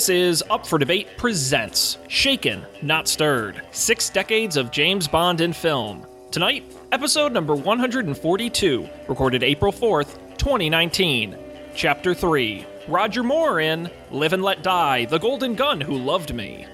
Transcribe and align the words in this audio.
This 0.00 0.08
is 0.08 0.42
Up 0.48 0.66
for 0.66 0.78
Debate 0.78 1.08
Presents 1.18 1.98
Shaken, 2.08 2.64
Not 2.80 3.06
Stirred 3.06 3.60
Six 3.70 4.08
Decades 4.08 4.56
of 4.56 4.70
James 4.70 5.06
Bond 5.06 5.42
in 5.42 5.52
Film. 5.52 6.06
Tonight, 6.30 6.64
episode 6.90 7.34
number 7.34 7.54
142, 7.54 8.88
recorded 9.08 9.42
April 9.42 9.70
4th, 9.70 10.16
2019. 10.38 11.36
Chapter 11.74 12.14
3 12.14 12.64
Roger 12.88 13.22
Moore 13.22 13.60
in 13.60 13.90
Live 14.10 14.32
and 14.32 14.42
Let 14.42 14.62
Die 14.62 15.04
The 15.04 15.18
Golden 15.18 15.54
Gun 15.54 15.82
Who 15.82 15.98
Loved 15.98 16.32
Me. 16.32 16.64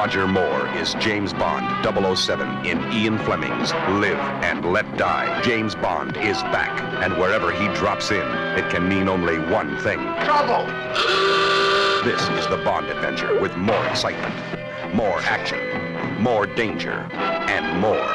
Roger 0.00 0.26
Moore 0.26 0.66
is 0.78 0.94
James 0.94 1.34
Bond 1.34 2.16
007 2.16 2.64
in 2.64 2.90
Ian 2.90 3.18
Fleming's 3.18 3.70
Live 4.00 4.18
and 4.42 4.64
Let 4.64 4.96
Die. 4.96 5.42
James 5.42 5.74
Bond 5.74 6.16
is 6.16 6.40
back, 6.44 6.70
and 7.04 7.12
wherever 7.18 7.52
he 7.52 7.68
drops 7.74 8.10
in, 8.10 8.26
it 8.56 8.70
can 8.70 8.88
mean 8.88 9.10
only 9.10 9.38
one 9.38 9.76
thing. 9.80 9.98
Trouble! 10.24 10.64
This 12.02 12.22
is 12.30 12.46
the 12.48 12.62
Bond 12.64 12.86
adventure 12.86 13.38
with 13.42 13.54
more 13.58 13.86
excitement, 13.88 14.34
more 14.94 15.18
action, 15.20 15.60
more 16.18 16.46
danger, 16.46 17.06
and 17.12 17.78
more. 17.78 18.08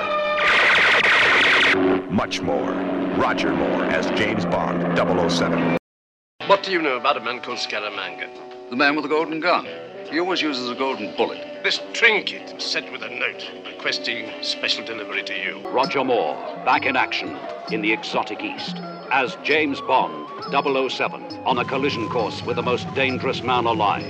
Much 2.10 2.42
more. 2.42 2.72
Roger 3.16 3.54
Moore 3.54 3.84
as 3.84 4.08
James 4.18 4.44
Bond 4.46 4.98
007. 5.30 5.78
What 6.48 6.64
do 6.64 6.72
you 6.72 6.82
know 6.82 6.98
about 6.98 7.18
a 7.18 7.20
man 7.20 7.42
called 7.42 7.60
Scaramanga? 7.60 8.72
The 8.72 8.76
man 8.76 8.96
with 8.96 9.04
the 9.04 9.10
golden 9.10 9.40
gun. 9.40 9.68
He 10.10 10.20
always 10.20 10.42
uses 10.42 10.72
a 10.72 10.76
golden 10.76 11.16
bullet. 11.16 11.55
This 11.66 11.82
trinket 11.94 12.54
was 12.54 12.64
sent 12.64 12.92
with 12.92 13.02
a 13.02 13.10
note 13.10 13.52
requesting 13.66 14.30
special 14.44 14.86
delivery 14.86 15.24
to 15.24 15.34
you. 15.34 15.68
Roger 15.70 16.04
Moore, 16.04 16.36
back 16.64 16.86
in 16.86 16.96
action 16.96 17.40
in 17.72 17.82
the 17.82 17.92
exotic 17.92 18.44
East 18.44 18.78
as 19.10 19.36
James 19.44 19.82
Bond 19.82 20.30
007 20.52 21.24
on 21.44 21.58
a 21.58 21.66
collision 21.66 22.08
course 22.08 22.44
with 22.44 22.58
the 22.58 22.62
most 22.62 22.86
dangerous 22.94 23.42
man 23.42 23.66
alive. 23.66 24.06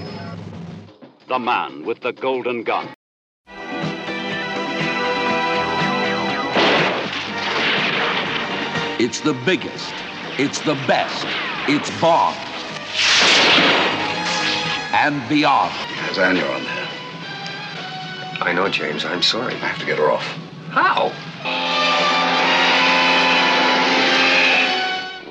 The 1.29 1.39
man 1.39 1.85
with 1.85 2.01
the 2.01 2.11
golden 2.11 2.63
gun. 2.63 2.89
It's 8.99 9.21
the 9.21 9.33
biggest. 9.45 9.93
It's 10.37 10.59
the 10.59 10.75
best. 10.87 11.25
It's 11.69 11.89
Bond. 12.01 12.35
And 14.93 15.29
beyond. 15.29 15.71
Has 15.71 16.19
Anya 16.19 16.43
on 16.47 16.63
there. 16.65 16.84
I 18.41 18.51
know, 18.51 18.67
James. 18.67 19.05
I'm 19.05 19.21
sorry. 19.21 19.53
I 19.53 19.57
have 19.57 19.79
to 19.79 19.85
get 19.85 19.97
her 19.97 20.11
off. 20.11 20.25
How? 20.69 21.11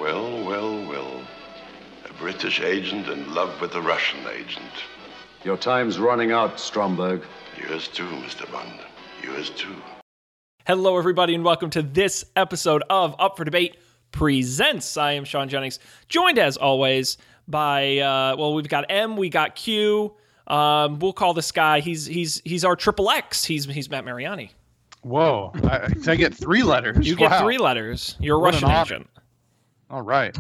Well, 0.00 0.42
well, 0.42 0.86
well. 0.86 1.22
A 2.08 2.12
British 2.14 2.61
agent 2.61 3.08
in 3.08 3.34
love 3.34 3.61
with 3.61 3.74
a 3.74 3.80
Russian 3.80 4.20
agent. 4.33 4.72
Your 5.44 5.58
time's 5.58 5.98
running 5.98 6.33
out, 6.33 6.58
Stromberg. 6.58 7.22
Yours 7.61 7.88
too, 7.88 8.06
Mr. 8.06 8.50
Bond. 8.50 8.80
Yours 9.22 9.50
too. 9.50 9.77
Hello, 10.66 10.96
everybody, 10.96 11.34
and 11.34 11.44
welcome 11.44 11.68
to 11.70 11.83
this 11.83 12.24
episode 12.36 12.83
of 12.89 13.14
Up 13.18 13.36
for 13.36 13.44
Debate 13.44 13.77
Presents. 14.12 14.96
I 14.96 15.12
am 15.12 15.24
Sean 15.24 15.50
Jennings, 15.50 15.78
joined 16.08 16.39
as 16.39 16.56
always 16.56 17.18
by 17.46 17.98
uh, 17.98 18.34
well, 18.39 18.55
we've 18.55 18.66
got 18.66 18.86
M, 18.89 19.18
we 19.18 19.28
got 19.28 19.56
Q. 19.56 20.14
Um, 20.47 20.98
we'll 20.98 21.12
call 21.12 21.34
this 21.34 21.53
guy. 21.53 21.81
He's 21.81 22.06
he's 22.06 22.41
he's 22.45 22.64
our 22.64 22.77
triple 22.77 23.11
X. 23.11 23.45
He's 23.45 23.64
he's 23.64 23.89
Matt 23.91 24.05
Mariani. 24.05 24.51
Whoa! 25.03 25.53
I, 25.64 25.92
I 26.06 26.17
get 26.17 26.34
three 26.34 26.62
letters. 26.62 27.07
You 27.07 27.17
get 27.17 27.30
Wow. 27.30 27.42
three 27.42 27.58
letters. 27.58 28.17
You're 28.20 28.36
a 28.36 28.41
What 28.41 28.55
Russian 28.55 28.70
agent. 28.70 29.11
All 29.91 30.02
right. 30.02 30.36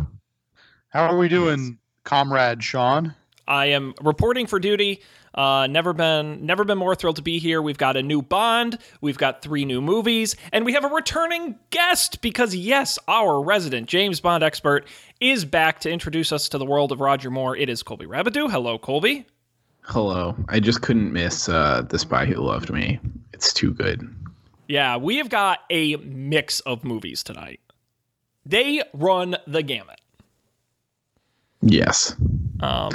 How 0.88 1.06
are 1.06 1.16
we 1.18 1.28
doing, 1.28 1.78
comrade 2.04 2.62
Sean? 2.62 3.14
I 3.46 3.66
am 3.66 3.92
reporting 4.00 4.46
for 4.46 4.58
duty. 4.58 5.02
Uh, 5.34 5.66
never 5.66 5.92
been 5.92 6.46
never 6.46 6.64
been 6.64 6.78
more 6.78 6.94
thrilled 6.94 7.16
to 7.16 7.22
be 7.22 7.38
here. 7.38 7.60
We've 7.60 7.76
got 7.76 7.96
a 7.96 8.02
new 8.02 8.22
Bond, 8.22 8.78
we've 9.00 9.18
got 9.18 9.42
three 9.42 9.64
new 9.64 9.80
movies, 9.82 10.36
and 10.52 10.64
we 10.64 10.72
have 10.74 10.84
a 10.84 10.88
returning 10.88 11.58
guest 11.70 12.22
because 12.22 12.54
yes, 12.54 12.98
our 13.08 13.42
resident 13.42 13.88
James 13.88 14.20
Bond 14.20 14.44
expert 14.44 14.86
is 15.20 15.44
back 15.44 15.80
to 15.80 15.90
introduce 15.90 16.30
us 16.32 16.48
to 16.50 16.58
the 16.58 16.64
world 16.64 16.92
of 16.92 17.00
Roger 17.00 17.30
Moore. 17.30 17.56
It 17.56 17.68
is 17.68 17.82
Colby 17.82 18.06
Rabidou. 18.06 18.50
Hello, 18.50 18.78
Colby. 18.78 19.26
Hello. 19.86 20.34
I 20.48 20.60
just 20.60 20.80
couldn't 20.82 21.12
miss 21.12 21.48
uh, 21.48 21.82
The 21.82 21.98
Spy 21.98 22.24
Who 22.24 22.36
Loved 22.36 22.70
Me. 22.70 22.98
It's 23.32 23.52
too 23.52 23.72
good. 23.72 24.08
Yeah, 24.66 24.96
we 24.96 25.16
have 25.18 25.28
got 25.28 25.60
a 25.70 25.96
mix 25.96 26.60
of 26.60 26.84
movies 26.84 27.22
tonight. 27.22 27.60
They 28.46 28.82
run 28.94 29.36
the 29.46 29.62
gamut. 29.62 30.00
Yes. 31.60 32.14
Um, 32.60 32.92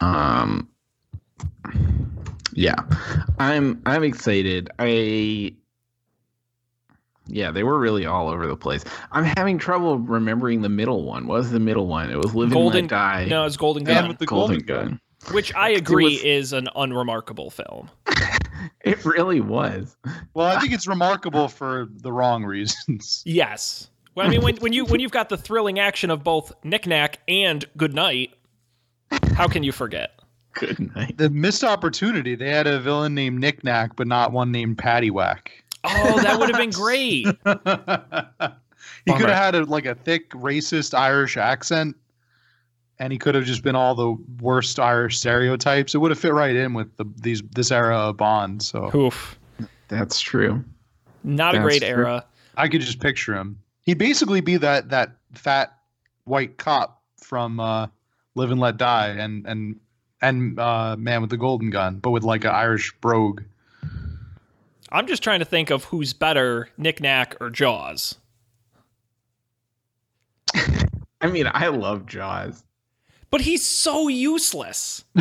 Um 0.00 0.68
Yeah. 2.52 2.76
I'm 3.38 3.82
I'm 3.86 4.04
excited. 4.04 4.70
I 4.78 5.54
Yeah, 7.30 7.50
they 7.50 7.62
were 7.62 7.78
really 7.78 8.06
all 8.06 8.28
over 8.28 8.46
the 8.46 8.56
place. 8.56 8.84
I'm 9.12 9.24
having 9.24 9.58
trouble 9.58 9.98
remembering 9.98 10.62
the 10.62 10.68
middle 10.68 11.04
one. 11.04 11.26
What 11.26 11.38
was 11.38 11.50
the 11.50 11.60
middle 11.60 11.86
one? 11.86 12.10
It 12.10 12.16
was 12.16 12.34
Living 12.34 12.52
Golden 12.54 12.80
and 12.84 12.90
Let 12.90 12.98
Die. 12.98 13.24
No, 13.26 13.44
it's 13.44 13.56
Golden 13.56 13.84
Man 13.84 13.94
Gun, 14.02 14.08
with 14.08 14.18
the 14.18 14.26
Golden, 14.26 14.58
golden 14.60 14.88
Gun. 14.88 15.00
which 15.32 15.54
I 15.54 15.70
agree 15.70 16.04
was- 16.16 16.22
is 16.22 16.52
an 16.52 16.68
unremarkable 16.76 17.50
film. 17.50 17.90
It 18.82 19.04
really 19.04 19.40
was. 19.40 19.96
Well, 20.34 20.46
I 20.46 20.58
think 20.60 20.72
it's 20.72 20.86
remarkable 20.86 21.48
for 21.48 21.88
the 22.02 22.12
wrong 22.12 22.44
reasons. 22.44 23.22
Yes. 23.26 23.88
Well, 24.14 24.26
I 24.26 24.30
mean, 24.30 24.42
when, 24.42 24.56
when 24.56 24.72
you 24.72 24.84
when 24.84 25.00
you've 25.00 25.12
got 25.12 25.28
the 25.28 25.36
thrilling 25.36 25.78
action 25.78 26.10
of 26.10 26.24
both 26.24 26.52
Knick 26.64 26.86
Knack 26.86 27.20
and 27.28 27.64
Good 27.76 27.94
Night, 27.94 28.30
how 29.34 29.48
can 29.48 29.62
you 29.62 29.72
forget? 29.72 30.10
Good 30.54 30.94
night. 30.94 31.16
The 31.16 31.30
missed 31.30 31.62
opportunity. 31.64 32.34
They 32.34 32.50
had 32.50 32.66
a 32.66 32.80
villain 32.80 33.14
named 33.14 33.38
Knick 33.40 33.62
Knack, 33.64 33.96
but 33.96 34.06
not 34.08 34.32
one 34.32 34.50
named 34.50 34.78
Paddywhack. 34.78 35.46
Oh, 35.84 36.20
that 36.22 36.38
would 36.38 36.48
have 36.48 36.58
been 36.58 36.70
great. 36.70 37.26
he 39.04 39.12
could 39.12 39.28
have 39.28 39.36
had 39.36 39.54
a, 39.54 39.64
like 39.64 39.86
a 39.86 39.94
thick 39.94 40.30
racist 40.30 40.96
Irish 40.96 41.36
accent, 41.36 41.96
and 42.98 43.12
he 43.12 43.18
could 43.18 43.34
have 43.34 43.44
just 43.44 43.62
been 43.62 43.76
all 43.76 43.94
the 43.94 44.16
worst 44.42 44.78
Irish 44.78 45.18
stereotypes. 45.18 45.94
It 45.94 45.98
would 45.98 46.10
have 46.10 46.18
fit 46.18 46.34
right 46.34 46.54
in 46.54 46.74
with 46.74 46.94
the, 46.96 47.06
these 47.16 47.42
this 47.54 47.70
era 47.70 47.96
of 47.96 48.16
Bond. 48.16 48.62
So 48.62 48.90
Oof. 48.94 49.38
That's 49.88 50.20
true. 50.20 50.64
Not 51.24 51.54
a 51.54 51.60
great 51.60 51.82
true. 51.82 51.88
era. 51.88 52.24
I 52.56 52.68
could 52.68 52.80
just 52.80 53.00
picture 53.00 53.34
him. 53.34 53.58
He'd 53.82 53.98
basically 53.98 54.40
be 54.40 54.56
that 54.58 54.90
that 54.90 55.16
fat 55.34 55.76
white 56.24 56.56
cop 56.58 57.02
from 57.16 57.58
uh, 57.58 57.88
Live 58.34 58.50
and 58.50 58.60
Let 58.60 58.76
Die 58.76 59.08
and 59.08 59.46
and 59.46 59.80
and 60.22 60.58
uh, 60.58 60.96
Man 60.96 61.20
with 61.20 61.30
the 61.30 61.36
Golden 61.36 61.70
Gun, 61.70 61.98
but 61.98 62.10
with 62.10 62.22
like 62.22 62.44
an 62.44 62.50
Irish 62.50 62.92
brogue. 63.00 63.42
I'm 64.92 65.06
just 65.06 65.22
trying 65.22 65.38
to 65.38 65.44
think 65.44 65.70
of 65.70 65.84
who's 65.84 66.12
better, 66.12 66.68
Knick 66.76 67.00
Knack 67.00 67.36
or 67.40 67.50
Jaws. 67.50 68.16
I 71.20 71.26
mean, 71.28 71.46
I 71.52 71.68
love 71.68 72.06
Jaws. 72.06 72.64
But 73.30 73.40
he's 73.42 73.64
so 73.64 74.08
useless. 74.08 75.04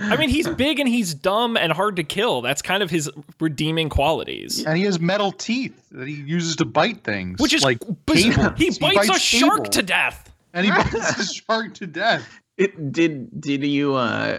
I 0.00 0.16
mean, 0.16 0.28
he's 0.28 0.46
big 0.48 0.78
and 0.78 0.88
he's 0.88 1.12
dumb 1.12 1.56
and 1.56 1.72
hard 1.72 1.96
to 1.96 2.04
kill. 2.04 2.40
That's 2.42 2.62
kind 2.62 2.84
of 2.84 2.90
his 2.90 3.10
redeeming 3.40 3.88
qualities. 3.88 4.64
And 4.64 4.78
he 4.78 4.84
has 4.84 5.00
metal 5.00 5.32
teeth 5.32 5.88
that 5.90 6.06
he 6.06 6.14
uses 6.14 6.54
to 6.56 6.64
bite 6.64 7.02
things, 7.02 7.40
Which 7.40 7.52
is 7.52 7.64
like 7.64 7.80
bizarre. 8.06 8.52
cables. 8.52 8.76
He 8.76 8.80
bites 8.80 9.08
a 9.08 9.18
shark 9.18 9.56
cable, 9.64 9.70
to 9.70 9.82
death. 9.82 10.32
and 10.52 10.64
he 10.66 10.70
bites 10.70 10.94
a 11.18 11.34
shark 11.34 11.74
to 11.74 11.86
death. 11.88 12.28
It 12.56 12.92
did 12.92 13.40
did 13.40 13.64
you 13.64 13.94
uh 13.96 14.38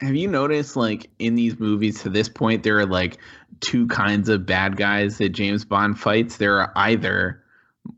have 0.00 0.14
you 0.14 0.28
noticed 0.28 0.76
like 0.76 1.10
in 1.18 1.34
these 1.34 1.58
movies 1.58 2.02
to 2.02 2.08
this 2.08 2.28
point 2.28 2.62
there 2.62 2.78
are 2.78 2.86
like 2.86 3.18
two 3.60 3.86
kinds 3.88 4.28
of 4.28 4.46
bad 4.46 4.76
guys 4.76 5.18
that 5.18 5.30
James 5.30 5.64
Bond 5.64 5.98
fights. 5.98 6.36
There 6.36 6.60
are 6.60 6.72
either 6.76 7.42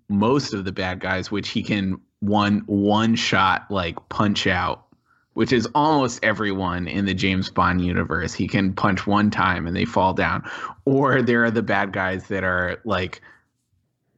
most 0.08 0.55
of 0.55 0.64
the 0.64 0.73
bad 0.73 1.00
guys 1.00 1.31
which 1.31 1.50
he 1.50 1.62
can 1.62 2.00
one 2.20 2.62
one 2.67 3.17
shot 3.17 3.70
like 3.70 3.97
punch 4.08 4.47
out, 4.47 4.87
which 5.35 5.52
is 5.52 5.69
almost 5.75 6.20
everyone 6.23 6.88
in 6.88 7.05
the 7.05 7.14
James 7.14 7.50
Bond 7.50 7.85
universe. 7.85 8.35
He 8.35 8.49
can 8.49 8.73
punch 8.73 9.06
one 9.06 9.31
time 9.31 9.67
and 9.67 9.76
they 9.76 9.85
fall 9.85 10.14
down. 10.14 10.49
Or 10.85 11.23
there 11.23 11.44
are 11.44 11.50
the 11.50 11.62
bad 11.62 11.93
guys 11.93 12.29
that 12.29 12.44
are 12.44 12.81
like 12.85 13.20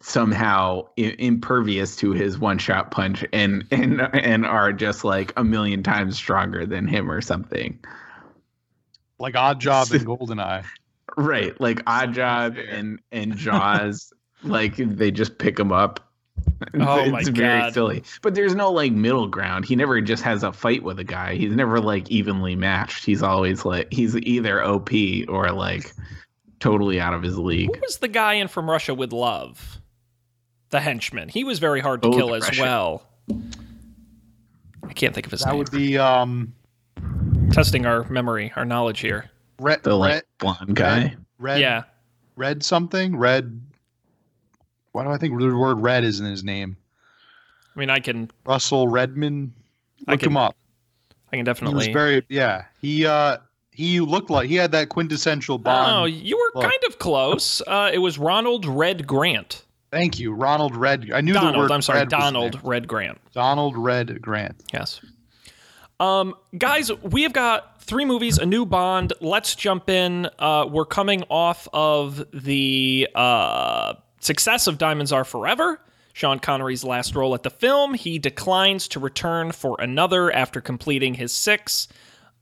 somehow 0.03 0.85
impervious 0.97 1.95
to 1.97 2.11
his 2.11 2.39
one 2.39 2.59
shot 2.59 2.91
punch 2.91 3.25
and 3.33 3.65
and 3.71 4.01
and 4.15 4.45
are 4.45 4.73
just 4.73 5.05
like 5.05 5.33
a 5.37 5.45
million 5.45 5.83
times 5.83 6.17
stronger 6.17 6.67
than 6.67 6.87
him 6.87 7.11
or 7.11 7.21
something. 7.21 7.79
Like 9.19 9.35
Oddjob 9.35 9.93
and 9.93 10.07
Goldeneye. 10.07 10.65
Right, 11.17 11.59
like 11.61 11.85
Oddjob 11.85 12.59
and 12.73 13.01
and 13.13 13.37
Jaws, 13.37 14.13
like 14.43 14.77
they 14.77 15.11
just 15.11 15.39
pick 15.39 15.59
him 15.59 15.73
up. 15.73 16.01
Oh 16.75 16.99
it's 17.01 17.13
my 17.13 17.23
very 17.23 17.61
God. 17.61 17.75
silly. 17.75 18.03
But 18.23 18.35
there's 18.35 18.55
no 18.55 18.73
like 18.73 18.93
middle 18.93 19.29
ground. 19.29 19.65
He 19.65 19.77
never 19.77 20.01
just 20.01 20.25
has 20.25 20.43
a 20.43 20.53
fight 20.53 20.83
with 20.83 20.99
a 20.99 21.05
guy. 21.05 21.37
He's 21.37 21.55
never 21.55 21.81
like 21.81 22.11
evenly 22.11 22.57
matched. 22.57 23.05
He's 23.05 23.23
always 23.23 23.65
like 23.65 23.93
he's 23.93 24.17
either 24.17 24.65
OP 24.65 24.91
or 25.29 25.53
like 25.53 25.93
totally 26.59 27.01
out 27.01 27.15
of 27.15 27.23
his 27.23 27.39
league. 27.39 27.75
Who 27.75 27.81
was 27.81 27.99
the 27.99 28.09
guy 28.09 28.35
in 28.35 28.49
From 28.49 28.69
Russia 28.69 28.95
with 28.95 29.13
Love? 29.13 29.82
The 30.73 30.81
henchman. 30.81 31.29
He 31.29 31.45
was 31.45 31.61
very 31.61 31.79
hard 31.81 32.03
to 32.03 32.09
Oh, 32.09 32.13
kill 32.13 32.35
as 32.35 32.43
Russian. 32.43 32.65
well. 32.65 33.07
I 34.85 34.93
can't 34.93 35.15
think 35.15 35.27
of 35.27 35.31
his 35.33 35.41
That 35.43 35.53
name. 35.55 35.65
That 35.65 35.73
would 35.73 35.79
be 35.79 35.97
um 35.99 36.55
Testing 37.53 37.87
our 37.87 38.05
memory, 38.09 38.53
our 38.57 38.65
knowledge 38.65 39.01
here. 39.01 39.31
red 39.61 39.83
The 39.83 39.95
like 39.95 40.13
red 40.15 40.23
blonde 40.39 40.75
guy. 40.75 41.17
red 41.39 41.61
yeah. 41.61 41.83
red 42.37 42.63
something 42.65 43.17
red. 43.17 43.61
Why 44.93 45.05
do 45.05 45.11
I 45.11 45.19
think 45.19 45.39
the 45.39 45.55
word 45.57 45.81
red 45.81 46.05
is 46.05 46.19
in 46.21 46.27
his 46.27 46.43
name? 46.45 46.77
I 47.75 47.79
mean, 47.79 47.89
I 47.89 48.01
can, 48.01 48.31
Russell 48.45 48.87
Redman. 48.89 49.55
I 50.07 50.13
Look 50.13 50.21
can 50.21 50.31
him 50.31 50.37
up. 50.37 50.57
I 51.33 51.37
can 51.37 51.45
definitely. 51.47 51.73
He 51.73 51.77
was 51.77 51.87
definitely. 51.87 52.13
very 52.13 52.27
yeah. 52.29 52.65
He 52.81 53.07
uh 53.07 53.39
he 53.71 54.01
looked 54.01 54.29
like 54.31 54.49
he 54.49 54.57
had 54.57 54.73
that 54.73 54.89
quintessential 54.91 55.59
Bond. 55.59 55.93
Oh, 55.93 56.05
you 56.05 56.37
were 56.37 56.61
look. 56.61 56.71
kind 56.71 56.83
of 56.89 56.99
close. 56.99 57.63
Uh, 57.67 57.91
it 57.93 57.99
was 57.99 58.19
Ronald 58.19 58.67
Red 58.67 59.07
Grant. 59.07 59.65
Thank 59.93 60.19
you, 60.19 60.33
Ronald 60.33 60.75
Red. 60.75 61.11
I 61.13 61.21
knew 61.21 61.35
the 61.35 61.55
word. 61.55 61.71
I'm 61.71 61.83
sorry, 61.83 62.01
Red 62.01 62.09
Donald. 62.09 62.59
Red 62.65 62.89
Grant. 62.89 63.19
Donald 63.33 63.77
Red 63.77 64.23
Grant. 64.23 64.57
Yes. 64.73 65.03
Um, 66.01 66.35
guys, 66.57 66.91
we 67.03 67.25
have 67.25 67.35
got 67.35 67.83
three 67.83 68.07
movies, 68.07 68.39
a 68.39 68.47
new 68.47 68.65
Bond. 68.65 69.13
Let's 69.21 69.55
jump 69.55 69.91
in. 69.91 70.31
Uh, 70.39 70.67
we're 70.69 70.87
coming 70.87 71.25
off 71.29 71.69
of 71.75 72.25
the 72.33 73.07
uh, 73.15 73.93
success 74.21 74.67
of 74.67 74.79
Diamonds 74.79 75.13
Are 75.13 75.25
Forever. 75.25 75.79
Sean 76.15 76.39
Connery's 76.39 76.85
last 76.85 77.15
role 77.15 77.35
at 77.35 77.43
the 77.43 77.51
film. 77.51 77.93
He 77.93 78.19
declines 78.19 78.89
to 78.89 79.01
return 79.01 79.53
for 79.53 79.77
another 79.79 80.33
after 80.33 80.63
completing 80.63 81.15
his 81.15 81.33
six. 81.33 81.87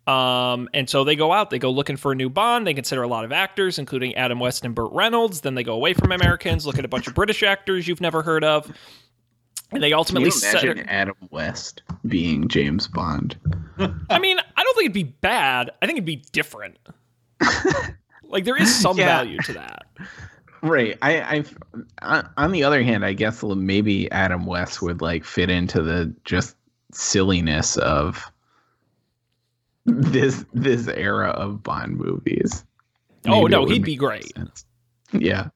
Um, 0.06 0.68
and 0.74 0.88
so 0.90 1.04
they 1.04 1.14
go 1.14 1.32
out, 1.32 1.50
they 1.50 1.58
go 1.58 1.70
looking 1.70 1.96
for 1.96 2.12
a 2.12 2.14
new 2.14 2.28
Bond. 2.28 2.66
They 2.66 2.74
consider 2.74 3.02
a 3.02 3.08
lot 3.08 3.24
of 3.24 3.32
actors, 3.32 3.78
including 3.78 4.14
Adam 4.16 4.40
West 4.40 4.64
and 4.64 4.74
Burt 4.74 4.90
Reynolds. 4.92 5.42
Then 5.42 5.54
they 5.54 5.62
go 5.62 5.74
away 5.74 5.94
from 5.94 6.10
Americans, 6.10 6.66
look 6.66 6.78
at 6.78 6.84
a 6.84 6.88
bunch 6.88 7.06
of 7.06 7.14
British 7.14 7.42
actors 7.42 7.86
you've 7.86 8.00
never 8.00 8.22
heard 8.22 8.42
of. 8.42 8.66
And 9.72 9.80
they 9.82 9.90
Can 9.90 9.98
ultimately 9.98 10.26
you 10.28 10.32
set. 10.32 10.64
imagine 10.64 10.88
Adam 10.88 11.14
West 11.30 11.82
being 12.08 12.48
James 12.48 12.88
Bond? 12.88 13.36
I 14.10 14.18
mean, 14.18 14.38
I 14.56 14.62
don't 14.64 14.74
think 14.74 14.86
it'd 14.86 14.92
be 14.92 15.04
bad. 15.04 15.70
I 15.80 15.86
think 15.86 15.96
it'd 15.96 16.04
be 16.06 16.24
different. 16.32 16.76
like 18.24 18.44
there 18.44 18.60
is 18.60 18.74
some 18.74 18.98
Yeah. 18.98 19.06
value 19.06 19.38
to 19.44 19.52
that. 19.52 19.86
Right. 20.62 20.98
I, 21.02 21.44
on- 22.02 22.28
on 22.36 22.50
the 22.52 22.64
other 22.64 22.82
hand, 22.82 23.04
I 23.04 23.12
guess 23.12 23.42
maybe 23.44 24.10
Adam 24.10 24.44
West 24.44 24.82
would 24.82 25.00
like 25.00 25.24
fit 25.24 25.50
into 25.50 25.82
the 25.82 26.12
just 26.24 26.56
silliness 26.92 27.76
of 27.76 28.30
this 29.90 30.44
this 30.52 30.88
era 30.88 31.28
of 31.28 31.62
Bond 31.62 31.96
movies. 31.96 32.64
Oh, 33.26 33.46
no, 33.46 33.66
he'd 33.66 33.84
be 33.84 33.96
great. 33.96 34.34
sense. 34.34 34.64
Yeah. 35.12 35.48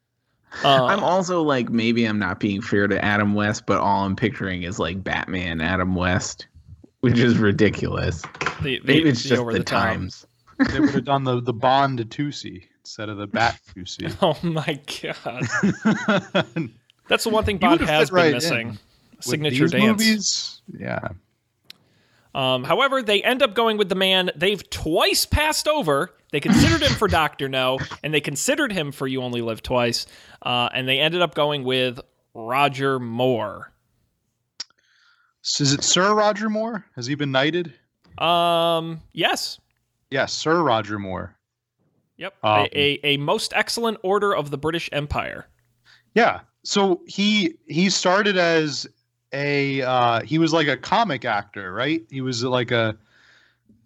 Uh, 0.63 0.85
I'm 0.85 1.03
also 1.03 1.43
like 1.43 1.71
maybe 1.71 2.05
I'm 2.05 2.19
not 2.19 2.39
being 2.39 2.61
fair 2.63 2.87
to 2.87 3.05
Adam 3.05 3.35
West, 3.35 3.65
but 3.67 3.79
all 3.79 4.05
I'm 4.05 4.15
picturing 4.17 4.63
is 4.63 4.79
like 4.79 5.03
Batman 5.03 5.61
Adam 5.61 5.95
West, 5.97 6.47
which 7.01 7.19
is 7.19 7.39
ridiculous. 7.39 8.23
the, 8.63 8.79
the, 8.79 8.81
Maybe 8.85 9.09
it's 9.09 9.23
the 9.23 9.31
just 9.31 9.41
over 9.41 9.53
the, 9.53 9.59
the 9.59 9.65
top. 9.65 9.83
times. 9.85 10.27
They 10.71 10.79
would 10.79 10.91
have 10.91 11.05
done 11.07 11.25
the 11.25 11.41
the 11.41 11.53
Bond 11.53 11.99
Tusi 12.11 12.65
instead 12.81 13.09
of 13.09 13.17
the 13.17 13.27
Bat 13.27 13.59
Tusi. 13.75 14.15
Oh 14.23 14.39
my 14.47 14.79
god, 15.03 16.71
that's 17.09 17.25
the 17.25 17.31
one 17.31 17.45
thing 17.45 17.59
Bond 17.59 17.81
has 17.81 18.11
been 18.11 18.17
right 18.17 18.35
missing. 18.35 18.79
Signature 19.21 19.65
these 19.65 19.73
dance. 19.73 19.83
Movies, 19.85 20.63
yeah. 20.79 21.09
Um, 22.35 22.65
however, 22.65 23.03
they 23.03 23.23
end 23.23 23.43
up 23.43 23.55
going 23.55 23.77
with 23.77 23.89
the 23.89 23.95
man 23.95 24.31
they've 24.35 24.69
twice 24.71 25.25
passed 25.25 25.69
over. 25.69 26.11
They 26.33 26.41
considered 26.41 26.83
him 26.83 26.93
for 26.97 27.07
Doctor 27.07 27.49
No, 27.49 27.79
and 28.03 28.13
they 28.13 28.21
considered 28.21 28.73
him 28.73 28.91
for 28.91 29.07
You 29.07 29.23
Only 29.23 29.41
Live 29.41 29.63
Twice, 29.63 30.07
uh, 30.43 30.69
and 30.75 30.89
they 30.89 30.99
ended 30.99 31.23
up 31.23 31.35
going 31.37 31.63
with 31.63 32.01
Roger 32.35 32.99
Moore. 32.99 33.73
So 35.43 35.63
is 35.63 35.73
it 35.75 35.85
Sir 35.85 36.15
Roger 36.15 36.49
Moore? 36.51 36.85
Has 36.97 37.07
he 37.07 37.15
been 37.15 37.31
knighted? 37.33 37.73
Um, 38.19 39.01
yes, 39.13 39.61
Yes, 40.11 40.33
Sir 40.33 40.63
Roger 40.63 40.99
Moore. 40.99 41.37
yep, 42.17 42.35
Um, 42.45 42.69
a, 42.73 43.01
a 43.05 43.15
a 43.15 43.17
most 43.17 43.53
excellent 43.55 43.99
order 44.03 44.35
of 44.35 44.51
the 44.51 44.59
British 44.59 44.89
Empire. 44.93 45.47
Yeah. 46.15 46.41
So 46.65 47.03
he 47.07 47.57
he 47.67 47.91
started 47.91 48.37
as 48.37 48.87
a 49.35 49.83
uh 49.83 50.21
he 50.23 50.39
was 50.39 50.53
like 50.53 50.69
a 50.69 50.77
comic 50.77 51.25
actor, 51.25 51.73
right? 51.73 52.03
He 52.11 52.21
was 52.23 52.43
like 52.45 52.71
a 52.71 52.97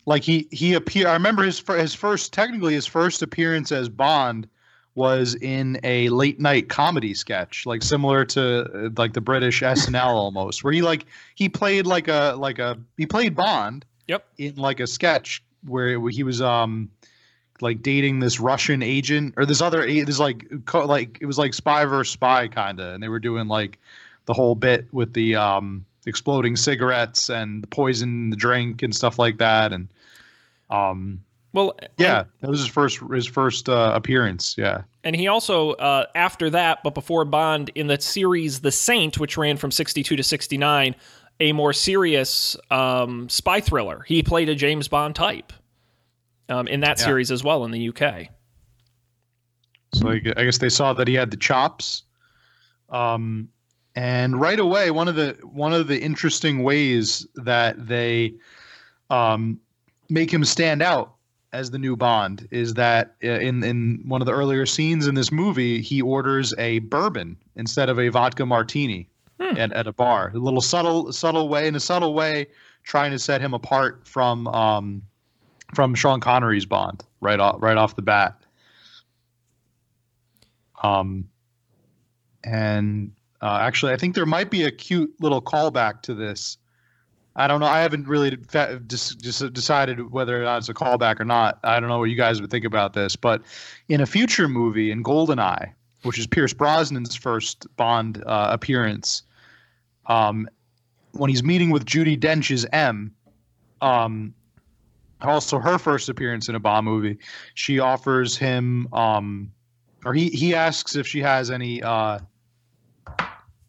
like 0.07 0.23
he 0.23 0.49
he 0.51 0.75
appeared 0.75 1.07
I 1.09 1.15
remember 1.15 1.43
his 1.43 1.61
his 1.67 1.95
first 1.95 2.33
technically 2.33 2.75
his 2.75 2.87
first 2.87 3.23
appearance 3.23 3.73
as 3.73 3.89
Bond 3.89 4.49
was 4.95 5.37
in 5.37 5.79
a 5.85 6.09
late 6.09 6.41
night 6.41 6.69
comedy 6.69 7.15
sketch, 7.15 7.65
like 7.67 7.83
similar 7.83 8.25
to 8.25 8.87
uh, 8.87 8.91
like 8.97 9.13
the 9.13 9.21
British 9.21 9.63
SNL 9.63 10.07
almost, 10.25 10.65
where 10.65 10.73
he 10.73 10.83
like 10.83 11.07
he 11.35 11.49
played 11.49 11.87
like 11.87 12.09
a 12.09 12.35
like 12.37 12.59
a 12.59 12.79
he 12.97 13.07
played 13.07 13.35
Bond 13.35 13.85
Yep. 14.09 14.27
in 14.39 14.57
like 14.57 14.81
a 14.81 14.87
sketch 14.87 15.43
where 15.65 15.89
it, 15.89 16.13
he 16.13 16.23
was 16.23 16.41
um 16.43 16.91
like 17.61 17.83
dating 17.83 18.21
this 18.21 18.41
Russian 18.41 18.83
agent 18.83 19.35
or 19.37 19.47
this 19.47 19.61
other 19.61 19.87
this 19.87 20.19
like 20.19 20.65
co- 20.65 20.87
like 20.87 21.19
it 21.21 21.27
was 21.27 21.39
like 21.39 21.55
spy 21.55 21.85
versus 21.85 22.13
spy 22.13 22.49
kind 22.49 22.81
of 22.81 22.95
and 22.95 23.03
they 23.03 23.09
were 23.09 23.19
doing 23.21 23.49
like 23.49 23.79
the 24.29 24.35
whole 24.35 24.55
bit 24.55 24.87
with 24.93 25.15
the 25.15 25.35
um 25.35 25.85
exploding 26.07 26.55
cigarettes 26.55 27.31
and 27.31 27.63
the 27.63 27.67
poison 27.67 28.09
in 28.25 28.31
the 28.31 28.37
drink 28.37 28.83
and 28.83 28.95
stuff 28.95 29.19
like 29.19 29.39
that 29.39 29.73
and 29.73 29.89
um 30.71 31.19
Well, 31.55 31.75
yeah 31.97 32.25
that 32.43 32.51
was 32.51 32.61
his 32.61 32.69
first 32.69 33.01
his 33.11 33.27
first 33.27 33.69
uh, 33.71 33.93
appearance 33.95 34.55
yeah 34.59 34.83
And 35.03 35.17
he 35.17 35.29
also, 35.29 35.71
uh, 35.73 36.05
after 36.15 36.51
that, 36.51 36.83
but 36.85 36.93
before 36.95 37.25
Bond, 37.25 37.71
in 37.75 37.87
the 37.87 37.99
series 37.99 38.61
The 38.61 38.71
Saint, 38.71 39.19
which 39.19 39.39
ran 39.39 39.57
from 39.57 39.71
62 39.71 40.17
to 40.17 40.23
69, 40.23 40.95
a 41.41 41.53
more 41.53 41.73
serious 41.73 42.57
um, 42.71 43.29
spy 43.31 43.61
thriller. 43.63 44.05
He 44.07 44.23
played 44.23 44.51
a 44.51 44.55
James 44.55 44.89
Bond 44.89 45.15
type 45.15 45.53
um, 46.51 46.69
in 46.69 46.81
that 46.81 46.99
Yeah. 46.99 47.07
series 47.07 47.31
as 47.31 47.43
well 47.43 47.65
in 47.65 47.71
the 47.71 47.89
UK. 47.89 48.29
So 49.95 50.09
I 50.11 50.21
I 50.37 50.45
guess 50.45 50.59
they 50.59 50.69
saw 50.69 50.93
that 50.93 51.09
he 51.09 51.15
had 51.15 51.31
the 51.31 51.37
chops. 51.39 52.03
Um, 52.91 53.49
and 53.99 54.41
right 54.41 54.61
away, 54.61 54.93
one 54.93 55.09
of 55.09 55.17
the 55.17 55.37
one 55.43 55.73
of 55.73 55.89
the 55.89 56.01
interesting 56.01 56.63
ways 56.63 57.27
that 57.35 57.89
they 57.89 58.33
um, 59.11 59.59
make 60.09 60.33
him 60.33 60.45
stand 60.45 60.83
out 60.83 61.15
as 61.53 61.73
the 61.73 61.79
new 61.79 61.97
Bond 61.97 62.47
is 62.53 62.75
that 62.75 63.17
uh, 63.25 63.27
in 63.27 63.65
in 63.65 64.05
one 64.07 64.23
of 64.23 64.27
the 64.27 64.33
earlier 64.33 64.67
scenes 64.67 65.09
in 65.09 65.17
this 65.17 65.33
movie, 65.33 65.83
he 65.83 66.01
orders 66.01 66.55
a 66.59 66.79
bourbon 66.79 67.37
instead 67.57 67.89
of 67.89 67.99
a 67.99 68.09
vodka 68.09 68.47
martini 68.47 69.09
at, 69.41 69.73
at 69.73 69.89
a 69.89 69.93
bar. 69.93 70.31
A 70.33 70.39
little 70.39 70.61
subtle 70.61 71.13
subtle 71.13 71.49
way 71.49 71.67
in 71.67 71.75
a 71.75 71.81
subtle 71.81 72.15
way, 72.15 72.47
trying 72.85 73.11
to 73.11 73.19
set 73.19 73.41
him 73.41 73.53
apart 73.53 74.07
from 74.07 74.47
um, 74.47 75.03
from 75.75 75.97
Sean 75.97 76.21
Connery's 76.21 76.67
Bond 76.67 77.03
right 77.21 77.41
off 77.41 77.57
right 77.61 77.77
off 77.77 77.97
the 77.97 78.03
bat. 78.03 78.41
Um, 80.85 81.29
and 82.45 83.11
uh, 83.43 83.59
actually, 83.61 83.93
I 83.93 83.97
think 83.97 84.15
there 84.15 84.27
might 84.27 84.51
be 84.51 84.65
a 84.65 84.71
cute 84.71 85.15
little 85.21 85.41
callback 85.41 86.03
to 86.03 86.15
this. 86.15 86.59
I 87.37 87.47
don't 87.47 87.61
know. 87.61 87.67
I 87.67 87.81
haven't 87.81 88.09
really 88.09 88.37
just, 88.89 89.21
just 89.21 89.53
decided 89.53 90.11
whether 90.11 90.41
or 90.41 90.45
not 90.45 90.59
it's 90.59 90.69
a 90.69 90.75
callback 90.75 91.21
or 91.21 91.25
not. 91.25 91.61
I 91.63 91.79
don't 91.79 91.89
know 91.89 91.99
what 91.99 92.11
you 92.11 92.17
guys 92.17 92.41
would 92.41 92.51
think 92.51 92.65
about 92.65 92.95
this, 92.95 93.15
but 93.15 93.43
in 93.89 94.01
a 94.01 94.07
future 94.07 94.49
movie 94.49 94.91
in 94.91 95.05
Goldeneye, 95.05 95.73
which 96.03 96.19
is 96.19 96.27
Pierce 96.27 96.53
Brosnan's 96.53 97.15
first 97.15 97.67
Bond 97.77 98.25
uh, 98.27 98.49
appearance, 98.51 99.23
um, 100.07 100.49
when 101.13 101.31
he's 101.31 101.45
meeting 101.45 101.71
with 101.71 101.85
Judi 101.85 102.19
Dench's 102.19 102.67
M, 102.73 103.15
um, 103.83 104.35
also 105.21 105.61
her 105.61 105.79
first 105.79 106.09
appearance 106.09 106.49
in 106.49 106.57
a 106.57 106.61
Bond 106.61 106.87
movie, 106.87 107.19
she 107.55 107.79
offers 107.79 108.37
him 108.37 108.93
um, 108.93 109.53
or 110.05 110.15
he 110.15 110.29
he 110.29 110.55
asks 110.55 110.97
if 110.97 111.07
she 111.07 111.21
has 111.21 111.51
any 111.51 111.83
uh 111.83 112.19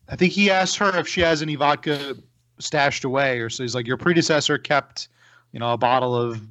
I 0.10 0.16
think 0.16 0.34
he 0.34 0.50
asked 0.50 0.78
her 0.78 0.98
if 0.98 1.08
she 1.08 1.22
has 1.22 1.42
any 1.42 1.56
vodka 1.56 2.16
stashed 2.58 3.04
away 3.06 3.40
or 3.40 3.50
so 3.50 3.64
he's 3.64 3.76
like 3.76 3.88
your 3.88 3.98
predecessor 3.98 4.58
kept 4.58 5.08
you 5.54 5.60
know 5.60 5.72
a 5.72 5.78
bottle 5.78 6.14
of 6.14 6.42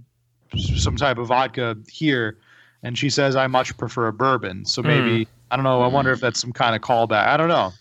some 0.56 0.96
type 0.96 1.18
of 1.18 1.26
vodka 1.26 1.76
here 1.86 2.38
and 2.82 2.96
she 2.96 3.10
says 3.10 3.36
I 3.36 3.46
much 3.46 3.76
prefer 3.76 4.06
a 4.06 4.12
bourbon 4.12 4.64
so 4.64 4.82
maybe 4.82 5.28
I 5.50 5.56
don't 5.56 5.64
know 5.64 5.82
I 5.82 5.88
wonder 5.88 6.10
if 6.12 6.20
that's 6.20 6.40
some 6.40 6.52
kind 6.52 6.74
of 6.74 6.80
callback 6.80 7.26
I 7.26 7.36
don't 7.36 7.48
know 7.48 7.72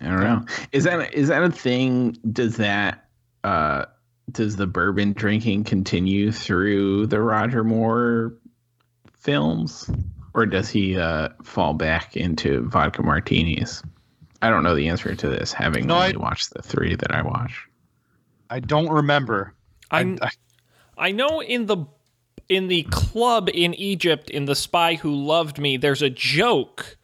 I 0.00 0.04
don't 0.04 0.20
know. 0.20 0.44
Is 0.72 0.84
that 0.84 1.12
is 1.12 1.28
that 1.28 1.42
a 1.42 1.50
thing? 1.50 2.16
Does 2.32 2.56
that 2.56 3.06
uh 3.44 3.86
does 4.30 4.56
the 4.56 4.66
bourbon 4.66 5.12
drinking 5.12 5.64
continue 5.64 6.30
through 6.30 7.06
the 7.06 7.20
Roger 7.20 7.64
Moore 7.64 8.34
films, 9.18 9.90
or 10.34 10.46
does 10.46 10.68
he 10.68 10.96
uh 10.96 11.30
fall 11.42 11.74
back 11.74 12.16
into 12.16 12.62
vodka 12.68 13.02
martinis? 13.02 13.82
I 14.42 14.50
don't 14.50 14.62
know 14.62 14.74
the 14.74 14.88
answer 14.88 15.14
to 15.14 15.28
this, 15.28 15.52
having 15.52 15.86
No, 15.86 15.96
only 15.96 16.14
I- 16.14 16.18
watched 16.18 16.52
the 16.54 16.62
three 16.62 16.94
that 16.94 17.14
I 17.14 17.22
watch. 17.22 17.66
I 18.48 18.60
don't 18.60 18.88
remember 18.90 19.54
I, 19.90 20.16
I- 20.22 20.30
I 20.98 21.12
know 21.12 21.40
in 21.40 21.66
the 21.66 21.86
in 22.48 22.66
the 22.68 22.82
club 22.90 23.48
in 23.52 23.74
Egypt 23.74 24.28
in 24.30 24.44
The 24.46 24.54
Spy 24.56 24.94
Who 24.94 25.14
Loved 25.14 25.58
Me, 25.58 25.76
there's 25.76 26.02
a 26.02 26.10
joke 26.10 26.96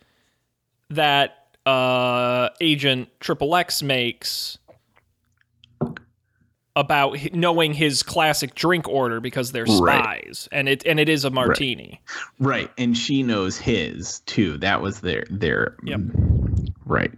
that 0.90 1.36
uh, 1.64 2.48
Agent 2.60 3.08
Triple 3.20 3.54
X 3.56 3.82
makes 3.82 4.58
about 6.74 7.16
knowing 7.32 7.72
his 7.72 8.02
classic 8.02 8.54
drink 8.54 8.86
order 8.88 9.18
because 9.20 9.52
they're 9.52 9.64
Right. 9.64 10.02
spies, 10.24 10.48
and 10.52 10.68
it 10.68 10.84
and 10.84 11.00
it 11.00 11.08
is 11.08 11.24
a 11.24 11.30
martini. 11.30 12.02
Right, 12.38 12.70
and 12.76 12.96
she 12.96 13.22
knows 13.22 13.56
his 13.56 14.20
too. 14.26 14.58
That 14.58 14.82
was 14.82 15.00
their 15.00 15.24
their 15.30 15.76
Yep. 15.84 16.00
Right. 16.85 17.12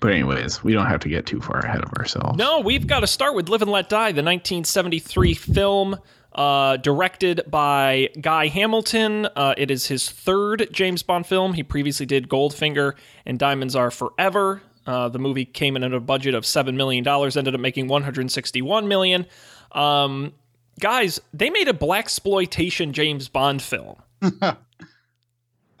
But 0.00 0.12
anyways, 0.12 0.64
we 0.64 0.72
don't 0.72 0.86
have 0.86 1.00
to 1.00 1.08
get 1.08 1.26
too 1.26 1.40
far 1.40 1.58
ahead 1.58 1.82
of 1.82 1.92
ourselves. 1.94 2.38
No, 2.38 2.60
we've 2.60 2.86
got 2.86 3.00
to 3.00 3.06
start 3.06 3.34
with 3.34 3.48
Live 3.48 3.62
and 3.62 3.70
Let 3.70 3.88
Die, 3.90 4.12
the 4.12 4.22
1973 4.22 5.34
film 5.34 5.98
uh, 6.32 6.76
directed 6.78 7.42
by 7.48 8.08
Guy 8.20 8.48
Hamilton. 8.48 9.26
Uh, 9.36 9.54
it 9.58 9.70
is 9.70 9.86
his 9.86 10.08
third 10.08 10.68
James 10.72 11.02
Bond 11.02 11.26
film. 11.26 11.52
He 11.52 11.62
previously 11.62 12.06
did 12.06 12.28
Goldfinger 12.28 12.94
and 13.26 13.38
Diamonds 13.38 13.76
Are 13.76 13.90
Forever. 13.90 14.62
Uh, 14.86 15.08
the 15.08 15.18
movie 15.18 15.44
came 15.44 15.76
in 15.76 15.84
at 15.84 15.92
a 15.92 16.00
budget 16.00 16.34
of 16.34 16.44
$7 16.44 16.74
million, 16.74 17.06
ended 17.06 17.54
up 17.54 17.60
making 17.60 17.86
161 17.88 18.88
million. 18.88 19.26
Um, 19.72 20.32
guys, 20.80 21.20
they 21.34 21.50
made 21.50 21.68
a 21.68 21.72
blaxploitation 21.72 22.92
James 22.92 23.28
Bond 23.28 23.60
film. 23.60 23.96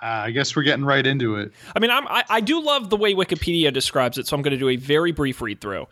Uh, 0.02 0.24
I 0.24 0.30
guess 0.30 0.56
we're 0.56 0.62
getting 0.62 0.84
right 0.84 1.06
into 1.06 1.36
it. 1.36 1.52
I 1.76 1.78
mean, 1.78 1.90
I'm, 1.90 2.08
I, 2.08 2.24
I 2.28 2.40
do 2.40 2.62
love 2.62 2.88
the 2.88 2.96
way 2.96 3.14
Wikipedia 3.14 3.72
describes 3.72 4.16
it, 4.16 4.26
so 4.26 4.34
I'm 4.34 4.42
going 4.42 4.52
to 4.52 4.58
do 4.58 4.70
a 4.70 4.76
very 4.76 5.12
brief 5.12 5.42
read 5.42 5.60
through. 5.60 5.86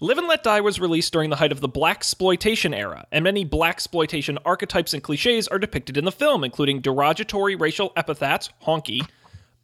Live 0.00 0.18
and 0.18 0.26
Let 0.26 0.42
Die 0.42 0.60
was 0.60 0.80
released 0.80 1.12
during 1.12 1.30
the 1.30 1.36
height 1.36 1.52
of 1.52 1.60
the 1.60 1.68
blaxploitation 1.68 2.76
era, 2.76 3.06
and 3.10 3.24
many 3.24 3.46
blaxploitation 3.46 4.36
archetypes 4.44 4.92
and 4.92 5.02
cliches 5.02 5.48
are 5.48 5.58
depicted 5.58 5.96
in 5.96 6.04
the 6.04 6.12
film, 6.12 6.44
including 6.44 6.80
derogatory 6.80 7.54
racial 7.54 7.92
epithets, 7.96 8.50
honky, 8.66 9.08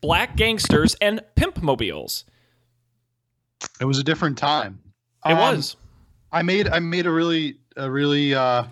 black 0.00 0.36
gangsters, 0.36 0.94
and 1.02 1.20
pimp 1.34 1.62
mobiles. 1.62 2.24
It 3.80 3.84
was 3.84 3.98
a 3.98 4.04
different 4.04 4.38
time. 4.38 4.80
It 5.26 5.32
Um, 5.32 5.38
was. 5.38 5.76
I 6.32 6.42
made 6.42 6.68
I 6.68 6.78
made 6.78 7.06
a 7.06 7.10
really 7.10 7.58
a 7.76 7.90
really 7.90 8.34
uh 8.34 8.64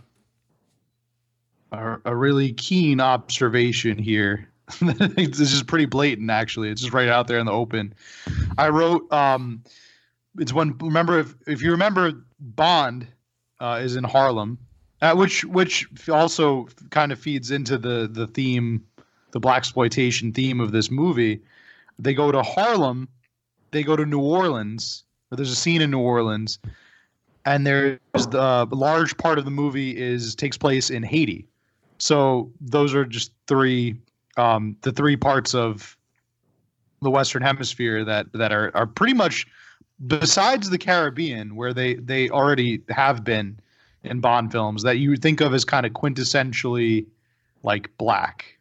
a, 1.72 1.96
a 2.04 2.16
really 2.16 2.52
keen 2.52 3.00
observation 3.00 3.98
here. 3.98 4.48
this 4.80 5.52
is 5.52 5.62
pretty 5.62 5.86
blatant 5.86 6.30
actually. 6.30 6.68
It's 6.70 6.80
just 6.80 6.92
right 6.92 7.08
out 7.08 7.26
there 7.26 7.38
in 7.38 7.46
the 7.46 7.52
open. 7.52 7.94
I 8.56 8.68
wrote 8.68 9.10
um 9.12 9.62
it's 10.38 10.52
one 10.52 10.76
remember 10.78 11.18
if 11.18 11.34
if 11.46 11.62
you 11.62 11.70
remember 11.70 12.12
Bond 12.40 13.06
uh, 13.60 13.80
is 13.82 13.96
in 13.96 14.04
Harlem, 14.04 14.58
uh, 15.02 15.14
which 15.14 15.44
which 15.44 15.88
also 16.08 16.68
kind 16.90 17.12
of 17.12 17.18
feeds 17.18 17.50
into 17.50 17.78
the 17.78 18.08
the 18.10 18.26
theme 18.26 18.84
the 19.32 19.40
blaxploitation 19.40 20.34
theme 20.34 20.60
of 20.60 20.72
this 20.72 20.90
movie. 20.90 21.42
They 21.98 22.14
go 22.14 22.30
to 22.30 22.42
Harlem, 22.42 23.08
they 23.72 23.82
go 23.82 23.96
to 23.96 24.06
New 24.06 24.20
Orleans, 24.20 25.04
or 25.30 25.36
there's 25.36 25.50
a 25.50 25.56
scene 25.56 25.82
in 25.82 25.90
New 25.90 26.00
Orleans, 26.00 26.58
and 27.44 27.66
there's 27.66 27.98
the 28.12 28.68
large 28.70 29.16
part 29.16 29.38
of 29.38 29.44
the 29.44 29.50
movie 29.50 29.96
is 29.96 30.34
takes 30.34 30.56
place 30.56 30.90
in 30.90 31.02
Haiti. 31.02 31.46
So 31.98 32.52
those 32.60 32.94
are 32.94 33.04
just 33.04 33.32
three 33.48 33.96
um, 34.38 34.76
the 34.82 34.92
three 34.92 35.16
parts 35.16 35.54
of 35.54 35.96
the 37.02 37.10
Western 37.10 37.42
Hemisphere 37.42 38.04
that 38.04 38.32
that 38.32 38.52
are 38.52 38.70
are 38.74 38.86
pretty 38.86 39.14
much 39.14 39.46
besides 40.06 40.70
the 40.70 40.78
Caribbean, 40.78 41.56
where 41.56 41.72
they 41.74 41.94
they 41.94 42.30
already 42.30 42.82
have 42.88 43.24
been 43.24 43.58
in 44.04 44.20
Bond 44.20 44.52
films 44.52 44.82
that 44.82 44.98
you 44.98 45.16
think 45.16 45.40
of 45.40 45.52
as 45.54 45.64
kind 45.64 45.84
of 45.84 45.92
quintessentially 45.92 47.06
like 47.62 47.90
black 47.98 48.58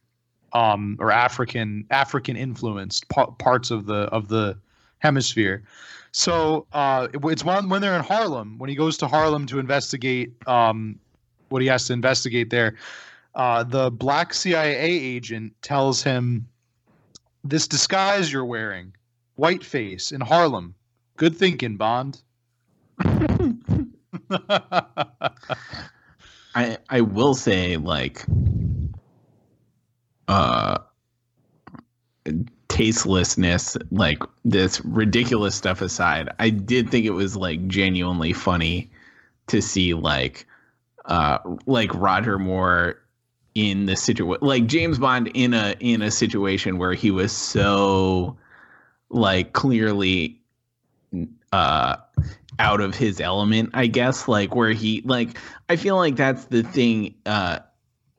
um, 0.53 0.97
or 0.99 1.11
African 1.11 1.85
African 1.91 2.35
influenced 2.35 3.07
pa- 3.09 3.27
parts 3.31 3.71
of 3.71 3.85
the 3.85 4.03
of 4.05 4.27
the 4.27 4.57
hemisphere. 4.99 5.63
So 6.11 6.65
uh, 6.73 7.07
it- 7.13 7.19
it's 7.23 7.43
when 7.43 7.69
when 7.69 7.81
they're 7.81 7.95
in 7.95 8.03
Harlem 8.03 8.57
when 8.57 8.69
he 8.69 8.75
goes 8.75 8.97
to 8.97 9.07
Harlem 9.07 9.45
to 9.47 9.59
investigate 9.59 10.33
um, 10.47 10.99
what 11.49 11.61
he 11.61 11.67
has 11.67 11.85
to 11.87 11.93
investigate 11.93 12.49
there. 12.49 12.75
Uh, 13.37 13.63
the 13.63 13.89
black 13.91 14.33
CIA 14.33 14.83
agent 14.83 15.53
tells 15.61 16.01
him, 16.01 16.47
"This 17.43 17.67
disguise 17.67 18.33
you're 18.33 18.43
wearing, 18.43 18.93
white 19.35 19.63
face 19.63 20.11
in 20.11 20.21
Harlem. 20.21 20.73
Good 21.17 21.37
thinking, 21.37 21.77
Bond." 21.77 22.19
I 26.55 26.79
I 26.89 27.01
will 27.01 27.35
say 27.35 27.77
like 27.77 28.25
uh 30.27 30.79
tastelessness 32.67 33.77
like 33.91 34.17
this 34.43 34.83
ridiculous 34.83 35.55
stuff 35.55 35.81
aside 35.81 36.29
i 36.39 36.49
did 36.49 36.89
think 36.89 37.05
it 37.05 37.11
was 37.11 37.37
like 37.37 37.65
genuinely 37.67 38.33
funny 38.33 38.91
to 39.47 39.61
see 39.61 39.93
like 39.93 40.45
uh 41.05 41.37
like 41.65 41.93
roger 41.95 42.37
moore 42.37 42.99
in 43.57 43.87
the 43.87 43.95
situation 43.95 44.37
like 44.41 44.67
james 44.67 44.99
bond 44.99 45.31
in 45.33 45.51
a 45.55 45.75
in 45.79 46.03
a 46.03 46.11
situation 46.11 46.77
where 46.77 46.93
he 46.93 47.09
was 47.09 47.31
so 47.31 48.37
like 49.09 49.53
clearly 49.53 50.39
uh 51.51 51.95
out 52.59 52.81
of 52.81 52.93
his 52.93 53.19
element 53.19 53.71
i 53.73 53.87
guess 53.87 54.27
like 54.27 54.53
where 54.53 54.71
he 54.71 55.01
like 55.05 55.39
i 55.69 55.75
feel 55.75 55.95
like 55.95 56.15
that's 56.15 56.45
the 56.45 56.61
thing 56.61 57.15
uh 57.25 57.57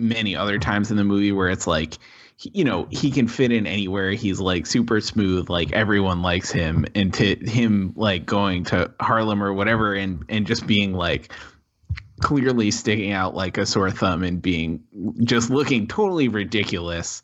many 0.00 0.34
other 0.34 0.58
times 0.58 0.90
in 0.90 0.96
the 0.96 1.04
movie 1.04 1.30
where 1.30 1.48
it's 1.48 1.68
like 1.68 1.98
you 2.40 2.64
know 2.64 2.86
he 2.90 3.10
can 3.10 3.26
fit 3.26 3.50
in 3.50 3.66
anywhere. 3.66 4.12
He's 4.12 4.38
like 4.38 4.66
super 4.66 5.00
smooth. 5.00 5.50
Like 5.50 5.72
everyone 5.72 6.22
likes 6.22 6.50
him. 6.52 6.86
And 6.94 7.12
to 7.14 7.34
him 7.34 7.92
like 7.96 8.26
going 8.26 8.64
to 8.66 8.92
harlem 9.00 9.42
or 9.42 9.52
whatever 9.52 9.94
and 9.94 10.24
and 10.28 10.46
just 10.46 10.66
being 10.66 10.92
like 10.92 11.32
clearly 12.20 12.70
sticking 12.70 13.12
out 13.12 13.34
like 13.34 13.58
a 13.58 13.66
sore 13.66 13.90
thumb 13.90 14.22
and 14.22 14.40
being 14.42 14.82
just 15.24 15.50
looking 15.50 15.86
totally 15.86 16.28
ridiculous 16.28 17.22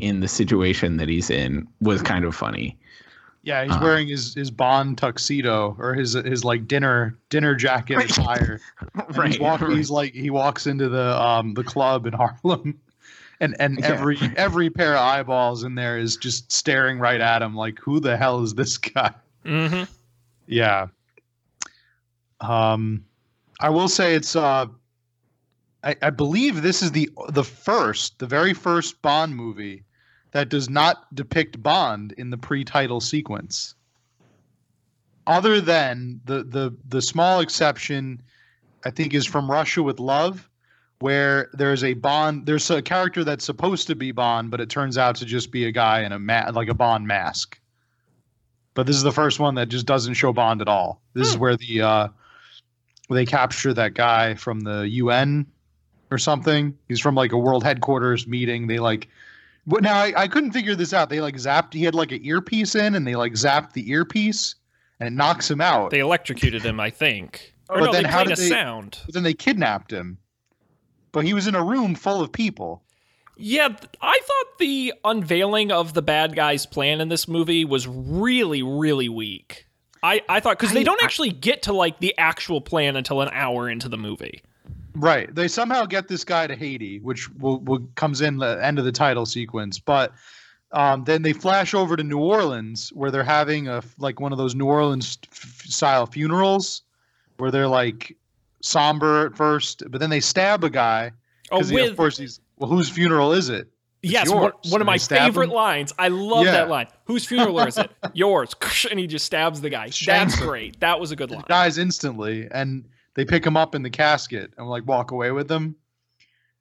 in 0.00 0.20
the 0.20 0.28
situation 0.28 0.96
that 0.96 1.08
he's 1.08 1.30
in 1.30 1.66
was 1.80 2.02
kind 2.02 2.24
of 2.24 2.34
funny 2.34 2.76
Yeah, 3.42 3.62
he's 3.64 3.74
Uh, 3.76 3.80
wearing 3.82 4.08
his, 4.08 4.34
his 4.34 4.50
Bond 4.50 4.96
tuxedo 4.98 5.76
or 5.78 5.94
his 5.94 6.14
his 6.14 6.44
like 6.44 6.66
dinner 6.66 7.16
dinner 7.28 7.54
jacket 7.54 7.96
Right. 7.96 8.10
attire. 8.10 8.60
And 8.94 9.16
Right, 9.18 9.30
He's, 9.32 9.40
walking, 9.40 9.68
right. 9.68 9.76
he's 9.76 9.90
like 9.90 10.14
he 10.14 10.30
walks 10.30 10.66
into 10.66 10.88
the 10.88 11.20
um 11.20 11.54
the 11.54 11.64
club 11.64 12.06
in 12.06 12.12
Harlem, 12.14 12.78
and 13.40 13.54
and 13.60 13.78
Yeah. 13.78 13.86
every 13.92 14.18
every 14.36 14.70
pair 14.70 14.94
of 14.94 15.00
eyeballs 15.00 15.62
in 15.64 15.74
there 15.74 15.98
is 15.98 16.16
just 16.16 16.50
staring 16.52 16.98
right 16.98 17.20
at 17.20 17.42
him 17.42 17.54
like 17.54 17.78
who 17.78 18.00
the 18.00 18.16
hell 18.16 18.42
is 18.42 18.54
this 18.54 18.78
guy? 18.78 19.12
Mm-hmm. 19.44 19.84
Yeah. 20.46 20.86
Um, 22.40 23.04
I 23.64 23.70
will 23.70 23.88
say 23.88 24.14
it's 24.14 24.36
uh, 24.36 24.66
I, 25.82 25.96
I 26.02 26.10
believe 26.10 26.60
this 26.60 26.82
is 26.82 26.92
the 26.92 27.08
the 27.30 27.44
first, 27.44 28.18
the 28.18 28.26
very 28.26 28.52
first 28.52 29.00
Bond 29.00 29.34
movie 29.34 29.84
that 30.32 30.50
does 30.50 30.68
not 30.68 31.14
depict 31.14 31.62
Bond 31.62 32.12
in 32.18 32.28
the 32.28 32.36
pre-title 32.36 33.00
sequence. 33.00 33.74
Other 35.26 35.62
than 35.62 36.20
the 36.26 36.44
the 36.44 36.76
the 36.86 37.00
small 37.00 37.40
exception, 37.40 38.20
I 38.84 38.90
think 38.90 39.14
is 39.14 39.24
from 39.24 39.50
Russia 39.50 39.82
with 39.82 39.98
Love, 39.98 40.50
where 40.98 41.48
there's 41.54 41.84
a 41.84 41.94
Bond, 41.94 42.44
there's 42.44 42.68
a 42.68 42.82
character 42.82 43.24
that's 43.24 43.46
supposed 43.46 43.86
to 43.86 43.94
be 43.94 44.12
Bond, 44.12 44.50
but 44.50 44.60
it 44.60 44.68
turns 44.68 44.98
out 44.98 45.16
to 45.16 45.24
just 45.24 45.50
be 45.50 45.64
a 45.64 45.72
guy 45.72 46.02
in 46.02 46.12
a 46.12 46.18
ma- 46.18 46.50
like 46.52 46.68
a 46.68 46.74
Bond 46.74 47.06
mask. 47.06 47.58
But 48.74 48.86
this 48.86 48.96
is 48.96 49.04
the 49.04 49.12
first 49.12 49.40
one 49.40 49.54
that 49.54 49.70
just 49.70 49.86
doesn't 49.86 50.14
show 50.14 50.34
Bond 50.34 50.60
at 50.60 50.68
all. 50.68 51.00
This 51.14 51.28
is 51.30 51.38
where 51.38 51.56
the 51.56 51.80
uh, 51.80 52.08
they 53.10 53.26
capture 53.26 53.74
that 53.74 53.94
guy 53.94 54.34
from 54.34 54.60
the 54.60 54.88
UN 54.88 55.46
or 56.10 56.18
something. 56.18 56.76
He's 56.88 57.00
from 57.00 57.14
like 57.14 57.32
a 57.32 57.38
world 57.38 57.62
headquarters 57.64 58.26
meeting. 58.26 58.66
They 58.66 58.78
like. 58.78 59.08
But 59.66 59.82
now 59.82 59.96
I, 59.96 60.12
I 60.16 60.28
couldn't 60.28 60.52
figure 60.52 60.74
this 60.74 60.92
out. 60.92 61.08
They 61.08 61.20
like 61.20 61.36
zapped. 61.36 61.72
He 61.72 61.84
had 61.84 61.94
like 61.94 62.12
an 62.12 62.24
earpiece 62.24 62.74
in, 62.74 62.94
and 62.94 63.06
they 63.06 63.14
like 63.16 63.32
zapped 63.32 63.72
the 63.72 63.90
earpiece, 63.90 64.54
and 65.00 65.06
it 65.06 65.12
knocks 65.12 65.50
him 65.50 65.60
out. 65.62 65.90
They 65.90 66.00
electrocuted 66.00 66.62
him, 66.62 66.80
I 66.80 66.90
think. 66.90 67.54
Or 67.70 67.78
But 67.80 67.86
no, 67.86 67.92
then 67.92 68.02
they 68.04 68.08
how 68.10 68.24
did 68.24 68.36
they- 68.36 68.48
sound. 68.48 68.98
But 69.06 69.14
then 69.14 69.22
they 69.22 69.32
kidnapped 69.34 69.90
him. 69.90 70.18
But 71.12 71.24
he 71.24 71.32
was 71.32 71.46
in 71.46 71.54
a 71.54 71.64
room 71.64 71.94
full 71.94 72.20
of 72.20 72.30
people. 72.32 72.82
Yeah, 73.36 73.68
I 74.02 74.20
thought 74.22 74.58
the 74.58 74.92
unveiling 75.04 75.72
of 75.72 75.94
the 75.94 76.02
bad 76.02 76.36
guy's 76.36 76.66
plan 76.66 77.00
in 77.00 77.08
this 77.08 77.26
movie 77.26 77.64
was 77.64 77.86
really, 77.88 78.62
really 78.62 79.08
weak. 79.08 79.63
I, 80.04 80.20
I 80.28 80.38
thought 80.40 80.58
because 80.58 80.74
they 80.74 80.84
don't 80.84 81.00
I- 81.02 81.04
actually 81.04 81.30
get 81.30 81.62
to 81.62 81.72
like 81.72 81.98
the 81.98 82.14
actual 82.18 82.60
plan 82.60 82.94
until 82.96 83.20
an 83.22 83.30
hour 83.32 83.68
into 83.68 83.88
the 83.88 83.96
movie. 83.98 84.42
Right. 84.94 85.34
They 85.34 85.48
somehow 85.48 85.86
get 85.86 86.06
this 86.06 86.22
guy 86.24 86.46
to 86.46 86.54
Haiti, 86.54 87.00
which 87.00 87.28
will, 87.30 87.58
will 87.60 87.80
comes 87.96 88.20
in 88.20 88.36
the 88.36 88.64
end 88.64 88.78
of 88.78 88.84
the 88.84 88.92
title 88.92 89.26
sequence. 89.26 89.78
But 89.80 90.12
um, 90.70 91.02
then 91.04 91.22
they 91.22 91.32
flash 91.32 91.74
over 91.74 91.96
to 91.96 92.04
New 92.04 92.18
Orleans, 92.20 92.90
where 92.92 93.10
they're 93.10 93.24
having 93.24 93.66
a 93.66 93.82
like 93.98 94.20
one 94.20 94.30
of 94.32 94.38
those 94.38 94.54
New 94.54 94.66
Orleans 94.66 95.18
f- 95.32 95.62
style 95.66 96.06
funerals, 96.06 96.82
where 97.38 97.50
they're 97.50 97.66
like 97.68 98.16
somber 98.60 99.26
at 99.26 99.36
first, 99.36 99.82
but 99.90 100.00
then 100.00 100.10
they 100.10 100.20
stab 100.20 100.62
a 100.64 100.70
guy. 100.70 101.10
Oh, 101.50 101.58
'cause 101.58 101.70
he- 101.70 101.78
of 101.80 101.96
course 101.96 102.16
he's 102.18 102.40
well. 102.58 102.70
Whose 102.70 102.88
funeral 102.88 103.32
is 103.32 103.48
it? 103.48 103.68
Yes, 104.04 104.30
one, 104.30 104.52
one 104.70 104.80
of 104.80 104.86
my 104.86 104.98
favorite 104.98 105.48
him. 105.48 105.54
lines. 105.54 105.92
I 105.98 106.08
love 106.08 106.44
Yeah. 106.44 106.52
that 106.52 106.68
line. 106.68 106.86
Whose 107.04 107.24
funeral 107.26 107.58
is 107.60 107.78
it? 107.78 107.90
Yours. 108.14 108.54
And 108.90 108.98
he 109.00 109.06
just 109.06 109.24
stabs 109.24 109.60
the 109.60 109.70
guy. 109.70 109.90
That's 110.06 110.34
him. 110.38 110.46
great. 110.46 110.80
That 110.80 111.00
was 111.00 111.10
a 111.10 111.16
good 111.16 111.30
line. 111.30 111.44
dies 111.48 111.78
instantly, 111.78 112.48
and 112.50 112.84
they 113.14 113.24
pick 113.24 113.44
him 113.46 113.56
up 113.56 113.74
in 113.74 113.82
the 113.82 113.90
casket 113.90 114.52
and 114.58 114.68
like 114.68 114.86
walk 114.86 115.10
away 115.10 115.30
with 115.30 115.50
him. 115.50 115.74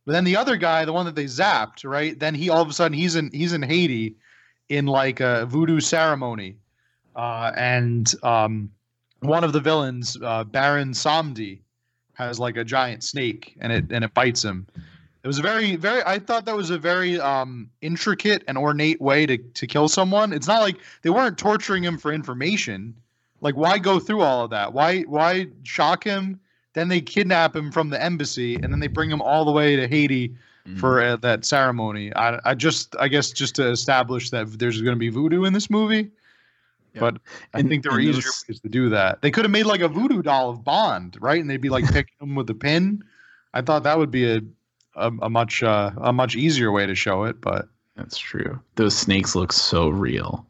But 0.06 0.14
then 0.14 0.24
the 0.24 0.36
other 0.36 0.58
guy, 0.58 0.86
the 0.86 0.94
one 0.94 1.06
that 1.06 1.16
they 1.16 1.26
zapped, 1.26 1.84
right? 1.86 2.18
Then 2.20 2.36
he 2.36 2.50
all 2.50 2.62
of 2.62 2.70
a 2.70 2.74
sudden 2.74 2.94
he's 2.98 3.16
in 3.16 3.30
he's 3.32 3.54
in 3.54 3.62
Haiti 3.62 4.16
in 4.70 4.86
like 4.86 5.20
a 5.20 5.46
voodoo 5.46 5.80
ceremony, 5.80 6.58
uh, 7.16 7.52
and 7.56 8.14
um, 8.24 8.72
one 9.20 9.44
of 9.44 9.54
the 9.54 9.60
villains, 9.62 10.18
uh, 10.22 10.44
Baron 10.44 10.92
Samedi, 10.92 11.62
has 12.16 12.40
like 12.40 12.58
a 12.58 12.64
giant 12.64 13.04
snake, 13.04 13.56
and 13.60 13.72
it 13.72 13.86
and 13.92 14.04
it 14.04 14.14
bites 14.14 14.44
him. 14.44 14.68
It 15.24 15.28
was 15.28 15.40
a 15.40 15.42
very 15.42 15.76
very. 15.78 16.02
I 16.06 16.20
thought 16.20 16.46
that 16.46 16.56
was 16.56 16.70
a 16.70 16.78
very 16.78 17.20
um, 17.20 17.70
intricate 17.82 18.44
and 18.48 18.58
ornate 18.58 19.00
way 19.02 19.26
to 19.26 19.38
to 19.38 19.68
kill 19.68 19.88
someone. 19.88 20.34
It's 20.34 20.48
not 20.48 20.62
like 20.62 20.78
they 21.02 21.10
weren't 21.10 21.38
torturing 21.38 21.84
him 21.84 21.98
for 21.98 22.12
information. 22.12 22.94
Like, 23.40 23.56
why 23.56 23.78
go 23.78 24.00
through 24.00 24.22
all 24.22 24.44
of 24.44 24.50
that? 24.52 24.74
Why 24.74 25.02
why 25.02 25.48
shock 25.64 26.04
him? 26.04 26.40
Then 26.74 26.88
they 26.90 27.00
kidnap 27.02 27.56
him 27.56 27.72
from 27.72 27.90
the 27.90 28.02
embassy, 28.04 28.56
and 28.56 28.66
then 28.74 28.80
they 28.80 28.88
bring 28.88 29.10
him 29.10 29.22
all 29.22 29.46
the 29.46 29.52
way 29.52 29.76
to 29.76 29.88
Haiti 29.88 30.34
for 30.78 31.02
uh, 31.04 31.16
that 31.18 31.46
ceremony. 31.46 32.14
I, 32.16 32.40
I 32.46 32.54
just 32.56 32.96
I 33.00 33.08
guess 33.10 33.32
just 33.32 33.56
to 33.56 33.70
establish 33.70 34.30
that 34.32 34.48
there's 34.60 34.82
going 34.82 34.96
to 34.96 35.00
be 35.00 35.10
voodoo 35.10 35.44
in 35.46 35.54
this 35.54 35.70
movie. 35.70 36.10
But 36.96 37.18
I 37.54 37.60
And- 37.60 37.70
think 37.70 37.84
there 37.84 37.92
were 37.92 37.98
and 38.00 38.08
easier 38.10 38.22
those- 38.24 38.46
ways 38.50 38.60
to 38.62 38.70
do 38.70 38.90
that. 38.90 39.22
They 39.22 39.32
could 39.32 39.46
have 39.46 39.52
made 39.52 39.66
like 39.66 39.82
a 39.82 39.88
voodoo 39.88 40.22
doll 40.22 40.50
of 40.50 40.64
Bond, 40.64 41.18
right? 41.22 41.40
And 41.42 41.50
they'd 41.50 41.58
be 41.62 41.70
like 41.70 41.86
picking 41.94 42.16
him 42.22 42.36
with 42.36 42.50
a 42.50 42.54
pin. 42.54 43.04
I 43.54 43.62
thought 43.62 43.84
that 43.84 43.98
would 43.98 44.12
be 44.12 44.30
a 44.32 44.42
a, 44.96 45.12
a 45.22 45.30
much 45.30 45.64
uh, 45.64 45.92
a 45.98 46.14
much 46.14 46.36
easier 46.36 46.72
way 46.72 46.86
to 46.86 46.96
show 46.96 47.24
it. 47.24 47.42
But 47.42 47.68
That's 47.96 48.18
true. 48.18 48.60
Those 48.76 48.96
snakes 48.96 49.36
look 49.36 49.54
so 49.54 49.90
real. 49.90 50.46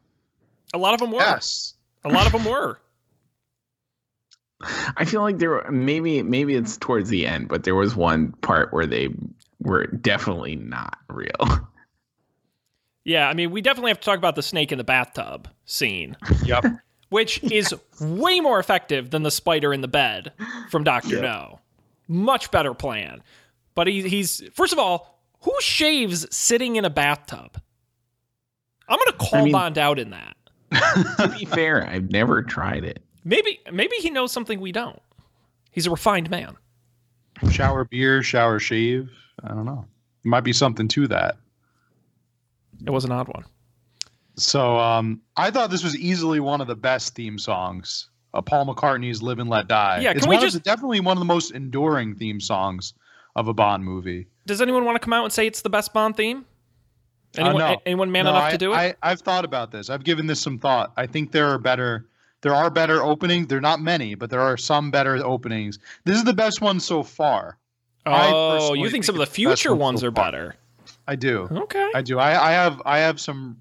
A 0.72 0.78
lot 0.78 0.94
of 0.94 1.00
them 1.00 1.12
were. 1.12 1.20
yes, 1.20 1.74
A 2.04 2.08
lot 2.08 2.26
of 2.26 2.32
them 2.32 2.44
were. 2.44 2.78
I 4.96 5.04
feel 5.04 5.20
like 5.22 5.38
there 5.38 5.50
were 5.50 5.70
maybe 5.70 6.22
maybe 6.22 6.54
it's 6.54 6.76
towards 6.76 7.08
the 7.10 7.26
end, 7.26 7.48
but 7.48 7.64
there 7.64 7.74
was 7.74 7.94
one 7.94 8.32
part 8.40 8.72
where 8.72 8.86
they 8.86 9.08
were 9.60 9.86
definitely 9.86 10.56
not 10.56 10.96
real. 11.08 11.30
Yeah, 13.06 13.28
I 13.28 13.34
mean, 13.34 13.50
we 13.50 13.60
definitely 13.60 13.90
have 13.90 14.00
to 14.00 14.04
talk 14.06 14.16
about 14.16 14.34
the 14.34 14.42
snake 14.42 14.72
in 14.72 14.78
the 14.78 14.84
bathtub 14.84 15.46
scene, 15.66 16.16
yep. 16.42 16.64
which 17.10 17.42
is 17.44 17.74
way 18.00 18.40
more 18.40 18.58
effective 18.58 19.10
than 19.10 19.22
the 19.24 19.30
spider 19.30 19.74
in 19.74 19.82
the 19.82 19.88
bed 19.88 20.32
from 20.70 20.84
Doctor 20.84 21.20
No. 21.20 21.60
Much 22.08 22.50
better 22.50 22.72
plan. 22.72 23.22
But 23.74 23.86
he, 23.86 24.08
he's 24.08 24.42
first 24.54 24.72
of 24.72 24.78
all, 24.78 25.20
who 25.42 25.52
shaves 25.60 26.26
sitting 26.34 26.76
in 26.76 26.84
a 26.84 26.90
bathtub? 26.90 27.60
I'm 28.88 28.98
gonna 28.98 29.12
call 29.18 29.40
I 29.40 29.44
mean- 29.44 29.52
Bond 29.52 29.78
out 29.78 29.98
in 29.98 30.10
that. 30.10 30.36
to 31.18 31.34
be 31.38 31.44
fair, 31.44 31.86
I've 31.86 32.10
never 32.10 32.42
tried 32.42 32.84
it. 32.84 33.00
Maybe 33.24 33.60
maybe 33.72 33.96
he 33.96 34.10
knows 34.10 34.32
something 34.32 34.60
we 34.60 34.72
don't. 34.72 35.00
He's 35.70 35.86
a 35.86 35.90
refined 35.90 36.30
man. 36.30 36.56
shower 37.50 37.84
beer, 37.84 38.22
shower 38.22 38.58
shave. 38.58 39.10
I 39.42 39.48
don't 39.48 39.64
know. 39.66 39.86
Might 40.24 40.40
be 40.44 40.52
something 40.52 40.88
to 40.88 41.06
that. 41.08 41.36
It 42.86 42.90
was 42.90 43.04
an 43.04 43.12
odd 43.12 43.28
one. 43.28 43.44
So 44.36 44.78
um, 44.78 45.20
I 45.36 45.50
thought 45.50 45.70
this 45.70 45.84
was 45.84 45.96
easily 45.96 46.40
one 46.40 46.60
of 46.60 46.66
the 46.66 46.74
best 46.74 47.14
theme 47.14 47.38
songs. 47.38 48.08
Uh, 48.32 48.42
Paul 48.42 48.66
McCartney's 48.66 49.22
"Live 49.22 49.38
and 49.38 49.48
Let 49.48 49.68
Die." 49.68 50.00
Yeah, 50.00 50.10
it's 50.10 50.26
we 50.26 50.34
one 50.36 50.42
just- 50.44 50.56
of 50.56 50.62
the, 50.64 50.68
definitely 50.70 51.00
one 51.00 51.16
of 51.16 51.20
the 51.20 51.24
most 51.26 51.52
enduring 51.52 52.14
theme 52.16 52.40
songs 52.40 52.94
of 53.36 53.48
a 53.48 53.54
Bond 53.54 53.84
movie. 53.84 54.26
Does 54.46 54.60
anyone 54.60 54.84
want 54.84 54.96
to 54.96 55.00
come 55.04 55.12
out 55.12 55.24
and 55.24 55.32
say 55.32 55.46
it's 55.46 55.62
the 55.62 55.70
best 55.70 55.92
Bond 55.92 56.16
theme? 56.16 56.44
Uh, 57.36 57.40
Anyone, 57.40 57.58
no. 57.58 57.80
anyone 57.84 58.12
man 58.12 58.24
No, 58.26 58.30
enough 58.30 58.44
I, 58.44 58.50
to 58.52 58.58
do 58.58 58.72
it? 58.72 58.76
I, 58.76 58.94
I've 59.02 59.20
thought 59.20 59.44
about 59.44 59.72
this. 59.72 59.90
I've 59.90 60.04
given 60.04 60.26
this 60.26 60.40
some 60.40 60.58
thought. 60.58 60.92
I 60.96 61.06
think 61.06 61.32
there 61.32 61.48
are 61.48 61.58
better. 61.58 62.06
There 62.42 62.54
are 62.54 62.70
better 62.70 63.02
openings. 63.02 63.48
They're 63.48 63.60
not 63.60 63.80
many, 63.80 64.14
but 64.14 64.30
there 64.30 64.40
are 64.40 64.56
some 64.56 64.90
better 64.92 65.16
openings. 65.16 65.78
This 66.04 66.16
is 66.16 66.24
the 66.24 66.32
best 66.34 66.60
one 66.60 66.78
so 66.78 67.02
far. 67.02 67.58
Oh, 68.06 68.74
you 68.74 68.88
think 68.90 69.02
some 69.04 69.14
of 69.14 69.18
the 69.18 69.26
future 69.26 69.70
one 69.70 69.80
ones 69.80 70.00
so 70.02 70.08
are 70.08 70.12
far. 70.12 70.26
better? 70.26 70.56
I 71.08 71.16
do. 71.16 71.48
Okay. 71.50 71.90
I 71.94 72.02
do. 72.02 72.18
I, 72.18 72.50
I 72.50 72.52
have 72.52 72.80
I 72.84 72.98
have 72.98 73.18
some 73.18 73.60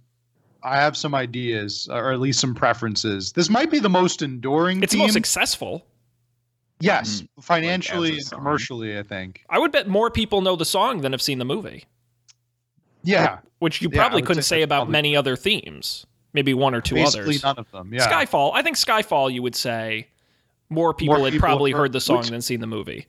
I 0.62 0.76
have 0.76 0.96
some 0.96 1.16
ideas 1.16 1.88
or 1.92 2.12
at 2.12 2.20
least 2.20 2.40
some 2.42 2.54
preferences. 2.54 3.32
This 3.32 3.50
might 3.50 3.72
be 3.72 3.80
the 3.80 3.90
most 3.90 4.22
enduring 4.22 4.84
It's 4.84 4.94
the 4.94 5.00
most 5.00 5.14
successful. 5.14 5.86
Yes, 6.84 7.24
financially 7.42 8.10
as 8.12 8.14
a 8.16 8.18
and 8.20 8.26
song. 8.28 8.40
commercially, 8.40 8.98
I 9.00 9.04
think. 9.04 9.44
I 9.50 9.60
would 9.60 9.72
bet 9.72 9.88
more 9.88 10.10
people 10.12 10.42
know 10.42 10.56
the 10.56 10.66
song 10.66 11.02
than 11.02 11.12
have 11.12 11.22
seen 11.22 11.40
the 11.40 11.46
movie, 11.46 11.86
Yeah. 13.04 13.40
which 13.60 13.82
you 13.82 13.90
probably 13.90 14.22
would 14.22 14.28
couldn't 14.28 14.44
say 14.44 14.58
say 14.58 14.62
about 14.62 14.80
probably- 14.80 14.92
many 14.92 15.16
other 15.16 15.36
themes. 15.36 16.06
Maybe 16.34 16.54
one 16.56 16.74
or 16.74 16.82
two 16.82 16.96
Basically 16.96 17.22
others. 17.36 17.44
none 17.44 17.58
of 17.60 17.70
them. 17.72 17.94
Yeah. 17.94 18.10
Skyfall. 18.12 18.52
I 18.56 18.64
think 18.64 18.76
Skyfall. 18.76 19.32
You 19.32 19.44
would 19.44 19.56
say 19.56 20.08
more 20.70 20.92
people 20.94 21.24
had 21.24 21.32
people 21.34 21.48
probably 21.48 21.72
heard 21.72 21.78
heard- 21.80 21.92
the 21.94 22.02
song 22.02 22.20
which- 22.20 22.30
than 22.30 22.42
seen 22.42 22.60
the 22.60 22.68
movie. 22.68 23.06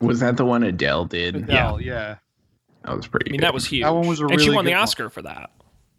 Was 0.00 0.20
that 0.20 0.36
the 0.36 0.44
one 0.44 0.62
Adele 0.62 1.04
did? 1.06 1.34
Adele, 1.36 1.80
yeah. 1.80 2.16
That 2.84 2.96
was 2.96 3.06
pretty. 3.08 3.28
I 3.28 3.32
mean, 3.32 3.40
good. 3.40 3.46
that 3.46 3.54
was 3.54 3.66
huge. 3.66 3.82
That 3.82 3.90
one 3.94 4.06
was 4.06 4.20
a 4.20 4.26
and 4.26 4.40
she 4.40 4.48
won 4.50 4.64
the 4.64 4.70
good 4.70 4.76
one. 4.76 4.82
Oscar 4.82 5.10
for 5.10 5.20
that. 5.22 5.50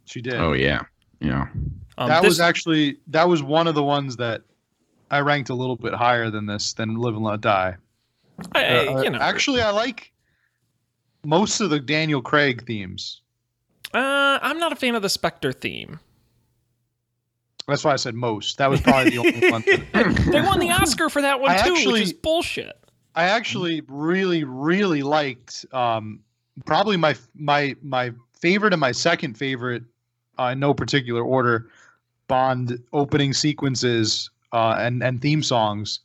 She 0.06 0.22
did. 0.22 0.36
Oh 0.36 0.54
yeah, 0.54 0.82
yeah. 1.20 1.48
Um, 1.98 2.08
that 2.08 2.22
this- 2.22 2.30
was 2.30 2.40
actually 2.40 2.98
that 3.08 3.28
was 3.28 3.44
one 3.44 3.68
of 3.68 3.76
the 3.76 3.84
ones 3.84 4.16
that 4.16 4.42
I 5.12 5.20
ranked 5.20 5.50
a 5.50 5.54
little 5.54 5.76
bit 5.76 5.94
higher 5.94 6.30
than 6.32 6.46
this 6.48 6.74
than 6.74 6.96
Live 6.96 7.16
and 7.16 7.24
Let 7.24 7.42
Die. 7.42 7.76
I- 8.56 8.64
Uh, 8.88 9.02
you 9.04 9.10
know. 9.12 9.20
actually, 9.20 9.62
I 9.62 9.70
like 9.70 10.12
most 11.24 11.60
of 11.62 11.70
the 11.70 11.80
Daniel 11.80 12.22
Craig 12.22 12.66
themes. 12.66 13.22
uh, 13.94 14.40
I'm 14.42 14.58
not 14.58 14.72
a 14.72 14.76
fan 14.76 14.96
of 14.96 15.02
the 15.02 15.10
Spectre 15.10 15.52
theme. 15.52 16.00
That's 17.68 17.84
why 17.84 17.92
I 17.94 17.98
said 17.98 18.16
most. 18.16 18.58
That 18.58 18.70
was 18.70 18.82
probably 18.82 19.12
the 19.12 19.18
only 19.20 19.52
one. 19.52 19.64
They 20.32 20.42
won 20.42 20.60
the 20.60 20.72
Oscar 20.72 21.10
for 21.10 21.22
that 21.22 21.40
one 21.40 21.52
I 21.52 21.58
too, 21.58 21.74
actually- 21.74 21.94
which 21.94 22.02
is 22.04 22.14
bullshit. 22.14 22.78
I 23.14 23.26
actually 23.26 23.82
really, 23.90 24.46
really 24.46 25.04
liked. 25.04 25.66
Um, 25.74 26.22
probably 26.66 26.96
my 26.96 27.16
my 27.36 27.76
my 27.84 28.14
favorite 28.40 28.74
and 28.74 28.80
my 28.80 28.94
second 28.94 29.38
favorite, 29.38 29.84
uh, 30.40 30.46
in 30.54 30.60
no 30.62 30.74
particular 30.74 31.22
order, 31.22 31.70
Bond 32.30 32.82
opening 32.94 33.34
sequences 33.34 34.30
uh, 34.52 34.76
and 34.80 35.04
and 35.04 35.22
theme 35.22 35.42
songs 35.44 36.00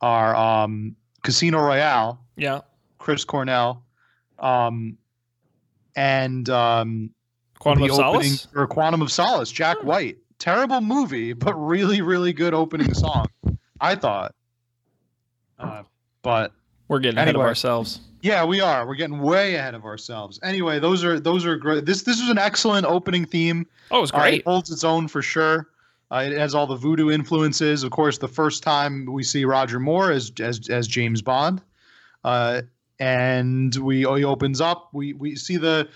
are 0.00 0.34
um, 0.34 0.96
Casino 1.22 1.58
Royale, 1.60 2.20
Yeah. 2.36 2.60
Chris 2.98 3.24
Cornell, 3.24 3.84
um, 4.38 4.96
and 5.96 6.48
um, 6.50 7.10
Quantum 7.58 7.84
of 7.84 7.90
Solace. 7.96 8.48
or 8.54 8.66
Quantum 8.66 9.02
of 9.02 9.12
Solace, 9.12 9.50
Jack 9.50 9.82
White. 9.84 10.18
Terrible 10.38 10.80
movie, 10.80 11.32
but 11.34 11.54
really, 11.54 12.00
really 12.02 12.32
good 12.32 12.52
opening 12.52 12.92
song. 12.94 13.26
I 13.80 13.94
thought. 13.94 14.34
Uh, 15.58 15.82
but 16.22 16.52
We're 16.88 16.98
getting 16.98 17.18
ahead 17.18 17.36
of 17.36 17.40
ourselves. 17.40 18.00
yeah, 18.22 18.44
we 18.44 18.60
are. 18.60 18.84
We're 18.86 18.96
getting 18.96 19.20
way 19.20 19.54
ahead 19.54 19.74
of 19.74 19.84
ourselves. 19.84 20.40
Anyway, 20.42 20.80
those 20.80 21.04
are 21.04 21.20
those 21.20 21.44
are 21.46 21.56
great. 21.56 21.86
This 21.86 22.02
this 22.02 22.20
was 22.20 22.28
an 22.28 22.38
excellent 22.38 22.86
opening 22.86 23.24
theme. 23.24 23.66
Oh, 23.92 23.98
it 23.98 24.00
was 24.00 24.12
Uh, 24.12 24.18
great. 24.18 24.40
it 24.40 24.44
holds 24.44 24.70
its 24.72 24.82
own 24.82 25.06
for 25.06 25.22
sure. 25.22 25.68
Uh, 26.12 26.24
it 26.26 26.32
has 26.32 26.54
all 26.54 26.66
the 26.66 26.76
voodoo 26.76 27.10
influences. 27.10 27.82
Of 27.82 27.90
course, 27.90 28.18
the 28.18 28.28
first 28.28 28.62
time 28.62 29.06
we 29.06 29.22
see 29.22 29.46
Roger 29.46 29.80
Moore 29.80 30.12
as 30.12 30.30
as, 30.38 30.68
as 30.68 30.86
James 30.86 31.22
Bond, 31.22 31.62
uh, 32.22 32.62
and 32.98 33.74
we 33.76 34.00
he 34.00 34.24
opens 34.24 34.60
up. 34.60 34.90
We 34.92 35.14
we 35.14 35.36
see 35.36 35.56
the 35.56 35.88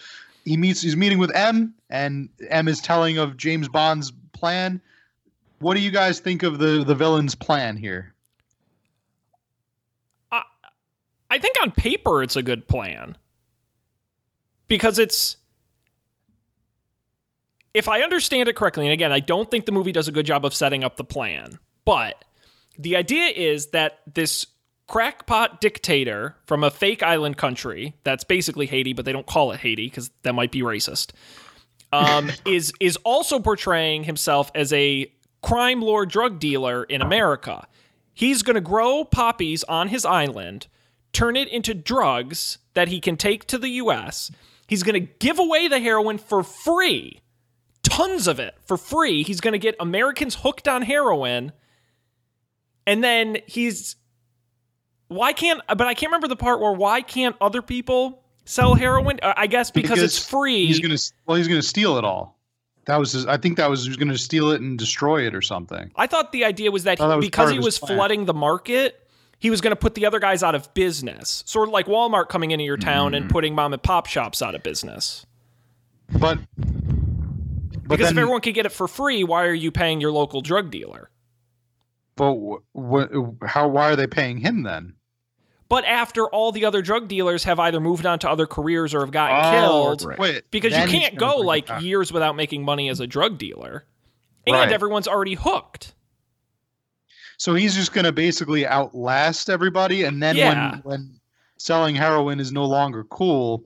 he 0.46 0.56
meets 0.56 0.80
he's 0.80 0.96
meeting 0.96 1.18
with 1.18 1.36
M, 1.36 1.74
and 1.90 2.30
M 2.48 2.66
is 2.66 2.80
telling 2.80 3.18
of 3.18 3.36
James 3.36 3.68
Bond's 3.68 4.10
plan. 4.32 4.80
What 5.58 5.74
do 5.74 5.80
you 5.80 5.90
guys 5.90 6.18
think 6.18 6.42
of 6.42 6.58
the 6.58 6.82
the 6.82 6.94
villain's 6.94 7.34
plan 7.34 7.76
here? 7.76 8.14
I 11.28 11.38
think 11.38 11.56
on 11.60 11.72
paper 11.72 12.22
it's 12.22 12.36
a 12.36 12.42
good 12.42 12.66
plan. 12.68 13.18
Because 14.68 14.98
it's 14.98 15.36
if 17.76 17.88
I 17.88 18.00
understand 18.00 18.48
it 18.48 18.56
correctly, 18.56 18.86
and 18.86 18.92
again, 18.92 19.12
I 19.12 19.20
don't 19.20 19.50
think 19.50 19.66
the 19.66 19.72
movie 19.72 19.92
does 19.92 20.08
a 20.08 20.12
good 20.12 20.24
job 20.24 20.46
of 20.46 20.54
setting 20.54 20.82
up 20.82 20.96
the 20.96 21.04
plan, 21.04 21.58
but 21.84 22.24
the 22.78 22.96
idea 22.96 23.26
is 23.26 23.66
that 23.68 24.00
this 24.12 24.46
crackpot 24.86 25.60
dictator 25.60 26.36
from 26.46 26.64
a 26.64 26.70
fake 26.70 27.02
island 27.02 27.36
country 27.36 27.94
that's 28.02 28.24
basically 28.24 28.64
Haiti, 28.64 28.94
but 28.94 29.04
they 29.04 29.12
don't 29.12 29.26
call 29.26 29.52
it 29.52 29.60
Haiti 29.60 29.88
because 29.88 30.10
that 30.22 30.34
might 30.34 30.50
be 30.50 30.62
racist. 30.62 31.12
Um, 31.92 32.30
is 32.46 32.72
is 32.80 32.96
also 33.04 33.40
portraying 33.40 34.04
himself 34.04 34.50
as 34.54 34.72
a 34.72 35.12
crime 35.42 35.82
lord 35.82 36.08
drug 36.08 36.38
dealer 36.38 36.82
in 36.84 37.02
America. 37.02 37.66
He's 38.14 38.42
going 38.42 38.54
to 38.54 38.62
grow 38.62 39.04
poppies 39.04 39.64
on 39.64 39.88
his 39.88 40.06
island, 40.06 40.66
turn 41.12 41.36
it 41.36 41.48
into 41.48 41.74
drugs 41.74 42.56
that 42.72 42.88
he 42.88 43.00
can 43.00 43.18
take 43.18 43.46
to 43.48 43.58
the 43.58 43.68
US. 43.68 44.30
He's 44.66 44.82
going 44.82 44.94
to 44.94 45.12
give 45.18 45.38
away 45.38 45.68
the 45.68 45.78
heroin 45.78 46.16
for 46.16 46.42
free. 46.42 47.20
Tons 47.96 48.28
of 48.28 48.38
it 48.38 48.54
for 48.64 48.76
free. 48.76 49.22
He's 49.22 49.40
going 49.40 49.52
to 49.52 49.58
get 49.58 49.74
Americans 49.80 50.34
hooked 50.34 50.68
on 50.68 50.82
heroin. 50.82 51.52
And 52.86 53.02
then 53.02 53.38
he's 53.46 53.96
why 55.08 55.32
can't 55.32 55.60
but 55.68 55.82
I 55.82 55.94
can't 55.94 56.10
remember 56.10 56.28
the 56.28 56.36
part 56.36 56.60
where 56.60 56.72
why 56.72 57.00
can't 57.00 57.36
other 57.40 57.62
people 57.62 58.22
sell 58.44 58.74
heroin? 58.74 59.18
Uh, 59.22 59.32
I 59.36 59.46
guess 59.46 59.70
because, 59.70 60.02
it's 60.02 60.18
free. 60.18 60.66
He's 60.66 60.80
gonna 60.80 60.98
well, 61.26 61.36
he's 61.36 61.48
gonna 61.48 61.62
steal 61.62 61.96
it 61.96 62.04
all. 62.04 62.38
That 62.84 62.98
was 62.98 63.12
his. 63.12 63.26
I 63.26 63.36
think 63.36 63.56
that 63.56 63.68
was 63.70 63.84
he 63.84 63.88
was 63.88 63.96
gonna 63.96 64.18
steal 64.18 64.50
it 64.50 64.60
and 64.60 64.78
destroy 64.78 65.26
it 65.26 65.34
or 65.34 65.42
something. 65.42 65.90
I 65.96 66.06
thought 66.06 66.32
the 66.32 66.44
idea 66.44 66.70
was 66.70 66.84
that, 66.84 67.00
Oh, 67.00 67.08
that 67.08 67.16
was 67.16 67.26
because 67.26 67.50
he 67.50 67.58
was 67.58 67.78
plan. 67.78 67.96
flooding 67.96 68.24
the 68.26 68.34
market, 68.34 69.08
he 69.38 69.50
was 69.50 69.60
going 69.60 69.72
to 69.72 69.76
put 69.76 69.94
the 69.94 70.06
other 70.06 70.20
guys 70.20 70.42
out 70.42 70.54
of 70.54 70.72
business. 70.74 71.42
Sort 71.46 71.68
of 71.68 71.72
like 71.72 71.86
Walmart 71.86 72.28
coming 72.28 72.52
into 72.52 72.64
your 72.64 72.76
town 72.76 73.12
Mm. 73.12 73.16
and 73.16 73.30
putting 73.30 73.54
mom 73.54 73.72
and 73.72 73.82
pop 73.82 74.06
shops 74.06 74.42
out 74.42 74.54
of 74.54 74.62
business. 74.62 75.26
But 76.20 76.38
because 77.88 78.10
if 78.10 78.16
everyone 78.16 78.40
could 78.40 78.54
get 78.54 78.66
it 78.66 78.72
for 78.72 78.88
free, 78.88 79.24
why 79.24 79.44
are 79.46 79.54
you 79.54 79.70
paying 79.70 80.00
your 80.00 80.12
local 80.12 80.40
drug 80.40 80.70
dealer? 80.70 81.10
But 82.16 82.34
wh- 82.34 82.78
wh- 82.78 83.46
how? 83.46 83.68
Why 83.68 83.90
are 83.90 83.96
they 83.96 84.06
paying 84.06 84.38
him 84.38 84.62
then? 84.62 84.94
But 85.68 85.84
after 85.84 86.26
all 86.26 86.52
the 86.52 86.64
other 86.64 86.80
drug 86.80 87.08
dealers 87.08 87.42
have 87.44 87.58
either 87.58 87.80
moved 87.80 88.06
on 88.06 88.18
to 88.20 88.30
other 88.30 88.46
careers 88.46 88.94
or 88.94 89.00
have 89.00 89.10
gotten 89.10 89.36
Oh, 89.44 89.50
killed, 89.50 90.02
right. 90.04 90.18
Wait, 90.18 90.50
because 90.50 90.70
you 90.72 90.78
then 90.78 90.88
he's 90.88 91.00
can't 91.00 91.16
go 91.18 91.38
like 91.38 91.68
years 91.80 92.12
without 92.12 92.36
making 92.36 92.64
money 92.64 92.88
as 92.88 93.00
a 93.00 93.06
drug 93.06 93.36
dealer, 93.36 93.84
and 94.46 94.54
Right. 94.54 94.70
everyone's 94.72 95.08
already 95.08 95.34
hooked. 95.34 95.94
So 97.38 97.54
he's 97.54 97.74
just 97.74 97.92
gonna 97.92 98.12
basically 98.12 98.66
outlast 98.66 99.50
everybody, 99.50 100.04
and 100.04 100.22
then 100.22 100.36
Yeah. 100.36 100.70
when 100.70 100.80
when 100.84 101.20
selling 101.58 101.94
heroin 101.96 102.38
is 102.40 102.52
no 102.52 102.64
longer 102.64 103.04
cool 103.04 103.64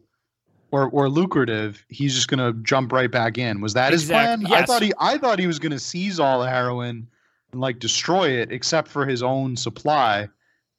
or 0.72 0.88
or 0.90 1.08
lucrative, 1.08 1.84
he's 1.88 2.14
just 2.14 2.28
gonna 2.28 2.52
jump 2.62 2.92
right 2.92 3.10
back 3.10 3.38
in. 3.38 3.60
Was 3.60 3.74
that 3.74 3.92
his 3.92 4.02
Exact- 4.02 4.44
plan? 4.44 4.62
I 4.62 4.64
thought 4.66 4.82
he 4.82 4.92
I 4.98 5.18
thought 5.18 5.38
he 5.38 5.46
was 5.46 5.58
gonna 5.58 5.78
seize 5.78 6.20
all 6.20 6.40
the 6.40 6.48
heroin 6.48 7.06
and 7.52 7.60
like 7.60 7.78
destroy 7.78 8.28
it, 8.30 8.52
except 8.52 8.88
for 8.88 9.04
his 9.06 9.22
own 9.22 9.56
supply, 9.56 10.28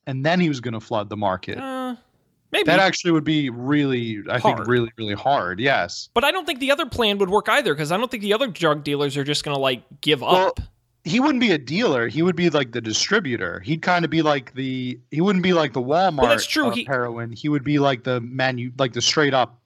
and 0.07 0.25
then 0.25 0.39
he 0.39 0.47
was 0.49 0.59
gonna 0.61 0.79
flood 0.79 1.09
the 1.09 1.17
market. 1.17 1.57
Uh, 1.57 1.95
maybe. 2.51 2.65
That 2.65 2.79
actually 2.79 3.11
would 3.11 3.23
be 3.25 3.49
really, 3.49 4.19
I 4.29 4.39
Hard. 4.39 4.57
think, 4.57 4.67
really, 4.69 4.91
really 4.97 5.13
hard. 5.13 5.59
Yes. 5.59 6.09
but 6.13 6.23
I 6.23 6.31
don't 6.31 6.45
think 6.45 6.59
the 6.59 6.71
other 6.71 6.85
plan 6.85 7.17
would 7.17 7.29
work 7.29 7.47
either 7.49 7.73
because 7.73 7.91
I 7.91 7.97
don't 7.97 8.09
think 8.11 8.23
the 8.23 8.33
other 8.33 8.47
drug 8.47 8.83
dealers 8.83 9.15
are 9.17 9.23
just 9.23 9.43
going 9.43 9.55
to 9.55 9.61
like 9.61 9.83
give 10.01 10.21
Well, 10.21 10.47
up. 10.47 10.59
he 11.03 11.19
wouldn't 11.19 11.39
be 11.41 11.51
a 11.51 11.57
dealer. 11.57 12.07
He 12.07 12.21
would 12.21 12.35
be 12.35 12.49
like 12.49 12.71
the 12.73 12.81
distributor. 12.81 13.59
He'd 13.61 13.81
kind 13.81 14.03
of 14.05 14.11
be 14.11 14.21
like 14.21 14.53
the. 14.53 14.99
He 15.11 15.21
wouldn't 15.21 15.43
be 15.43 15.53
like 15.53 15.73
the 15.73 15.81
Walmart. 15.81 16.23
that's 16.29 16.45
true. 16.45 16.67
of 16.69 16.73
He- 16.75 16.83
heroin. 16.85 17.31
He 17.31 17.49
would 17.49 17.63
be 17.63 17.79
like 17.79 18.03
the 18.03 18.19
manu, 18.21 18.71
like 18.77 18.93
the 18.93 19.01
straight 19.01 19.33
up, 19.33 19.60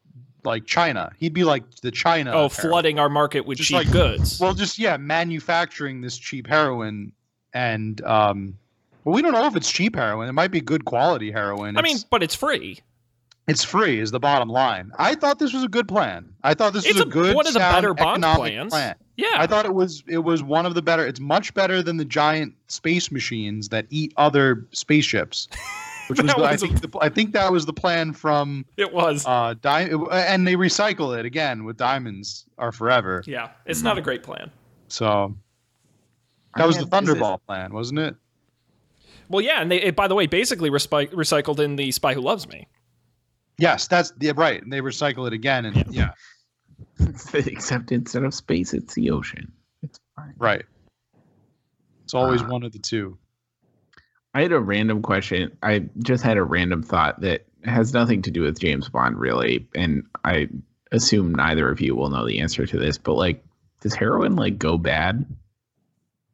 like 0.45 0.65
China. 0.65 1.12
He'd 1.19 1.34
be 1.34 1.43
like 1.43 1.63
the 1.81 1.91
China. 1.91 2.31
Oh, 2.31 2.34
heroin. 2.34 2.49
flooding 2.49 2.99
our 2.99 3.10
market 3.10 3.45
with 3.45 3.58
Just 3.58 3.69
cheap 3.69 3.77
like- 3.77 3.91
goods. 3.91 4.39
Well, 4.39 4.53
just 4.53 4.77
yeah, 4.79 4.97
manufacturing 4.97 6.01
this 6.01 6.17
cheap 6.17 6.47
heroin, 6.47 7.12
and 7.53 8.01
um, 8.05 8.58
well, 9.03 9.15
we 9.15 9.21
don't 9.21 9.34
know 9.34 9.45
if 9.45 9.55
it's 9.55 9.71
cheap 9.71 9.95
heroin. 9.95 10.29
It 10.29 10.34
might 10.34 10.51
be 10.51 10.62
good 10.62 10.86
quality 10.86 11.31
heroin. 11.31 11.77
I 11.77 11.81
mean, 11.81 11.97
but 12.10 12.21
it's 12.23 12.36
free. 12.36 12.79
it's 13.47 13.63
free. 13.63 13.99
Is 13.99 14.12
the 14.12 14.19
bottom 14.19 14.49
line. 14.49 14.91
I 14.97 15.15
thought 15.15 15.39
this 15.39 15.53
was 15.53 15.63
a 15.63 15.67
good 15.67 15.88
plan. 15.88 16.34
I 16.43 16.53
thought 16.53 16.73
this 16.73 16.86
It's 16.86 16.95
was 16.95 17.03
a, 17.03 17.08
a- 17.08 17.12
good, 17.12 17.36
one 17.36 17.45
of 17.47 17.53
the 17.53 17.60
better 17.60 17.93
Bond 17.93 18.23
plans. 18.23 18.71
plan. 18.71 18.95
Yeah. 19.17 19.27
I 19.36 19.47
thought 19.47 19.65
it 19.65 19.73
was 19.73 20.03
it 20.08 20.17
was 20.19 20.43
one 20.43 20.65
of 20.65 20.73
the 20.73 20.81
better. 20.81 21.05
It's 21.08 21.19
much 21.21 21.53
better 21.53 21.81
than 21.81 21.97
the 21.97 22.03
giant 22.05 22.53
space 22.67 23.12
machines 23.12 23.69
that 23.69 23.86
eat 23.89 24.13
other 24.17 24.65
spaceships. 24.71 25.47
Which 26.07 26.21
was, 26.21 26.31
the, 26.33 26.41
I 26.41 26.51
was 26.51 26.63
a- 26.63 26.67
think 26.67 26.81
the, 26.81 26.97
I 27.01 27.09
think 27.09 27.33
that 27.33 27.51
was 27.51 27.65
the 27.65 27.73
plan 27.73 28.13
from 28.13 28.65
It 28.77 28.93
was. 28.93 29.25
uh 29.25 29.55
di- 29.61 29.89
and 30.11 30.47
they 30.47 30.55
recycle 30.55 31.17
it 31.17 31.25
again 31.25 31.63
with 31.65 31.77
diamonds 31.77 32.45
are 32.57 32.71
forever. 32.71 33.23
yeah, 33.25 33.49
it's 33.65 33.81
not 33.81 33.97
a 33.97 34.01
great 34.01 34.21
plan. 34.23 34.51
So 34.87 35.35
that 36.55 36.63
I 36.63 36.67
was 36.67 36.75
the 36.77 36.87
had- 36.91 37.03
is 37.03 37.09
it- 37.09 37.17
Thunderball 37.17 37.39
plan, 37.47 37.73
wasn't 37.73 37.99
it? 37.99 38.15
Well, 39.29 39.41
yeah, 39.41 39.61
and 39.61 39.71
they, 39.71 39.81
it, 39.81 39.95
by 39.95 40.07
the 40.07 40.13
way, 40.13 40.27
basically 40.27 40.69
respi- 40.69 41.09
recycled 41.11 41.59
in 41.59 41.75
the 41.75 41.91
Spy 41.91 42.13
Who 42.13 42.21
Loves 42.21 42.47
Me. 42.47 42.67
Yes, 43.57 43.87
that's 43.87 44.13
yeah, 44.19 44.33
right. 44.35 44.61
And 44.61 44.71
they 44.71 44.81
recycle 44.81 45.25
it 45.25 45.33
again, 45.33 45.65
and 45.65 45.83
yeah, 45.93 46.11
Except 47.33 47.91
instead 47.91 48.23
of 48.23 48.33
space, 48.35 48.73
it's 48.73 48.93
the 48.93 49.09
ocean. 49.09 49.51
It's 49.81 49.99
fine. 50.15 50.33
right. 50.37 50.63
It's 52.03 52.13
always 52.13 52.41
Uh, 52.43 52.45
one 52.47 52.61
of 52.63 52.71
the 52.71 52.77
two. 52.79 53.17
I 54.36 54.41
had 54.41 54.52
a 54.52 54.60
random 54.60 55.02
question. 55.02 55.58
I 55.63 55.86
just 56.00 56.21
had 56.21 56.36
a 56.36 56.43
random 56.43 56.84
thought 56.84 57.21
that 57.21 57.45
has 57.63 57.93
nothing 57.93 58.21
to 58.24 58.32
do 58.32 58.41
with 58.41 58.60
James 58.60 58.89
Bond, 58.89 59.17
really, 59.17 59.65
and 59.74 60.06
I 60.26 60.50
assume 60.91 61.34
neither 61.34 61.69
of 61.69 61.80
you 61.80 61.95
will 61.95 62.10
know 62.10 62.28
the 62.28 62.39
answer 62.39 62.65
to 62.65 62.78
this. 62.78 62.98
But 62.98 63.13
like, 63.13 63.41
does 63.80 63.95
heroin 63.95 64.36
like 64.36 64.60
go 64.60 64.78
bad? 64.78 65.26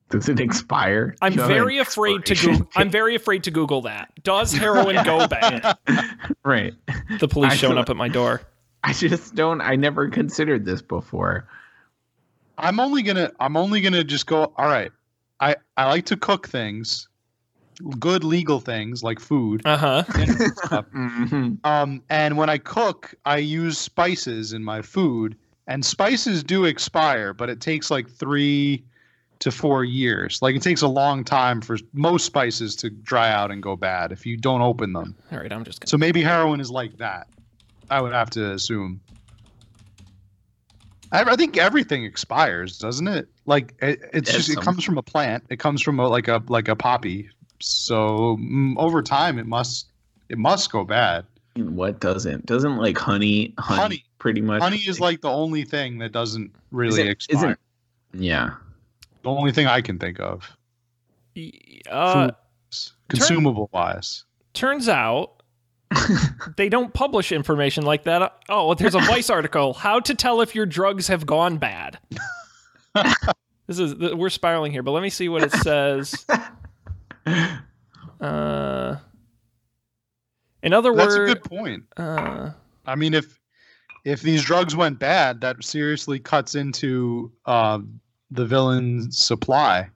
Does 0.10 0.28
it 0.28 0.40
expire? 0.40 1.16
I'm 1.22 1.32
Do 1.32 1.36
you 1.36 1.42
have 1.44 1.52
an 1.52 1.58
very 1.58 1.78
afraid 1.78 2.26
to 2.26 2.32
expiration 2.34 2.64
Google. 2.64 2.72
I'm 2.76 2.90
very 2.90 3.16
afraid 3.16 3.44
to 3.44 3.52
Google 3.52 3.84
that. 3.84 4.12
Does 4.24 4.52
heroin 4.58 5.04
go 5.06 5.28
bad? 5.28 5.78
right. 6.44 6.74
The 7.20 7.28
police 7.28 7.54
I 7.54 7.56
showing 7.56 7.78
up 7.78 7.92
at 7.92 7.96
my 7.96 8.10
door. 8.10 8.42
I 8.84 8.94
just 8.94 9.36
don't. 9.36 9.62
I 9.62 9.76
never 9.76 10.10
considered 10.10 10.66
this 10.66 10.82
before. 10.82 11.48
I'm 12.58 12.80
only 12.80 13.04
gonna 13.04 13.32
I'm 13.40 13.56
only 13.56 13.80
gonna 13.80 14.04
just 14.04 14.26
go. 14.26 14.52
All 14.58 14.66
right, 14.66 14.92
I 15.40 15.56
I 15.78 15.86
like 15.86 16.08
to 16.08 16.18
cook 16.18 16.48
things, 16.48 17.08
good 18.00 18.24
legal 18.24 18.60
things 18.60 19.04
like 19.04 19.20
food. 19.20 19.62
Uh 19.66 19.78
huh. 19.78 20.04
stuff. 20.66 20.86
Um, 20.94 22.04
and 22.10 22.38
when 22.38 22.50
I 22.50 22.58
cook, 22.58 23.14
I 23.26 23.38
use 23.38 23.78
spices 23.78 24.54
in 24.54 24.64
my 24.64 24.82
food, 24.82 25.36
and 25.68 25.86
spices 25.86 26.44
do 26.44 26.66
expire, 26.66 27.34
but 27.34 27.50
it 27.50 27.62
takes 27.62 27.92
like 27.92 28.10
three 28.10 28.84
to 29.40 29.52
four 29.52 29.84
years. 29.84 30.42
Like 30.42 30.56
it 30.56 30.62
takes 30.62 30.82
a 30.82 30.88
long 30.88 31.24
time 31.24 31.62
for 31.62 31.78
most 31.94 32.26
spices 32.26 32.76
to 32.78 32.90
dry 32.90 33.32
out 33.32 33.52
and 33.52 33.62
go 33.62 33.76
bad 33.76 34.12
if 34.12 34.26
you 34.26 34.38
don't 34.38 34.62
open 34.62 34.94
them. 34.94 35.16
All 35.32 35.40
right, 35.40 35.52
I'm 35.52 35.64
just. 35.64 35.82
Gonna... 35.82 35.90
So 35.90 35.98
maybe 35.98 36.22
heroin 36.22 36.60
is 36.60 36.72
like 36.72 36.98
that. 36.98 37.28
I 37.90 38.02
would 38.02 38.14
have 38.14 38.30
to 38.32 38.52
assume. 38.52 39.02
I, 41.12 41.24
I 41.24 41.36
think 41.36 41.58
everything 41.58 42.06
expires, 42.06 42.78
doesn't 42.78 43.08
it? 43.08 43.28
Like 43.46 43.74
it, 43.82 44.00
it's 44.14 44.32
Yeah, 44.32 44.38
just 44.38 44.50
it 44.50 44.62
comes 44.62 44.84
from 44.84 44.98
a 44.98 45.04
plant. 45.04 45.44
It 45.50 45.60
comes 45.60 45.82
from 45.82 46.00
a, 46.00 46.08
like 46.08 46.28
a 46.28 46.42
like 46.48 46.68
a 46.68 46.76
poppy. 46.76 47.30
So 47.62 48.38
mm, 48.40 48.74
over 48.78 49.02
time, 49.02 49.38
it 49.40 49.48
must 49.48 49.88
it 50.30 50.38
must 50.38 50.72
go 50.72 50.84
bad. 50.84 51.26
What 51.56 52.00
doesn't? 52.00 52.46
Doesn't 52.46 52.78
like 52.78 52.98
honey? 52.98 53.54
Honey, 53.60 53.82
Honey. 53.82 54.06
pretty 54.20 54.42
much. 54.42 54.62
Honey 54.62 54.78
is 54.78 55.00
like 55.00 55.22
the 55.22 55.30
only 55.30 55.66
thing 55.66 55.98
that 56.00 56.12
doesn't 56.14 56.52
really 56.72 57.02
Is 57.02 57.08
it- 57.08 57.08
expire. 57.10 57.38
isn't- 58.14 58.24
Yeah. 58.24 58.52
the 59.24 59.30
only 59.30 59.52
thing 59.52 59.68
I 59.68 59.82
can 59.82 60.00
think 60.00 60.20
of, 60.20 60.50
Uh, 61.90 62.32
consumable 63.10 63.70
wise. 63.74 64.24
turns 64.54 64.88
out 64.90 65.44
they 66.58 66.70
don't 66.70 66.94
publish 66.94 67.32
information 67.34 67.84
like 67.84 68.04
that. 68.06 68.42
Oh, 68.48 68.74
there's 68.74 68.96
a 68.96 69.00
Vice 69.00 69.30
article: 69.30 69.74
"How 69.74 70.00
to 70.00 70.16
tell 70.16 70.40
if 70.42 70.56
your 70.56 70.66
drugs 70.66 71.08
have 71.10 71.26
gone 71.26 71.58
bad." 71.58 72.00
this 73.68 73.78
is 73.80 73.94
we're 73.96 74.30
spiraling 74.30 74.72
here, 74.72 74.84
but 74.84 74.92
let 74.92 75.04
me 75.04 75.10
see 75.10 75.28
what 75.28 75.44
it 75.44 75.52
says. 75.52 76.26
Uh, 78.22 78.98
in 80.62 80.74
other 80.74 80.94
That's 80.94 81.16
a 81.16 81.20
words, 81.20 81.34
good 81.34 81.44
point. 81.44 81.84
uh, 81.98 82.52
I 82.86 82.96
mean, 82.96 83.16
if 83.16 83.40
if 84.06 84.22
these 84.22 84.44
drugs 84.44 84.76
went 84.76 85.00
bad, 85.00 85.42
that 85.42 85.64
seriously 85.64 86.20
cuts 86.20 86.54
into 86.54 87.32
um, 87.46 88.00
the 88.30 88.46
villain's 88.46 89.18
supply. 89.18 89.90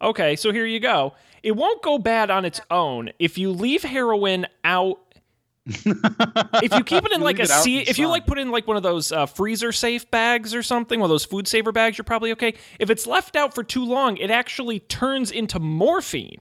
Okay, 0.00 0.36
so 0.36 0.52
here 0.52 0.66
you 0.66 0.80
go. 0.80 1.14
It 1.42 1.52
won't 1.52 1.82
go 1.82 1.98
bad 1.98 2.30
on 2.30 2.44
its 2.44 2.60
own 2.70 3.10
if 3.18 3.38
you 3.38 3.50
leave 3.50 3.82
heroin 3.82 4.46
out. 4.64 4.98
if 5.66 6.74
you 6.74 6.82
keep 6.82 7.04
it 7.06 7.12
in 7.12 7.20
like 7.20 7.38
a 7.38 7.46
sea, 7.46 7.80
if 7.80 7.96
you 7.98 8.08
like 8.08 8.26
put 8.26 8.36
it 8.36 8.42
in 8.42 8.50
like 8.50 8.66
one 8.66 8.76
of 8.76 8.82
those 8.82 9.12
uh, 9.12 9.26
freezer 9.26 9.70
safe 9.70 10.10
bags 10.10 10.54
or 10.54 10.62
something, 10.62 10.98
one 10.98 11.06
of 11.06 11.10
those 11.10 11.24
food 11.24 11.46
saver 11.46 11.70
bags, 11.70 11.96
you're 11.96 12.04
probably 12.04 12.32
okay. 12.32 12.54
If 12.80 12.90
it's 12.90 13.06
left 13.06 13.36
out 13.36 13.54
for 13.54 13.62
too 13.62 13.84
long, 13.84 14.16
it 14.16 14.30
actually 14.30 14.80
turns 14.80 15.30
into 15.30 15.60
morphine. 15.60 16.40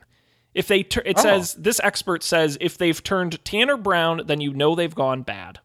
If 0.54 0.68
they, 0.68 0.84
tur- 0.84 1.04
it 1.06 1.18
Oh. 1.18 1.22
says 1.22 1.54
this 1.54 1.80
expert 1.84 2.24
says 2.24 2.58
if 2.60 2.78
they've 2.78 3.02
turned 3.02 3.44
tan 3.46 3.70
or 3.70 3.78
brown, 3.78 4.22
then 4.26 4.42
you 4.42 4.54
know 4.54 4.76
they've 4.76 4.94
gone 4.94 5.22
bad. 5.24 5.60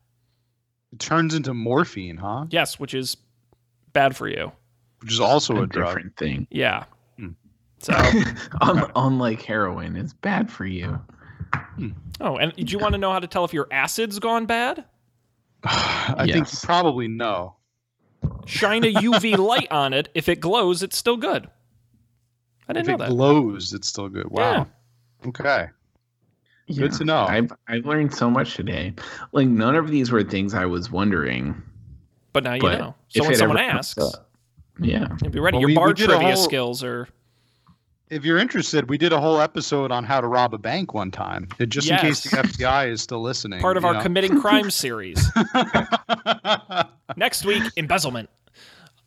It 0.93 1.01
turns 1.01 1.35
into 1.35 1.53
morphine, 1.55 2.17
huh? 2.19 2.47
Yes, 2.51 2.79
which 2.79 2.95
is 2.95 3.17
bad 3.93 4.17
for 4.17 4.29
you. 4.29 4.53
Which 5.01 5.13
is 5.13 5.21
also 5.21 5.57
a, 5.57 5.63
a, 5.63 5.67
drug. 5.67 5.89
different 5.89 6.17
thing. 6.17 6.47
Yeah. 6.51 6.85
Hmm. 7.19 7.31
So, 7.81 7.93
Un- 8.61 8.91
unlike 8.95 9.43
heroin, 9.43 9.97
it's 9.97 10.13
bad 10.13 10.51
for 10.51 10.65
you. 10.65 11.01
oh, 12.21 12.37
and 12.37 12.55
do 12.55 12.65
you 12.65 12.79
want 12.79 12.93
to 12.93 12.99
know 12.99 13.13
how 13.13 13.19
to 13.19 13.27
tell 13.27 13.45
if 13.45 13.53
your 13.53 13.69
acid's 13.71 14.19
gone 14.19 14.47
bad? 14.47 14.85
I 15.65 16.29
think 16.31 16.49
probably 16.63 17.09
no. 17.09 17.57
shine 18.47 18.85
a 18.85 18.93
UV 18.93 19.37
light 19.37 19.71
on 19.71 19.93
it. 19.93 20.09
If 20.15 20.29
it 20.29 20.41
glows, 20.41 20.83
it's 20.83 20.97
still 20.97 21.17
good. 21.17 21.49
I 22.69 22.73
If 22.73 22.77
didn't 22.77 22.89
it 22.89 22.91
know 22.93 22.99
that. 23.05 23.11
glows, 23.11 23.73
it's 23.73 23.89
still 23.89 24.09
good. 24.09 24.29
Wow. 24.31 24.67
Okay. 25.27 25.69
Good 26.75 26.93
to 26.95 27.05
know. 27.05 27.19
I've 27.25 27.53
I've 27.69 27.87
learned 27.87 28.13
so 28.13 28.29
much 28.29 28.55
today. 28.57 28.93
Like 29.33 29.47
none 29.49 29.77
of 29.77 29.89
these 29.89 30.11
were 30.11 30.25
things 30.25 30.53
I 30.53 30.67
was 30.67 30.91
wondering. 30.91 31.61
but 32.33 32.43
now 32.45 32.55
you 32.55 32.61
but 32.61 32.79
know. 32.79 32.95
if 33.15 33.23
So 33.23 33.29
when 33.29 33.37
someone 33.37 33.59
asks, 33.59 33.97
up- 33.99 34.29
yeah. 34.81 35.07
you'll 35.23 35.31
be 35.31 35.39
ready. 35.39 35.55
Well, 35.57 35.61
Your 35.61 35.69
we- 35.69 35.75
bar 35.77 35.89
we 35.89 35.95
trivia 35.95 36.19
whole- 36.35 36.37
skills 36.37 36.83
are 36.83 37.09
if 38.09 38.25
you're 38.25 38.39
interested, 38.39 38.89
we 38.89 38.99
did 38.99 39.13
a 39.13 39.21
whole 39.21 39.41
episode 39.41 39.91
on 39.91 40.05
how 40.05 40.21
to 40.21 40.27
rob 40.29 40.55
a 40.55 40.59
bank 40.59 40.93
one 40.95 41.11
time. 41.13 41.49
It- 41.61 41.69
Just 41.71 41.89
in 41.91 41.99
case 41.99 42.23
the 42.23 42.37
FBI 42.37 42.89
is 42.91 43.01
still 43.01 43.21
listening. 43.23 43.61
Part 43.61 43.77
of 43.77 43.85
our 43.85 43.95
know? 43.95 44.03
committing 44.03 44.41
crime 44.41 44.71
series. 44.71 45.25
Next 47.17 47.45
week, 47.45 47.63
embezzlement. 47.77 48.29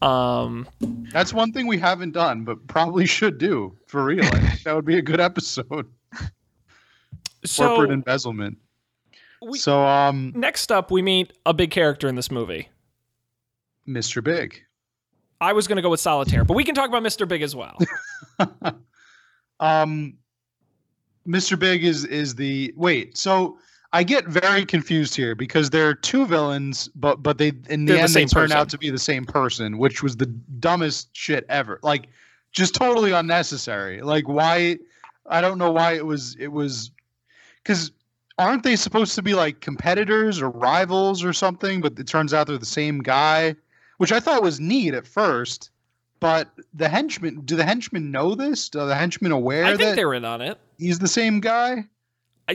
Um, 0.02 0.68
That's 1.12 1.34
one 1.34 1.52
thing 1.52 1.68
we 1.68 1.78
haven't 1.78 2.12
done, 2.12 2.44
but 2.46 2.66
probably 2.68 3.06
should 3.06 3.38
do 3.38 3.78
for 3.88 4.04
real. 4.06 4.24
That 4.64 4.74
would 4.76 4.86
be 4.86 4.98
a 4.98 5.02
good 5.02 5.20
episode. 5.20 5.88
so 7.46 7.68
Corporate 7.68 7.92
embezzlement. 7.92 8.58
we- 9.42 9.58
so, 9.58 9.86
um, 9.86 10.32
next 10.36 10.72
up, 10.72 10.92
we 10.92 11.02
meet 11.02 11.34
a 11.46 11.54
big 11.54 11.72
character 11.72 12.08
in 12.08 12.16
this 12.16 12.32
movie. 12.32 12.70
Mr. 13.88 14.24
Big. 14.24 14.62
I 15.42 15.54
was 15.54 15.68
going 15.68 15.78
to 15.78 15.82
go 15.82 15.90
with 15.90 16.00
Solitaire, 16.02 16.44
but 16.44 16.56
we 16.56 16.64
can 16.64 16.76
talk 16.76 16.90
about 16.90 17.02
Mr. 17.02 17.28
Big 17.28 17.42
as 17.42 17.56
well. 17.56 17.78
um, 19.60 20.18
Mr. 21.28 21.58
Big 21.58 21.84
is 21.84 22.06
is 22.06 22.36
the 22.36 22.74
wait. 22.76 23.18
So 23.18 23.58
I 23.92 24.04
get 24.04 24.28
very 24.28 24.66
confused 24.66 25.16
here 25.16 25.34
because 25.34 25.72
there 25.72 25.88
are 25.88 25.96
two 25.96 26.26
villains, 26.26 26.90
but 26.96 27.24
but 27.24 27.38
they 27.38 27.54
in 27.70 27.86
the 27.86 27.94
They're 27.94 27.98
the 27.98 28.02
end 28.04 28.14
they 28.14 28.26
turn 28.26 28.44
person. 28.44 28.58
out 28.58 28.70
to 28.70 28.78
be 28.78 28.90
the 28.90 29.00
same 29.00 29.26
person, 29.26 29.78
which 29.78 30.04
was 30.04 30.18
the 30.18 30.28
dumbest 30.28 31.10
shit 31.14 31.46
ever. 31.50 31.80
Like 31.82 32.08
just 32.52 32.76
totally 32.76 33.12
unnecessary. 33.12 34.02
Like 34.02 34.28
why? 34.28 34.78
I 35.28 35.42
don't 35.42 35.58
know 35.58 35.72
why 35.72 35.94
it 35.94 36.06
was. 36.06 36.36
It 36.40 36.50
was 36.50 36.92
because 37.64 37.92
aren't 38.38 38.64
they 38.64 38.76
supposed 38.76 39.16
to 39.16 39.24
be 39.24 39.34
like 39.34 39.62
competitors 39.62 40.40
or 40.42 40.50
rivals 40.50 41.24
or 41.24 41.34
something? 41.34 41.82
But 41.82 41.98
it 41.98 42.08
turns 42.08 42.34
out 42.34 42.46
they're 42.48 42.58
the 42.60 42.66
same 42.66 43.00
guy, 43.00 43.56
which 43.98 44.12
I 44.12 44.20
thought 44.20 44.44
was 44.44 44.60
neat 44.60 44.94
at 44.94 45.08
first. 45.08 45.72
But 46.20 46.50
the 46.74 46.90
henchmen, 46.90 47.42
do 47.46 47.56
the 47.56 47.64
henchmen 47.64 48.12
know 48.12 48.36
this? 48.36 48.70
Are 48.76 48.86
the 48.86 48.96
henchmen 48.96 49.32
aware 49.32 49.64
I 49.64 49.70
think 49.70 49.80
that 49.82 49.96
they're 49.96 50.14
in 50.14 50.26
on 50.26 50.42
it. 50.42 50.60
he's 50.78 51.00
the 51.00 51.08
same 51.08 51.40
guy? 51.40 51.86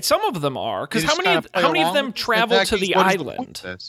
Some 0.03 0.25
of 0.25 0.41
them 0.41 0.57
are, 0.57 0.87
because 0.87 1.05
how 1.05 1.15
many 1.17 1.29
kinda 1.29 1.49
how 1.55 1.71
many 1.71 1.85
of 1.85 1.95
them 1.95 2.13
travel 2.13 2.57
that 2.57 2.67
to 2.69 2.77
the 2.77 2.93
what 2.97 3.07
is 3.07 3.17
point 3.17 3.31
island? 3.31 3.63
of 3.65 3.81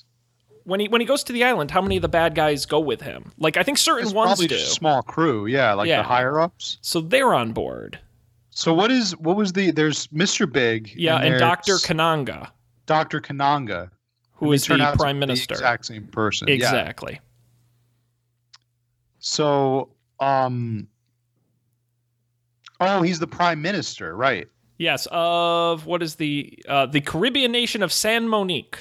when 0.64 0.80
he 0.80 0.88
when 0.88 1.02
he 1.02 1.08
goes 1.08 1.24
to 1.26 1.34
the 1.34 1.44
island, 1.44 1.72
how 1.72 1.82
many 1.82 1.96
of 1.96 2.02
the 2.02 2.10
bad 2.10 2.36
guys 2.36 2.66
go 2.66 2.80
with 2.80 3.02
him? 3.02 3.32
Like 3.38 3.58
I 3.58 3.64
think 3.64 3.78
certain 3.78 4.06
It's 4.06 4.14
ones 4.14 4.30
probably 4.30 4.48
do. 4.48 4.58
small 4.58 5.02
crew, 5.02 5.46
yeah, 5.48 5.74
like 5.74 5.88
Yeah. 5.88 5.98
the 6.02 6.08
higher 6.08 6.40
ups. 6.40 6.78
So 6.82 7.02
they're 7.02 7.34
on 7.34 7.54
board. 7.54 8.00
So 8.50 8.74
what 8.74 8.92
is 8.92 9.16
what 9.18 9.36
was 9.36 9.54
the 9.54 9.72
there's 9.72 10.08
Mr. 10.08 10.52
Big, 10.52 10.94
Yeah, 10.96 11.18
and, 11.18 11.26
there's 11.34 11.42
Doctor 11.42 11.74
Kananga, 11.76 12.50
Dr. 12.86 13.20
Kananga, 13.22 13.90
who 14.34 14.52
is 14.54 14.68
and 14.70 14.80
they 14.80 14.84
is 14.84 14.88
turn 14.88 14.92
the 14.92 14.98
prime 15.04 15.20
minister. 15.20 15.54
the 15.56 15.60
exact 15.60 15.86
same 15.86 16.08
person. 16.08 16.48
Yeah. 16.48 16.54
Exactly. 16.56 17.20
So 19.20 19.90
um 20.20 20.88
Oh, 22.82 23.02
he's 23.02 23.20
the 23.20 23.28
prime 23.28 23.62
minister, 23.62 24.16
right? 24.18 24.48
Yes, 24.78 25.08
of 25.12 25.86
what 25.86 26.04
is 26.04 26.16
the 26.16 26.58
uh, 26.68 26.86
the 26.88 27.02
Caribbean 27.02 27.52
nation 27.52 27.82
of 27.82 27.94
San 27.94 28.28
Monique, 28.28 28.80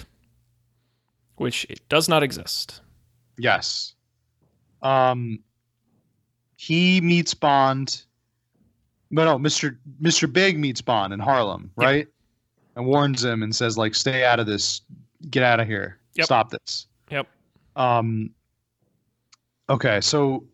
which 1.37 1.65
it 1.71 1.89
does 1.89 2.09
not 2.09 2.23
exist. 2.23 2.81
Yes. 3.39 3.95
Um 4.83 5.39
he 6.57 7.01
meets 7.01 7.35
Bond. 7.35 8.03
No, 9.11 9.25
no, 9.25 9.39
Mr. 9.39 9.77
Mr. 10.03 10.31
Big 10.33 10.59
meets 10.59 10.81
Bond 10.81 11.13
in 11.13 11.21
Harlem, 11.21 11.71
Yep. 11.79 11.85
right? 11.87 12.09
And 12.77 12.87
warns 12.87 13.23
him 13.25 13.43
and 13.45 13.55
says, 13.55 13.79
like, 13.79 13.95
stay 13.95 14.25
out 14.25 14.41
of 14.41 14.47
this, 14.47 14.81
get 15.31 15.43
out 15.45 15.61
of 15.61 15.69
here. 15.69 15.99
Yep. 16.15 16.25
Stop 16.27 16.51
this. 16.51 16.87
Yep. 17.11 17.29
Um 17.77 18.31
okay, 19.71 20.01
so 20.01 20.45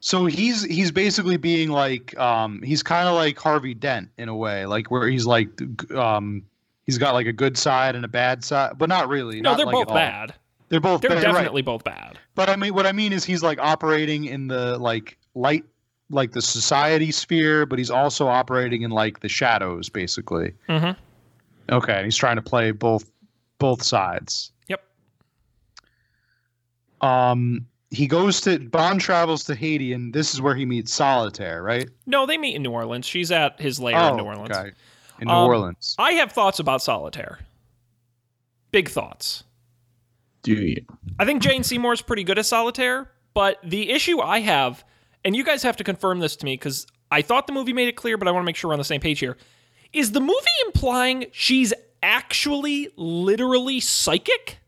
so 0.00 0.26
he's 0.26 0.64
he's 0.64 0.90
basically 0.90 1.36
being 1.36 1.70
like 1.70 2.18
um 2.18 2.62
he's 2.62 2.82
kind 2.82 3.08
of 3.08 3.14
like 3.14 3.38
Harvey 3.38 3.74
Dent 3.74 4.08
in 4.18 4.28
a 4.28 4.36
way, 4.36 4.66
like 4.66 4.90
where 4.90 5.06
he's 5.06 5.26
like 5.26 5.48
um 5.92 6.42
he's 6.86 6.98
got 6.98 7.14
like 7.14 7.26
a 7.26 7.32
good 7.32 7.56
side 7.56 7.94
and 7.94 8.04
a 8.04 8.08
bad 8.08 8.42
side, 8.42 8.72
but 8.78 8.88
not 8.88 9.08
really. 9.08 9.40
No, 9.40 9.50
not 9.50 9.56
they're 9.58 9.66
like 9.66 9.86
both 9.86 9.94
bad. 9.94 10.34
They're 10.70 10.80
both 10.80 11.00
They're 11.00 11.10
bad, 11.10 11.24
right. 11.24 11.32
definitely 11.32 11.62
both 11.62 11.84
bad. 11.84 12.18
But 12.34 12.48
I 12.48 12.56
mean, 12.56 12.74
what 12.74 12.86
I 12.86 12.92
mean 12.92 13.12
is 13.12 13.24
he's 13.24 13.42
like 13.42 13.58
operating 13.58 14.24
in 14.24 14.46
the 14.48 14.78
like 14.78 15.18
light, 15.34 15.64
like 16.10 16.30
the 16.32 16.42
society 16.42 17.10
sphere, 17.10 17.66
but 17.66 17.78
he's 17.78 17.90
also 17.90 18.28
operating 18.28 18.82
in 18.82 18.90
like 18.90 19.20
the 19.20 19.28
shadows, 19.28 19.88
basically. 19.88 20.52
Mhm. 20.68 20.96
Okay, 21.70 21.92
and 21.94 22.04
he's 22.04 22.16
trying 22.16 22.36
to 22.36 22.42
play 22.42 22.70
both 22.70 23.10
both 23.58 23.82
sides. 23.82 24.52
Yep. 24.68 24.82
Um, 27.00 27.66
he 27.90 28.06
goes 28.06 28.40
to 28.42 28.58
Bond 28.58 29.00
travels 29.00 29.44
to 29.44 29.54
Haiti, 29.54 29.92
and 29.92 30.12
this 30.14 30.32
is 30.34 30.40
where 30.40 30.54
he 30.54 30.64
meets 30.64 30.92
Solitaire, 30.92 31.62
right? 31.62 31.88
No, 32.06 32.24
they 32.26 32.38
meet 32.38 32.54
in 32.54 32.62
New 32.62 32.70
Orleans. 32.70 33.06
She's 33.06 33.32
at 33.32 33.60
his 33.60 33.80
lair 33.80 33.96
oh, 33.98 34.10
in 34.10 34.16
New 34.16 34.24
Orleans. 34.24 34.56
okay. 34.56 34.70
In 35.20 35.26
New 35.28 35.34
Um, 35.34 35.48
Orleans. 35.48 35.96
I 35.98 36.12
have 36.12 36.32
thoughts 36.32 36.58
about 36.60 36.82
Solitaire. 36.82 37.40
Big 38.70 38.88
thoughts. 38.88 39.42
Do 40.42 40.54
you? 40.54 40.84
I 41.18 41.24
think 41.24 41.42
Jane 41.42 41.64
Seymour's 41.64 42.00
pretty 42.00 42.24
good 42.24 42.38
at 42.38 42.46
solitaire, 42.46 43.10
but 43.34 43.58
the 43.62 43.90
issue 43.90 44.20
I 44.20 44.40
have, 44.40 44.84
and 45.24 45.36
you 45.36 45.44
guys 45.44 45.62
have 45.64 45.76
to 45.78 45.84
confirm 45.84 46.20
this 46.20 46.36
to 46.36 46.44
me 46.46 46.54
because 46.54 46.86
I 47.10 47.20
thought 47.20 47.46
the 47.46 47.52
movie 47.52 47.72
made 47.72 47.88
it 47.88 47.96
clear, 47.96 48.16
but 48.16 48.26
I 48.26 48.30
want 48.30 48.44
to 48.44 48.46
make 48.46 48.56
sure 48.56 48.68
we're 48.68 48.74
on 48.74 48.78
the 48.78 48.84
same 48.84 49.00
page 49.00 49.18
here. 49.18 49.36
Is 49.92 50.12
the 50.12 50.20
movie 50.20 50.34
implying 50.66 51.26
she's 51.32 51.74
actually 52.02 52.88
literally 52.96 53.80
psychic? 53.80 54.58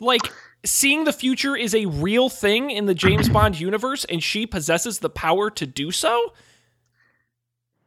Like, 0.00 0.22
seeing 0.64 1.04
the 1.04 1.12
future 1.12 1.56
is 1.56 1.74
a 1.74 1.86
real 1.86 2.28
thing 2.28 2.70
in 2.70 2.86
the 2.86 2.94
James 2.94 3.28
Bond 3.30 3.58
universe 3.58 4.04
and 4.04 4.22
she 4.22 4.46
possesses 4.46 4.98
the 4.98 5.10
power 5.10 5.50
to 5.50 5.66
do 5.66 5.90
so? 5.90 6.32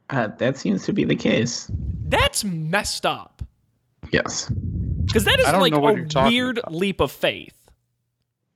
Uh, 0.10 0.28
that 0.38 0.58
seems 0.58 0.86
to 0.86 0.94
be 0.94 1.04
the 1.04 1.16
case. 1.16 1.70
That's 2.06 2.44
messed 2.44 3.06
up. 3.06 3.42
Yes. 4.12 4.50
Because 4.50 5.24
that 5.26 5.40
is 5.40 5.46
like 5.46 5.74
a 5.74 5.80
weird 6.30 6.58
about. 6.60 6.74
leap 6.74 7.00
of 7.00 7.12
faith. 7.12 7.56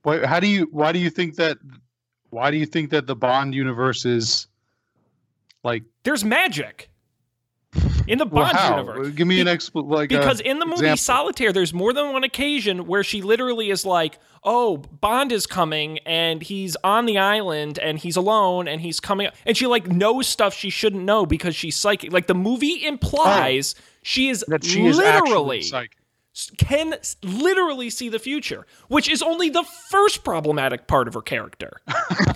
Why, 0.02 0.24
how 0.24 0.40
do 0.40 0.46
you? 0.46 0.68
Why 0.70 0.92
do 0.92 0.98
you 0.98 1.10
think 1.10 1.36
that? 1.36 1.58
Why 2.30 2.50
do 2.50 2.56
you 2.56 2.66
think 2.66 2.90
that 2.90 3.06
the 3.06 3.16
Bond 3.16 3.54
universe 3.54 4.04
is 4.04 4.46
like? 5.64 5.82
There's 6.04 6.24
magic 6.24 6.88
in 8.08 8.18
the 8.18 8.26
Bond 8.26 8.56
how? 8.56 8.70
universe. 8.70 9.14
Give 9.14 9.26
me 9.26 9.40
an 9.40 9.46
expl 9.46 9.88
like 9.88 10.08
because 10.08 10.40
uh, 10.40 10.44
in 10.44 10.58
the 10.58 10.66
movie 10.66 10.86
example. 10.86 10.96
Solitaire, 10.98 11.52
there's 11.52 11.74
more 11.74 11.92
than 11.92 12.12
one 12.12 12.24
occasion 12.24 12.86
where 12.86 13.04
she 13.04 13.22
literally 13.22 13.70
is 13.70 13.84
like, 13.84 14.18
"Oh, 14.42 14.78
Bond 14.78 15.32
is 15.32 15.46
coming, 15.46 15.98
and 16.00 16.42
he's 16.42 16.76
on 16.82 17.06
the 17.06 17.18
island, 17.18 17.78
and 17.78 17.98
he's 17.98 18.16
alone, 18.16 18.66
and 18.68 18.80
he's 18.80 19.00
coming," 19.00 19.28
and 19.44 19.56
she 19.56 19.66
like 19.66 19.86
knows 19.86 20.26
stuff 20.26 20.54
she 20.54 20.70
shouldn't 20.70 21.04
know 21.04 21.26
because 21.26 21.54
she's 21.54 21.76
psychic. 21.76 22.12
Like 22.12 22.26
the 22.26 22.34
movie 22.34 22.84
implies 22.86 23.74
oh. 23.76 23.82
she 24.02 24.28
is 24.28 24.44
that 24.48 24.64
she 24.64 24.86
is 24.86 24.96
literally 24.96 25.62
psychic. 25.62 25.98
can 26.56 26.94
literally 27.22 27.90
see 27.90 28.08
the 28.08 28.18
future, 28.18 28.66
which 28.88 29.08
is 29.08 29.22
only 29.22 29.50
the 29.50 29.64
first 29.90 30.24
problematic 30.24 30.86
part 30.86 31.08
of 31.08 31.14
her 31.14 31.22
character. 31.22 31.80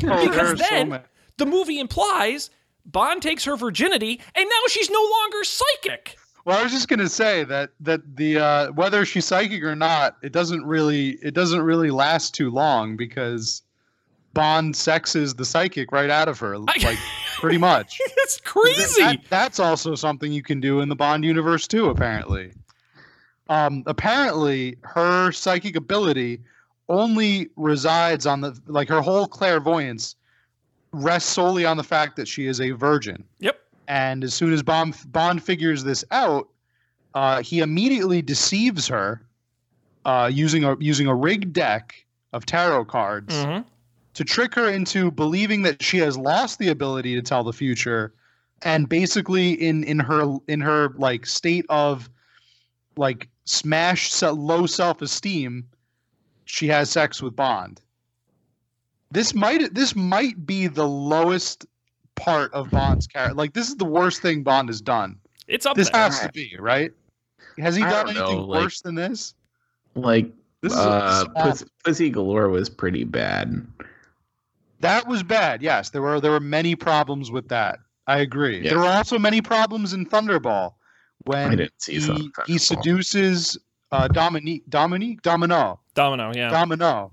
Oh, 0.04 0.28
because 0.28 0.58
so 0.58 0.66
then 0.68 0.88
many. 0.88 1.04
the 1.38 1.46
movie 1.46 1.78
implies 1.78 2.50
Bond 2.86 3.22
takes 3.22 3.44
her 3.44 3.56
virginity, 3.56 4.20
and 4.34 4.44
now 4.44 4.68
she's 4.68 4.90
no 4.90 5.00
longer 5.00 5.44
psychic. 5.44 6.16
Well, 6.44 6.58
I 6.58 6.62
was 6.64 6.72
just 6.72 6.88
gonna 6.88 7.08
say 7.08 7.44
that 7.44 7.70
that 7.80 8.00
the 8.16 8.38
uh, 8.38 8.72
whether 8.72 9.04
she's 9.04 9.24
psychic 9.24 9.62
or 9.62 9.76
not, 9.76 10.16
it 10.22 10.32
doesn't 10.32 10.64
really 10.64 11.10
it 11.22 11.34
doesn't 11.34 11.62
really 11.62 11.90
last 11.90 12.34
too 12.34 12.50
long 12.50 12.96
because 12.96 13.62
Bond 14.34 14.74
sexes 14.74 15.34
the 15.34 15.44
psychic 15.44 15.92
right 15.92 16.10
out 16.10 16.26
of 16.28 16.38
her, 16.40 16.58
like 16.58 16.98
pretty 17.38 17.58
much. 17.58 17.98
it's 18.00 18.40
crazy. 18.40 19.02
That- 19.02 19.18
that's 19.30 19.60
also 19.60 19.94
something 19.94 20.32
you 20.32 20.42
can 20.42 20.60
do 20.60 20.80
in 20.80 20.88
the 20.88 20.96
Bond 20.96 21.24
universe 21.24 21.68
too. 21.68 21.88
Apparently, 21.90 22.52
um, 23.48 23.84
apparently 23.86 24.76
her 24.82 25.30
psychic 25.30 25.76
ability 25.76 26.40
only 26.88 27.50
resides 27.56 28.26
on 28.26 28.40
the 28.40 28.58
like 28.66 28.88
her 28.88 29.00
whole 29.00 29.28
clairvoyance 29.28 30.16
rests 30.92 31.30
solely 31.30 31.64
on 31.64 31.76
the 31.76 31.84
fact 31.84 32.16
that 32.16 32.28
she 32.28 32.46
is 32.46 32.60
a 32.60 32.70
virgin. 32.72 33.24
Yep. 33.40 33.58
And 33.88 34.22
as 34.24 34.34
soon 34.34 34.52
as 34.52 34.62
Bond 34.62 34.94
Bond 35.06 35.42
figures 35.42 35.84
this 35.84 36.04
out, 36.10 36.48
uh, 37.14 37.42
he 37.42 37.60
immediately 37.60 38.22
deceives 38.22 38.86
her 38.88 39.22
uh, 40.04 40.30
using 40.32 40.64
a 40.64 40.76
using 40.78 41.06
a 41.06 41.14
rigged 41.14 41.52
deck 41.52 41.94
of 42.32 42.46
tarot 42.46 42.84
cards 42.86 43.34
Mhm. 43.34 43.64
to 44.14 44.24
trick 44.24 44.54
her 44.54 44.68
into 44.68 45.10
believing 45.10 45.62
that 45.62 45.82
she 45.82 45.98
has 45.98 46.16
lost 46.16 46.58
the 46.58 46.68
ability 46.68 47.14
to 47.14 47.22
tell 47.22 47.44
the 47.44 47.52
future, 47.52 48.12
and 48.62 48.88
basically 48.88 49.52
in 49.52 49.84
in 49.84 49.98
her 49.98 50.36
in 50.48 50.60
her 50.60 50.90
like 50.96 51.26
state 51.26 51.66
of 51.68 52.08
like 52.96 53.28
smash 53.44 54.20
low 54.22 54.66
self 54.66 55.02
esteem, 55.02 55.64
she 56.44 56.66
has 56.68 56.90
sex 56.90 57.22
with 57.22 57.34
Bond. 57.36 57.80
This 59.12 59.34
might 59.34 59.74
this 59.74 59.94
might 59.94 60.46
be 60.46 60.66
the 60.68 60.86
lowest 60.88 61.66
part 62.16 62.52
of 62.54 62.70
Bond's 62.70 63.06
character. 63.06 63.34
Like 63.34 63.52
this 63.52 63.68
is 63.68 63.76
the 63.76 63.84
worst 63.84 64.22
thing 64.22 64.42
Bond 64.42 64.68
has 64.68 64.80
done. 64.80 65.18
It's 65.48 65.66
up 65.66 65.76
This 65.76 65.90
there. 65.90 66.00
has 66.02 66.20
to 66.20 66.32
be 66.32 66.56
right. 66.58 66.92
Has 67.58 67.76
he 67.76 67.82
I 67.82 67.90
done 67.90 68.06
don't 68.06 68.14
know, 68.14 68.24
anything 68.26 68.46
like- 68.46 68.60
worse 68.62 68.80
than 68.80 68.94
this? 68.94 69.34
Like 69.94 70.30
This 70.62 70.72
is, 70.72 70.78
uh, 70.78 71.24
this 71.44 71.62
is 71.62 71.68
Pussy 71.84 72.08
Galore 72.10 72.48
was 72.48 72.70
pretty 72.70 73.04
bad. 73.04 73.66
That 74.80 75.06
was 75.06 75.22
bad. 75.22 75.62
Yes, 75.62 75.90
there 75.90 76.00
were 76.02 76.20
there 76.20 76.30
were 76.30 76.40
many 76.40 76.74
problems 76.74 77.30
with 77.30 77.48
that. 77.48 77.78
I 78.06 78.18
agree. 78.20 78.60
Yes. 78.62 78.70
There 78.70 78.78
were 78.78 78.86
also 78.86 79.18
many 79.18 79.40
problems 79.42 79.92
in 79.92 80.06
Thunderball 80.06 80.74
when 81.24 81.50
I 81.52 81.54
didn't 81.54 81.72
see 81.82 81.94
he, 81.94 82.00
Thunderball. 82.00 82.46
he 82.46 82.58
seduces 82.58 83.58
uh, 83.92 84.08
Dominique 84.08 84.64
Dominique 84.70 85.20
Domino 85.22 85.78
Domino, 85.94 86.32
yeah. 86.34 86.48
Domino, 86.48 87.12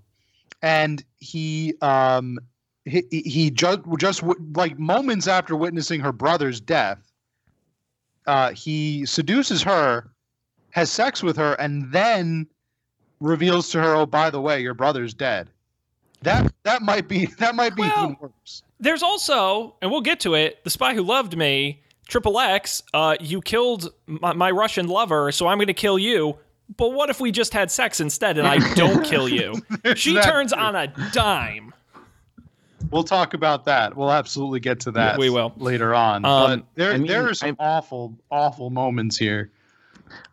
and 0.62 1.04
he 1.18 1.74
um 1.82 2.40
he 2.86 3.04
he- 3.12 3.52
just 3.52 3.80
just 3.98 4.24
like 4.54 4.80
moments 4.80 5.28
after 5.28 5.56
witnessing 5.56 6.00
her 6.02 6.12
brother's 6.12 6.60
death, 6.60 7.00
uh, 8.28 8.52
he 8.52 9.06
seduces 9.06 9.62
her, 9.64 10.10
has 10.72 10.92
sex 10.92 11.22
with 11.22 11.38
her, 11.38 11.54
and 11.54 11.92
then 11.92 12.48
reveals 13.20 13.70
to 13.72 13.82
her, 13.82 13.96
"Oh, 13.96 14.06
by 14.06 14.30
the 14.30 14.42
way, 14.42 14.62
your 14.62 14.74
brother's 14.74 15.14
dead." 15.14 15.50
That 16.22 16.52
that 16.64 16.82
might 16.82 17.08
be 17.08 17.26
that 17.40 17.56
might 17.56 17.76
be 17.76 17.84
even 17.84 18.18
worse. 18.20 18.64
There's 18.80 19.04
also, 19.04 19.76
and 19.82 19.92
we'll 19.92 20.02
get 20.02 20.22
to 20.22 20.36
it, 20.36 20.64
The 20.64 20.70
Spy 20.70 20.94
Who 20.94 21.04
Loved 21.04 21.36
Me, 21.38 21.82
Triple 22.08 22.40
X, 22.40 22.82
uh, 22.94 23.18
you 23.20 23.42
killed 23.42 23.94
my, 24.08 24.34
my 24.34 24.52
Russian 24.52 24.88
lover, 24.88 25.32
so 25.34 25.48
I'm 25.48 25.58
going 25.58 25.68
to 25.68 25.74
kill 25.74 26.00
you. 26.00 26.38
But 26.78 26.94
what 26.94 27.10
if 27.10 27.20
we 27.20 27.32
just 27.32 27.54
had 27.54 27.72
sex 27.72 28.00
instead 28.00 28.38
and 28.38 28.48
I 28.48 28.58
don't 28.76 29.04
kill 29.04 29.28
you? 29.28 29.56
she 29.96 30.14
that 30.14 30.24
turns 30.24 30.54
too. 30.54 30.60
on 30.60 30.76
a 30.76 30.88
dime. 31.12 31.74
We'll 32.92 33.04
talk 33.04 33.34
about 33.34 33.66
that. 33.66 33.96
We'll 33.96 34.12
absolutely 34.12 34.60
get 34.62 34.80
to 34.82 34.92
that. 34.92 35.18
we 35.20 35.30
will. 35.30 35.54
later 35.58 35.94
on. 35.94 36.26
Um, 36.26 36.60
but 36.60 36.66
there 36.76 36.94
I 36.94 36.98
mean, 36.98 37.08
there 37.08 37.28
are 37.28 37.34
some 37.34 37.56
awful 37.60 38.18
awful 38.32 38.70
moments 38.70 39.18
here. 39.18 39.52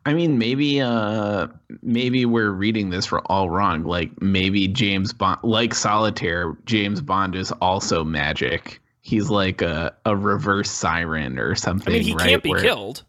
I 0.07 0.15
mean, 0.15 0.39
maybe 0.39 0.81
uh 0.81 1.49
maybe 1.83 2.25
we're 2.25 2.51
reading 2.53 2.91
this 2.91 3.05
for 3.05 3.21
all 3.31 3.51
wrong. 3.51 3.83
Like 3.83 4.11
maybe 4.23 4.69
James 4.69 5.13
Bond 5.13 5.41
like 5.43 5.75
Solitaire, 5.75 6.57
James 6.65 7.01
Bond 7.01 7.35
is 7.35 7.51
also 7.61 8.05
magic. 8.05 8.81
He's 9.03 9.29
like 9.31 9.61
a, 9.63 9.95
a 10.05 10.17
reverse 10.17 10.71
siren 10.71 11.39
or 11.39 11.55
something. 11.55 11.93
I 11.95 11.99
something. 11.99 12.01
mean, 12.01 12.03
he 12.05 12.15
right? 12.15 12.29
can't 12.31 12.43
be 12.43 12.51
Where- 12.51 12.61
killed. 12.63 13.05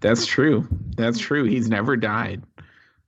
That's 0.00 0.26
true. 0.26 0.68
That's 0.96 1.18
true. 1.18 1.44
He's 1.44 1.68
never 1.68 1.96
died, 1.96 2.42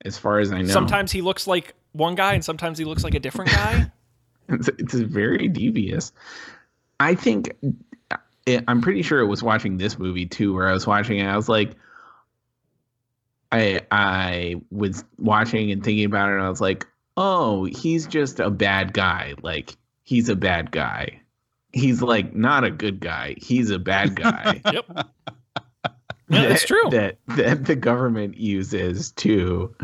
as 0.05 0.19
far 0.19 0.39
as 0.39 0.53
I 0.53 0.63
know. 0.63 0.73
Sometimes 0.73 1.13
he 1.13 1.21
looks 1.21 1.47
like 1.47 1.75
one 1.93 2.15
guy 2.15 2.35
and 2.35 2.45
sometimes 2.45 2.79
he 2.79 2.85
looks 2.85 3.05
like 3.05 3.15
a 3.15 3.21
different 3.21 3.51
guy. 3.51 3.91
it's, 4.49 4.69
it's 4.69 4.95
very 4.95 5.49
devious. 5.49 6.13
I 7.01 7.15
think 7.15 7.57
it, 8.47 8.65
I'm 8.67 8.81
pretty 8.81 9.03
sure 9.03 9.21
it 9.21 9.27
was 9.27 9.43
watching 9.43 9.77
this 9.77 9.99
movie 9.99 10.27
too, 10.27 10.55
where 10.55 10.69
I 10.69 10.73
was 10.73 10.87
watching 10.87 11.19
it. 11.19 11.27
I 11.27 11.37
was 11.37 11.49
like, 11.49 11.73
I 13.53 13.81
I 13.91 14.57
was 14.71 15.05
watching 15.19 15.71
and 15.71 15.83
thinking 15.85 16.05
about 16.05 16.31
it, 16.31 16.35
and 16.35 16.43
I 16.43 16.49
was 16.49 16.61
like, 16.61 16.87
oh, 17.17 17.65
he's 17.65 18.07
just 18.07 18.41
a 18.41 18.51
bad 18.51 18.93
guy. 18.93 19.35
Like 19.43 19.77
he's 20.03 20.29
a 20.29 20.37
bad 20.37 20.71
guy. 20.71 21.21
He's 21.73 22.01
like 22.03 22.35
not 22.35 22.65
a 22.65 22.71
good 22.71 23.01
guy. 23.01 23.37
He's 23.39 23.71
a 23.71 23.79
bad 23.79 24.17
guy. 24.17 24.61
yep. 24.73 25.09
Yeah, 26.29 26.49
that's 26.49 26.67
true. 26.67 26.91
that 26.91 27.19
that 27.29 27.65
the 27.65 27.77
government 27.77 28.37
uses 28.37 29.13
to 29.13 29.75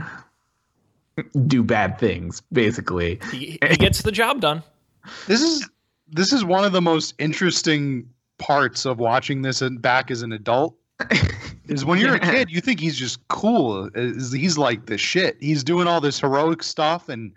do 1.46 1.62
bad 1.62 1.98
things, 1.98 2.42
basically. 2.52 3.20
He, 3.30 3.58
he 3.66 3.76
gets 3.76 4.02
the 4.02 4.12
job 4.12 4.40
done. 4.40 4.62
This 5.26 5.42
is 5.42 5.68
this 6.08 6.32
is 6.32 6.44
one 6.44 6.64
of 6.64 6.72
the 6.72 6.82
most 6.82 7.14
interesting 7.18 8.08
parts 8.38 8.84
of 8.84 8.98
watching 8.98 9.42
this 9.42 9.62
and 9.62 9.80
back 9.80 10.10
as 10.10 10.22
an 10.22 10.32
adult. 10.32 10.76
is 11.66 11.84
when 11.84 11.98
you're 11.98 12.14
a 12.14 12.20
kid, 12.20 12.50
you 12.50 12.60
think 12.60 12.80
he's 12.80 12.96
just 12.96 13.26
cool. 13.28 13.90
He's 13.94 14.58
like 14.58 14.86
the 14.86 14.98
shit. 14.98 15.36
He's 15.40 15.64
doing 15.64 15.86
all 15.86 16.00
this 16.00 16.20
heroic 16.20 16.62
stuff 16.62 17.08
and 17.08 17.32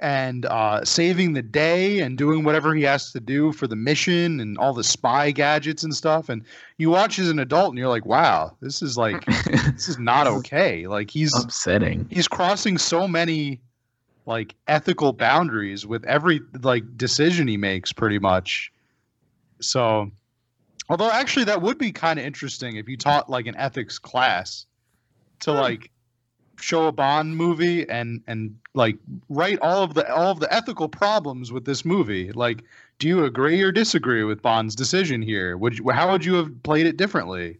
and 0.00 0.46
uh, 0.46 0.82
saving 0.82 1.34
the 1.34 1.42
day 1.42 2.00
and 2.00 2.16
doing 2.16 2.42
whatever 2.42 2.74
he 2.74 2.82
has 2.82 3.12
to 3.12 3.20
do 3.20 3.52
for 3.52 3.66
the 3.66 3.76
mission 3.76 4.40
and 4.40 4.56
all 4.56 4.72
the 4.72 4.82
spy 4.82 5.30
gadgets 5.30 5.84
and 5.84 5.94
stuff. 5.94 6.30
And 6.30 6.42
you 6.78 6.88
watch 6.88 7.18
as 7.18 7.28
an 7.28 7.38
adult 7.38 7.68
and 7.68 7.78
you're 7.78 7.88
like, 7.88 8.06
wow, 8.06 8.56
this 8.60 8.80
is 8.80 8.96
like 8.96 9.24
this 9.46 9.88
is 9.88 9.98
not 9.98 10.26
okay. 10.26 10.86
Like 10.86 11.10
he's 11.10 11.36
upsetting. 11.36 12.06
He's 12.10 12.28
crossing 12.28 12.78
so 12.78 13.06
many 13.06 13.60
like 14.24 14.54
ethical 14.68 15.12
boundaries 15.12 15.86
with 15.86 16.04
every 16.06 16.40
like 16.62 16.96
decision 16.96 17.46
he 17.46 17.58
makes 17.58 17.92
pretty 17.92 18.18
much. 18.18 18.72
So 19.60 20.10
although 20.88 21.10
actually 21.10 21.44
that 21.44 21.60
would 21.60 21.76
be 21.76 21.92
kind 21.92 22.18
of 22.18 22.24
interesting 22.24 22.76
if 22.76 22.88
you 22.88 22.96
taught 22.96 23.28
like 23.28 23.46
an 23.46 23.56
ethics 23.56 23.98
class 23.98 24.64
to 25.40 25.52
like 25.52 25.90
show 26.60 26.86
a 26.86 26.92
Bond 26.92 27.36
movie 27.36 27.88
and 27.88 28.22
and 28.26 28.56
like 28.74 28.96
write 29.28 29.58
all 29.60 29.82
of 29.82 29.94
the 29.94 30.12
all 30.12 30.30
of 30.30 30.40
the 30.40 30.52
ethical 30.52 30.88
problems 30.88 31.52
with 31.52 31.64
this 31.64 31.84
movie. 31.84 32.32
Like, 32.32 32.64
do 32.98 33.08
you 33.08 33.24
agree 33.24 33.60
or 33.62 33.72
disagree 33.72 34.24
with 34.24 34.42
Bond's 34.42 34.74
decision 34.74 35.22
here? 35.22 35.56
Would 35.56 35.78
you, 35.78 35.90
how 35.90 36.10
would 36.12 36.24
you 36.24 36.34
have 36.34 36.62
played 36.62 36.86
it 36.86 36.96
differently? 36.96 37.58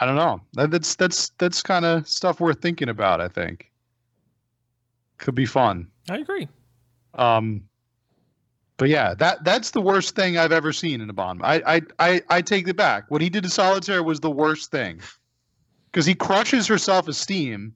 I 0.00 0.06
don't 0.06 0.16
know. 0.16 0.40
That, 0.54 0.70
that's 0.70 0.94
that's 0.96 1.30
that's 1.38 1.62
kind 1.62 1.84
of 1.84 2.08
stuff 2.08 2.40
worth 2.40 2.60
thinking 2.60 2.88
about. 2.88 3.20
I 3.20 3.28
think 3.28 3.70
could 5.18 5.34
be 5.34 5.46
fun. 5.46 5.88
I 6.10 6.18
agree. 6.18 6.48
Um, 7.14 7.62
but 8.76 8.88
yeah, 8.88 9.14
that 9.14 9.44
that's 9.44 9.70
the 9.70 9.80
worst 9.80 10.16
thing 10.16 10.36
I've 10.36 10.52
ever 10.52 10.72
seen 10.72 11.00
in 11.00 11.08
a 11.08 11.12
Bond. 11.12 11.40
I 11.44 11.62
I 11.66 11.80
I, 11.98 12.22
I 12.28 12.42
take 12.42 12.66
it 12.66 12.76
back. 12.76 13.10
What 13.10 13.22
he 13.22 13.30
did 13.30 13.44
to 13.44 13.50
Solitaire 13.50 14.02
was 14.02 14.20
the 14.20 14.30
worst 14.30 14.70
thing 14.70 15.00
because 15.94 16.06
he 16.06 16.14
crushes 16.16 16.66
her 16.66 16.76
self 16.76 17.06
esteem, 17.06 17.72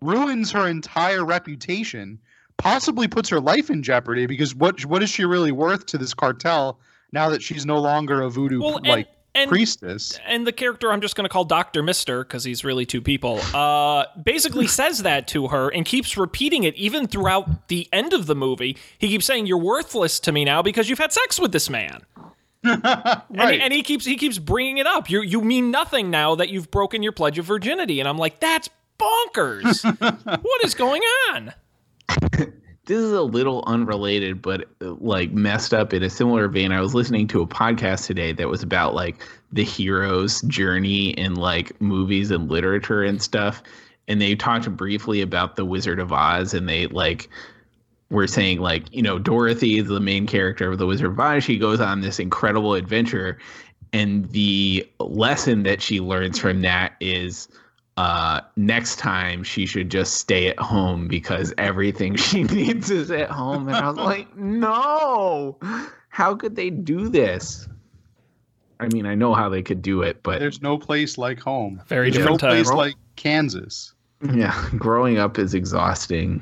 ruins 0.00 0.50
her 0.50 0.66
entire 0.66 1.24
reputation, 1.24 2.18
possibly 2.56 3.06
puts 3.06 3.28
her 3.28 3.38
life 3.40 3.70
in 3.70 3.84
jeopardy. 3.84 4.26
Because 4.26 4.56
what 4.56 4.84
what 4.86 5.04
is 5.04 5.08
she 5.08 5.24
really 5.24 5.52
worth 5.52 5.86
to 5.86 5.98
this 5.98 6.12
cartel 6.12 6.80
now 7.12 7.30
that 7.30 7.42
she's 7.42 7.64
no 7.64 7.78
longer 7.78 8.22
a 8.22 8.28
voodoo 8.28 8.60
Well, 8.60 8.80
like 8.84 9.08
and- 9.36 9.48
priestess? 9.48 10.18
And 10.26 10.48
the 10.48 10.52
character 10.52 10.90
I'm 10.90 11.00
just 11.00 11.14
going 11.14 11.26
to 11.26 11.28
call 11.28 11.44
Dr. 11.44 11.84
Mister 11.84 12.24
because 12.24 12.42
he's 12.42 12.64
really 12.64 12.86
two 12.86 13.00
people, 13.00 13.38
uh, 13.54 14.06
basically 14.20 14.66
says 14.80 15.04
that 15.04 15.28
to 15.28 15.46
her 15.46 15.68
and 15.68 15.86
keeps 15.86 16.16
repeating 16.16 16.64
it 16.64 16.74
even 16.74 17.06
throughout 17.06 17.68
the 17.68 17.88
end 17.92 18.12
of 18.12 18.26
the 18.26 18.34
movie. 18.34 18.76
He 18.98 19.06
keeps 19.06 19.26
saying, 19.26 19.46
You're 19.46 19.58
worthless 19.58 20.18
to 20.20 20.32
me 20.32 20.44
now 20.44 20.60
because 20.60 20.90
you've 20.90 20.98
had 20.98 21.12
sex 21.12 21.38
with 21.38 21.52
this 21.52 21.70
man. 21.70 22.00
And, 23.32 23.54
he, 23.54 23.60
and 23.60 23.72
he 23.72 23.82
keeps 23.82 24.04
he 24.04 24.16
keeps 24.16 24.38
bringing 24.38 24.78
it 24.78 24.86
up. 24.86 25.08
You 25.08 25.22
you 25.22 25.40
mean 25.40 25.70
nothing 25.70 26.10
now 26.10 26.34
that 26.34 26.50
you've 26.50 26.70
broken 26.70 27.02
your 27.02 27.12
pledge 27.12 27.38
of 27.38 27.46
virginity, 27.46 28.00
and 28.00 28.08
I'm 28.08 28.18
like, 28.18 28.40
that's 28.40 28.68
bonkers. 28.98 29.82
what 30.42 30.64
is 30.64 30.74
going 30.74 31.02
on? 31.30 31.54
this 32.86 32.98
is 32.98 33.12
a 33.12 33.22
little 33.22 33.62
unrelated 33.68 34.42
but 34.42 34.68
uh, 34.82 34.94
like 34.98 35.30
messed 35.30 35.72
up 35.72 35.92
in 35.94 36.02
a 36.02 36.10
similar 36.10 36.48
vein 36.48 36.72
i 36.72 36.80
was 36.80 36.92
listening 36.92 37.26
to 37.28 37.40
a 37.40 37.46
podcast 37.46 38.06
today 38.06 38.32
that 38.32 38.48
was 38.48 38.64
about 38.64 38.94
like 38.94 39.22
the 39.52 39.62
hero's 39.62 40.40
journey 40.42 41.10
in 41.10 41.36
like 41.36 41.78
movies 41.80 42.32
and 42.32 42.50
literature 42.50 43.04
and 43.04 43.22
stuff 43.22 43.62
and 44.08 44.20
they 44.20 44.34
talked 44.34 44.68
briefly 44.76 45.20
about 45.20 45.54
the 45.54 45.64
wizard 45.64 46.00
of 46.00 46.12
oz 46.12 46.52
and 46.52 46.68
they 46.68 46.88
like 46.88 47.28
were 48.10 48.26
saying 48.26 48.60
like 48.60 48.92
you 48.94 49.02
know 49.02 49.18
dorothy 49.18 49.78
is 49.78 49.88
the 49.88 50.00
main 50.00 50.26
character 50.26 50.70
of 50.70 50.78
the 50.78 50.86
wizard 50.86 51.10
of 51.12 51.20
oz 51.20 51.44
she 51.44 51.56
goes 51.58 51.80
on 51.80 52.00
this 52.00 52.18
incredible 52.18 52.74
adventure 52.74 53.38
and 53.92 54.28
the 54.30 54.88
lesson 54.98 55.62
that 55.64 55.80
she 55.82 56.00
learns 56.00 56.38
from 56.38 56.62
that 56.62 56.94
is 57.00 57.48
uh, 57.96 58.40
next 58.56 58.98
time 58.98 59.42
she 59.42 59.66
should 59.66 59.90
just 59.90 60.14
stay 60.14 60.48
at 60.48 60.58
home 60.58 61.08
because 61.08 61.52
everything 61.58 62.16
she 62.16 62.44
needs 62.44 62.90
is 62.90 63.10
at 63.10 63.30
home. 63.30 63.68
And 63.68 63.76
I 63.76 63.88
was 63.88 63.96
like, 63.98 64.34
no, 64.36 65.58
how 66.08 66.34
could 66.34 66.56
they 66.56 66.70
do 66.70 67.08
this? 67.08 67.68
I 68.78 68.88
mean, 68.88 69.04
I 69.04 69.14
know 69.14 69.34
how 69.34 69.50
they 69.50 69.62
could 69.62 69.82
do 69.82 70.00
it, 70.00 70.22
but 70.22 70.38
There's 70.38 70.62
no 70.62 70.78
place 70.78 71.18
like 71.18 71.38
home. 71.40 71.82
Very 71.86 72.10
There's 72.10 72.22
different 72.22 72.42
no 72.42 72.48
place 72.48 72.70
like 72.70 72.94
Kansas. 73.16 73.92
yeah, 74.32 74.68
growing 74.78 75.18
up 75.18 75.38
is 75.38 75.52
exhausting. 75.52 76.40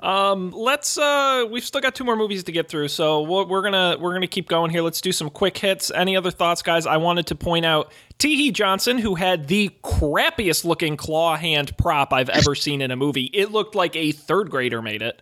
Um, 0.00 0.50
let's 0.52 0.96
uh, 0.96 1.46
we've 1.50 1.64
still 1.64 1.82
got 1.82 1.94
two 1.94 2.04
more 2.04 2.16
movies 2.16 2.44
to 2.44 2.52
get 2.52 2.68
through, 2.70 2.88
so 2.88 3.20
we're, 3.20 3.44
we're 3.44 3.62
gonna 3.62 3.98
we're 4.00 4.14
gonna 4.14 4.26
keep 4.26 4.48
going 4.48 4.70
here. 4.70 4.80
Let's 4.80 5.02
do 5.02 5.12
some 5.12 5.28
quick 5.28 5.58
hits. 5.58 5.90
Any 5.90 6.16
other 6.16 6.30
thoughts, 6.30 6.62
guys? 6.62 6.86
I 6.86 6.96
wanted 6.96 7.26
to 7.26 7.34
point 7.34 7.66
out 7.66 7.92
Teehee 8.18 8.52
Johnson, 8.54 8.96
who 8.96 9.14
had 9.14 9.48
the 9.48 9.70
crappiest 9.84 10.64
looking 10.64 10.96
claw 10.96 11.36
hand 11.36 11.76
prop 11.76 12.14
I've 12.14 12.30
ever 12.30 12.54
seen 12.54 12.80
in 12.80 12.90
a 12.90 12.96
movie. 12.96 13.30
It 13.34 13.50
looked 13.50 13.74
like 13.74 13.94
a 13.94 14.12
third 14.12 14.50
grader 14.50 14.80
made 14.80 15.02
it, 15.02 15.20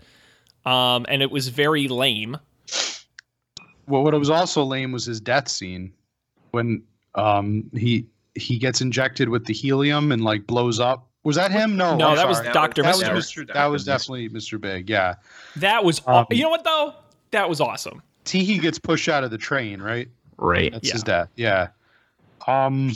um, 0.65 1.07
and 1.09 1.23
it 1.23 1.31
was 1.33 1.49
very 1.49 1.89
lame. 1.89 2.37
Well, 3.89 4.05
what 4.05 4.15
was 4.17 4.31
also 4.31 4.63
lame 4.63 4.93
was 4.93 5.07
his 5.07 5.21
death 5.21 5.49
scene 5.49 5.93
when 6.53 6.85
um 7.17 7.69
he 7.75 8.07
he 8.37 8.59
gets 8.59 8.81
injected 8.81 9.29
with 9.29 9.47
the 9.47 9.55
helium 9.55 10.13
and 10.13 10.23
like 10.23 10.47
blows 10.47 10.79
up. 10.79 11.08
Was 11.25 11.37
that 11.37 11.51
him? 11.51 11.77
No, 11.77 11.97
No, 11.97 12.09
I'm 12.11 12.17
that 12.17 12.29
was. 12.29 12.41
Dr. 12.41 12.83
That 12.83 12.97
was 12.97 13.11
Mister. 13.11 13.45
That 13.45 13.67
was 13.67 13.85
definitely 13.85 14.29
Mr. 14.31 14.61
Big. 14.61 14.89
Yeah. 14.89 15.15
That 15.57 15.85
was 15.85 16.01
aw- 16.07 16.25
you 16.31 16.43
know 16.43 16.49
what 16.51 16.65
though? 16.65 16.95
That 17.33 17.49
was 17.49 17.61
awesome. 17.61 18.03
Teehee 18.25 18.61
gets 18.61 18.79
pushed 18.79 19.09
out 19.09 19.25
of 19.25 19.31
the 19.31 19.39
train, 19.39 19.83
right? 19.83 20.09
Right. 20.37 20.73
That's 20.73 20.91
his 20.91 21.03
death. 21.03 21.29
Yeah. 21.37 21.69
Um. 22.47 22.93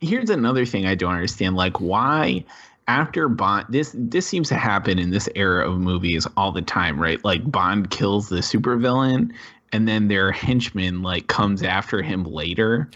Here's 0.00 0.30
another 0.30 0.66
thing 0.66 0.84
I 0.86 0.94
don't 0.96 1.14
understand. 1.14 1.54
Like, 1.56 1.80
why 1.80 2.44
after 2.88 3.28
Bond, 3.28 3.66
this 3.68 3.92
this 3.96 4.26
seems 4.26 4.48
to 4.48 4.56
happen 4.56 4.98
in 4.98 5.10
this 5.10 5.28
era 5.34 5.68
of 5.70 5.78
movies 5.78 6.26
all 6.36 6.52
the 6.52 6.62
time, 6.62 7.00
right? 7.00 7.24
Like 7.24 7.50
Bond 7.50 7.90
kills 7.90 8.28
the 8.28 8.36
supervillain, 8.38 9.32
and 9.72 9.88
then 9.88 10.08
their 10.08 10.30
henchman 10.32 11.02
like 11.02 11.28
comes 11.28 11.62
after 11.62 12.02
him 12.02 12.24
later. 12.24 12.90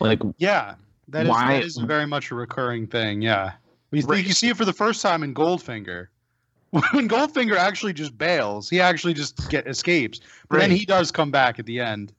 Like, 0.00 0.20
Yeah, 0.38 0.74
that 1.08 1.24
is, 1.24 1.28
Why- 1.28 1.54
that 1.54 1.64
is 1.64 1.76
very 1.76 2.06
much 2.06 2.30
a 2.30 2.34
recurring 2.34 2.86
thing. 2.86 3.20
Yeah, 3.22 3.52
you, 3.92 4.06
Right. 4.06 4.24
you 4.26 4.32
see 4.32 4.48
it 4.48 4.56
for 4.56 4.64
the 4.64 4.72
first 4.72 5.02
time 5.02 5.22
in 5.22 5.34
Goldfinger. 5.34 6.08
When 6.70 7.08
Goldfinger 7.08 7.56
actually 7.56 7.92
just 7.92 8.16
bails, 8.16 8.70
he 8.70 8.80
actually 8.80 9.12
just 9.14 9.50
get 9.50 9.66
escapes, 9.66 10.20
but 10.48 10.58
then 10.60 10.70
he 10.70 10.86
does 10.86 11.10
come 11.12 11.30
back 11.30 11.58
at 11.58 11.66
the 11.66 11.80
end. 11.80 12.12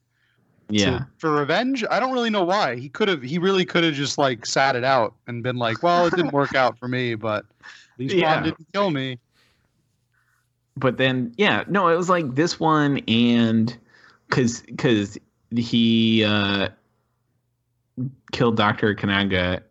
yeah, 0.69 0.99
to- 0.99 1.07
for 1.17 1.31
revenge. 1.31 1.83
I 1.89 1.99
don't 1.99 2.13
really 2.13 2.29
know 2.29 2.43
why. 2.43 2.75
He 2.75 2.87
could 2.89 3.07
have. 3.07 3.23
He 3.23 3.37
really 3.39 3.65
could 3.65 3.83
have 3.83 3.95
just 3.95 4.17
like 4.19 4.45
sat 4.45 4.75
it 4.75 4.83
out 4.83 5.15
and 5.27 5.41
been 5.41 5.55
like, 5.57 5.81
"Well, 5.81 6.05
it 6.05 6.11
didn't 6.15 6.33
work 6.33 6.53
out 6.55 6.77
for 6.77 6.87
me, 6.87 7.15
but 7.15 7.45
at 7.63 7.99
least 7.99 8.13
Yeah. 8.15 8.35
Bond 8.35 8.45
didn't 8.45 8.67
kill 8.73 8.91
me." 8.91 9.17
but 10.77 10.97
then 10.97 11.33
yeah, 11.37 11.63
no, 11.67 11.87
it 11.87 11.95
was 11.95 12.09
like 12.09 12.35
this 12.35 12.59
one 12.59 12.99
and 13.07 13.75
because 14.29 14.61
because 14.61 15.17
he 15.55 16.23
uh 16.23 16.69
killed 18.31 18.57
Doctor 18.57 18.95
Kananga 18.95 19.61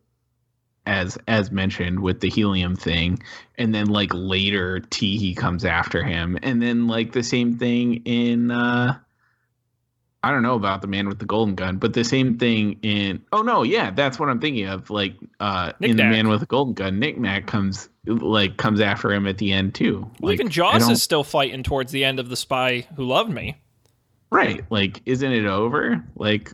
as 0.87 1.17
as 1.29 1.51
mentioned 1.53 2.01
with 2.01 2.21
the 2.21 2.29
helium 2.29 2.75
thing 2.75 3.23
and 3.57 3.73
then 3.75 3.87
like 3.87 4.11
later 4.13 4.81
Teehee 4.91 5.37
comes 5.37 5.65
after 5.65 6.03
him 6.03 6.37
and 6.43 6.61
then 6.61 6.89
like 6.89 7.13
the 7.13 7.23
same 7.23 7.57
thing 7.57 8.03
in 8.05 8.51
uh 8.51 8.99
I 10.25 10.31
don't 10.31 10.43
know 10.43 10.55
about 10.55 10.83
the 10.83 10.87
man 10.87 11.09
with 11.09 11.19
the 11.19 11.25
golden 11.25 11.57
gun, 11.57 11.79
but 11.79 11.95
the 11.95 12.05
same 12.05 12.39
thing 12.39 12.79
in 12.83 13.21
oh 13.33 13.43
no, 13.43 13.65
yeah, 13.65 13.91
that's 13.91 14.21
what 14.21 14.29
I'm 14.29 14.39
thinking 14.41 14.67
of. 14.67 14.89
Like 14.89 15.15
uh 15.41 15.73
in 15.81 15.97
the 15.97 16.05
man 16.05 16.29
with 16.29 16.39
the 16.41 16.47
golden 16.47 16.75
gun, 16.75 17.01
Nick 17.01 17.19
Nack 17.19 17.47
comes 17.49 17.89
like 18.07 18.57
comes 18.57 18.81
after 18.81 19.13
him 19.13 19.27
at 19.27 19.39
the 19.39 19.53
end 19.53 19.75
too. 19.75 20.09
Well, 20.21 20.31
Like, 20.31 20.35
even 20.35 20.49
Jaws 20.49 20.89
is 20.89 21.03
still 21.03 21.25
fighting 21.25 21.65
towards 21.65 21.91
the 21.91 22.05
end 22.05 22.21
of 22.21 22.29
The 22.29 22.37
Spy 22.37 22.87
Who 22.95 23.05
Loved 23.05 23.31
Me. 23.33 23.57
right. 24.31 24.65
Like, 24.71 25.03
isn't 25.07 25.33
it 25.33 25.45
over? 25.47 26.05
Like, 26.15 26.53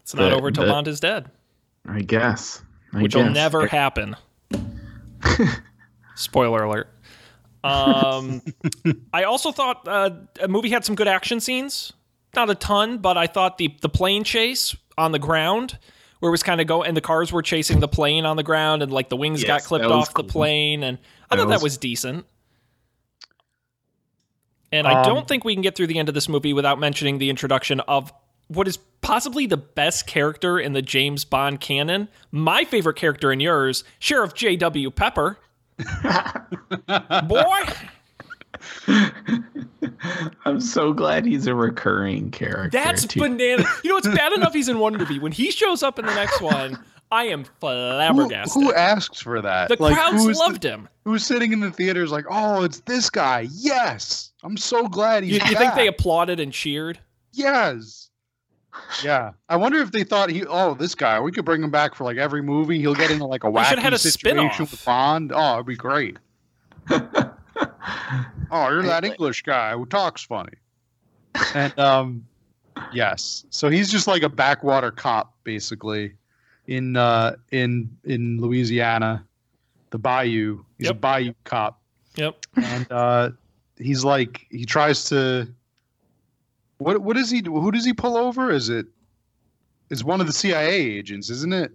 It's 0.00 0.14
not 0.14 0.30
The- 0.30 0.34
over 0.36 0.50
till 0.50 0.64
the- 0.64 0.70
Bond 0.70 0.88
is 0.88 1.00
dead, 1.00 1.30
I 1.86 2.00
guess. 2.00 2.62
I 2.94 3.02
which 3.02 3.14
will 3.14 3.24
guess. 3.24 3.34
never 3.34 3.66
happen. 3.66 4.16
Spoiler 6.16 6.62
alert. 6.62 6.88
Um, 7.64 8.42
I 9.12 9.24
also 9.24 9.50
thought 9.50 9.88
uh, 9.88 10.10
a 10.40 10.48
movie 10.48 10.68
had 10.70 10.84
some 10.84 10.94
good 10.94 11.08
action 11.08 11.40
scenes. 11.40 11.92
Not 12.36 12.50
a 12.50 12.54
ton, 12.54 12.98
but 12.98 13.16
I 13.16 13.26
thought 13.26 13.58
the 13.58 13.74
the 13.80 13.88
plane 13.88 14.22
chase 14.24 14.76
on 14.98 15.12
the 15.12 15.18
ground, 15.18 15.78
where 16.20 16.28
it 16.28 16.30
was 16.30 16.42
kind 16.42 16.60
of 16.60 16.66
go 16.66 16.82
and 16.82 16.96
the 16.96 17.00
cars 17.00 17.32
were 17.32 17.42
chasing 17.42 17.80
the 17.80 17.88
plane 17.88 18.26
on 18.26 18.36
the 18.36 18.42
ground, 18.42 18.82
and 18.82 18.92
like 18.92 19.08
the 19.08 19.16
wings 19.16 19.42
got 19.44 19.62
clipped 19.62 19.82
that 19.84 19.88
was 19.90 20.08
off 20.08 20.14
the 20.14 20.24
plane, 20.24 20.82
and 20.82 20.98
I 21.30 21.36
That 21.36 21.42
thought 21.42 21.48
that 21.48 21.54
was- 21.54 21.62
was 21.62 21.78
decent. 21.78 22.26
And 24.72 24.88
I 24.88 25.00
Um, 25.02 25.04
don't 25.04 25.28
think 25.28 25.44
we 25.44 25.54
can 25.54 25.62
get 25.62 25.76
through 25.76 25.86
the 25.86 25.98
end 26.00 26.08
of 26.08 26.14
this 26.16 26.28
movie 26.28 26.52
without 26.52 26.80
mentioning 26.80 27.18
the 27.18 27.30
introduction 27.30 27.78
of 27.80 28.12
what 28.48 28.68
is 28.68 28.78
possibly 29.00 29.46
the 29.46 29.56
best 29.56 30.06
character 30.06 30.58
in 30.58 30.72
the 30.72 30.82
James 30.82 31.24
Bond 31.24 31.60
canon. 31.60 32.08
My 32.30 32.64
favorite 32.64 32.96
character 32.96 33.32
in 33.32 33.40
yours, 33.40 33.84
Sheriff 33.98 34.34
J.W. 34.34 34.90
Pepper. 34.90 35.38
Boy, 37.26 37.64
I'm 40.44 40.60
so 40.60 40.92
glad 40.92 41.24
he's 41.26 41.46
a 41.46 41.54
recurring 41.54 42.30
character. 42.30 42.70
that's 42.78 43.06
too. 43.06 43.20
banana. 43.20 43.64
You 43.82 43.90
know, 43.90 43.96
it's 43.96 44.08
bad 44.08 44.32
enough 44.36 44.52
he's 44.52 44.68
in 44.68 44.78
one 44.78 44.96
movie. 44.96 45.18
When 45.18 45.32
he 45.32 45.50
shows 45.50 45.82
up 45.82 45.98
in 45.98 46.06
the 46.06 46.14
next 46.14 46.40
one, 46.42 46.78
I 47.10 47.24
am 47.24 47.44
flabbergasted. 47.60 48.62
who 48.62 48.72
asks 48.74 49.20
for 49.20 49.40
that? 49.42 49.68
the 49.68 49.76
Like, 49.78 49.94
crowds 49.94 50.22
who's 50.24 50.38
the- 50.38 50.44
loved 50.44 50.62
him. 50.64 50.88
Who's 51.04 51.24
sitting 51.26 51.52
in 51.52 51.60
the 51.60 51.70
theaters 51.70 52.10
like, 52.10 52.24
"Oh, 52.30 52.62
it's 52.64 52.80
this 52.80 53.10
guy." 53.10 53.46
Yes, 53.52 54.32
I'm 54.42 54.56
so 54.56 54.88
glad 54.88 55.22
he's 55.22 55.34
You, 55.34 55.40
you 55.50 55.56
think 55.56 55.74
they 55.74 55.86
applauded 55.86 56.40
and 56.40 56.50
cheered? 56.52 56.98
Yes. 57.32 58.03
Yeah, 59.02 59.32
I 59.48 59.56
wonder 59.56 59.78
if 59.80 59.92
they 59.92 60.04
thought 60.04 60.30
he. 60.30 60.44
Oh, 60.46 60.74
this 60.74 60.94
guy. 60.94 61.20
We 61.20 61.32
could 61.32 61.44
bring 61.44 61.62
him 61.62 61.70
back 61.70 61.94
for 61.94 62.04
like 62.04 62.16
every 62.16 62.42
movie. 62.42 62.78
He'll 62.78 62.94
get 62.94 63.10
into 63.10 63.24
like 63.26 63.44
a 63.44 63.50
We 63.50 63.62
should've 63.64 63.78
wacky 63.78 63.82
had 63.82 63.92
a 63.92 63.98
situation 63.98 64.50
spin-off. 64.50 64.70
with 64.72 64.84
Bond. 64.84 65.32
Oh, 65.34 65.54
it'd 65.54 65.66
be 65.66 65.76
great. 65.76 66.18
oh, 66.90 67.30
you're 68.50 68.82
that 68.82 69.04
English 69.04 69.42
guy 69.42 69.72
who 69.72 69.86
talks 69.86 70.22
funny. 70.22 70.52
And 71.54 71.76
um, 71.78 72.26
yes. 72.92 73.44
So 73.50 73.68
he's 73.68 73.90
just 73.90 74.06
like 74.06 74.22
a 74.22 74.28
backwater 74.28 74.90
cop, 74.90 75.34
basically, 75.44 76.14
in 76.66 76.96
uh 76.96 77.36
in 77.50 77.90
in 78.04 78.40
Louisiana, 78.40 79.24
the 79.90 79.98
Bayou. 79.98 80.64
He's 80.78 80.88
a 80.90 80.94
Bayou 80.94 81.32
cop 81.44 81.80
Yep. 82.16 82.46
and 82.56 82.92
uh, 82.92 83.30
he's 83.78 84.04
like 84.04 84.46
he 84.50 84.64
tries 84.64 85.04
to 85.06 85.48
what 86.78 87.00
what 87.02 87.16
does 87.16 87.30
he 87.30 87.40
do 87.40 87.58
who 87.60 87.70
does 87.70 87.84
he 87.84 87.92
pull 87.92 88.16
over 88.16 88.50
is 88.50 88.68
it 88.68 88.86
is 89.90 90.02
one 90.04 90.20
of 90.20 90.26
the 90.26 90.32
cia 90.32 90.68
agents 90.68 91.30
isn't 91.30 91.52
it 91.52 91.72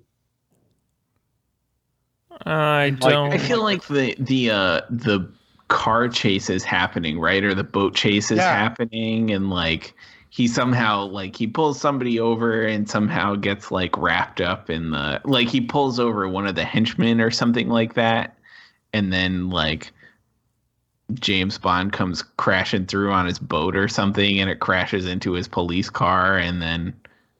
I 2.45 2.91
don't. 2.91 3.33
I 3.33 3.37
feel 3.37 3.61
like 3.63 3.85
the 3.87 4.15
the 4.17 4.51
uh 4.51 4.81
the 4.89 5.29
car 5.67 6.07
chase 6.07 6.49
is 6.49 6.63
happening, 6.63 7.19
right? 7.19 7.43
Or 7.43 7.53
the 7.53 7.63
boat 7.63 7.95
chase 7.95 8.31
is 8.31 8.37
Yeah. 8.37 8.49
happening 8.49 9.31
and 9.31 9.49
like 9.49 9.93
he 10.29 10.47
somehow 10.47 11.05
like 11.05 11.35
he 11.35 11.47
pulls 11.47 11.79
somebody 11.79 12.19
over 12.19 12.63
and 12.63 12.89
somehow 12.89 13.35
gets 13.35 13.71
like 13.71 13.97
wrapped 13.97 14.41
up 14.41 14.69
in 14.69 14.91
the 14.91 15.21
like 15.25 15.47
he 15.49 15.61
pulls 15.61 15.99
over 15.99 16.27
one 16.27 16.47
of 16.47 16.55
the 16.55 16.63
henchmen 16.63 17.19
or 17.19 17.31
something 17.31 17.67
like 17.67 17.95
that 17.95 18.37
and 18.93 19.11
then 19.11 19.49
like 19.49 19.91
James 21.15 21.57
Bond 21.57 21.91
comes 21.93 22.21
crashing 22.37 22.85
through 22.85 23.11
on 23.11 23.25
his 23.25 23.39
boat 23.39 23.75
or 23.75 23.87
something 23.87 24.39
and 24.39 24.49
it 24.49 24.59
crashes 24.59 25.05
into 25.07 25.33
his 25.33 25.47
police 25.47 25.89
car 25.89 26.37
and 26.37 26.61
then 26.61 26.93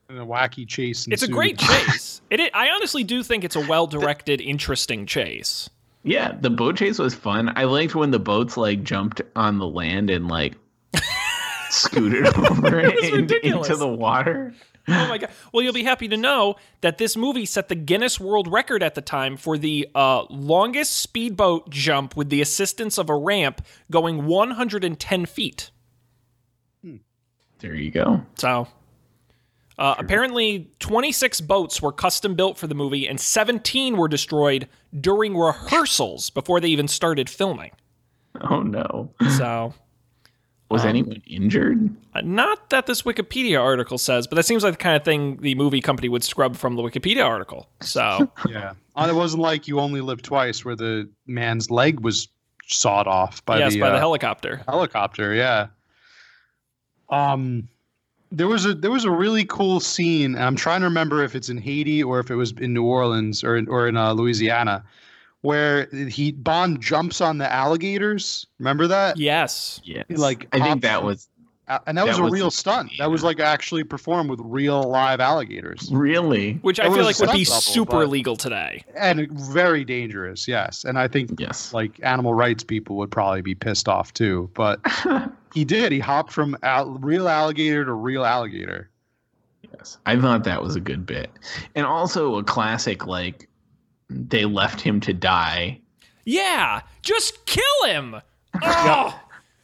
and 0.10 0.18
a 0.18 0.26
wacky 0.26 0.68
chase 0.68 1.08
It's 1.12 1.22
a 1.24 1.28
great 1.28 1.58
chase. 1.60 2.22
It, 2.32 2.40
i- 2.40 2.52
I 2.54 2.70
honestly 2.70 3.04
do 3.04 3.22
think 3.22 3.44
it's 3.44 3.56
a 3.56 3.68
well-directed, 3.68 4.42
interesting 4.42 5.06
chase. 5.06 5.70
Yeah, 6.04 6.32
the 6.42 6.50
boat 6.50 6.78
chase 6.78 6.98
was 6.98 7.14
fun. 7.14 7.52
I 7.56 7.66
liked 7.66 7.94
when 7.94 8.10
the 8.12 8.20
boats 8.20 8.58
like 8.58 8.84
jumped 8.84 9.22
on 9.36 9.60
the 9.60 9.68
land 9.68 10.10
and 10.10 10.28
like 10.28 10.56
scooted 11.70 12.26
over 12.38 12.80
It 12.84 12.96
was 12.96 13.10
in- 13.10 13.54
into 13.54 13.76
the 13.76 13.88
water. 13.88 14.54
Oh 14.88 15.08
my 15.08 15.18
god! 15.18 15.30
Well, 15.54 15.64
you'll 15.64 15.74
be 15.74 15.84
happy 15.84 16.08
to 16.08 16.18
know 16.18 16.56
that 16.82 16.98
this 16.98 17.16
movie 17.16 17.46
set 17.46 17.68
the 17.70 17.76
Guinness 17.76 18.20
World 18.20 18.48
Record 18.52 18.82
at 18.82 18.96
the 18.96 19.02
time 19.02 19.38
for 19.38 19.58
the 19.58 19.88
uh, 19.94 20.24
longest 20.30 20.94
speedboat 20.98 21.70
jump 21.70 22.16
with 22.16 22.30
the 22.30 22.42
assistance 22.42 22.98
of 22.98 23.10
a 23.10 23.16
ramp, 23.16 23.66
going 23.92 24.26
110 24.26 25.26
feet. 25.26 25.72
There 27.60 27.76
you 27.76 27.92
go. 27.92 28.22
So, 28.36 28.68
uh, 29.78 29.96
apparently, 29.98 30.72
26 30.80 31.42
boats 31.42 31.82
were 31.82 31.92
custom 31.92 32.36
built 32.36 32.58
for 32.58 32.68
the 32.68 32.76
movie, 32.76 33.08
and 33.08 33.20
17 33.20 33.98
were 33.98 34.08
destroyed 34.08 34.68
during 35.00 35.38
rehearsals 35.38 36.30
before 36.30 36.60
they 36.60 36.70
even 36.70 36.88
started 36.88 37.30
filming. 37.30 37.72
Oh 38.42 38.62
no. 38.62 39.12
So, 39.38 39.74
Was 40.70 40.84
Um, 40.84 40.90
anyone 40.90 41.22
injured? 41.26 41.90
uh, 42.14 42.22
not 42.24 42.70
that 42.70 42.86
this 42.86 43.02
Wikipedia 43.02 43.60
article 43.60 43.98
says, 43.98 44.28
but 44.28 44.36
that 44.36 44.44
seems 44.46 44.64
like 44.64 44.74
the 44.74 44.78
kind 44.84 44.96
of 44.96 45.04
thing 45.04 45.38
the 45.42 45.56
movie 45.56 45.82
company 45.82 46.10
would 46.10 46.24
scrub 46.24 46.56
from 46.56 46.76
the 46.76 46.84
Wikipedia 46.84 47.26
article. 47.26 47.68
So, 47.82 48.32
yeah 48.50 48.74
Uh, 48.96 49.08
it 49.10 49.16
wasn't 49.16 49.42
like 49.42 49.68
you 49.68 49.80
only 49.80 50.02
live 50.02 50.22
twice 50.22 50.64
where 50.64 50.76
the 50.76 51.10
man's 51.26 51.72
leg 51.72 52.02
was 52.02 52.28
sawed 52.68 53.08
off 53.08 53.44
by 53.46 53.58
yes, 53.60 53.74
the, 53.74 53.80
by 53.80 53.90
the 53.90 53.96
uh, 53.96 54.00
helicopter. 54.00 54.62
helicopter 54.68 55.34
yeah 55.34 55.68
um 57.10 57.68
there 58.32 58.48
was 58.48 58.66
a 58.66 58.76
there 58.76 58.92
was 58.92 59.06
a 59.06 59.12
really 59.12 59.44
cool 59.46 59.80
scene 59.80 60.36
and 60.36 60.44
i'm 60.44 60.56
trying 60.56 60.82
to 60.82 60.86
remember 60.86 61.24
if 61.24 61.34
it's 61.36 61.50
in 61.50 61.58
haiti 61.58 62.04
or 62.04 62.20
if 62.20 62.30
it 62.30 62.36
was 62.36 62.52
in 62.52 62.74
new 62.74 62.84
orleans 62.84 63.44
or 63.44 63.58
in, 63.58 63.68
or 63.68 63.88
in 63.88 63.98
uh, 63.98 64.14
louisiana 64.14 64.84
where 65.42 65.86
he 65.88 66.32
bond 66.32 66.82
jumps 66.82 67.22
on 67.22 67.38
the 67.38 67.52
alligators 67.52 68.46
remember 68.60 68.88
that 68.88 69.18
Yes. 69.18 69.80
Yes. 69.84 70.06
like 70.10 70.48
I 70.54 70.60
think 70.60 70.82
that 70.82 71.04
was 71.04 71.30
and 71.86 72.00
that, 72.00 72.08
was 72.08 72.18
a 72.18 72.24
was- 72.24 72.34
real 72.34 72.50
stunt 72.50 72.92
that 72.98 73.12
was 73.12 73.24
like 73.24 73.40
actually 73.40 73.84
performed 73.84 74.30
with 74.30 74.40
real 74.44 74.84
live 74.84 75.20
alligators 75.20 75.88
really 75.92 76.54
Which 76.64 76.80
I 76.80 76.88
It 76.88 76.94
feel 76.94 77.04
like 77.04 77.20
would 77.20 77.32
be 77.32 77.44
stunt 77.46 77.64
double, 77.64 77.74
super 77.74 77.98
but- 78.00 78.10
legal 78.10 78.36
today. 78.36 78.84
and 78.96 79.30
very 79.32 79.86
dangerous 79.86 80.48
yes 80.48 80.84
and 80.84 80.98
i 80.98 81.08
think 81.08 81.40
yes. 81.40 81.72
like 81.74 82.00
animal 82.04 82.34
rights 82.34 82.64
people 82.64 82.96
would 82.98 83.12
probably 83.12 83.42
be 83.42 83.54
pissed 83.56 83.88
off 83.88 84.12
too 84.14 84.50
but 84.56 84.80
he 85.54 85.64
did 85.64 85.92
he 85.92 86.00
hopped 86.00 86.32
from 86.34 86.58
al- 86.64 86.98
real 87.00 87.30
alligator 87.30 87.86
to 87.86 87.94
real 87.94 88.26
alligator 88.26 88.90
Yes. 89.78 89.98
I 90.06 90.20
thought 90.20 90.46
that 90.46 90.64
was 90.64 90.76
a 90.76 90.80
good 90.80 91.06
bit. 91.06 91.30
And 91.76 91.86
also 91.86 92.36
a 92.38 92.44
classic 92.44 93.06
like 93.06 93.48
they 94.10 94.46
left 94.46 94.82
him 94.82 95.00
to 95.02 95.14
die. 95.14 95.80
Yeah, 96.26 96.82
just 97.02 97.46
kill 97.46 97.86
him. 97.86 98.16
Oh, 98.62 99.20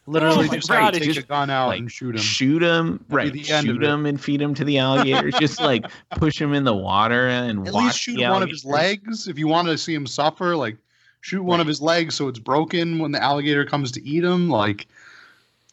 literally 0.05 0.47
Oh 0.47 0.53
just 0.53 0.69
God, 0.69 0.93
take 0.93 1.03
just, 1.03 1.17
a 1.17 1.23
gun 1.23 1.49
out 1.49 1.69
like, 1.69 1.79
and 1.79 1.91
shoot 1.91 2.13
him 2.13 2.21
Shoot 2.21 2.61
him, 2.61 3.03
That'd 3.09 3.11
right? 3.11 3.33
the 3.33 3.51
end 3.51 3.65
Shoot 3.65 3.83
him 3.83 4.05
and 4.05 4.21
feed 4.21 4.39
him 4.39 4.53
to 4.53 4.63
the 4.63 4.77
alligators. 4.77 5.33
just 5.39 5.59
like 5.59 5.83
push 6.11 6.39
him 6.39 6.53
in 6.53 6.63
the 6.63 6.75
water 6.75 7.27
and 7.27 7.67
at 7.67 7.73
watch 7.73 7.83
least 7.85 7.99
shoot 7.99 8.17
the 8.17 8.29
one 8.29 8.43
of 8.43 8.49
his 8.49 8.63
legs 8.63 9.27
if 9.27 9.39
you 9.39 9.47
want 9.47 9.67
to 9.67 9.77
see 9.79 9.95
him 9.95 10.05
suffer 10.05 10.55
like 10.55 10.77
shoot 11.21 11.41
one 11.41 11.59
of 11.59 11.65
his 11.65 11.81
legs 11.81 12.13
so 12.13 12.27
it's 12.27 12.37
broken 12.37 12.99
when 12.99 13.11
the 13.11 13.21
alligator 13.21 13.65
comes 13.65 13.91
to 13.93 14.07
eat 14.07 14.23
him. 14.23 14.47
Like 14.49 14.87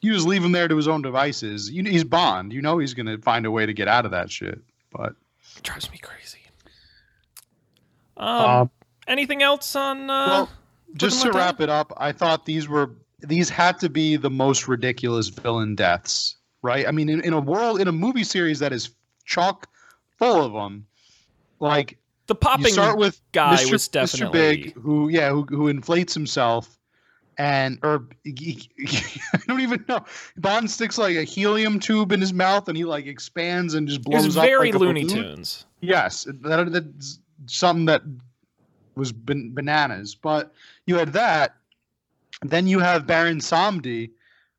you 0.01 0.15
just 0.15 0.27
leave 0.27 0.43
him 0.43 0.53
there 0.53 0.69
to 0.69 0.77
his 0.77 0.89
own 0.89 1.03
devices. 1.03 1.71
You, 1.71 1.85
he's 1.85 2.05
Bond. 2.05 2.55
You 2.55 2.63
know 2.63 2.79
he's 2.79 2.95
gonna 2.95 3.19
find 3.19 3.45
a 3.45 3.51
way 3.51 3.67
to 3.67 3.75
get 3.75 3.89
out 3.89 4.07
of 4.07 4.11
that 4.13 4.31
shit. 4.31 4.59
But 4.91 5.15
it 5.59 5.63
drives 5.63 5.91
me 5.91 5.99
crazy. 5.99 6.39
Uh, 8.23 8.61
Um, 8.63 8.71
anything 9.07 9.43
else 9.43 9.75
on? 9.75 10.09
Uh, 10.09 10.27
well, 10.29 10.51
just 10.97 11.23
to 11.23 11.33
wrap 11.33 11.61
it 11.61 11.69
up, 11.69 11.93
I 11.97 12.13
thought 12.13 12.47
these 12.47 12.69
were 12.69 12.91
these 13.21 13.49
had 13.49 13.79
to 13.81 13.89
be 13.89 14.17
the 14.17 14.31
most 14.31 14.69
ridiculous 14.69 15.29
villain 15.29 15.75
deaths, 15.75 16.37
right? 16.63 16.87
I 16.87 16.91
mean, 16.91 17.09
in, 17.09 17.21
in 17.23 17.33
a 17.33 17.41
world 17.41 17.81
in 17.81 17.89
a 17.89 17.93
movie 17.93 18.25
series 18.25 18.59
that 18.61 18.73
is 18.73 18.91
chock 19.25 19.69
full 20.19 20.45
of 20.45 20.53
them, 20.53 20.87
like 21.61 21.99
the 22.27 22.35
popping 22.35 22.67
you 22.67 22.73
start 22.73 22.99
with 22.99 23.21
guy 23.33 23.57
Mr. 23.65 23.73
was 23.73 23.89
Mr. 23.89 24.31
Big, 24.31 24.75
who 24.75 25.09
yeah, 25.09 25.31
who, 25.31 25.43
who 25.45 25.69
inflates 25.69 26.15
himself, 26.15 26.79
and 27.39 27.79
or 27.83 28.07
he- 28.25 28.69
I 29.35 29.39
don't 29.49 29.61
even 29.61 29.85
know. 29.89 30.05
Bond 30.37 30.71
sticks 30.71 30.99
like 30.99 31.17
a 31.17 31.25
helium 31.25 31.81
tube 31.81 32.13
in 32.13 32.21
his 32.21 32.33
mouth, 32.33 32.69
and 32.69 32.77
he 32.77 32.85
like 32.85 33.07
expands 33.07 33.75
and 33.75 33.89
just 33.89 34.01
It 34.01 34.05
blows 34.05 34.27
was 34.27 34.37
up 34.37 34.45
very 34.45 34.73
like 34.73 34.81
Looney. 34.81 35.05
Tunes. 35.07 35.67
Yes, 35.81 36.25
that, 36.43 36.73
that's 36.73 37.19
something 37.47 37.87
that 37.87 38.03
was 38.95 39.13
ban- 39.13 39.53
bananas. 39.55 40.15
But 40.15 40.53
you 40.87 40.97
had 40.97 41.13
that. 41.13 41.57
Then 42.43 42.67
you 42.67 42.81
have 42.81 43.07
Baron 43.07 43.39
Samedi, 43.39 44.11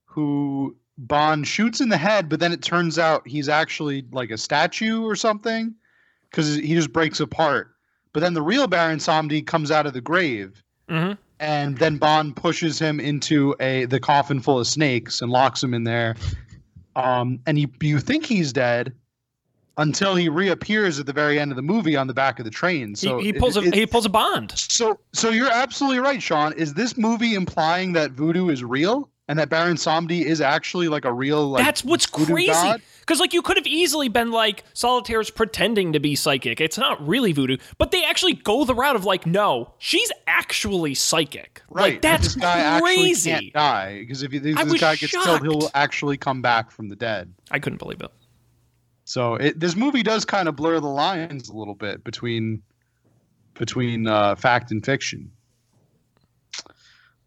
who 0.05 0.75
Bond 0.97 1.47
shoots 1.47 1.81
in 1.81 1.89
the 1.89 1.97
head, 1.97 2.29
but 2.29 2.39
then 2.39 2.53
it 2.53 2.61
turns 2.61 2.97
out 2.97 3.27
he's 3.27 3.49
actually 3.49 4.05
like 4.11 4.29
a 4.29 4.37
statue 4.37 5.03
or 5.03 5.15
something 5.15 5.73
because 6.29 6.55
he 6.55 6.73
just 6.75 6.93
breaks 6.93 7.19
apart. 7.19 7.75
But 8.13 8.21
then 8.21 8.33
the 8.33 8.41
real 8.41 8.67
Baron 8.67 8.99
Samedi 8.99 9.45
comes 9.45 9.71
out 9.71 9.85
of 9.85 9.93
the 9.93 10.01
grave, 10.01 10.63
hmm 10.89 11.13
and 11.39 11.77
then 11.77 11.97
Bond 11.97 12.37
pushes 12.37 12.79
him 12.79 13.01
into 13.01 13.53
a 13.59 13.85
the 13.85 13.99
coffin 13.99 14.39
full 14.39 14.59
of 14.59 14.67
snakes 14.67 15.21
and 15.21 15.29
locks 15.29 15.61
him 15.61 15.73
in 15.73 15.83
there. 15.83 16.15
Um, 16.95 17.39
and 17.45 17.59
you 17.59 17.67
you 17.81 17.99
think 17.99 18.25
he's 18.25 18.53
dead 18.53 18.93
until 19.77 20.15
he 20.15 20.29
reappears 20.29 20.99
at 20.99 21.05
the 21.05 21.13
very 21.13 21.39
end 21.39 21.51
of 21.51 21.55
the 21.55 21.61
movie 21.61 21.95
on 21.95 22.07
the 22.07 22.13
back 22.13 22.39
of 22.39 22.45
the 22.45 22.51
train. 22.51 22.95
So 22.95 23.17
he, 23.17 23.25
he 23.25 23.29
it- 23.29 23.39
pulls 23.39 23.57
a 23.57 23.61
it- 23.61 23.73
he 23.73 23.85
pulls 23.85 24.05
a 24.05 24.09
Bond. 24.09 24.53
so 24.55 24.99
so 25.13 25.29
you're 25.29 25.51
absolutely 25.51 25.99
right, 25.99 26.21
Sean. 26.21 26.53
Is 26.53 26.73
this 26.73 26.97
movie 26.97 27.33
implying 27.33 27.93
that 27.93 28.11
voodoo 28.11 28.49
is 28.49 28.63
real 28.63 29.09
and 29.27 29.39
that 29.39 29.49
Baron 29.49 29.77
Samedi 29.77 30.23
is 30.25 30.41
actually 30.41 30.87
like 30.89 31.05
a 31.05 31.13
real 31.13 31.49
like 31.49 31.63
That's 31.63 31.83
what's 31.83 32.05
crazy. 32.05 32.73
Because 32.99 33.19
like 33.19 33.33
you 33.33 33.41
could 33.41 33.57
have 33.57 33.67
easily 33.67 34.07
been 34.07 34.31
like 34.31 34.63
Solitaire's 34.73 35.29
pretending 35.29 35.93
to 35.93 35.99
be 35.99 36.15
psychic. 36.15 36.61
It's 36.61 36.77
not 36.77 37.05
really 37.05 37.33
voodoo, 37.33 37.57
but 37.77 37.91
they 37.91 38.03
actually 38.05 38.33
go 38.33 38.63
the 38.63 38.75
route 38.75 38.95
of 38.95 39.03
like, 39.05 39.25
no, 39.25 39.73
she's 39.77 40.11
actually 40.27 40.93
psychic. 40.93 41.61
Right. 41.69 41.93
Like 41.93 42.01
that's 42.01 42.35
crazy. 42.35 43.31
can't 43.31 43.53
die 43.53 43.99
because 43.99 44.23
if, 44.23 44.33
if 44.33 44.43
this 44.43 44.79
guy 44.79 44.95
gets 44.95 45.11
killed, 45.11 45.41
he'll 45.41 45.69
actually 45.73 46.17
come 46.17 46.41
back 46.41 46.71
from 46.71 46.89
the 46.89 46.95
dead. 46.95 47.33
I 47.51 47.59
couldn't 47.59 47.79
believe 47.79 48.01
it. 48.01 48.11
So 49.05 49.35
it, 49.35 49.59
this 49.59 49.75
movie 49.75 50.03
does 50.03 50.25
kind 50.25 50.47
of 50.47 50.55
blur 50.55 50.79
the 50.79 50.87
lines 50.87 51.49
a 51.49 51.53
little 51.53 51.75
bit 51.75 52.03
between 52.03 52.61
between 53.55 54.07
uh, 54.07 54.35
fact 54.35 54.71
and 54.71 54.83
fiction. 54.83 55.31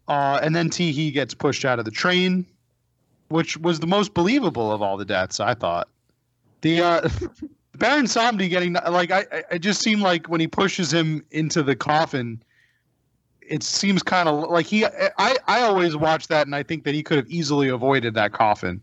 Uh, 0.07 0.39
and 0.41 0.55
then 0.55 0.69
Teehee 0.69 1.13
gets 1.13 1.33
pushed 1.33 1.65
out 1.65 1.79
of 1.79 1.85
the 1.85 1.91
train, 1.91 2.45
which 3.29 3.57
was 3.57 3.79
the 3.79 3.87
most 3.87 4.13
believable 4.13 4.71
of 4.71 4.81
all 4.81 4.97
the 4.97 5.05
deaths. 5.05 5.39
I 5.39 5.53
thought 5.53 5.87
the 6.61 6.81
uh, 6.81 7.09
Baron 7.77 8.05
Samedi 8.05 8.49
getting 8.49 8.73
like 8.89 9.11
I 9.11 9.25
I- 9.31 9.43
it 9.55 9.59
just 9.59 9.81
seemed 9.81 10.01
like 10.01 10.27
when 10.27 10.39
he 10.41 10.47
pushes 10.47 10.91
him 10.93 11.23
into 11.31 11.61
the 11.63 11.75
coffin. 11.75 12.41
It 13.49 13.63
seems 13.63 14.03
kind 14.03 14.27
of 14.27 14.49
like 14.49 14.65
he. 14.65 14.85
I, 14.85 15.37
I 15.47 15.61
always 15.61 15.95
watch 15.95 16.27
that, 16.27 16.47
and 16.47 16.53
I 16.53 16.63
think 16.63 16.83
that 16.83 16.93
he 16.93 17.01
could 17.01 17.15
have 17.17 17.29
easily 17.29 17.69
avoided 17.69 18.13
that 18.15 18.33
coffin. 18.33 18.81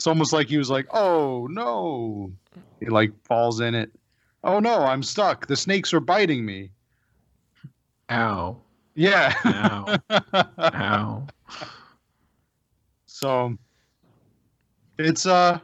It's 0.00 0.06
almost 0.06 0.32
like 0.32 0.48
he 0.48 0.56
was 0.56 0.70
like, 0.70 0.86
"Oh 0.94 1.46
no!" 1.50 2.32
He 2.80 2.86
like 2.86 3.12
falls 3.26 3.60
in 3.60 3.74
it. 3.74 3.90
Oh 4.42 4.58
no, 4.58 4.78
I'm 4.78 5.02
stuck. 5.02 5.46
The 5.46 5.56
snakes 5.56 5.92
are 5.92 6.00
biting 6.00 6.46
me. 6.46 6.70
Ow. 8.08 8.56
Yeah. 8.94 9.34
Ow. 9.44 9.98
Ow. 10.58 11.26
so 13.04 13.58
it's 14.98 15.26
uh 15.26 15.58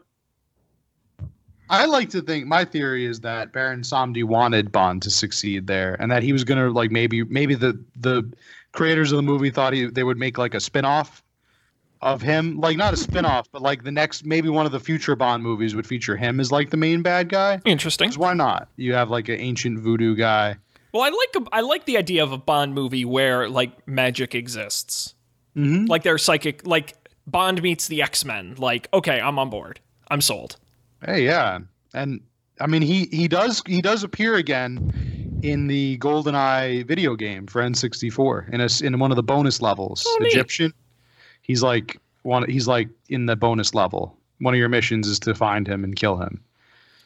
I 1.71 1.87
like 1.87 2.11
to 2.11 2.21
think 2.21 2.47
my 2.47 2.63
theory 2.63 3.07
is 3.07 3.21
that 3.21 3.55
Baron 3.55 3.81
Samedi 3.81 4.23
wanted 4.23 4.71
Bond 4.71 5.01
to 5.05 5.11
succeed 5.11 5.67
there 5.67 5.97
and 5.99 6.13
that 6.13 6.23
he 6.23 6.35
was 6.35 6.45
gonna 6.45 6.69
like 6.69 6.91
maybe 6.91 7.25
maybe 7.25 7.55
the 7.55 7.83
the 7.97 8.31
creators 8.73 9.13
of 9.13 9.17
the 9.17 9.23
movie 9.23 9.49
thought 9.49 9.73
he, 9.73 9.87
they 9.87 10.05
would 10.05 10.19
make 10.19 10.37
like 10.37 10.53
a 10.53 10.61
spin-off 10.61 11.23
of 12.07 12.23
him 12.23 12.59
like 12.61 12.77
not 12.77 12.95
a 12.95 12.97
spin-off 12.97 13.49
but 13.51 13.61
like 13.63 13.83
the 13.83 13.91
next 13.91 14.25
maybe 14.25 14.49
one 14.49 14.65
of 14.65 14.73
the 14.73 14.81
future 14.81 15.17
Bond 15.17 15.43
movies 15.43 15.75
would 15.75 15.87
feature 15.87 16.17
him 16.17 16.39
as 16.39 16.53
like 16.53 16.71
the 16.71 16.77
main 16.77 17.03
bad 17.03 17.29
guy. 17.29 17.61
Interesting. 17.65 18.13
why 18.13 18.33
not? 18.33 18.69
You 18.77 18.95
have 18.95 19.11
like 19.11 19.29
an 19.29 19.41
ancient 19.41 19.81
voodoo 19.81 20.15
guy. 20.15 20.57
Well, 20.93 21.03
I 21.03 21.11
like 21.11 21.49
I 21.53 21.61
like 21.61 21.85
the 21.85 21.99
idea 21.99 22.23
of 22.23 22.33
a 22.33 22.39
Bond 22.39 22.75
movie 22.75 23.05
where 23.05 23.49
like 23.51 23.87
magic 23.87 24.35
exists. 24.35 25.15
Mm-hmm. 25.57 25.87
Like 25.87 26.05
they're 26.05 26.17
psychic. 26.17 26.67
Like 26.67 26.95
Bond 27.27 27.61
meets 27.63 27.89
the 27.89 28.01
X 28.03 28.25
Men. 28.25 28.55
Like 28.57 28.89
okay, 28.95 29.21
I'm 29.21 29.39
on 29.39 29.51
board. 29.51 29.81
I'm 30.09 30.21
sold. 30.21 30.57
Hey, 31.05 31.25
yeah, 31.25 31.59
and 31.93 32.21
I 32.61 32.67
mean 32.67 32.83
he 32.83 33.07
he 33.11 33.29
does 33.29 33.63
he 33.67 33.83
does 33.83 34.05
appear 34.05 34.37
again 34.37 35.41
in 35.43 35.67
the 35.67 35.99
GoldenEye 35.99 36.87
video 36.87 37.15
game 37.15 37.47
for 37.47 37.61
N64 37.61 38.55
in 38.55 38.61
a, 38.61 38.87
in 38.87 38.99
one 38.99 39.13
of 39.13 39.17
the 39.17 39.23
bonus 39.23 39.61
levels. 39.61 40.05
Oh. 40.07 40.19
Egyptian. 40.21 40.73
He's 41.47 41.63
like 41.63 41.99
one. 42.23 42.49
He's 42.51 42.67
like 42.69 42.89
in 43.09 43.27
the 43.27 43.37
bonus 43.37 43.75
level. 43.75 44.17
One 44.41 44.53
of 44.55 44.59
your 44.59 44.69
missions 44.69 45.07
is 45.07 45.19
to 45.21 45.35
find 45.35 45.67
him 45.67 45.85
and 45.85 45.95
kill 45.97 46.17
him. 46.17 46.41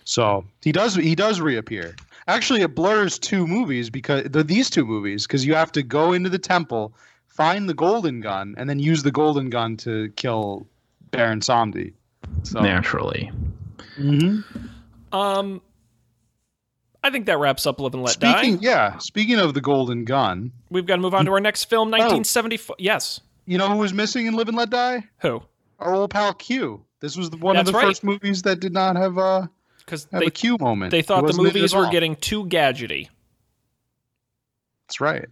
So 0.05 0.45
he 0.62 0.72
does 0.72 0.95
he 0.95 1.14
does 1.14 1.41
reappear. 1.41 1.95
Actually, 2.26 2.62
it 2.62 2.74
blurs 2.74 3.18
two 3.18 3.47
movies 3.47 3.91
because 3.91 4.24
the, 4.24 4.43
these 4.43 4.70
two 4.70 4.84
movies 4.84 5.26
because 5.26 5.45
you 5.45 5.55
have 5.55 5.72
to 5.72 5.82
go 5.82 6.12
into 6.12 6.28
the 6.28 6.38
temple, 6.38 6.93
find 7.28 7.68
the 7.68 7.74
golden 7.74 8.20
gun, 8.20 8.55
and 8.57 8.68
then 8.68 8.78
use 8.78 9.03
the 9.03 9.11
golden 9.12 9.51
gun 9.51 9.76
to 9.78 10.11
kill 10.16 10.66
Baron 11.11 11.41
Samedi. 11.41 11.93
So. 12.43 12.61
Naturally. 12.61 13.30
Mhm. 13.99 14.45
Um, 15.12 15.61
I 17.03 17.11
think 17.11 17.26
that 17.26 17.38
wraps 17.38 17.66
up 17.66 17.80
Live 17.80 17.95
and 17.95 18.03
Let 18.03 18.12
Speaking, 18.14 18.57
Die. 18.57 18.62
yeah. 18.62 18.99
Speaking 18.99 19.38
of 19.38 19.55
the 19.55 19.61
Golden 19.61 20.05
Gun, 20.05 20.53
We've 20.70 20.86
got 20.86 20.97
to 20.97 21.03
move 21.03 21.14
on 21.14 21.24
to 21.24 21.32
our 21.32 21.41
next 21.41 21.64
film, 21.64 21.91
1974. 21.91 22.76
Yes. 22.78 23.20
You 23.47 23.59
know 23.59 23.68
who 23.68 23.78
was 23.78 23.93
missing 23.93 24.26
in 24.26 24.34
Live 24.34 24.49
and 24.49 24.57
Let 24.57 24.70
Die? 24.70 25.05
Who? 25.20 25.43
Our 25.78 25.95
old 25.95 26.11
pal 26.11 26.34
Q. 26.34 26.84
This 27.01 27.16
was 27.16 27.30
the, 27.30 27.38
one 27.38 27.57
That's 27.57 27.68
of 27.68 27.72
the 27.72 27.78
right. 27.78 27.86
first 27.88 28.05
movies 28.05 28.43
that 28.43 28.61
did 28.61 28.72
not 28.72 28.97
have 28.97 29.16
uh, 29.18 29.20
a 29.22 29.51
Because 29.78 30.07
have 30.12 30.20
they 30.20 30.26
a 30.26 30.30
Q 30.30 30.59
moment. 30.59 30.91
they 30.91 31.03
thought 31.03 31.18
the 31.20 31.22
wasn't 31.24 31.47
in 31.47 31.51
it 31.51 31.55
movies 31.55 31.74
were 31.74 31.88
getting 31.91 32.16
too 32.16 32.45
gadgety. 32.47 33.09
That's 34.86 35.01
right. 35.01 35.26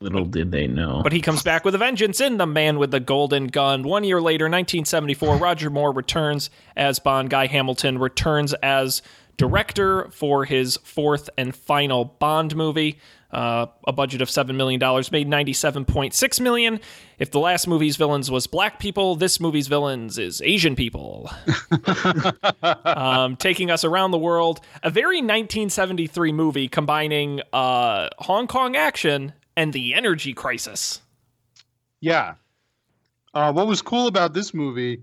Little 0.00 0.24
did 0.26 0.50
they 0.52 0.66
know. 0.66 1.00
But 1.02 1.12
he 1.12 1.20
comes 1.20 1.42
back 1.42 1.64
with 1.64 1.74
a 1.74 1.78
vengeance 1.78 2.20
in 2.20 2.36
The 2.36 2.46
Man 2.46 2.78
with 2.78 2.90
the 2.90 3.00
Golden 3.00 3.46
Gun. 3.46 3.84
One 3.84 4.04
year 4.04 4.20
later, 4.20 4.44
1974, 4.46 5.36
Roger 5.36 5.70
Moore 5.70 5.92
returns 5.92 6.50
as 6.76 6.98
Bond. 6.98 7.30
Guy 7.30 7.46
Hamilton 7.46 7.98
returns 7.98 8.52
as 8.54 9.00
director 9.38 10.08
for 10.10 10.44
his 10.44 10.76
fourth 10.82 11.30
and 11.38 11.54
final 11.56 12.04
Bond 12.04 12.54
movie. 12.54 12.98
Uh, 13.34 13.66
a 13.84 13.92
budget 13.92 14.22
of 14.22 14.28
$7 14.28 14.54
million, 14.54 14.78
made 15.10 15.28
97.6 15.28 16.40
million. 16.40 16.78
If 17.18 17.32
the 17.32 17.40
last 17.40 17.66
movie's 17.66 17.96
villains 17.96 18.30
was 18.30 18.46
black 18.46 18.78
people, 18.78 19.16
this 19.16 19.40
movie's 19.40 19.66
villains 19.66 20.18
is 20.18 20.40
Asian 20.42 20.76
people. 20.76 21.28
um, 22.84 23.34
taking 23.34 23.72
us 23.72 23.82
around 23.82 24.12
the 24.12 24.18
world. 24.18 24.60
A 24.84 24.90
very 24.90 25.16
1973 25.16 26.30
movie 26.30 26.68
combining 26.68 27.40
uh, 27.52 28.08
Hong 28.18 28.46
Kong 28.46 28.76
action 28.76 29.32
and 29.56 29.72
the 29.72 29.94
energy 29.94 30.32
crisis. 30.32 31.00
Yeah. 32.00 32.34
Uh, 33.34 33.52
what 33.52 33.66
was 33.66 33.82
cool 33.82 34.06
about 34.06 34.32
this 34.32 34.54
movie 34.54 35.02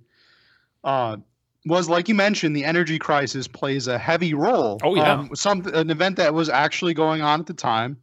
uh, 0.86 1.17
was, 1.65 1.89
like 1.89 2.07
you 2.07 2.15
mentioned, 2.15 2.55
the 2.55 2.63
energy 2.63 2.97
crisis 2.97 3.49
plays 3.49 3.88
a 3.88 3.97
heavy 3.97 4.34
role. 4.34 4.79
Oh, 4.84 4.95
yeah. 4.95 5.15
Um, 5.15 5.36
some 5.36 5.65
an 5.73 5.89
event 5.89 6.15
that 6.15 6.34
was 6.34 6.47
actually 6.47 6.93
going 6.93 7.21
on 7.21 7.41
at 7.41 7.47
the 7.47 7.53
time 7.53 7.97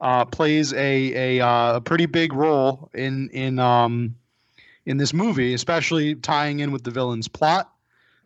uh, 0.00 0.24
plays 0.24 0.72
a 0.72 1.38
a, 1.38 1.40
uh, 1.40 1.76
a 1.76 1.80
pretty 1.80 2.06
big 2.06 2.32
role 2.32 2.90
in 2.94 3.28
in 3.30 3.58
um, 3.58 4.14
in 4.84 4.96
this 4.96 5.12
movie, 5.12 5.54
especially 5.54 6.14
tying 6.14 6.60
in 6.60 6.70
with 6.70 6.84
the 6.84 6.90
villain's 6.90 7.28
plot, 7.28 7.72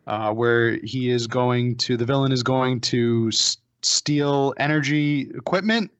uh, 0.07 0.31
where 0.31 0.77
he 0.83 1.09
is 1.09 1.27
going 1.27 1.75
to 1.77 1.97
the 1.97 2.05
villain 2.05 2.31
is 2.31 2.43
going 2.43 2.81
to 2.81 3.29
s- 3.31 3.57
steal 3.81 4.53
energy 4.57 5.31
equipment 5.35 5.91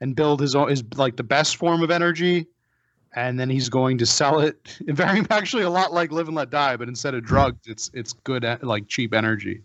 and 0.00 0.16
build 0.16 0.40
his 0.40 0.54
own 0.54 0.70
is 0.70 0.82
like 0.96 1.16
the 1.16 1.22
best 1.22 1.56
form 1.56 1.82
of 1.82 1.90
energy 1.90 2.46
and 3.14 3.40
then 3.40 3.50
he's 3.50 3.68
going 3.68 3.98
to 3.98 4.06
sell 4.06 4.40
it. 4.40 4.78
Very 4.86 5.24
actually 5.30 5.62
a 5.62 5.70
lot 5.70 5.92
like 5.92 6.12
live 6.12 6.28
and 6.28 6.36
let 6.36 6.50
die 6.50 6.76
but 6.76 6.88
instead 6.88 7.14
of 7.14 7.24
drugs 7.24 7.60
it's 7.66 7.90
it's 7.94 8.12
good 8.12 8.44
like 8.62 8.88
cheap 8.88 9.14
energy. 9.14 9.62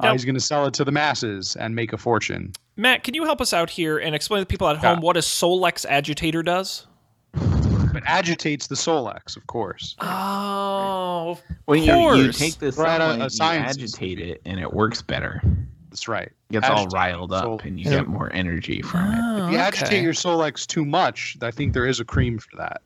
Uh, 0.00 0.12
he's 0.12 0.24
going 0.24 0.34
to 0.34 0.40
sell 0.40 0.66
it 0.66 0.72
to 0.72 0.82
the 0.82 0.90
masses 0.90 1.56
and 1.56 1.74
make 1.74 1.92
a 1.92 1.98
fortune 1.98 2.52
Matt, 2.80 3.04
can 3.04 3.12
you 3.12 3.24
help 3.24 3.42
us 3.42 3.52
out 3.52 3.68
here 3.68 3.98
and 3.98 4.14
explain 4.14 4.40
to 4.40 4.46
people 4.46 4.66
at 4.66 4.78
home 4.78 4.98
Yeah. 4.98 5.04
what 5.04 5.16
a 5.18 5.20
Solex 5.20 5.84
agitator 5.86 6.42
does? 6.42 6.86
it 7.34 8.02
agitates 8.06 8.68
the 8.68 8.74
Solex, 8.74 9.36
of 9.36 9.46
course. 9.48 9.96
Oh, 10.00 11.32
of 11.32 11.42
Well, 11.66 11.76
you, 11.76 12.14
you 12.24 12.32
take 12.32 12.58
this 12.58 12.76
We're 12.78 12.86
a- 12.86 12.98
a 12.98 13.18
you 13.24 13.28
science 13.28 13.76
agitate 13.76 14.18
it, 14.18 14.40
and 14.46 14.58
it 14.58 14.72
works 14.72 15.02
better. 15.02 15.42
That's 15.90 16.08
right. 16.08 16.28
It 16.48 16.52
Gets 16.52 16.68
all 16.70 16.86
riled 16.86 17.32
up, 17.32 17.42
soul- 17.44 17.60
and 17.64 17.78
you 17.78 17.84
Yeah. 17.90 17.98
get 17.98 18.06
more 18.08 18.32
energy 18.32 18.80
from 18.80 19.12
it. 19.12 19.18
Oh, 19.20 19.34
If 19.46 19.52
you 19.52 19.58
okay. 19.58 19.66
agitate 19.66 20.02
your 20.02 20.14
Solex 20.14 20.66
too 20.66 20.84
much, 20.86 21.36
I 21.42 21.50
think 21.50 21.74
there 21.74 21.86
is 21.86 22.00
a 22.00 22.04
cream 22.04 22.38
for 22.38 22.56
that. 22.56 22.80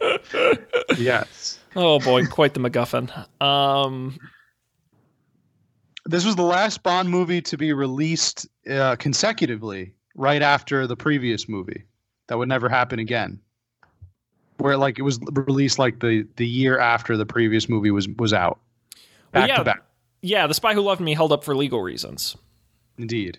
yes. 0.98 1.58
Oh 1.74 1.98
boy, 1.98 2.26
quite 2.26 2.54
the 2.54 2.60
MacGuffin. 2.60 3.10
Um, 3.42 4.18
This 6.08 6.24
was 6.24 6.36
the 6.36 6.42
last 6.42 6.82
Bond 6.82 7.10
movie 7.10 7.42
to 7.42 7.56
be 7.58 7.72
released 7.72 8.48
uh, 8.68 8.96
consecutively 8.96 9.92
right 10.16 10.40
after 10.42 10.86
the 10.86 10.96
previous 10.96 11.48
movie. 11.48 11.84
That 12.28 12.38
would 12.38 12.48
never 12.48 12.68
happen 12.68 12.98
again. 12.98 13.38
Where 14.56 14.76
like 14.76 14.98
it 14.98 15.02
was 15.02 15.20
released 15.32 15.78
like 15.78 16.00
the 16.00 16.26
the 16.36 16.46
year 16.46 16.78
after 16.78 17.16
the 17.16 17.26
previous 17.26 17.68
movie 17.68 17.90
was 17.90 18.08
was 18.18 18.32
out. 18.32 18.58
Well, 19.34 19.42
Back 19.42 19.48
yeah. 19.50 19.56
to 19.58 19.64
back. 19.64 19.82
yeah, 20.22 20.46
The 20.46 20.54
Spy 20.54 20.72
Who 20.74 20.80
Loved 20.80 21.00
Me 21.02 21.14
held 21.14 21.30
up 21.30 21.44
for 21.44 21.54
legal 21.54 21.82
reasons. 21.82 22.36
Indeed. 22.96 23.38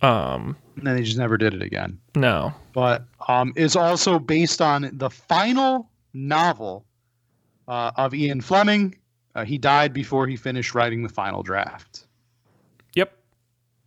Um, 0.00 0.56
And 0.76 0.86
then 0.86 0.96
they 0.96 1.02
just 1.02 1.18
never 1.18 1.36
did 1.36 1.52
it 1.54 1.62
again. 1.62 1.98
no. 2.14 2.52
but 2.72 3.04
um, 3.28 3.52
it's 3.56 3.74
also 3.76 4.18
based 4.18 4.60
on 4.62 4.90
the 4.92 5.10
final 5.10 5.90
novel 6.12 6.84
uh, 7.68 7.90
of 7.96 8.14
Ian 8.14 8.40
Fleming. 8.40 8.94
Uh, 9.34 9.44
he 9.44 9.58
died 9.58 9.92
before 9.92 10.26
he 10.26 10.36
finished 10.36 10.74
writing 10.74 11.02
the 11.02 11.08
final 11.08 11.42
draft. 11.42 12.06
Yep. 12.94 13.16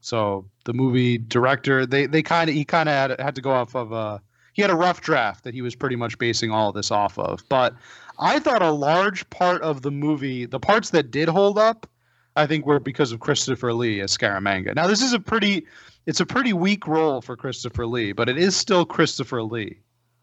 So 0.01 0.45
the 0.65 0.73
movie 0.73 1.17
director, 1.17 1.85
they 1.85 2.05
they 2.05 2.21
kind 2.21 2.49
of 2.49 2.55
he 2.55 2.65
kind 2.65 2.89
of 2.89 2.93
had, 2.93 3.19
had 3.21 3.35
to 3.35 3.41
go 3.41 3.51
off 3.51 3.75
of 3.75 3.91
a 3.91 4.21
he 4.53 4.61
had 4.61 4.71
a 4.71 4.75
rough 4.75 5.01
draft 5.01 5.43
that 5.43 5.53
he 5.53 5.61
was 5.61 5.75
pretty 5.75 5.95
much 5.95 6.17
basing 6.17 6.51
all 6.51 6.69
of 6.69 6.75
this 6.75 6.91
off 6.91 7.17
of. 7.19 7.43
But 7.47 7.75
I 8.19 8.39
thought 8.39 8.61
a 8.61 8.71
large 8.71 9.29
part 9.29 9.61
of 9.61 9.83
the 9.83 9.91
movie, 9.91 10.45
the 10.45 10.59
parts 10.59 10.89
that 10.89 11.11
did 11.11 11.29
hold 11.29 11.59
up, 11.59 11.87
I 12.35 12.47
think 12.47 12.65
were 12.65 12.79
because 12.79 13.11
of 13.11 13.19
Christopher 13.19 13.73
Lee 13.73 14.01
as 14.01 14.17
Scaramanga. 14.17 14.75
Now 14.75 14.87
this 14.87 15.01
is 15.01 15.13
a 15.13 15.19
pretty 15.19 15.65
it's 16.05 16.19
a 16.19 16.25
pretty 16.25 16.53
weak 16.53 16.87
role 16.87 17.21
for 17.21 17.35
Christopher 17.35 17.85
Lee, 17.85 18.11
but 18.13 18.29
it 18.29 18.37
is 18.37 18.55
still 18.55 18.85
Christopher 18.85 19.43
Lee. 19.43 19.79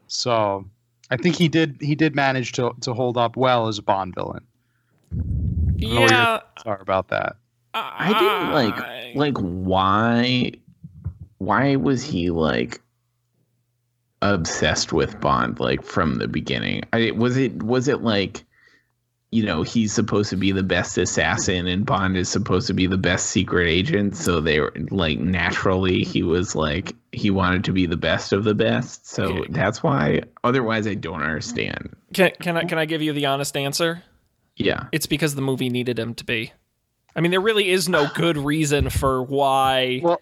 So 0.06 0.64
I 1.10 1.16
think 1.16 1.36
he 1.36 1.48
did 1.48 1.78
he 1.80 1.94
did 1.94 2.14
manage 2.14 2.52
to 2.52 2.72
to 2.82 2.92
hold 2.92 3.16
up 3.16 3.36
well 3.36 3.68
as 3.68 3.78
a 3.78 3.82
Bond 3.82 4.14
villain. 4.14 4.44
Yeah. 5.78 6.38
thoughts 6.38 6.62
are 6.66 6.80
about 6.80 7.08
that. 7.08 7.36
I 7.74 8.12
didn't 8.12 8.52
like 8.52 8.78
uh, 8.78 9.18
like 9.18 9.36
why 9.38 10.52
why 11.38 11.76
was 11.76 12.04
he 12.04 12.30
like 12.30 12.80
obsessed 14.22 14.92
with 14.92 15.20
Bond 15.20 15.60
like 15.60 15.82
from 15.82 16.16
the 16.16 16.28
beginning? 16.28 16.82
I 16.92 17.10
was 17.10 17.36
it 17.36 17.62
was 17.62 17.88
it 17.88 18.02
like 18.02 18.44
you 19.30 19.44
know 19.44 19.62
he's 19.62 19.92
supposed 19.92 20.30
to 20.30 20.36
be 20.36 20.52
the 20.52 20.62
best 20.62 20.96
assassin 20.96 21.66
and 21.66 21.84
Bond 21.84 22.16
is 22.16 22.28
supposed 22.28 22.68
to 22.68 22.74
be 22.74 22.86
the 22.86 22.96
best 22.96 23.26
secret 23.26 23.68
agent 23.68 24.16
so 24.16 24.40
they 24.40 24.60
were 24.60 24.72
like 24.90 25.18
naturally 25.18 26.04
he 26.04 26.22
was 26.22 26.54
like 26.54 26.94
he 27.10 27.30
wanted 27.30 27.64
to 27.64 27.72
be 27.72 27.86
the 27.86 27.96
best 27.96 28.32
of 28.32 28.44
the 28.44 28.54
best 28.54 29.08
so 29.08 29.24
Okay. 29.24 29.46
that's 29.50 29.82
why 29.82 30.22
otherwise 30.44 30.86
I 30.86 30.94
don't 30.94 31.22
understand. 31.22 31.96
Can, 32.12 32.30
can 32.40 32.56
I 32.56 32.64
can 32.64 32.78
I 32.78 32.84
give 32.84 33.02
you 33.02 33.12
the 33.12 33.26
honest 33.26 33.56
answer? 33.56 34.04
Yeah. 34.56 34.86
It's 34.92 35.06
because 35.06 35.34
the 35.34 35.42
movie 35.42 35.68
needed 35.68 35.98
him 35.98 36.14
to 36.14 36.24
be. 36.24 36.52
I 37.16 37.20
mean, 37.20 37.30
there 37.30 37.40
really 37.40 37.70
is 37.70 37.88
no 37.88 38.08
good 38.14 38.36
reason 38.36 38.90
for 38.90 39.22
why. 39.22 40.00
Well, 40.02 40.20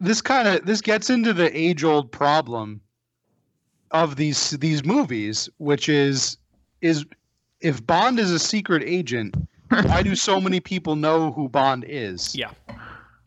this 0.00 0.20
kind 0.22 0.48
of 0.48 0.64
this 0.64 0.80
gets 0.80 1.10
into 1.10 1.32
the 1.32 1.54
age 1.56 1.84
old 1.84 2.10
problem 2.10 2.80
of 3.90 4.16
these 4.16 4.50
these 4.52 4.84
movies, 4.84 5.48
which 5.58 5.88
is 5.88 6.38
is 6.80 7.04
if 7.60 7.86
Bond 7.86 8.18
is 8.18 8.30
a 8.30 8.38
secret 8.38 8.82
agent, 8.84 9.34
why 9.68 10.02
do 10.02 10.14
so 10.16 10.40
many 10.40 10.60
people 10.60 10.96
know 10.96 11.32
who 11.32 11.48
Bond 11.48 11.84
is? 11.86 12.34
Yeah. 12.34 12.50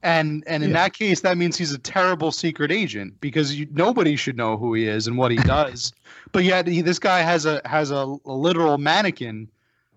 And 0.03 0.43
and 0.47 0.63
in 0.63 0.69
Yeah. 0.71 0.77
that 0.83 0.93
case, 0.93 1.21
that 1.21 1.37
means 1.37 1.57
he's 1.57 1.73
a 1.73 1.77
terrible 1.79 2.31
secret 2.31 2.71
agent 2.71 3.19
because 3.19 3.55
you, 3.55 3.67
nobody 3.71 4.15
should 4.15 4.37
know 4.37 4.57
who 4.57 4.73
he 4.73 4.87
is 4.87 5.07
and 5.07 5.17
what 5.17 5.31
he 5.31 5.37
does. 5.43 5.91
but 6.31 6.43
yet, 6.43 6.67
he, 6.67 6.81
this 6.81 6.99
guy 6.99 7.21
has 7.21 7.45
a 7.45 7.61
has 7.65 7.91
a, 7.91 8.15
a 8.25 8.31
literal 8.33 8.77
mannequin 8.77 9.47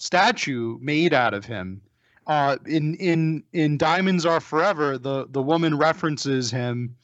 statue 0.01 0.79
made 0.81 1.13
out 1.15 1.35
of 1.35 1.45
him. 1.45 1.81
Uh, 2.27 2.57
in 2.67 2.95
in 2.97 3.43
in 3.53 3.77
Diamonds 3.77 4.25
Are 4.27 4.41
Forever, 4.41 4.99
the 4.99 5.27
the 5.31 5.43
woman 5.43 5.77
references 5.79 6.51
him 6.51 6.97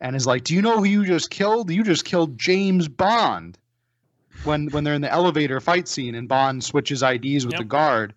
and 0.00 0.16
is 0.16 0.26
like, 0.26 0.44
"Do 0.44 0.54
you 0.54 0.62
know 0.62 0.78
who 0.78 0.84
you 0.84 1.04
just 1.04 1.30
killed? 1.30 1.70
You 1.70 1.82
just 1.84 2.04
killed 2.04 2.38
James 2.38 2.88
Bond." 2.88 3.58
When 4.44 4.68
when 4.68 4.82
they're 4.84 4.94
in 4.94 5.02
the 5.02 5.12
elevator 5.12 5.60
fight 5.60 5.88
scene 5.88 6.14
and 6.14 6.28
Bond 6.28 6.64
switches 6.64 7.02
IDs 7.02 7.44
with 7.44 7.52
Yep. 7.52 7.58
the 7.58 7.64
guard, 7.64 8.14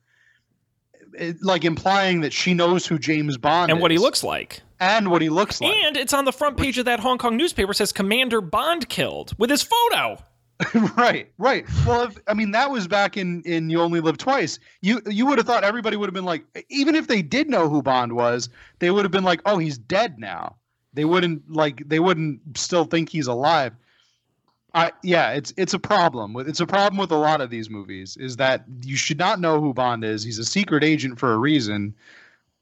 it, 1.13 1.37
like 1.43 1.65
implying 1.65 2.21
that 2.21 2.31
she 2.33 2.53
knows 2.53 2.85
who 2.85 2.97
James 2.97 3.37
Bond 3.37 3.69
and 3.71 3.81
what 3.81 3.91
he 3.91 3.97
looks 3.97 4.23
like. 4.23 4.61
and 4.79 5.11
what 5.11 5.21
he 5.21 5.29
looks 5.29 5.59
like. 5.61 5.75
And 5.75 5.97
it's 5.97 6.13
on 6.13 6.25
the 6.25 6.31
front 6.33 6.57
page 6.57 6.77
of 6.77 6.85
that 6.85 6.99
Hong 7.01 7.17
Kong 7.17 7.35
newspaper 7.37 7.73
says 7.73 7.91
Commander 7.91 8.39
Bond 8.41 8.87
killed 8.89 9.33
with 9.37 9.49
his 9.49 9.61
photo. 9.61 10.17
right, 10.97 11.29
right. 11.37 11.65
Well, 11.85 12.03
if, 12.03 12.17
I 12.27 12.33
mean, 12.33 12.51
that 12.51 12.71
was 12.71 12.87
back 12.87 13.17
in 13.17 13.41
in 13.43 13.69
You 13.69 13.81
Only 13.81 13.99
Live 13.99 14.17
Twice. 14.17 14.59
You 14.81 15.01
you 15.09 15.25
would 15.25 15.37
have 15.37 15.45
thought 15.45 15.63
everybody 15.63 15.97
would 15.97 16.07
have 16.07 16.13
been 16.13 16.25
like, 16.25 16.45
even 16.69 16.95
if 16.95 17.07
they 17.07 17.21
did 17.21 17.49
know 17.49 17.67
who 17.67 17.81
Bond 17.81 18.13
was, 18.13 18.49
they 18.79 18.89
would 18.89 19.03
have 19.03 19.11
been 19.11 19.25
like, 19.25 19.41
oh, 19.45 19.57
he's 19.57 19.77
dead 19.77 20.17
now. 20.17 20.55
They 20.93 21.03
wouldn't 21.03 21.51
like 21.51 21.87
they 21.87 21.99
wouldn't 21.99 22.57
still 22.57 22.85
think 22.85 23.09
he's 23.09 23.27
alive. 23.27 23.73
I 24.73 24.93
yeah, 25.03 25.31
it's 25.31 25.53
it's 25.57 25.73
a 25.73 25.79
problem 25.79 26.33
with 26.33 26.47
it's 26.47 26.61
a 26.61 26.65
problem 26.65 26.97
with 26.97 27.11
a 27.11 27.17
lot 27.17 27.41
of 27.41 27.49
these 27.49 27.69
movies 27.69 28.15
is 28.15 28.37
that 28.37 28.63
you 28.83 28.95
should 28.95 29.19
not 29.19 29.41
know 29.41 29.59
who 29.59 29.73
Bond 29.73 30.05
is. 30.05 30.23
He's 30.23 30.39
a 30.39 30.45
secret 30.45 30.85
agent 30.85 31.19
for 31.19 31.33
a 31.33 31.37
reason, 31.37 31.93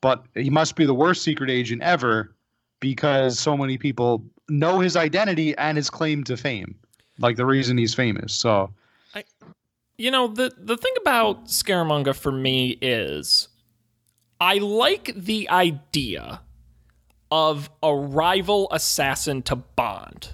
but 0.02 0.26
he 0.34 0.50
must 0.50 0.76
be 0.76 0.86
the 0.86 0.96
worst 0.96 1.22
secret 1.22 1.52
agent 1.52 1.84
ever 1.84 2.34
because 2.80 3.38
so 3.38 3.56
many 3.56 3.78
people 3.78 4.24
know 4.50 4.80
his 4.80 4.96
identity 4.96 5.56
and 5.58 5.78
his 5.78 5.92
claim 5.92 6.24
to 6.24 6.36
fame 6.36 6.76
like 7.20 7.36
the 7.36 7.46
reason 7.46 7.78
he's 7.78 7.94
famous. 7.94 8.34
So 8.34 8.72
I, 9.14 9.24
You 9.98 10.12
know, 10.12 10.28
the 10.28 10.54
the 10.58 10.78
thing 10.78 10.94
about 11.02 11.46
Scaramanga 11.46 12.16
for 12.16 12.32
me 12.32 12.78
is 12.82 13.48
I 14.40 14.58
like 14.58 15.14
the 15.16 15.50
idea 15.50 16.42
of 17.32 17.70
a 17.82 17.96
rival 17.96 18.68
assassin 18.72 19.42
to 19.44 19.56
Bond. 19.56 20.30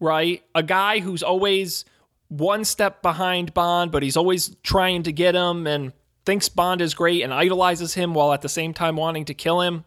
Right? 0.00 0.42
A 0.54 0.62
guy 0.62 1.00
who's 1.00 1.22
always 1.22 1.84
one 2.28 2.64
step 2.64 3.02
behind 3.02 3.54
Bond, 3.54 3.90
but 3.90 4.02
he's 4.02 4.16
always 4.16 4.54
trying 4.62 5.02
to 5.04 5.12
get 5.12 5.34
him 5.34 5.66
and 5.66 5.92
thinks 6.24 6.48
Bond 6.48 6.82
is 6.82 6.94
great 6.94 7.22
and 7.22 7.32
idolizes 7.32 7.94
him 7.94 8.14
while 8.14 8.32
at 8.32 8.42
the 8.42 8.48
same 8.48 8.74
time 8.74 8.96
wanting 8.96 9.24
to 9.24 9.34
kill 9.34 9.62
him. 9.62 9.84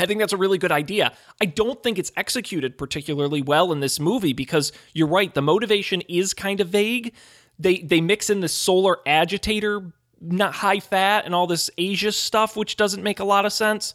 I 0.00 0.06
think 0.06 0.18
that's 0.18 0.32
a 0.32 0.38
really 0.38 0.58
good 0.58 0.72
idea. 0.72 1.12
I 1.40 1.44
don't 1.44 1.82
think 1.82 1.98
it's 1.98 2.10
executed 2.16 2.78
particularly 2.78 3.42
well 3.42 3.70
in 3.70 3.80
this 3.80 4.00
movie 4.00 4.32
because 4.32 4.72
you're 4.94 5.06
right, 5.06 5.32
the 5.32 5.42
motivation 5.42 6.00
is 6.08 6.32
kind 6.32 6.60
of 6.60 6.68
vague. 6.68 7.14
They 7.58 7.78
they 7.80 8.00
mix 8.00 8.30
in 8.30 8.40
the 8.40 8.48
solar 8.48 8.98
agitator, 9.06 9.92
not 10.20 10.54
Hai 10.54 10.80
Fat, 10.80 11.26
and 11.26 11.34
all 11.34 11.46
this 11.46 11.70
Asia 11.76 12.12
stuff, 12.12 12.56
which 12.56 12.76
doesn't 12.76 13.02
make 13.02 13.20
a 13.20 13.24
lot 13.24 13.44
of 13.44 13.52
sense. 13.52 13.92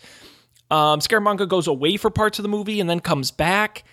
Um, 0.69 0.99
Scaramanga 0.99 1.47
goes 1.47 1.67
away 1.67 1.97
for 1.97 2.11
parts 2.11 2.37
of 2.37 2.43
the 2.43 2.49
movie 2.49 2.79
and 2.79 2.89
then 2.89 2.99
comes 2.99 3.31
back. 3.31 3.83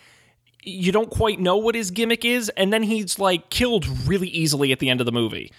You 0.63 0.93
don't 0.93 1.11
quite 1.11 1.41
know 1.41 1.57
what 1.57 1.75
his 1.75 1.91
gimmick 1.91 2.25
is, 2.25 2.51
and 2.51 2.73
then 2.73 2.83
he's 2.83 3.19
like 3.19 3.49
killed 3.49 3.87
really 4.07 4.29
easily 4.29 4.71
at 4.71 4.79
the 4.79 4.91
end 4.91 5.01
of 5.01 5.07
the 5.07 5.13
movie. 5.13 5.51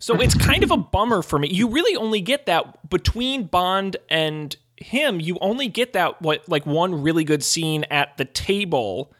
So 0.00 0.20
it's 0.20 0.34
kind 0.34 0.62
of 0.62 0.70
a 0.70 0.76
bummer 0.76 1.22
for 1.22 1.38
me. 1.38 1.48
You 1.48 1.68
really 1.68 1.96
only 1.96 2.20
get 2.20 2.46
that 2.46 2.88
between 2.88 3.44
Bond 3.44 3.96
and 4.08 4.56
him. 4.80 5.20
You 5.20 5.38
only 5.40 5.68
get 5.68 5.92
that 5.94 6.20
what 6.22 6.48
like 6.48 6.66
one 6.66 7.02
really 7.02 7.24
good 7.24 7.42
scene 7.42 7.84
at 7.90 8.16
the 8.16 8.24
table 8.24 9.12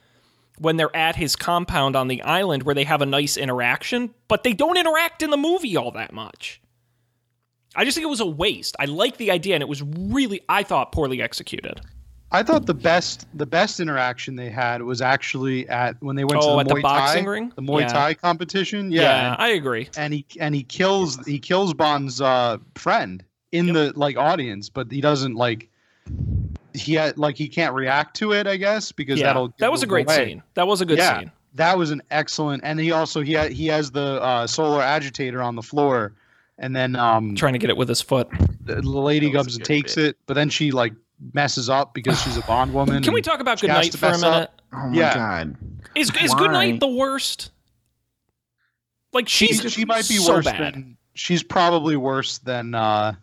when 0.57 0.77
they're 0.77 0.95
at 0.95 1.15
his 1.15 1.35
compound 1.35 1.95
on 1.95 2.07
the 2.07 2.21
island 2.23 2.63
where 2.63 2.75
they 2.75 2.83
have 2.83 3.01
a 3.01 3.05
nice 3.05 3.37
interaction, 3.37 4.13
but 4.27 4.43
they 4.43 4.53
don't 4.53 4.77
interact 4.77 5.21
in 5.23 5.29
the 5.29 5.37
movie 5.37 5.77
all 5.77 5.91
that 5.91 6.11
much. 6.13 6.61
I 7.75 7.85
just 7.85 7.95
think 7.95 8.03
it 8.05 8.09
was 8.09 8.19
a 8.19 8.25
waste. 8.25 8.75
I 8.79 8.85
like 8.85 9.17
the 9.17 9.31
idea 9.31 9.53
and 9.55 9.61
it 9.61 9.69
was 9.69 9.81
really 9.83 10.41
I 10.49 10.63
thought 10.63 10.91
poorly 10.91 11.21
executed. 11.21 11.79
I 12.31 12.43
thought 12.43 12.65
the 12.67 12.73
best 12.75 13.25
the 13.33 13.45
best 13.45 13.79
interaction 13.79 14.35
they 14.35 14.49
had 14.49 14.81
was 14.83 15.01
actually 15.01 15.67
at 15.69 15.95
when 16.01 16.15
they 16.15 16.23
went 16.25 16.41
Oh, 16.43 16.55
to 16.55 16.59
at 16.59 16.67
the 16.67 16.75
the 16.75 16.79
Muay 16.79 16.83
boxing 16.83 17.25
Thai, 17.25 17.31
ring? 17.31 17.53
the 17.55 17.61
Muay 17.61 17.81
Yeah. 17.81 17.87
Thai 17.87 18.13
competition. 18.15 18.91
Yeah, 18.91 19.01
Yeah, 19.01 19.35
I 19.39 19.49
agree. 19.49 19.89
and 19.97 20.13
he 20.13 20.25
and 20.39 20.53
he 20.53 20.63
kills 20.63 21.25
he 21.25 21.39
kills 21.39 21.73
Bond's 21.73 22.21
uh, 22.21 22.57
friend 22.75 23.23
in 23.51 23.73
the 23.73 23.93
like 23.95 24.17
audience, 24.17 24.69
but 24.69 24.91
he 24.91 25.01
doesn't 25.01 25.35
like 25.35 25.69
he 26.73 26.93
had 26.93 27.17
like 27.17 27.35
he 27.35 27.47
can't 27.47 27.73
react 27.73 28.15
to 28.17 28.31
it. 28.33 28.47
I 28.47 28.57
guess 28.57 28.91
because 28.91 29.19
Yeah, 29.19 29.27
that'll 29.27 29.53
that 29.59 29.71
was 29.71 29.83
a 29.83 29.87
great 29.87 30.05
away. 30.07 30.27
scene. 30.29 30.43
That 30.55 30.67
was 30.67 30.81
a 30.81 30.85
good 30.85 30.97
yeah, 30.97 31.19
scene. 31.19 31.31
that 31.55 31.77
was 31.77 31.91
an 31.91 32.01
excellent. 32.11 32.63
And 32.63 32.79
he 32.79 32.91
also 32.91 33.21
he 33.21 33.33
ha- 33.33 33.47
he 33.49 33.67
has 33.67 33.91
the 33.91 34.21
uh, 34.21 34.47
solar 34.47 34.81
agitator 34.81 35.41
on 35.41 35.55
the 35.55 35.63
floor, 35.63 36.13
and 36.57 36.75
then 36.75 36.95
um 36.95 37.35
Trying 37.35 37.53
to 37.53 37.59
get 37.59 37.69
it 37.69 37.77
with 37.77 37.89
his 37.89 38.01
foot. 38.01 38.29
the 38.65 38.75
the 38.75 38.81
lady 38.89 39.27
That 39.31 39.37
comes 39.37 39.55
and 39.55 39.65
takes 39.65 39.95
bit. 39.95 40.05
it, 40.09 40.17
but 40.25 40.33
then 40.35 40.49
she 40.49 40.71
like 40.71 40.93
messes 41.33 41.69
up 41.69 41.93
because 41.93 42.19
she's 42.21 42.37
a 42.37 42.41
Bond 42.43 42.73
woman. 42.73 43.03
Can 43.03 43.13
we 43.13 43.21
talk 43.21 43.39
about 43.39 43.59
Goodnight 43.59 43.93
for 43.93 44.05
a 44.07 44.11
mess 44.11 44.23
up. 44.23 44.31
minute? 44.31 44.51
Oh 44.73 44.89
my 44.89 44.95
Yeah. 44.97 45.15
god. 45.15 45.55
Is 45.95 46.11
is 46.21 46.31
Why? 46.31 46.37
Goodnight 46.39 46.79
the 46.79 46.87
worst? 46.87 47.51
Like 49.11 49.27
she's 49.27 49.61
she, 49.61 49.69
she 49.69 49.85
might 49.85 50.07
be 50.07 50.17
so 50.17 50.35
worse 50.35 50.45
bad. 50.45 50.75
than 50.75 50.97
she's 51.15 51.41
probably 51.41 51.95
worse 51.97 52.37
than 52.37 52.75
uh 52.75 53.13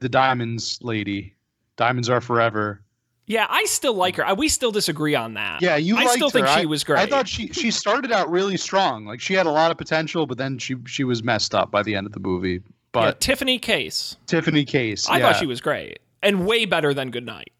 the 0.00 0.08
diamonds 0.08 0.78
lady 0.82 1.34
diamonds 1.76 2.08
are 2.08 2.20
forever 2.20 2.80
Yeah, 3.26 3.46
I 3.50 3.64
still 3.66 3.94
like 3.94 4.16
her. 4.16 4.34
We 4.34 4.48
still 4.48 4.70
disagree 4.72 5.14
on 5.14 5.34
that. 5.34 5.60
yeah 5.62 5.76
you 5.76 5.96
I 5.96 6.00
liked 6.04 6.12
still 6.12 6.30
think 6.30 6.46
her. 6.46 6.52
she 6.54 6.62
I- 6.62 6.64
was 6.66 6.84
great. 6.84 6.98
i 7.00 7.06
thought 7.06 7.28
she 7.28 7.48
she 7.48 7.70
started 7.70 8.10
out 8.12 8.30
really 8.30 8.56
strong 8.56 9.04
like 9.06 9.20
she 9.20 9.34
had 9.34 9.46
a 9.46 9.50
lot 9.50 9.70
of 9.70 9.76
potential 9.78 10.26
but 10.26 10.38
then 10.38 10.58
she 10.58 10.76
she 10.86 11.04
was 11.04 11.22
messed 11.22 11.54
up 11.54 11.70
by 11.70 11.82
the 11.82 11.94
end 11.94 12.06
of 12.06 12.12
the 12.12 12.20
movie 12.20 12.54
Yeah, 12.54 12.60
but 12.92 13.20
Tiffany 13.20 13.58
Case. 13.58 14.16
tiffany 14.26 14.64
case 14.64 15.08
I 15.08 15.18
yeah. 15.18 15.26
thought 15.32 15.38
she 15.40 15.46
was 15.46 15.60
great 15.60 15.98
and 16.22 16.46
way 16.46 16.64
better 16.64 16.92
than 16.94 17.10
Goodnight. 17.10 17.52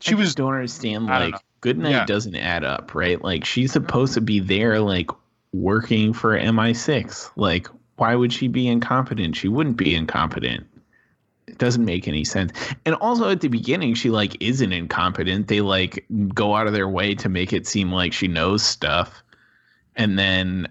she 0.00 0.14
was 0.14 0.34
don't 0.34 0.54
understand 0.54 1.10
I 1.10 1.18
don't 1.18 1.24
like 1.26 1.34
know. 1.34 1.40
Goodnight 1.60 1.90
Yeah. 1.92 2.04
doesn't 2.06 2.36
add 2.36 2.62
up, 2.64 2.94
right? 2.94 3.20
Like 3.22 3.44
she's 3.44 3.72
supposed 3.72 4.14
to 4.14 4.20
be 4.20 4.38
there 4.38 4.78
like 4.80 5.10
working 5.52 6.12
for 6.12 6.38
MI6. 6.38 7.30
Like 7.36 7.66
why 7.98 8.14
would 8.14 8.32
she 8.32 8.48
be 8.48 8.66
incompetent? 8.68 9.36
She 9.36 9.48
wouldn't 9.48 9.76
be 9.76 9.94
incompetent. 9.94 10.66
It 11.46 11.58
doesn't 11.58 11.84
make 11.84 12.06
any 12.08 12.24
sense. 12.24 12.52
And 12.84 12.94
also 12.96 13.28
at 13.30 13.40
the 13.40 13.48
beginning 13.48 13.94
she 13.94 14.10
like 14.10 14.36
isn't 14.42 14.72
incompetent. 14.72 15.48
They 15.48 15.60
like 15.60 16.04
go 16.34 16.54
out 16.54 16.66
of 16.66 16.72
their 16.72 16.88
way 16.88 17.14
to 17.16 17.28
make 17.28 17.52
it 17.52 17.66
seem 17.66 17.90
like 17.92 18.12
she 18.12 18.28
knows 18.28 18.62
stuff. 18.62 19.22
And 19.96 20.18
then 20.18 20.68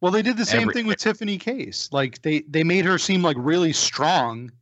Well, 0.00 0.12
they 0.12 0.22
did 0.22 0.36
the 0.36 0.44
same 0.46 0.62
Every- 0.62 0.74
thing 0.74 0.86
with 0.86 0.98
Tiffany 0.98 1.38
Case. 1.38 1.88
Like 1.92 2.22
they 2.22 2.40
they 2.48 2.64
made 2.64 2.84
her 2.84 2.98
seem 2.98 3.22
like 3.22 3.36
really 3.38 3.72
strong, 3.72 4.52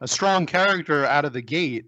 a 0.00 0.08
strong 0.08 0.46
character 0.46 1.04
out 1.04 1.24
of 1.24 1.32
the 1.32 1.42
gate, 1.42 1.84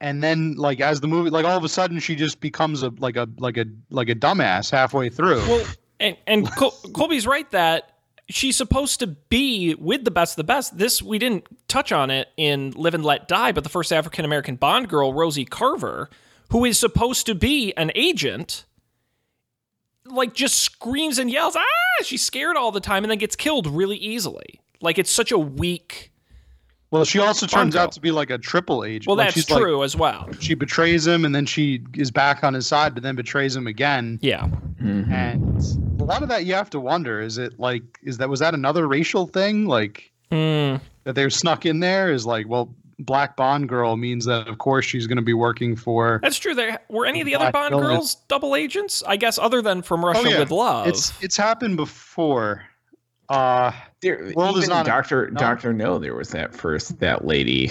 and 0.00 0.22
then 0.22 0.54
like 0.54 0.80
as 0.80 1.00
the 1.00 1.08
movie, 1.08 1.30
like 1.30 1.44
all 1.44 1.56
of 1.58 1.64
a 1.64 1.68
sudden 1.68 1.98
she 2.00 2.14
just 2.16 2.40
becomes 2.40 2.82
a 2.82 2.90
like 2.98 3.16
a 3.16 3.28
like 3.38 3.56
a 3.56 3.66
like 3.90 4.08
a 4.08 4.14
dumbass 4.14 4.70
halfway 4.70 5.10
through. 5.10 5.46
Well, 5.46 5.66
and 6.00 6.16
and 6.26 6.50
Col- 6.52 6.74
Colby's 6.94 7.26
right 7.26 7.50
that 7.50 7.95
she's 8.28 8.56
supposed 8.56 9.00
to 9.00 9.06
be 9.06 9.74
with 9.74 10.04
the 10.04 10.10
best 10.10 10.32
of 10.32 10.36
the 10.36 10.44
best. 10.44 10.76
This 10.78 11.02
we 11.02 11.18
didn't 11.18 11.46
touch 11.68 11.92
on 11.92 12.10
it 12.10 12.28
in 12.36 12.72
Live 12.72 12.94
and 12.94 13.04
Let 13.04 13.28
Die, 13.28 13.52
but 13.52 13.62
the 13.64 13.70
first 13.70 13.92
African 13.92 14.24
American 14.24 14.56
Bond 14.56 14.88
girl, 14.88 15.12
Rosie 15.14 15.44
Carver, 15.44 16.10
who 16.50 16.64
is 16.64 16.78
supposed 16.78 17.26
to 17.26 17.34
be 17.34 17.72
an 17.76 17.90
agent, 17.94 18.64
like 20.04 20.34
just 20.34 20.58
screams 20.58 21.18
and 21.18 21.30
yells, 21.30 21.56
ah! 21.56 21.62
She's 22.02 22.24
scared 22.24 22.56
all 22.56 22.72
the 22.72 22.80
time 22.80 23.04
and 23.04 23.10
then 23.10 23.18
gets 23.18 23.36
killed 23.36 23.66
really 23.66 23.96
easily. 23.96 24.60
Like 24.80 24.98
it's 24.98 25.10
such 25.10 25.32
a 25.32 25.38
weak. 25.38 26.12
well, 26.90 27.04
she 27.04 27.18
also 27.18 27.46
turns 27.46 27.74
Bongo. 27.74 27.84
out 27.84 27.92
to 27.92 28.00
be 28.00 28.10
like 28.10 28.30
a 28.30 28.38
triple 28.38 28.84
agent. 28.84 29.06
Well, 29.06 29.16
Like, 29.16 29.26
that's 29.28 29.34
she's, 29.34 29.50
like, 29.50 29.60
true 29.60 29.82
as 29.82 29.96
well. 29.96 30.28
she 30.38 30.54
betrays 30.54 31.06
him, 31.06 31.24
and 31.24 31.34
then 31.34 31.46
she 31.46 31.82
is 31.94 32.10
back 32.10 32.44
on 32.44 32.54
his 32.54 32.66
side, 32.66 32.94
but 32.94 33.02
then 33.02 33.16
betrays 33.16 33.56
him 33.56 33.66
again. 33.66 34.18
Yeah. 34.22 34.48
And 34.78 35.58
a 35.58 35.85
lot 36.06 36.22
of 36.22 36.28
that 36.28 36.44
you 36.46 36.54
have 36.54 36.70
to 36.70 36.80
wonder: 36.80 37.20
is 37.20 37.38
it 37.38 37.58
like 37.58 37.82
is 38.02 38.18
that 38.18 38.28
was 38.28 38.40
that 38.40 38.54
another 38.54 38.86
racial 38.88 39.26
thing? 39.26 39.66
Like 39.66 40.10
Mm. 40.32 40.80
that 41.04 41.14
they're 41.14 41.30
snuck 41.30 41.64
in 41.66 41.78
there 41.78 42.10
is 42.12 42.26
like 42.26 42.48
well 42.48 42.74
black 42.98 43.36
bond 43.36 43.68
girl 43.68 43.96
means 43.96 44.24
that 44.24 44.48
of 44.48 44.58
course 44.58 44.84
she's 44.84 45.06
going 45.06 45.16
to 45.16 45.22
be 45.22 45.34
working 45.34 45.76
for 45.76 46.18
That's 46.22 46.36
true. 46.38 46.52
There 46.54 46.80
were 46.88 47.06
any 47.06 47.20
of 47.20 47.26
the 47.26 47.36
other 47.36 47.52
Bond 47.52 47.70
villain. 47.70 47.86
girls 47.94 48.16
double 48.26 48.56
agents? 48.56 49.04
I 49.06 49.16
guess 49.16 49.38
other 49.38 49.62
than 49.62 49.82
from 49.82 50.04
Russia 50.04 50.22
Oh, 50.24 50.28
yeah. 50.30 50.38
with 50.40 50.50
Love. 50.50 50.88
it's 50.88 51.12
it's 51.22 51.36
happened 51.36 51.76
before 51.76 52.64
uh 53.28 53.70
there 54.02 54.32
World 54.34 54.56
is 54.58 54.64
even 54.64 54.76
not 54.76 54.86
a- 54.86 54.90
Doctor 54.90 55.30
no. 55.30 55.38
Doctor 55.38 55.72
No, 55.72 55.98
there 55.98 56.14
was 56.16 56.30
that 56.30 56.52
first 56.54 56.98
that 56.98 57.24
lady 57.24 57.70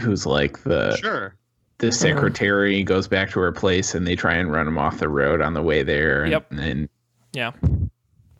who's 0.00 0.26
like 0.26 0.64
the 0.64 0.96
sure 0.96 1.36
the 1.78 1.92
secretary 1.92 2.82
goes 2.82 3.06
back 3.06 3.30
to 3.30 3.40
her 3.40 3.52
place 3.52 3.94
and 3.94 4.04
they 4.06 4.16
try 4.16 4.34
and 4.34 4.50
run 4.50 4.66
him 4.66 4.78
off 4.78 4.98
the 4.98 5.08
road 5.08 5.40
on 5.40 5.54
the 5.54 5.62
way 5.62 5.82
there. 5.84 6.22
And, 6.22 6.32
Yep. 6.32 6.52
and 6.52 6.88
yeah. 7.32 7.52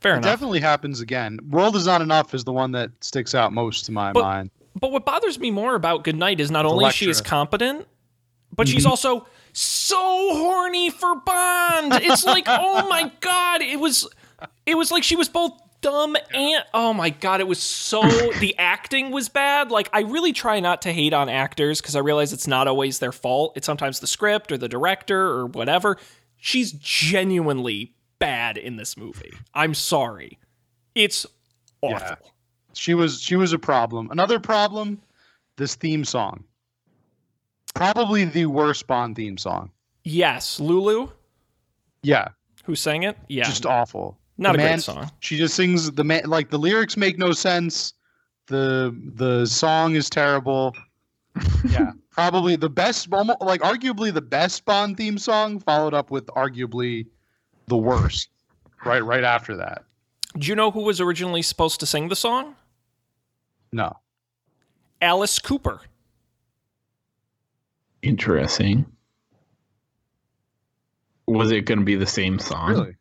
Fair 0.00 0.14
it 0.14 0.18
enough. 0.18 0.24
definitely 0.24 0.60
happens 0.60 1.00
again 1.00 1.38
world 1.48 1.76
is 1.76 1.86
not 1.86 2.02
enough 2.02 2.34
is 2.34 2.42
the 2.44 2.52
one 2.52 2.72
that 2.72 2.90
sticks 3.00 3.34
out 3.34 3.52
most 3.52 3.86
to 3.86 3.92
my 3.92 4.12
But- 4.12 4.22
mind 4.22 4.50
But 4.78 4.90
what 4.90 5.04
bothers 5.04 5.38
me 5.38 5.50
more 5.50 5.74
about 5.74 6.02
Goodnight 6.04 6.40
is 6.40 6.50
not 6.50 6.66
only 6.66 6.90
she 6.90 7.08
is 7.08 7.20
competent, 7.20 7.86
but 8.54 8.66
she's 8.68 8.82
Mm-hmm. 8.82 8.90
also 8.90 9.26
so 9.52 9.96
horny 10.34 10.88
for 10.90 11.14
Bond. 11.16 11.92
It's 12.02 12.24
like, 12.24 12.44
oh 12.48 12.88
my 12.88 13.12
god, 13.20 13.60
it 13.62 13.78
was 13.78 14.08
it 14.66 14.74
was 14.76 14.90
like 14.90 15.04
she 15.04 15.14
was 15.14 15.28
both 15.28 15.52
dumb 15.82 16.16
and 16.34 16.64
oh 16.74 16.92
my 16.94 17.10
god, 17.10 17.40
it 17.40 17.46
was 17.46 17.60
so 17.62 18.00
the 18.40 18.56
acting 18.58 19.10
was 19.10 19.28
bad. 19.28 19.70
Like 19.70 19.88
I 19.92 20.00
really 20.00 20.32
try 20.32 20.58
not 20.60 20.82
to 20.82 20.92
hate 20.92 21.12
on 21.12 21.28
actors 21.28 21.80
because 21.80 21.94
I 21.94 22.00
realize 22.00 22.32
it's 22.32 22.46
not 22.48 22.66
always 22.66 22.98
their 22.98 23.12
fault. 23.12 23.52
It's 23.56 23.66
sometimes 23.66 24.00
the 24.00 24.06
script 24.06 24.50
or 24.50 24.56
the 24.58 24.68
director 24.68 25.20
or 25.30 25.46
whatever. 25.46 25.96
She's 26.38 26.72
genuinely 26.72 27.92
bad 28.22 28.56
in 28.56 28.76
this 28.76 28.96
movie. 28.96 29.32
I'm 29.54 29.74
sorry. 29.74 30.38
It's 30.94 31.26
awful. 31.82 31.98
Yeah. 32.08 32.14
she 32.74 32.94
was 32.94 33.20
she 33.20 33.36
was 33.36 33.52
a 33.52 33.58
problem 33.58 34.08
another 34.10 34.38
problem 34.40 35.00
this 35.56 35.74
theme 35.74 36.04
song 36.04 36.44
probably 37.74 38.24
the 38.24 38.46
worst 38.46 38.86
bond 38.86 39.16
theme 39.16 39.36
song 39.38 39.70
Yes, 40.04 40.58
Lulu, 40.60 41.08
yeah 42.02 42.28
who 42.64 42.74
sang 42.76 43.02
it? 43.02 43.16
Yeah. 43.28 43.44
just 43.44 43.66
awful 43.66 44.16
Not 44.38 44.56
The 44.56 44.64
a 44.64 44.68
great 44.68 44.80
song. 44.82 45.10
she 45.20 45.36
just 45.36 45.54
sings 45.54 45.90
the 45.92 46.04
man 46.04 46.22
like 46.26 46.50
the 46.50 46.58
lyrics 46.58 46.96
make 46.96 47.18
no 47.18 47.32
sense 47.32 47.92
the 48.46 48.94
the 49.14 49.44
song 49.46 49.94
is 49.96 50.08
terrible 50.08 50.74
yeah 51.68 51.92
probably 52.10 52.56
the 52.56 52.70
best 52.70 53.12
almo- 53.12 53.36
like 53.40 53.60
arguably 53.62 54.12
the 54.14 54.22
best 54.22 54.64
bond 54.64 54.96
theme 54.96 55.18
song 55.18 55.58
followed 55.60 55.94
up 55.94 56.10
with 56.10 56.26
arguably 56.28 57.06
the 57.68 57.76
worst 57.76 58.28
right 58.84 59.04
right 59.04 59.24
after 59.24 59.56
that 59.56 59.84
Do 60.38 60.46
you 60.48 60.54
know 60.56 60.70
who 60.70 60.80
was 60.82 61.00
originally 61.00 61.42
supposed 61.42 61.80
to 61.80 61.86
sing 61.86 62.08
the 62.08 62.16
song? 62.16 62.56
no 63.72 63.96
Alice 65.00 65.38
Cooper. 65.38 65.80
interesting. 68.02 68.86
Was 71.26 71.50
it 71.50 71.62
going 71.62 71.78
to 71.78 71.84
be 71.84 71.94
the 71.96 72.06
same 72.06 72.38
song? 72.38 72.70
really 72.70 72.96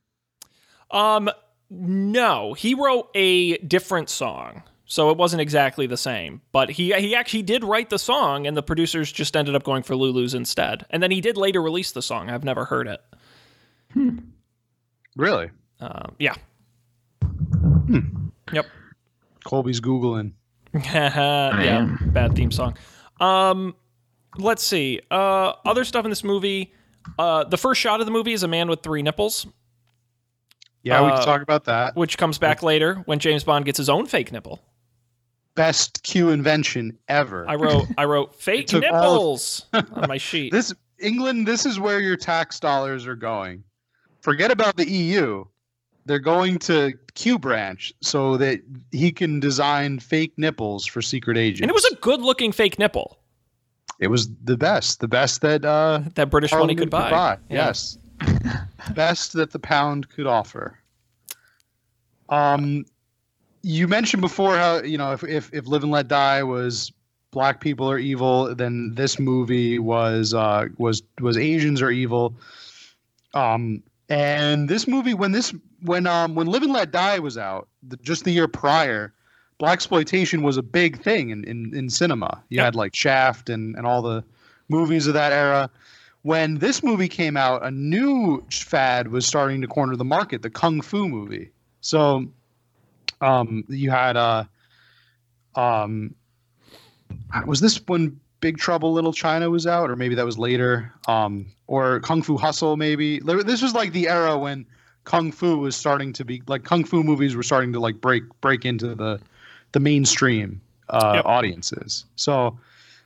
Um, 0.91 1.29
no, 1.69 2.53
he 2.53 2.73
wrote 2.75 3.09
a 3.15 3.57
different 3.59 4.09
song, 4.09 4.63
so 4.85 5.09
it 5.09 5.17
wasn't 5.17 5.41
exactly 5.41 5.87
the 5.87 5.97
same. 5.97 6.41
But 6.51 6.69
he 6.69 6.91
he 6.99 7.15
actually 7.15 7.43
did 7.43 7.63
write 7.63 7.89
the 7.89 7.99
song, 7.99 8.45
and 8.47 8.55
the 8.57 8.63
producers 8.63 9.11
just 9.11 9.35
ended 9.37 9.55
up 9.55 9.63
going 9.63 9.83
for 9.83 9.95
Lulu's 9.95 10.33
instead. 10.33 10.85
And 10.89 11.01
then 11.01 11.11
he 11.11 11.21
did 11.21 11.37
later 11.37 11.61
release 11.61 11.91
the 11.91 12.01
song. 12.01 12.29
I've 12.29 12.43
never 12.43 12.65
heard 12.65 12.87
it. 12.87 13.01
Really 15.15 15.49
Um, 15.79 16.15
yeah. 16.19 16.35
Yep. 18.53 18.65
colby's 19.45 19.81
googling 19.81 20.33
yeah, 20.73 21.97
bad 22.07 22.33
theme 22.35 22.49
song. 22.51 22.77
Um, 23.19 23.75
let's 24.37 24.63
see. 24.63 25.01
Uh, 25.11 25.53
other 25.65 25.83
stuff 25.83 26.05
in 26.05 26.09
this 26.11 26.23
movie. 26.23 26.73
Uh, 27.19 27.43
the 27.43 27.57
first 27.57 27.81
shot 27.81 27.99
of 27.99 28.05
the 28.05 28.11
movie 28.11 28.31
is 28.31 28.43
a 28.43 28.47
man 28.47 28.69
with 28.69 28.81
three 28.81 29.01
nipples, 29.01 29.47
yeah 30.83 31.01
we 31.03 31.09
Uh, 31.11 31.17
can 31.17 31.25
talk 31.25 31.41
about 31.41 31.65
that 31.65 31.95
which 31.95 32.17
comes 32.17 32.37
back 32.37 32.63
later 32.63 32.95
when 33.05 33.19
James 33.19 33.43
Bond 33.43 33.65
gets 33.65 33.77
his 33.77 33.89
own 33.89 34.05
fake 34.05 34.31
nipple. 34.31 34.61
best 35.55 36.03
q 36.03 36.29
invention 36.29 36.97
ever 37.09 37.45
I 37.49 37.55
wrote 37.55 37.87
I 37.97 38.05
wrote 38.05 38.35
fake 38.39 38.67
took 38.67 38.83
all 38.85 38.91
nipples 38.93 39.65
on 39.73 40.07
my 40.07 40.17
sheet. 40.17 40.51
this 40.53 40.73
england 40.99 41.47
this 41.47 41.65
is 41.65 41.79
where 41.79 41.99
your 41.99 42.15
tax 42.17 42.59
dollars 42.59 43.05
are 43.07 43.15
going 43.15 43.63
forget 44.21 44.51
about 44.51 44.77
the 44.77 44.89
eu 44.89 45.45
they're 46.05 46.19
going 46.19 46.57
to 46.59 46.93
q 47.13 47.37
branch 47.37 47.93
so 48.01 48.37
that 48.37 48.61
he 48.91 49.11
can 49.11 49.39
design 49.39 49.99
fake 49.99 50.33
nipples 50.37 50.85
for 50.85 51.01
secret 51.01 51.37
agents. 51.37 51.61
And 51.61 51.69
it 51.69 51.73
was 51.73 51.85
a 51.85 51.95
good 51.95 52.21
looking 52.21 52.51
fake 52.51 52.79
nipple. 52.79 53.17
It 53.99 54.07
was 54.07 54.29
the 54.43 54.57
best 54.57 54.99
the 54.99 55.07
best 55.07 55.41
that 55.41 55.63
uh 55.63 56.01
that 56.15 56.29
British 56.29 56.51
money 56.51 56.75
could 56.75 56.89
Parliament 56.89 57.41
buy. 57.49 57.53
Yeah. 57.53 57.67
yes. 57.67 57.97
Best 58.95 59.33
that 59.33 59.51
the 59.51 59.59
pound 59.59 60.09
could 60.09 60.27
offer. 60.27 60.77
Um 62.29 62.85
you 63.63 63.87
mentioned 63.87 64.21
before 64.21 64.57
how 64.57 64.81
you 64.81 64.97
know 64.97 65.11
if 65.11 65.23
if, 65.23 65.53
if 65.53 65.67
live 65.67 65.83
and 65.83 65.91
let 65.91 66.07
die 66.07 66.41
was 66.41 66.91
black 67.29 67.61
people 67.61 67.89
are 67.89 67.99
evil 67.99 68.53
then 68.55 68.93
this 68.95 69.19
movie 69.19 69.79
was 69.79 70.33
uh 70.33 70.65
was 70.77 71.03
was 71.19 71.37
asians 71.37 71.81
are 71.81 71.91
evil. 71.91 72.33
Um 73.35 73.83
and 74.11 74.67
this 74.67 74.87
movie 74.87 75.13
when 75.13 75.31
this 75.31 75.53
when 75.83 76.05
um 76.05 76.35
when 76.35 76.45
live 76.47 76.63
and 76.63 76.73
let 76.73 76.91
die 76.91 77.17
was 77.19 77.37
out 77.37 77.69
the, 77.81 77.95
just 77.97 78.25
the 78.25 78.31
year 78.31 78.47
prior 78.47 79.13
blaxploitation 79.57 80.41
was 80.41 80.57
a 80.57 80.61
big 80.61 81.01
thing 81.01 81.29
in 81.29 81.43
in, 81.45 81.73
in 81.73 81.89
cinema. 81.89 82.43
You 82.49 82.57
Yep. 82.57 82.65
had 82.65 82.75
like 82.75 82.93
shaft 82.93 83.49
and 83.49 83.75
and 83.75 83.87
all 83.87 84.01
the 84.01 84.23
movies 84.69 85.07
of 85.07 85.13
that 85.13 85.31
era. 85.31 85.69
When 86.23 86.57
this 86.59 86.83
movie 86.83 87.07
came 87.07 87.37
out 87.37 87.65
a 87.65 87.71
new 87.71 88.43
fad 88.51 89.07
was 89.07 89.25
starting 89.25 89.61
to 89.61 89.67
corner 89.67 89.95
the 89.95 90.03
market 90.05 90.41
the 90.41 90.49
kung 90.49 90.81
fu 90.81 91.07
movie. 91.07 91.51
So 91.79 92.25
um 93.21 93.63
you 93.69 93.91
had 93.91 94.17
uh 94.17 94.43
um 95.55 96.13
was 97.45 97.61
this 97.61 97.79
when 97.87 98.19
Big 98.41 98.57
Trouble 98.57 98.91
Little 98.91 99.13
China 99.13 99.49
was 99.49 99.65
out, 99.65 99.89
or 99.89 99.95
maybe 99.95 100.15
that 100.15 100.25
was 100.25 100.37
later. 100.37 100.91
Um, 101.07 101.45
or 101.67 101.99
Kung 102.01 102.21
Fu 102.21 102.37
Hustle, 102.37 102.75
maybe. 102.75 103.19
This 103.19 103.61
was 103.61 103.73
like 103.73 103.93
the 103.93 104.09
era 104.09 104.37
when 104.37 104.65
kung 105.03 105.31
fu 105.31 105.57
was 105.57 105.75
starting 105.75 106.13
to 106.13 106.23
be 106.23 106.43
like 106.47 106.63
kung 106.63 106.83
fu 106.83 107.03
movies 107.03 107.35
were 107.35 107.43
starting 107.43 107.73
to 107.73 107.79
like 107.79 107.99
break 108.01 108.23
break 108.41 108.65
into 108.65 108.93
the 108.95 109.19
the 109.71 109.79
mainstream 109.79 110.61
uh, 110.89 111.13
yep. 111.15 111.25
audiences. 111.25 112.05
So 112.15 112.57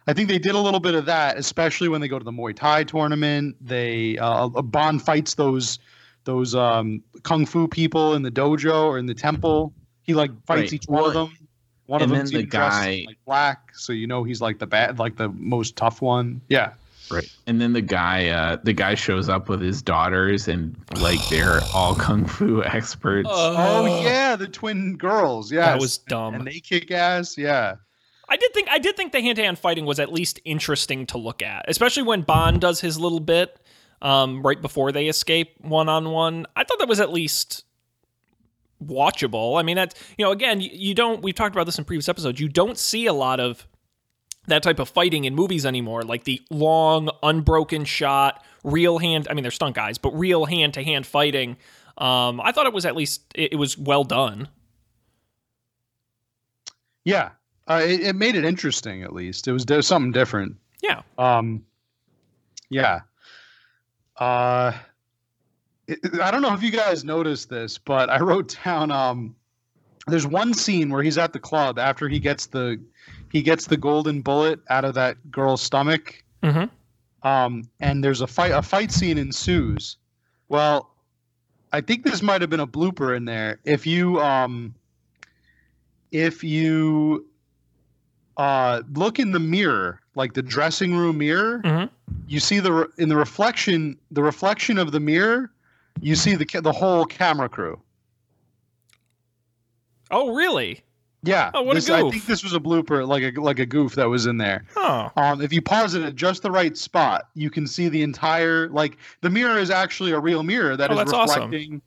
I 0.08 0.14
think 0.14 0.30
they 0.30 0.40
did 0.40 0.56
a 0.56 0.60
little 0.60 0.80
bit 0.80 0.96
of 0.96 1.06
that, 1.06 1.38
especially 1.38 1.88
when 1.88 2.02
they 2.02 2.08
go 2.08 2.18
to 2.18 2.26
the 2.26 2.32
Muay 2.32 2.56
Thai 2.56 2.84
tournament. 2.84 3.56
They 3.62 4.18
uh, 4.18 4.48
Bond 4.48 5.02
fights 5.02 5.36
those 5.36 5.80
those 6.26 6.56
um, 6.56 7.04
kung 7.24 7.46
fu 7.46 7.68
people 7.68 8.14
in 8.16 8.24
the 8.24 8.32
dojo 8.32 8.86
or 8.86 8.98
in 8.98 9.06
the 9.06 9.14
temple. 9.14 9.74
He 10.04 10.14
like 10.14 10.32
fights 10.46 10.72
right. 10.72 10.74
each 10.74 10.86
one 10.88 11.06
of 11.06 11.14
them. 11.14 11.45
One 11.88 12.02
of 12.02 12.10
them's 12.10 12.32
the 12.32 12.44
guy 12.44 13.06
like 13.08 13.18
black, 13.26 13.76
so 13.76 13.94
you 13.94 14.08
know 14.08 14.24
he's 14.24 14.42
like 14.42 14.60
the 14.60 14.68
bad, 14.68 15.00
like 15.00 15.18
the 15.18 15.30
most 15.30 15.76
tough 15.76 16.02
one. 16.02 16.42
Yeah. 16.50 16.74
Right. 17.12 17.32
And 17.46 17.62
then 17.62 17.74
the 17.74 17.82
guy 17.82 18.30
uh 18.30 18.58
the 18.64 18.74
guy 18.74 18.96
shows 18.96 19.30
up 19.30 19.48
with 19.48 19.62
his 19.62 19.84
daughters 19.84 20.48
and 20.48 20.76
like 21.00 21.20
they're 21.30 21.62
all 21.74 21.94
kung 22.06 22.26
fu 22.26 22.64
experts. 22.64 23.30
Oh, 23.32 23.56
oh 23.58 24.04
yeah, 24.04 24.36
the 24.36 24.48
twin 24.48 24.98
girls. 24.98 25.52
Yeah. 25.52 25.66
That 25.68 25.80
was 25.80 26.00
dumb. 26.00 26.34
And 26.34 26.48
they 26.48 26.60
kick 26.60 26.90
ass. 26.90 27.38
Yeah. 27.38 27.76
I 28.28 28.38
did 28.38 28.54
think 28.54 28.70
I 28.70 28.80
did 28.80 28.98
think 28.98 29.12
the 29.12 29.22
hand 29.22 29.36
to 29.36 29.44
hand 29.44 29.60
fighting 29.60 29.86
was 29.86 30.00
at 30.00 30.12
least 30.12 30.40
interesting 30.46 31.06
to 31.08 31.20
look 31.20 31.44
at, 31.44 31.66
especially 31.68 32.04
when 32.04 32.24
Bond 32.24 32.62
does 32.62 32.82
his 32.82 33.00
little 33.00 33.20
bit 33.20 33.60
um, 34.02 34.42
right 34.42 34.62
before 34.62 34.92
they 34.92 35.08
escape 35.08 35.56
one 35.62 35.90
on 35.90 36.10
one. 36.10 36.48
I 36.56 36.64
thought 36.64 36.80
that 36.80 36.88
was 36.88 37.00
at 37.00 37.14
least 37.14 37.65
watchable. 38.84 39.60
I 39.60 39.64
mean, 39.64 39.76
that's 39.76 39.96
you 40.18 40.26
know, 40.26 40.32
again, 40.32 40.62
you, 40.62 40.70
you 40.72 40.94
don't. 40.94 41.22
We've 41.22 41.36
talked 41.36 41.56
about 41.56 41.66
this 41.66 41.78
in 41.78 41.86
previous 41.86 42.10
episodes. 42.10 42.40
You 42.40 42.50
don't 42.50 42.78
see 42.78 43.06
a 43.06 43.14
lot 43.14 43.40
of 43.40 43.68
that 44.48 44.64
type 44.64 44.80
of 44.80 44.90
fighting 44.90 45.26
in 45.26 45.36
movies 45.36 45.66
anymore, 45.66 46.04
like 46.04 46.24
the 46.24 46.42
long, 46.50 47.10
unbroken 47.24 47.86
shot, 47.86 48.44
real 48.64 48.98
hand. 49.00 49.28
I 49.30 49.34
mean, 49.34 49.44
they're 49.44 49.52
stunt 49.52 49.76
guys, 49.76 49.98
but 49.98 50.12
real 50.18 50.46
hand 50.46 50.74
to 50.76 50.84
hand 50.84 51.06
fighting. 51.06 51.58
Um, 51.98 52.42
I 52.42 52.52
thought 52.52 52.66
it 52.66 52.74
was 52.74 52.86
at 52.86 52.96
least 52.96 53.22
it, 53.36 53.54
it 53.54 53.56
was 53.56 53.78
well 53.78 54.04
done. 54.04 54.50
Yeah, 57.04 57.32
uh, 57.68 57.82
it, 57.84 58.02
it, 58.02 58.16
made 58.16 58.36
it 58.36 58.46
interesting. 58.46 59.04
At 59.04 59.14
least 59.14 59.48
it 59.48 59.52
was 59.52 59.66
there 59.66 59.78
was 59.78 59.88
something 59.88 60.12
different. 60.12 60.58
Yeah. 60.82 61.02
Um. 61.18 61.66
Yeah. 62.70 63.02
Uh. 64.18 64.74
I 66.22 66.32
don't 66.32 66.42
know 66.42 66.54
if 66.54 66.64
you 66.64 66.72
guys 66.72 67.04
noticed 67.04 67.50
this, 67.50 67.78
but 67.78 68.10
I 68.10 68.20
wrote 68.20 68.58
down. 68.64 68.92
Um. 68.92 69.36
There's 70.08 70.28
one 70.28 70.54
scene 70.54 70.92
where 70.92 71.02
he's 71.02 71.18
at 71.18 71.34
the 71.34 71.40
club 71.40 71.80
after 71.80 72.08
he 72.08 72.20
gets 72.20 72.46
the 72.46 72.80
he 73.32 73.42
gets 73.42 73.66
the 73.66 73.76
golden 73.76 74.22
bullet 74.22 74.60
out 74.70 74.86
of 74.86 74.94
that 74.94 75.32
girl's 75.32 75.64
stomach. 75.64 76.24
Mm-hmm. 76.44 77.28
Um, 77.28 77.64
and 77.80 78.04
there's 78.04 78.22
a 78.22 78.28
fight. 78.28 78.52
A 78.52 78.62
fight 78.62 78.92
scene 78.92 79.18
ensues. 79.18 79.98
Well, 80.48 80.92
I 81.74 81.82
think 81.82 82.04
this 82.04 82.22
might 82.22 82.42
have 82.42 82.52
been 82.52 82.60
a 82.60 82.68
blooper 82.68 83.18
in 83.18 83.26
there. 83.26 83.60
If 83.66 83.88
you 83.88 84.22
um, 84.22 84.76
if 86.12 86.44
you 86.44 87.26
uh, 88.38 88.84
look 88.94 89.18
in 89.18 89.32
the 89.32 89.40
mirror, 89.40 90.02
like 90.14 90.34
the 90.34 90.44
dressing 90.44 90.96
room 90.96 91.18
mirror, 91.18 91.62
mm-hmm. 91.66 91.94
you 92.28 92.40
see 92.40 92.60
the 92.60 92.90
in 93.00 93.10
the 93.10 93.18
reflection, 93.18 93.98
the 94.12 94.22
reflection 94.22 94.78
of 94.78 94.92
the 94.92 95.00
mirror, 95.00 95.52
you 96.02 96.16
see 96.16 96.36
the 96.36 96.46
the 96.62 96.72
whole 96.72 97.06
camera 97.06 97.50
crew. 97.50 97.80
Oh, 100.12 100.34
really? 100.34 100.84
Yeah. 101.24 101.50
Oh, 101.54 101.64
what 101.64 101.74
this, 101.74 101.90
a 101.90 101.98
goof! 101.98 102.08
I 102.08 102.12
think 102.12 102.26
this 102.26 102.44
was 102.44 102.54
a 102.54 102.60
blooper, 102.60 103.08
like 103.08 103.36
a 103.36 103.42
like 103.42 103.60
a 103.60 103.66
goof 103.66 103.96
that 103.96 104.08
was 104.08 104.28
in 104.28 104.38
there. 104.38 104.66
Oh. 104.76 105.12
Um, 105.16 105.42
if 105.42 105.52
you 105.52 105.62
pause 105.62 105.96
it 105.96 106.04
at 106.04 106.16
just 106.16 106.44
the 106.44 106.52
right 106.52 106.78
spot, 106.78 107.30
you 107.34 107.50
can 107.50 107.66
see 107.66 107.90
the 107.90 108.04
entire 108.04 108.70
like 108.70 108.98
the 109.22 109.30
mirror 109.30 109.58
is 109.58 109.72
actually 109.72 110.12
a 110.12 110.20
real 110.20 110.44
mirror 110.44 110.78
that 110.78 110.92
oh, 110.92 111.00
is 111.00 111.12
reflecting 111.12 111.48
awesome. 111.48 111.82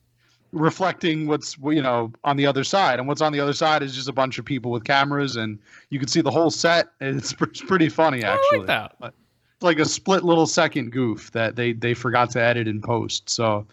reflecting 0.53 1.27
what's 1.29 1.57
you 1.59 1.83
know 1.83 2.13
on 2.25 2.37
the 2.37 2.47
other 2.47 2.65
side, 2.65 2.99
and 2.99 3.07
what's 3.07 3.21
on 3.21 3.33
the 3.33 3.39
other 3.39 3.53
side 3.53 3.83
is 3.83 3.95
just 3.95 4.09
a 4.09 4.13
bunch 4.13 4.39
of 4.39 4.45
people 4.45 4.73
with 4.73 4.83
cameras, 4.83 5.37
and 5.37 5.59
you 5.91 6.01
can 6.01 6.09
see 6.09 6.21
the 6.21 6.31
whole 6.31 6.51
set. 6.51 6.89
It's, 7.01 7.33
it's 7.41 7.63
pretty 7.63 7.89
funny 7.89 8.25
actually. 8.25 8.57
I 8.57 8.59
like 8.59 8.67
that. 8.67 8.97
But 8.99 9.15
it's 9.55 9.63
like 9.63 9.79
a 9.79 9.85
split 9.85 10.25
little 10.25 10.47
second 10.47 10.91
goof 10.91 11.31
that 11.31 11.55
they 11.55 11.73
they 11.73 11.95
forgot 11.95 12.31
to 12.31 12.43
edit 12.43 12.67
in 12.67 12.81
post. 12.81 13.31
So. 13.31 13.67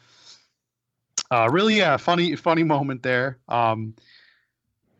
Uh, 1.31 1.49
really, 1.51 1.77
yeah, 1.77 1.97
funny, 1.97 2.35
funny 2.35 2.63
moment 2.63 3.03
there. 3.03 3.39
Um, 3.47 3.95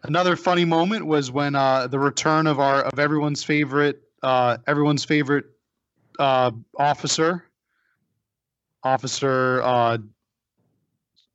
Another 0.08 0.36
funny 0.36 0.66
moment 0.66 1.08
was 1.08 1.32
when 1.32 1.56
uh, 1.56 1.88
the 1.88 1.98
return 1.98 2.46
of 2.46 2.60
our 2.60 2.84
of 2.84 3.00
everyone's 3.00 3.44
favorite 3.44 4.04
uh, 4.22 4.58
everyone's 4.68 5.04
favorite 5.04 5.46
uh, 6.20 6.52
officer, 6.78 7.46
Officer 8.84 9.62
uh, 9.64 9.98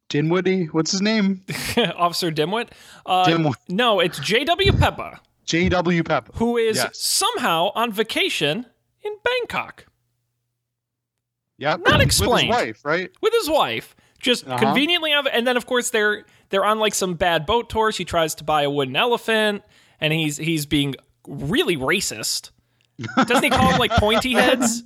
Dinwiddie. 0.09 0.67
What's 0.67 0.93
his 0.93 1.03
name? 1.03 1.43
officer 1.97 2.31
Dimwit. 2.31 2.69
Uh, 3.05 3.27
Dimwit. 3.27 3.55
No, 3.69 3.99
it's 3.99 4.21
J.W. 4.21 4.73
Pepper. 4.75 5.19
J.W. 5.47 6.05
Pepper, 6.05 6.33
who 6.37 6.57
is 6.57 6.77
yes. 6.77 6.97
somehow 6.97 7.73
on 7.75 7.91
vacation 7.91 8.67
in 9.03 9.13
Bangkok. 9.25 9.87
Yeah, 11.59 11.77
not 11.77 12.01
explained. 12.01 12.51
With 12.51 12.59
his 12.59 12.67
wife, 12.67 12.85
right? 12.85 13.11
With 13.21 13.33
his 13.33 13.51
wife, 13.51 13.97
just 14.21 14.47
uh-huh. 14.47 14.59
conveniently, 14.59 15.13
and 15.13 15.47
then 15.47 15.57
of 15.57 15.67
course 15.67 15.91
they're 15.91 16.25
they're 16.51 16.65
on 16.65 16.79
like 16.79 16.95
some 16.95 17.15
bad 17.15 17.47
boat 17.47 17.69
tours. 17.69 17.97
He 17.97 18.05
tries 18.05 18.35
to 18.37 18.45
buy 18.45 18.63
a 18.63 18.71
wooden 18.71 18.95
elephant, 18.95 19.63
and 20.01 20.13
he's 20.13 20.37
he's 20.37 20.67
being 20.67 20.95
really 21.27 21.77
racist. 21.77 22.51
Doesn't 23.17 23.43
he 23.43 23.51
call 23.51 23.71
them 23.71 23.79
like 23.79 23.93
pointy 23.93 24.35
heads 24.35 24.85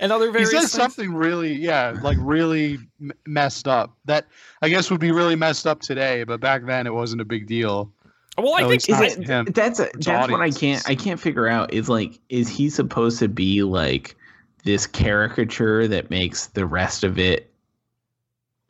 and 0.00 0.12
other 0.12 0.30
various? 0.30 0.50
He 0.50 0.56
says 0.56 0.72
things? 0.72 0.72
something 0.72 1.12
really, 1.12 1.52
yeah, 1.52 1.96
like 2.00 2.16
really 2.20 2.78
m- 3.00 3.12
messed 3.26 3.66
up. 3.66 3.96
That 4.04 4.26
I 4.62 4.68
guess 4.68 4.90
would 4.90 5.00
be 5.00 5.10
really 5.10 5.36
messed 5.36 5.66
up 5.66 5.80
today, 5.80 6.24
but 6.24 6.40
back 6.40 6.64
then 6.64 6.86
it 6.86 6.94
wasn't 6.94 7.20
a 7.20 7.24
big 7.24 7.46
deal. 7.46 7.92
Well, 8.36 8.54
I 8.54 8.68
think 8.68 8.88
is 8.88 9.18
it, 9.18 9.52
that's 9.52 9.80
a, 9.80 9.88
that's 9.98 10.30
what 10.30 10.40
I 10.40 10.50
can't 10.50 10.88
I 10.88 10.94
can't 10.94 11.18
figure 11.18 11.48
out. 11.48 11.74
Is 11.74 11.88
like, 11.88 12.20
is 12.28 12.48
he 12.48 12.70
supposed 12.70 13.18
to 13.18 13.28
be 13.28 13.64
like 13.64 14.14
this 14.62 14.86
caricature 14.86 15.88
that 15.88 16.10
makes 16.10 16.46
the 16.48 16.66
rest 16.66 17.02
of 17.02 17.18
it 17.18 17.52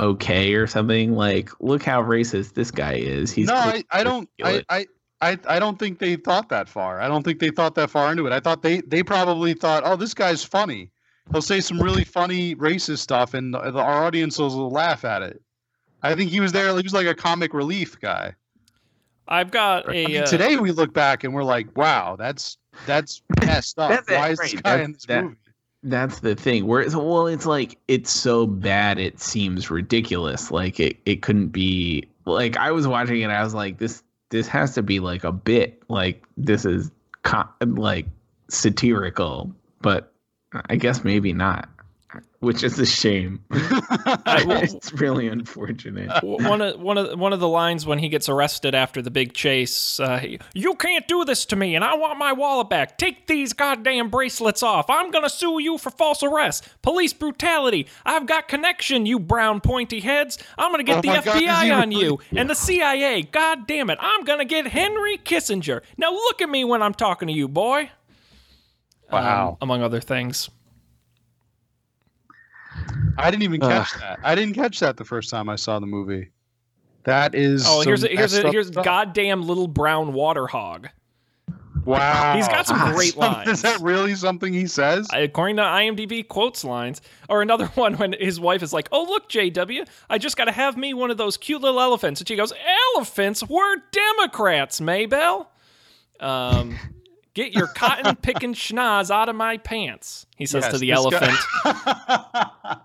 okay 0.01 0.55
or 0.55 0.67
something. 0.67 1.15
Like, 1.15 1.51
look 1.61 1.83
how 1.83 2.03
racist 2.03 2.55
this 2.55 2.71
guy 2.71 2.95
is. 2.95 3.33
He's 3.33 3.49
no, 3.49 3.55
I, 3.55 3.85
I 3.91 4.05
don't. 4.05 4.29
I, 4.43 4.65
I, 4.69 4.87
I, 5.21 5.39
I 5.49 5.59
don't 5.59 5.79
think 5.79 5.99
they 5.99 6.17
thought 6.17 6.49
that 6.51 6.69
far. 6.69 7.01
I 7.01 7.09
don't 7.09 7.23
think 7.23 7.41
they 7.41 7.51
thought 7.51 7.75
that 7.75 7.91
far 7.91 8.11
into 8.11 8.27
it. 8.27 8.33
I 8.33 8.41
thought 8.41 8.63
they 8.63 8.81
they 8.83 9.03
probably 9.03 9.55
thought, 9.55 9.83
oh, 9.85 9.97
this 9.97 10.15
guy's 10.15 10.45
funny. 10.45 10.91
He'll 11.33 11.43
say 11.43 11.61
some 11.61 11.81
really 11.81 12.05
funny 12.05 12.55
racist 12.55 12.99
stuff, 12.99 13.35
and 13.35 13.53
the, 13.53 13.71
the, 13.71 13.81
our 13.81 14.05
audience 14.05 14.39
will 14.39 14.71
laugh 14.71 15.05
at 15.05 15.23
it. 15.23 15.43
I 16.03 16.15
think 16.15 16.31
he 16.31 16.41
was 16.41 16.53
there. 16.53 16.75
He 16.77 16.83
was 16.83 16.95
like 16.95 17.07
a 17.07 17.15
comic 17.15 17.53
relief 17.53 18.01
guy. 18.01 18.35
I've 19.27 19.51
got 19.51 19.89
a. 19.89 20.05
I 20.05 20.07
mean, 20.07 20.23
uh, 20.23 20.27
today 20.27 20.57
we 20.57 20.71
look 20.71 20.95
back 20.95 21.25
and 21.25 21.35
we're 21.35 21.45
like, 21.45 21.77
wow, 21.77 22.17
that's 22.17 22.57
that's 22.87 23.21
messed 23.45 23.79
up. 23.79 23.91
that's 23.91 24.09
Why 24.09 24.29
it, 24.29 24.33
is 24.33 24.39
right. 24.39 24.51
this 24.53 24.61
guy 24.61 24.77
that's, 24.77 24.85
in 24.85 24.93
this 24.93 25.07
that, 25.07 25.25
movie? 25.25 25.37
That's 25.83 26.21
the 26.21 26.35
thing. 26.35 26.67
Where 26.67 26.81
it's 26.81 26.95
well, 26.95 27.27
it's 27.27 27.47
like 27.47 27.79
it's 27.87 28.11
so 28.11 28.47
bad 28.47 28.99
it 28.99 29.21
seems 29.21 29.71
ridiculous. 29.71 30.51
Like 30.51 30.81
it, 30.81 30.99
it 31.07 31.23
couldn't 31.23 31.49
be 31.49 32.05
like 32.25 32.57
I 32.57 32.73
was 32.73 32.87
watching 32.87 33.21
it. 33.21 33.31
I 33.31 33.43
was 33.43 33.55
like, 33.55 33.79
this 33.79 34.03
this 34.31 34.49
has 34.49 34.75
to 34.75 34.83
be 34.83 35.01
like 35.01 35.25
a 35.25 35.33
bit. 35.33 35.83
Like 35.89 36.25
this 36.37 36.65
is 36.65 36.91
con- 37.23 37.49
like 37.61 38.07
satirical, 38.49 39.53
but 39.81 40.13
I 40.69 40.77
guess 40.77 41.05
maybe 41.05 41.33
not 41.33 41.69
which 42.41 42.63
is 42.63 42.79
a 42.79 42.87
shame. 42.87 43.41
it's 43.51 44.93
really 44.93 45.29
unfortunate. 45.29 46.23
One 46.23 46.61
of 46.61 46.81
one 46.81 46.99
of 46.99 47.19
one 47.19 47.33
of 47.33 47.41
the 47.41 47.49
lines 47.49 47.85
when 47.85 47.99
he 47.99 48.09
gets 48.09 48.29
arrested 48.29 48.75
after 48.75 49.03
the 49.03 49.11
big 49.11 49.35
chase, 49.35 49.99
uh, 50.01 50.37
"You 50.55 50.75
can't 50.75 51.07
do 51.09 51.25
this 51.25 51.45
to 51.47 51.57
me, 51.57 51.75
and 51.75 51.85
I 51.85 51.97
want 51.97 52.19
my 52.19 52.33
wallet 52.33 52.71
back. 52.71 52.99
Take 52.99 53.27
these 53.27 53.53
goddamn 53.53 54.09
bracelets 54.11 54.63
off. 54.63 54.89
I'm 54.89 55.11
gonna 55.11 55.29
sue 55.29 55.61
you 55.61 55.79
for 55.79 55.91
false 55.91 56.23
arrest, 56.23 56.69
police 56.83 57.13
brutality. 57.13 57.87
I've 58.07 58.27
got 58.27 58.49
connection, 58.49 59.07
you 59.07 59.19
brown 59.19 59.61
pointy 59.61 60.01
heads. 60.01 60.39
I'm 60.57 60.71
gonna 60.71 60.85
get 60.85 60.99
oh 60.99 61.03
the 61.03 61.09
FBI 61.09 61.69
God, 61.69 61.71
on 61.71 61.93
you 61.93 62.21
and 62.35 62.49
the 62.49 62.55
CIA. 62.55 63.23
God 63.23 63.67
damn 63.67 63.91
it, 63.91 63.99
I'm 64.01 64.25
gonna 64.25 64.45
get 64.45 64.67
Henry 64.67 65.19
Kissinger. 65.19 65.83
Now 65.97 66.13
look 66.13 66.41
at 66.41 66.49
me 66.49 66.65
when 66.65 66.83
I'm 66.83 66.95
talking 66.95 67.29
to 67.29 67.35
you, 67.35 67.49
boy." 67.49 67.91
Wow. 69.11 69.51
Um, 69.51 69.57
among 69.63 69.83
other 69.83 70.01
things. 70.01 70.51
I 73.17 73.31
didn't 73.31 73.43
even 73.43 73.61
catch 73.61 73.95
uh, 73.97 74.01
that. 74.01 74.21
I 74.23 74.35
didn't 74.35 74.55
catch 74.55 74.81
that 74.81 74.97
the 74.97 75.05
first 75.05 75.31
time 75.31 75.49
I 75.49 75.57
saw 75.57 75.79
the 75.79 75.87
movie. 75.87 76.31
That 77.05 77.35
is. 77.35 77.65
Oh, 77.67 77.81
here's 77.81 78.05
a, 78.05 78.09
here's 78.09 78.35
a, 78.35 78.51
here's 78.51 78.69
stuff. 78.69 78.85
goddamn 78.85 79.43
little 79.43 79.69
brown 79.69 80.13
water 80.13 80.47
hog. 80.47 80.89
Wow, 81.85 82.37
he's 82.37 82.49
got 82.49 82.67
some 82.67 82.93
great 82.93 83.17
lines. 83.17 83.49
Is 83.49 83.63
that 83.63 83.81
really 83.81 84.15
something 84.15 84.53
he 84.53 84.67
says? 84.67 85.09
According 85.11 85.57
to 85.57 85.63
IMDb, 85.63 86.27
quotes 86.27 86.63
lines. 86.63 87.01
Or 87.31 87.41
another 87.41 87.67
one 87.77 87.95
when 87.95 88.15
his 88.19 88.39
wife 88.39 88.63
is 88.63 88.75
like, 88.75 88.89
"Oh 88.93 89.05
look, 89.05 89.31
JW, 89.31 89.89
I 90.11 90.19
just 90.19 90.37
got 90.37 90.47
to 90.47 90.53
have 90.53 90.77
me 90.77 90.93
one 90.93 91.11
of 91.11 91.17
those 91.17 91.39
cute 91.39 91.63
little 91.63 91.81
elephants," 91.81 92.21
and 92.21 92.29
she 92.29 92.37
goes, 92.37 92.53
"Elephants? 92.95 93.43
We're 93.49 93.77
Democrats, 93.91 94.81
Maybelle." 94.83 95.51
Um, 96.21 96.79
Get 97.39 97.55
your 97.55 97.69
cotton 97.69 98.17
picking 98.17 98.53
schnoz 98.53 99.13
out 99.13 99.29
of 99.29 99.37
my 99.37 99.59
pants, 99.59 100.27
he 100.37 100.45
says 100.45 100.65
Yes, 100.65 100.73
to 100.73 100.79
the 100.79 100.91
elephant. 100.91 101.39
guy- 101.63 102.81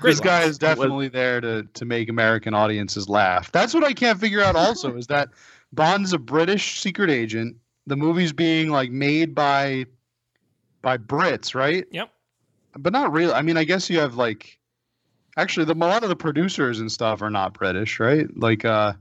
Great 0.00 0.10
this 0.12 0.20
guy 0.20 0.42
is 0.44 0.58
definitely 0.58 1.08
there 1.08 1.40
to 1.40 1.64
to 1.74 1.84
make 1.84 2.08
American 2.08 2.54
audiences 2.54 3.08
laugh. 3.08 3.50
That's 3.50 3.74
what 3.74 3.82
I 3.82 3.94
can't 3.94 4.20
figure 4.20 4.40
out. 4.40 4.54
Also, 4.54 4.96
is 4.96 5.08
that 5.08 5.30
Bond's 5.72 6.12
a 6.12 6.18
British 6.18 6.80
secret 6.80 7.10
agent. 7.10 7.56
The 7.88 7.96
movie's 7.96 8.32
being 8.32 8.70
like 8.70 8.92
made 8.92 9.34
by 9.34 9.86
by 10.80 10.96
Brits, 10.96 11.52
right? 11.52 11.84
Yep. 11.90 12.10
But 12.78 12.92
not 12.92 13.10
really. 13.12 13.32
I 13.32 13.42
mean, 13.42 13.56
I 13.56 13.64
guess 13.64 13.90
you 13.90 13.98
have 13.98 14.14
like 14.14 14.56
actually 15.36 15.66
the 15.66 15.74
a 15.74 15.74
lot 15.74 16.04
of 16.04 16.10
the 16.10 16.16
producers 16.16 16.78
and 16.78 16.92
stuff 16.92 17.22
are 17.22 17.30
not 17.30 17.54
British, 17.54 17.98
right? 17.98 18.26
Like 18.36 18.64
uh 18.64 18.92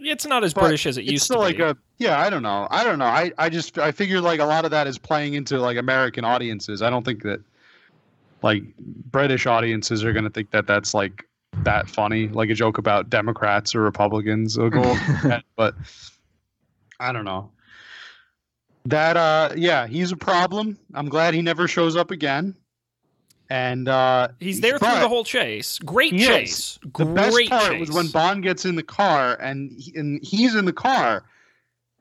It's 0.00 0.26
not 0.26 0.44
as 0.44 0.54
but 0.54 0.62
British 0.62 0.86
as 0.86 0.98
it 0.98 1.02
it's 1.02 1.12
used 1.12 1.24
still 1.24 1.36
to 1.36 1.42
like 1.42 1.56
be. 1.56 1.62
a 1.62 1.76
yeah 1.98 2.20
i 2.20 2.30
don't 2.30 2.42
know. 2.42 2.68
I 2.70 2.84
don't 2.84 2.98
know. 2.98 3.06
I 3.06 3.32
i 3.38 3.48
just 3.48 3.78
i 3.78 3.92
figure 3.92 4.20
like 4.20 4.40
a 4.40 4.44
lot 4.44 4.64
of 4.64 4.70
that 4.70 4.86
is 4.86 4.98
playing 4.98 5.34
into 5.34 5.58
like 5.58 5.76
american 5.76 6.24
audiences. 6.24 6.82
I 6.82 6.90
don't 6.90 7.04
think 7.04 7.22
that 7.22 7.40
like 8.42 8.62
british 8.78 9.46
audiences 9.46 10.04
are 10.04 10.12
going 10.12 10.24
to 10.24 10.30
think 10.30 10.50
that 10.52 10.66
that's 10.66 10.94
like 10.94 11.24
that 11.64 11.88
funny 11.88 12.28
like 12.28 12.50
a 12.50 12.54
joke 12.54 12.78
about 12.78 13.10
democrats 13.10 13.74
or 13.74 13.80
republicans. 13.80 14.56
Or 14.56 14.70
go 14.70 14.96
but 15.56 15.74
i 17.00 17.12
don't 17.12 17.24
know. 17.24 17.50
That 18.84 19.16
uh 19.16 19.50
yeah 19.56 19.86
he's 19.86 20.12
a 20.12 20.16
problem. 20.16 20.78
I'm 20.94 21.08
glad 21.08 21.34
he 21.34 21.42
never 21.42 21.68
shows 21.68 21.96
up 21.96 22.10
again 22.10 22.54
and 23.50 23.88
uh 23.88 24.28
He's 24.40 24.60
there 24.60 24.78
through 24.78 25.00
the 25.00 25.08
whole 25.08 25.24
chase. 25.24 25.78
Great 25.78 26.12
Yes. 26.12 26.26
chase. 26.26 26.78
the 26.96 27.04
best 27.04 27.34
Great 27.34 27.48
part 27.50 27.72
chase. 27.72 27.80
was 27.80 27.90
when 27.92 28.08
Bond 28.08 28.42
gets 28.42 28.64
in 28.64 28.76
the 28.76 28.82
car 28.82 29.34
and 29.40 29.72
he, 29.72 29.92
and 29.96 30.20
he's 30.24 30.54
in 30.54 30.64
the 30.64 30.72
car, 30.72 31.24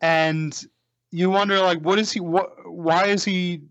and 0.02 0.66
you 1.12 1.30
wonder 1.30 1.60
like, 1.60 1.80
what 1.80 2.00
is 2.00 2.12
he? 2.12 2.20
What? 2.20 2.50
Why 2.70 3.06
is 3.08 3.24
he? 3.24 3.62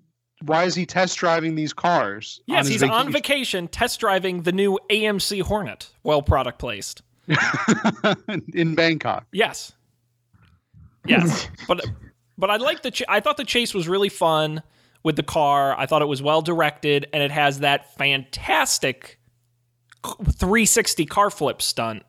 Why 0.43 0.65
is 0.65 0.75
he 0.75 0.85
test 0.85 1.17
driving 1.19 1.55
these 1.55 1.73
cars? 1.73 2.41
Yes, 2.47 2.67
his 2.69 2.81
he's 2.81 2.91
on 2.91 3.11
vacation 3.11 3.69
test 3.69 4.01
driving 4.01 4.43
the 4.43 4.53
new 4.53 4.79
AMC 4.91 5.43
Hornet. 5.43 5.91
Well 6.03 6.23
product 6.23 6.59
placed. 6.59 7.03
in 8.55 8.75
Bangkok. 8.75 9.27
Yes. 9.33 9.73
Yes. 11.07 11.49
but 11.69 11.85
but 12.39 12.51
I 12.51 12.57
like 12.57 12.83
the 12.83 12.91
ch- 12.91 13.03
I 13.09 13.21
thought 13.21 13.37
the 13.37 13.45
chase 13.45 13.75
was 13.75 13.89
really 13.89 14.09
fun 14.09 14.63
with 15.07 15.15
the 15.17 15.23
car. 15.23 15.79
I 15.79 15.87
thought 15.87 16.03
it 16.03 16.07
was 16.09 16.21
well 16.21 16.43
directed 16.43 17.07
and 17.15 17.23
it 17.23 17.31
has 17.31 17.61
that 17.61 17.95
fantastic 17.97 19.19
360 20.05 21.07
car 21.07 21.31
flip 21.31 21.63
stunt. 21.63 22.03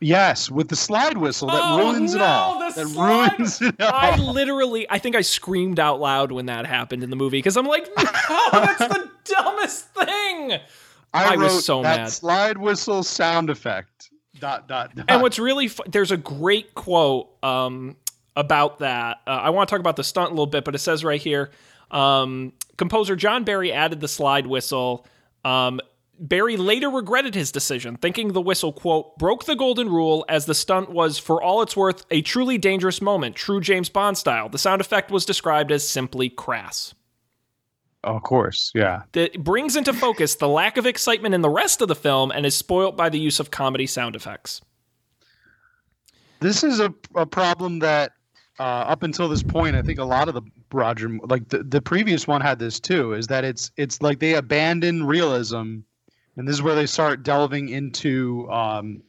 Yes, 0.00 0.50
with 0.50 0.68
the 0.68 0.74
slide 0.74 1.16
whistle 1.16 1.46
that 1.48 1.60
Oh, 1.62 1.78
ruins 1.92 2.14
it 2.14 2.20
all. 2.22 2.58
the 2.58 2.74
that 2.74 2.88
slide- 2.88 3.38
ruins 3.38 3.62
it 3.62 3.80
all. 3.80 3.90
I 3.92 4.16
literally 4.16 4.90
I 4.90 4.98
think 4.98 5.14
I 5.14 5.20
screamed 5.20 5.78
out 5.78 6.00
loud 6.00 6.32
when 6.32 6.46
that 6.46 6.66
happened 6.66 7.04
in 7.04 7.10
the 7.10 7.16
movie 7.16 7.38
because 7.38 7.56
I'm 7.56 7.66
like, 7.66 7.86
no, 7.96 8.04
that's 8.52 8.78
the 8.78 9.10
dumbest 9.24 9.88
thing. 9.94 10.58
I 11.14 11.36
was 11.36 11.52
wrote 11.52 11.62
so 11.62 11.82
that 11.82 12.00
mad. 12.00 12.10
slide 12.10 12.58
whistle 12.58 13.02
sound 13.04 13.50
effect. 13.50 14.10
Dot 14.40 14.66
dot 14.66 14.94
dot. 14.96 15.04
And 15.08 15.22
what's 15.22 15.38
really 15.38 15.68
fu- 15.68 15.84
there's 15.86 16.10
a 16.10 16.16
great 16.16 16.74
quote 16.74 17.28
um, 17.44 17.96
about 18.34 18.78
that. 18.80 19.18
Uh, 19.26 19.30
I 19.30 19.50
want 19.50 19.68
to 19.68 19.72
talk 19.72 19.78
about 19.80 19.94
the 19.96 20.02
stunt 20.04 20.28
a 20.28 20.32
little 20.32 20.46
bit, 20.46 20.64
but 20.64 20.74
it 20.74 20.78
says 20.78 21.04
right 21.04 21.20
here, 21.20 21.50
um, 21.92 22.52
composer 22.76 23.14
John 23.16 23.44
Barry 23.44 23.72
added 23.72 24.00
the 24.00 24.08
slide 24.08 24.46
whistle. 24.46 25.06
Um, 25.44 25.80
Barry 26.18 26.56
later 26.56 26.88
regretted 26.88 27.34
his 27.34 27.50
decision, 27.50 27.96
thinking 27.96 28.32
the 28.32 28.40
whistle 28.40 28.72
quote 28.72 29.18
broke 29.18 29.44
the 29.44 29.56
golden 29.56 29.88
rule 29.88 30.24
as 30.28 30.46
the 30.46 30.54
stunt 30.54 30.90
was, 30.90 31.18
for 31.18 31.42
all 31.42 31.62
it's 31.62 31.76
worth, 31.76 32.04
a 32.10 32.22
truly 32.22 32.58
dangerous 32.58 33.02
moment, 33.02 33.34
true 33.34 33.60
James 33.60 33.88
Bond 33.88 34.16
style. 34.16 34.48
The 34.48 34.58
sound 34.58 34.80
effect 34.80 35.10
was 35.10 35.24
described 35.24 35.72
as 35.72 35.88
simply 35.88 36.28
crass. 36.28 36.94
of 38.04 38.22
course, 38.22 38.70
yeah. 38.74 39.02
That 39.12 39.42
brings 39.42 39.74
into 39.74 39.92
focus 39.92 40.36
the 40.36 40.48
lack 40.48 40.76
of 40.76 40.86
excitement 40.86 41.34
in 41.34 41.40
the 41.40 41.48
rest 41.50 41.80
of 41.82 41.88
the 41.88 41.96
film 41.96 42.30
and 42.30 42.46
is 42.46 42.54
spoilt 42.54 42.96
by 42.96 43.08
the 43.08 43.18
use 43.18 43.40
of 43.40 43.50
comedy 43.50 43.86
sound 43.86 44.14
effects. 44.14 44.60
this 46.40 46.62
is 46.62 46.78
a, 46.78 46.94
a 47.16 47.26
problem 47.26 47.80
that 47.80 48.12
uh, 48.58 48.62
up 48.62 49.02
until 49.02 49.28
this 49.28 49.42
point, 49.42 49.76
I 49.76 49.82
think 49.82 49.98
a 49.98 50.04
lot 50.04 50.28
of 50.28 50.34
the 50.34 50.42
Roger, 50.72 51.08
like 51.24 51.48
the, 51.48 51.62
the 51.62 51.80
previous 51.80 52.26
one 52.26 52.40
had 52.40 52.58
this 52.58 52.78
too, 52.80 53.14
is 53.14 53.26
that 53.28 53.44
it's 53.44 53.70
it's 53.76 54.02
like 54.02 54.18
they 54.18 54.34
abandon 54.34 55.04
realism, 55.04 55.78
and 56.36 56.48
this 56.48 56.54
is 56.54 56.62
where 56.62 56.74
they 56.74 56.86
start 56.86 57.22
delving 57.22 57.68
into 57.70 58.50
um, 58.50 59.02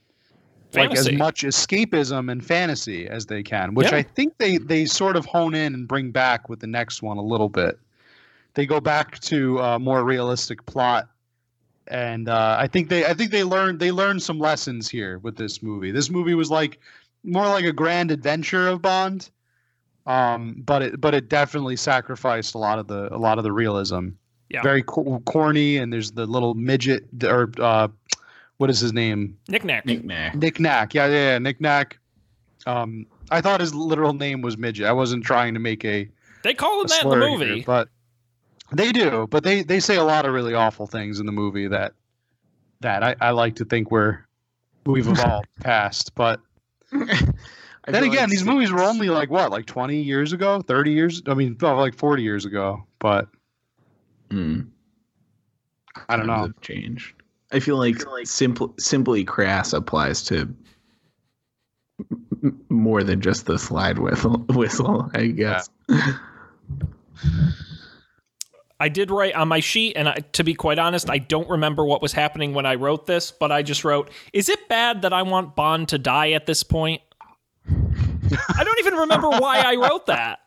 like 0.73 0.95
as 0.95 1.11
much 1.11 1.43
escapism 1.43 2.31
and 2.31 2.43
fantasy 2.43 3.07
as 3.07 3.25
they 3.25 3.43
can, 3.43 3.73
which 3.73 3.91
Yeah. 3.91 3.97
I 3.97 4.03
think 4.03 4.37
they 4.37 4.57
they 4.57 4.85
sort 4.85 5.15
of 5.15 5.25
hone 5.25 5.55
in 5.55 5.73
and 5.73 5.87
bring 5.87 6.11
back 6.11 6.49
with 6.49 6.59
the 6.59 6.67
next 6.67 7.01
one 7.01 7.17
a 7.17 7.23
little 7.23 7.49
bit. 7.49 7.79
They 8.55 8.65
go 8.65 8.79
back 8.79 9.19
to 9.21 9.59
a 9.59 9.79
more 9.79 10.03
realistic 10.03 10.65
plot 10.65 11.09
and 11.87 12.29
uh, 12.29 12.55
I 12.59 12.67
think 12.67 12.89
they 12.89 13.05
I 13.05 13.13
think 13.13 13.31
they 13.31 13.43
learned 13.43 13.79
they 13.79 13.91
learned 13.91 14.23
some 14.23 14.39
lessons 14.39 14.89
here 14.89 15.19
with 15.19 15.35
this 15.35 15.61
movie. 15.61 15.91
This 15.91 16.09
movie 16.09 16.33
was 16.33 16.49
like 16.49 16.79
more 17.23 17.47
like 17.47 17.65
a 17.65 17.73
grand 17.73 18.11
adventure 18.11 18.67
of 18.67 18.81
Bond, 18.81 19.29
um, 20.05 20.61
but 20.65 20.81
it 20.81 21.01
but 21.01 21.13
it 21.13 21.29
definitely 21.29 21.75
sacrificed 21.75 22.55
a 22.55 22.57
lot 22.57 22.79
of 22.79 22.87
the 22.87 23.13
a 23.13 23.17
lot 23.17 23.37
of 23.37 23.43
the 23.43 23.51
realism. 23.51 24.09
Yeah. 24.49 24.61
Very 24.61 24.83
co- 24.83 25.21
corny, 25.25 25.77
and 25.77 25.91
there's 25.91 26.11
the 26.11 26.25
little 26.27 26.53
midget 26.53 27.05
or 27.23 27.49
uh, 27.59 27.87
what 28.57 28.69
is 28.69 28.79
his 28.79 28.93
name? 28.93 29.37
Knickknack. 29.47 29.85
Nack. 29.85 29.95
Nick 29.97 30.03
Nack. 30.05 30.35
Nick 30.35 30.59
Nack. 30.59 30.93
Yeah, 30.93 31.07
yeah, 31.07 31.13
yeah. 31.31 31.37
Nick 31.39 31.59
Nack. 31.59 31.97
Um, 32.67 33.05
I 33.31 33.41
thought 33.41 33.59
his 33.61 33.73
literal 33.73 34.13
name 34.13 34.41
was 34.41 34.57
midget. 34.57 34.85
I 34.85 34.91
wasn't 34.91 35.23
trying 35.23 35.53
to 35.55 35.59
make 35.59 35.83
a 35.85 36.07
They 36.43 36.53
call 36.53 36.81
him 36.81 36.87
that 36.87 37.03
in 37.03 37.09
the 37.09 37.15
movie. 37.17 37.55
here, 37.55 37.63
but 37.65 37.89
they 38.71 38.91
do. 38.91 39.27
But 39.31 39.43
they 39.43 39.63
they 39.63 39.79
say 39.79 39.95
a 39.95 40.03
lot 40.03 40.25
of 40.25 40.33
really 40.33 40.53
awful 40.53 40.85
things 40.87 41.19
in 41.19 41.25
the 41.25 41.31
movie 41.31 41.67
that 41.67 41.93
that 42.81 43.03
I, 43.03 43.15
I 43.21 43.31
like 43.31 43.55
to 43.55 43.65
think 43.65 43.89
we're 43.91 44.19
we've 44.85 45.07
evolved 45.09 45.47
past. 45.61 46.13
But 46.15 46.39
I 46.39 46.41
then 47.87 48.03
again, 48.03 48.09
like 48.09 48.29
these 48.29 48.43
movies 48.43 48.71
were 48.71 48.83
only 48.83 49.09
like 49.09 49.29
what, 49.29 49.51
like 49.51 49.65
twenty 49.65 50.01
years 50.01 50.33
ago, 50.33 50.61
thirty 50.61 50.91
years? 50.91 51.21
I 51.27 51.33
mean, 51.33 51.57
like 51.61 51.95
forty 51.95 52.23
years 52.23 52.45
ago. 52.45 52.85
But 52.99 53.27
Mm, 54.29 54.67
I 56.09 56.17
don't 56.17 56.27
times 56.27 56.39
know. 56.39 56.47
have 56.47 56.61
changed. 56.61 57.13
I 57.51 57.59
feel 57.59 57.77
like, 57.77 57.97
simple, 58.25 58.73
simply 58.79 59.23
crass 59.23 59.73
applies 59.73 60.23
to 60.23 60.53
more 62.69 63.03
than 63.03 63.21
just 63.21 63.45
the 63.45 63.59
slide 63.59 63.99
whistle. 63.99 64.37
Whistle, 64.49 65.11
I 65.13 65.27
guess. 65.27 65.69
I 68.79 68.89
did 68.89 69.11
write 69.11 69.35
on 69.35 69.47
my 69.47 69.59
sheet, 69.59 69.95
and 69.95 70.09
I, 70.09 70.15
to 70.33 70.43
be 70.43 70.53
quite 70.53 70.79
honest, 70.79 71.09
I 71.09 71.17
don't 71.17 71.49
remember 71.49 71.85
what 71.85 72.01
was 72.01 72.11
happening 72.11 72.53
when 72.53 72.65
I 72.65 72.75
wrote 72.75 73.05
this, 73.05 73.31
but 73.31 73.51
I 73.51 73.61
just 73.61 73.83
wrote, 73.83 74.09
Is 74.33 74.49
it 74.49 74.67
bad 74.67 75.03
that 75.03 75.13
I 75.13 75.21
want 75.21 75.55
Bond 75.55 75.89
to 75.89 75.97
die 75.97 76.31
at 76.31 76.45
this 76.45 76.63
point? 76.63 77.01
I 77.69 78.63
don't 78.63 78.79
even 78.79 78.95
remember 78.95 79.29
why 79.29 79.59
I 79.59 79.75
wrote 79.75 80.07
that. 80.07 80.39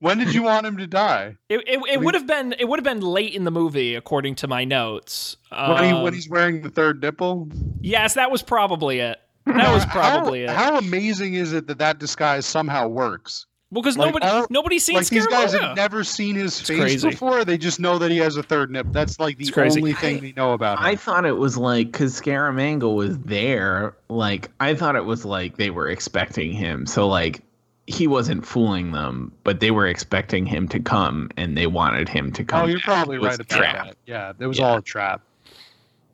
When 0.00 0.18
did 0.18 0.34
you 0.34 0.42
want 0.42 0.66
him 0.66 0.78
to 0.78 0.86
die? 0.88 1.36
It, 1.48 1.60
it, 1.64 1.80
it 1.88 2.00
would 2.00 2.14
have 2.14 2.26
been 2.26 2.56
it 2.58 2.68
would 2.68 2.80
have 2.80 2.84
been 2.84 3.00
late 3.00 3.34
in 3.34 3.44
the 3.44 3.52
movie, 3.52 3.94
according 3.94 4.34
to 4.36 4.48
my 4.48 4.64
notes. 4.64 5.36
When 5.50 5.84
he 5.84 5.90
Um, 5.90 6.02
when 6.02 6.12
he's 6.12 6.28
wearing 6.28 6.60
the 6.62 6.70
third 6.70 7.00
nipple? 7.00 7.48
yes, 7.80 8.14
that 8.14 8.30
was 8.30 8.42
probably 8.42 8.98
it. 8.98 9.20
That 9.46 9.72
was 9.72 9.86
probably 9.86 10.44
how, 10.44 10.52
it. 10.52 10.56
How 10.56 10.78
amazing 10.78 11.34
is 11.34 11.52
it 11.52 11.68
that 11.68 11.78
that 11.78 12.00
disguise 12.00 12.46
somehow 12.46 12.88
works? 12.88 13.46
Well, 13.72 13.80
because 13.80 13.96
like, 13.96 14.14
nobody 14.14 14.46
nobody's 14.50 14.84
seen 14.84 14.96
like 14.96 15.08
these 15.08 15.26
guys 15.26 15.54
have 15.54 15.74
never 15.74 16.04
seen 16.04 16.36
his 16.36 16.60
face 16.60 16.78
crazy. 16.78 17.08
before. 17.08 17.42
They 17.42 17.56
just 17.56 17.80
know 17.80 17.98
that 17.98 18.10
he 18.10 18.18
has 18.18 18.36
a 18.36 18.42
third 18.42 18.70
nip. 18.70 18.86
That's 18.90 19.18
like 19.18 19.38
the 19.38 19.50
crazy. 19.50 19.80
only 19.80 19.94
thing 19.94 20.20
they 20.20 20.32
know 20.32 20.52
about 20.52 20.78
him. 20.78 20.84
I 20.84 20.94
thought 20.94 21.24
it 21.24 21.38
was 21.38 21.56
like 21.56 21.90
because 21.90 22.20
Scaramanga 22.20 22.94
was 22.94 23.18
there. 23.20 23.96
Like 24.10 24.50
I 24.60 24.74
thought 24.74 24.94
it 24.94 25.06
was 25.06 25.24
like 25.24 25.56
they 25.56 25.70
were 25.70 25.88
expecting 25.88 26.52
him. 26.52 26.84
So 26.84 27.08
like 27.08 27.42
he 27.86 28.06
wasn't 28.06 28.46
fooling 28.46 28.92
them, 28.92 29.32
but 29.42 29.60
they 29.60 29.70
were 29.70 29.86
expecting 29.86 30.44
him 30.44 30.68
to 30.68 30.78
come, 30.78 31.30
and 31.38 31.56
they 31.56 31.66
wanted 31.66 32.08
him 32.08 32.30
to 32.32 32.42
oh, 32.42 32.46
come. 32.46 32.62
oh, 32.62 32.66
you're 32.66 32.78
back. 32.78 32.84
probably 32.84 33.18
right 33.18 33.34
about 33.34 33.48
trap. 33.48 33.86
that. 33.86 33.96
Yeah, 34.06 34.32
it 34.38 34.46
was 34.46 34.58
Yeah. 34.58 34.66
all 34.66 34.76
a 34.78 34.82
trap. 34.82 35.22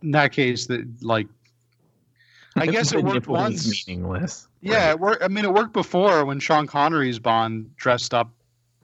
In 0.03 0.13
that 0.13 0.33
case, 0.33 0.67
that 0.67 0.87
like, 1.03 1.27
I 2.63 2.67
guess 2.67 2.93
it 2.93 3.03
worked 3.03 3.15
nipple 3.15 3.35
was 3.35 3.43
once. 3.43 3.87
Meaningless. 3.89 4.49
Yeah, 4.61 4.91
it 4.91 5.01
worked. 5.01 5.23
I 5.23 5.29
mean, 5.29 5.45
it 5.45 5.53
worked 5.53 5.73
before 5.73 6.25
when 6.25 6.41
Sean 6.41 6.67
Connery's 6.67 7.19
Bond 7.19 7.75
dressed 7.77 8.13
up 8.15 8.31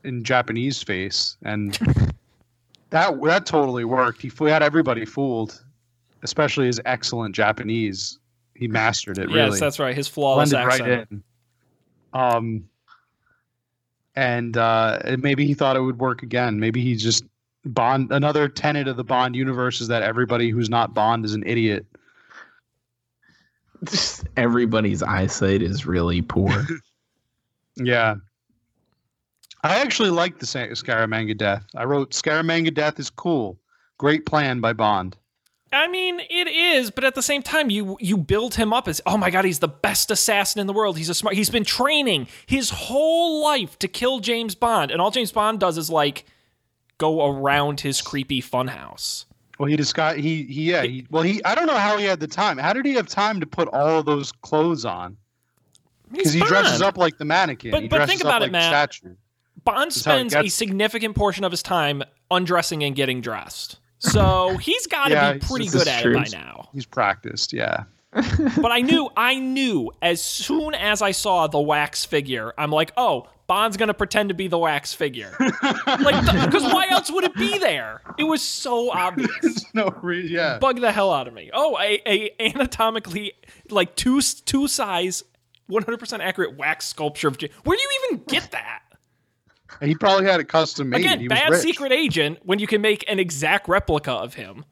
in 0.04 0.22
Japanese 0.22 0.82
face, 0.82 1.36
and 1.42 1.72
that 2.90 3.20
that 3.22 3.46
totally 3.46 3.84
worked. 3.84 4.22
He 4.22 4.28
fo- 4.28 4.46
had 4.46 4.62
everybody 4.62 5.04
fooled, 5.04 5.62
especially 6.22 6.66
his 6.66 6.80
excellent 6.84 7.34
Japanese. 7.34 8.18
He 8.54 8.68
mastered 8.68 9.18
it. 9.18 9.30
yes, 9.30 9.58
that's 9.58 9.78
right. 9.80 9.96
His 9.96 10.06
flawless 10.06 10.50
blended 10.50 10.72
accent. 10.72 10.90
right 10.90 11.06
in. 11.10 11.22
Um, 12.12 12.68
and 14.14 14.56
uh, 14.56 15.00
and 15.04 15.22
maybe 15.22 15.46
he 15.46 15.54
thought 15.54 15.76
it 15.76 15.80
would 15.80 15.98
work 15.98 16.22
again. 16.22 16.60
Maybe 16.60 16.80
he 16.80 16.94
just 16.94 17.24
Bond. 17.64 18.12
Another 18.12 18.48
tenet 18.48 18.86
of 18.88 18.96
the 18.96 19.04
Bond 19.04 19.34
universe 19.34 19.80
is 19.80 19.88
that 19.88 20.02
everybody 20.02 20.50
who's 20.50 20.70
not 20.70 20.94
Bond 20.94 21.24
is 21.24 21.34
an 21.34 21.42
idiot. 21.46 21.84
Everybody's 24.36 25.02
eyesight 25.02 25.62
is 25.62 25.86
really 25.86 26.22
poor. 26.22 26.66
Yeah, 27.76 28.14
I 29.64 29.80
actually 29.80 30.10
like 30.10 30.38
the 30.38 30.46
Sa- 30.46 30.58
Scaramanga 30.58 31.36
death. 31.36 31.64
I 31.74 31.82
wrote 31.82 32.12
Scaramanga 32.12 32.72
death 32.72 33.00
is 33.00 33.10
cool. 33.10 33.58
Great 33.98 34.26
plan 34.26 34.60
by 34.60 34.74
Bond. 34.74 35.16
I 35.72 35.88
mean, 35.88 36.20
it 36.20 36.46
is, 36.46 36.92
but 36.92 37.02
at 37.02 37.16
the 37.16 37.22
same 37.22 37.42
time, 37.42 37.70
you 37.70 37.96
you 37.98 38.16
build 38.16 38.54
him 38.54 38.72
up 38.72 38.86
as 38.86 39.00
oh 39.06 39.16
my 39.16 39.28
god, 39.30 39.44
he's 39.44 39.58
the 39.58 39.66
best 39.66 40.10
assassin 40.12 40.60
in 40.60 40.68
the 40.68 40.72
world. 40.72 40.96
He's 40.96 41.08
a 41.08 41.14
smart. 41.14 41.34
He's 41.34 41.50
been 41.50 41.64
training 41.64 42.28
his 42.46 42.70
whole 42.70 43.42
life 43.42 43.76
to 43.80 43.88
kill 43.88 44.20
James 44.20 44.54
Bond, 44.54 44.92
and 44.92 45.00
all 45.00 45.10
James 45.10 45.32
Bond 45.32 45.58
does 45.58 45.76
is 45.76 45.90
like 45.90 46.26
go 46.98 47.26
around 47.26 47.80
his 47.80 48.00
creepy 48.00 48.40
funhouse. 48.40 49.24
Well, 49.58 49.68
he 49.68 49.76
just 49.76 49.94
got 49.94 50.16
he 50.16 50.42
he 50.44 50.70
yeah. 50.70 50.82
He, 50.82 51.06
well, 51.10 51.22
he 51.22 51.42
I 51.44 51.54
don't 51.54 51.66
know 51.66 51.76
how 51.76 51.96
he 51.96 52.04
had 52.04 52.20
the 52.20 52.26
time. 52.26 52.58
How 52.58 52.72
did 52.72 52.84
he 52.84 52.94
have 52.94 53.06
time 53.08 53.40
to 53.40 53.46
put 53.46 53.68
all 53.68 53.98
of 54.00 54.06
those 54.06 54.32
clothes 54.32 54.84
on? 54.84 55.16
Because 56.10 56.32
he 56.32 56.40
dresses 56.40 56.82
up 56.82 56.96
like 56.96 57.18
the 57.18 57.24
mannequin. 57.24 57.70
But- 57.72 57.82
he 57.82 57.88
but 57.88 58.08
think 58.08 58.20
up 58.22 58.26
about 58.26 58.42
it, 58.42 58.46
like 58.46 58.52
Matt. 58.52 58.92
Statue. 58.92 59.14
Bond 59.64 59.86
That's 59.90 60.00
spends 60.00 60.34
a 60.34 60.48
significant 60.48 61.16
portion 61.16 61.44
of 61.44 61.50
his 61.50 61.62
time 61.62 62.02
undressing 62.30 62.84
and 62.84 62.94
getting 62.94 63.20
dressed. 63.20 63.78
So 63.98 64.56
he's 64.60 64.86
got 64.86 65.08
to 65.08 65.14
Yeah, 65.14 65.32
be 65.34 65.38
pretty 65.40 65.68
good 65.68 65.88
at 65.88 66.02
true. 66.02 66.12
it 66.18 66.30
by 66.32 66.38
now. 66.38 66.68
He's 66.74 66.84
practiced. 66.86 67.52
Yeah. 67.52 67.84
But 68.12 68.70
I 68.70 68.80
knew, 68.80 69.08
I 69.16 69.36
knew 69.40 69.90
as 70.02 70.22
soon 70.22 70.74
as 70.74 71.02
I 71.02 71.10
saw 71.12 71.46
the 71.48 71.58
wax 71.58 72.04
figure, 72.04 72.52
I'm 72.58 72.70
like, 72.70 72.92
oh, 72.96 73.26
Bond's 73.46 73.76
gonna 73.76 73.92
pretend 73.94 74.30
to 74.30 74.34
be 74.34 74.48
the 74.48 74.58
wax 74.58 74.94
figure. 74.94 75.34
like, 75.38 76.24
because 76.46 76.62
why 76.64 76.86
else 76.90 77.10
would 77.10 77.24
it 77.24 77.34
be 77.34 77.58
there? 77.58 78.00
It 78.18 78.24
was 78.24 78.40
so 78.40 78.90
obvious. 78.90 79.64
no 79.74 79.88
reason. 80.02 80.34
Yeah. 80.34 80.58
Bug 80.58 80.80
the 80.80 80.90
hell 80.90 81.12
out 81.12 81.28
of 81.28 81.34
me. 81.34 81.50
Oh, 81.52 81.78
a, 81.78 82.00
a 82.06 82.30
anatomically 82.40 83.34
like 83.70 83.96
two 83.96 84.20
two 84.22 84.66
size, 84.66 85.22
100% 85.70 86.20
accurate 86.20 86.56
wax 86.56 86.86
sculpture 86.86 87.28
of. 87.28 87.36
J- 87.38 87.50
Where 87.64 87.76
do 87.76 87.82
you 87.82 87.90
even 88.12 88.24
get 88.26 88.50
that? 88.52 88.80
And 89.80 89.88
he 89.90 89.94
probably 89.96 90.24
had 90.26 90.40
it 90.40 90.48
custom 90.48 90.88
made. 90.90 91.00
Again, 91.00 91.20
he 91.20 91.28
bad 91.28 91.54
secret 91.56 91.90
agent 91.92 92.38
when 92.44 92.58
you 92.60 92.66
can 92.66 92.80
make 92.80 93.04
an 93.10 93.18
exact 93.18 93.68
replica 93.68 94.12
of 94.12 94.32
him. 94.34 94.64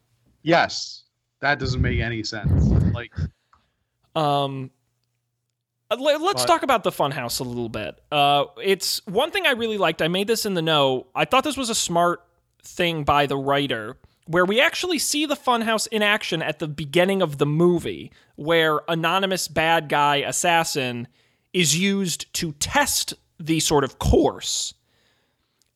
Yes, 0.42 1.02
that 1.40 1.58
doesn't 1.58 1.80
make 1.82 2.00
any 2.00 2.22
sense. 2.22 2.66
Like, 2.94 3.12
Um, 4.14 4.70
let's 6.00 6.42
But- 6.42 6.46
talk 6.46 6.62
about 6.62 6.84
the 6.84 6.90
funhouse 6.92 7.40
a 7.40 7.44
little 7.44 7.68
bit. 7.68 8.00
Uh, 8.10 8.44
it's 8.62 9.04
one 9.06 9.30
thing 9.30 9.46
I 9.46 9.52
really 9.52 9.78
liked. 9.78 10.02
I 10.02 10.08
made 10.08 10.26
this 10.26 10.46
in 10.46 10.54
the 10.54 10.62
know. 10.62 11.06
I 11.14 11.24
thought 11.24 11.44
this 11.44 11.56
was 11.56 11.70
a 11.70 11.74
smart 11.74 12.22
thing 12.64 13.04
by 13.04 13.26
the 13.26 13.36
writer, 13.36 13.98
where 14.26 14.44
we 14.44 14.60
actually 14.60 14.98
see 14.98 15.26
the 15.26 15.34
funhouse 15.36 15.88
in 15.88 16.02
action 16.02 16.42
at 16.42 16.58
the 16.60 16.68
beginning 16.68 17.22
of 17.22 17.38
the 17.38 17.46
movie, 17.46 18.12
where 18.36 18.80
anonymous 18.88 19.48
bad 19.48 19.88
guy 19.88 20.16
assassin 20.16 21.08
is 21.52 21.76
used 21.76 22.32
to 22.34 22.52
test 22.52 23.14
the 23.38 23.60
sort 23.60 23.82
of 23.84 23.98
course. 23.98 24.74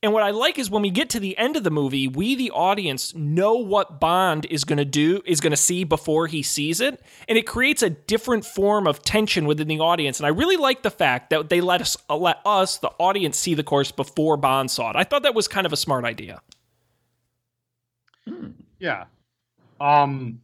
And 0.07 0.13
what 0.13 0.23
I 0.23 0.31
like 0.31 0.57
is 0.57 0.69
when 0.69 0.83
we 0.83 0.89
get 0.89 1.09
to 1.09 1.19
the 1.19 1.37
end 1.37 1.57
of 1.57 1.65
the 1.65 1.69
movie, 1.69 2.07
we, 2.07 2.33
the 2.33 2.51
audience, 2.51 3.13
know 3.13 3.55
what 3.55 3.99
Bond 3.99 4.45
is 4.45 4.63
going 4.63 4.77
to 4.77 4.85
do, 4.85 5.21
is 5.25 5.41
going 5.41 5.51
to 5.51 5.57
see 5.57 5.83
before 5.83 6.27
he 6.27 6.43
sees 6.43 6.79
it. 6.79 7.01
And 7.27 7.37
it 7.37 7.45
creates 7.45 7.83
a 7.83 7.89
different 7.89 8.45
form 8.45 8.87
of 8.87 9.03
tension 9.03 9.45
within 9.45 9.67
the 9.67 9.81
audience. 9.81 10.17
And 10.21 10.25
I 10.25 10.29
really 10.29 10.55
like 10.55 10.81
the 10.81 10.91
fact 10.91 11.29
that 11.31 11.49
they 11.49 11.59
let 11.59 11.81
us, 11.81 11.97
uh, 12.09 12.15
let 12.15 12.39
us, 12.45 12.77
the 12.77 12.87
audience, 12.99 13.37
see 13.37 13.53
the 13.53 13.65
course 13.65 13.91
before 13.91 14.37
Bond 14.37 14.71
saw 14.71 14.91
it. 14.91 14.95
I 14.95 15.03
thought 15.03 15.23
that 15.23 15.35
was 15.35 15.49
kind 15.49 15.65
of 15.65 15.73
a 15.73 15.75
smart 15.75 16.05
idea. 16.05 16.41
yeah, 18.79 19.07
um, 19.81 20.39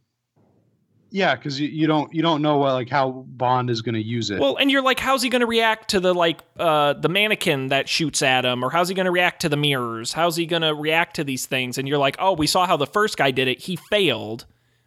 yeah, 1.14 1.36
because 1.36 1.60
you, 1.60 1.68
you 1.68 1.86
don't 1.86 2.12
you 2.12 2.22
don't 2.22 2.42
know 2.42 2.58
what 2.58 2.72
like 2.72 2.90
how 2.90 3.24
Bond 3.28 3.70
is 3.70 3.82
going 3.82 3.94
to 3.94 4.02
use 4.02 4.30
it. 4.30 4.40
Well, 4.40 4.56
and 4.56 4.68
you're 4.68 4.82
like, 4.82 4.98
how's 4.98 5.22
he 5.22 5.28
going 5.28 5.42
to 5.42 5.46
react 5.46 5.90
to 5.90 6.00
the 6.00 6.12
like 6.12 6.40
uh, 6.58 6.94
the 6.94 7.08
mannequin 7.08 7.68
that 7.68 7.88
shoots 7.88 8.20
at 8.20 8.44
him, 8.44 8.64
or 8.64 8.70
how's 8.70 8.88
he 8.88 8.96
going 8.96 9.04
to 9.06 9.12
react 9.12 9.40
to 9.42 9.48
the 9.48 9.56
mirrors? 9.56 10.12
How's 10.12 10.34
he 10.34 10.44
going 10.44 10.62
to 10.62 10.74
react 10.74 11.14
to 11.14 11.22
these 11.22 11.46
things? 11.46 11.78
And 11.78 11.86
you're 11.86 11.98
like, 11.98 12.16
oh, 12.18 12.32
we 12.32 12.48
saw 12.48 12.66
how 12.66 12.76
the 12.76 12.88
first 12.88 13.16
guy 13.16 13.30
did 13.30 13.46
it. 13.46 13.60
He 13.60 13.76
failed. 13.76 14.44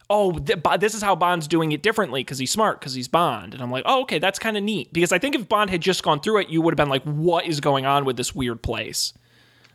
Oh, 0.09 0.33
th- 0.37 0.59
this 0.81 0.93
is 0.93 1.01
how 1.01 1.15
Bond's 1.15 1.47
doing 1.47 1.71
it 1.71 1.81
differently 1.81 2.25
because 2.25 2.39
he's 2.39 2.51
smart 2.51 2.81
because 2.81 2.93
he's 2.93 3.07
Bond. 3.07 3.53
And 3.53 3.63
I'm 3.63 3.71
like, 3.71 3.83
oh, 3.85 4.01
okay, 4.01 4.19
that's 4.19 4.37
kind 4.37 4.57
of 4.57 4.63
neat 4.63 4.91
because 4.91 5.13
I 5.13 5.19
think 5.19 5.33
if 5.33 5.47
Bond 5.47 5.69
had 5.69 5.79
just 5.79 6.03
gone 6.03 6.19
through 6.19 6.39
it, 6.41 6.49
you 6.49 6.61
would 6.61 6.73
have 6.73 6.77
been 6.77 6.89
like, 6.89 7.03
what 7.03 7.45
is 7.45 7.61
going 7.61 7.85
on 7.85 8.03
with 8.03 8.17
this 8.17 8.35
weird 8.35 8.61
place? 8.61 9.13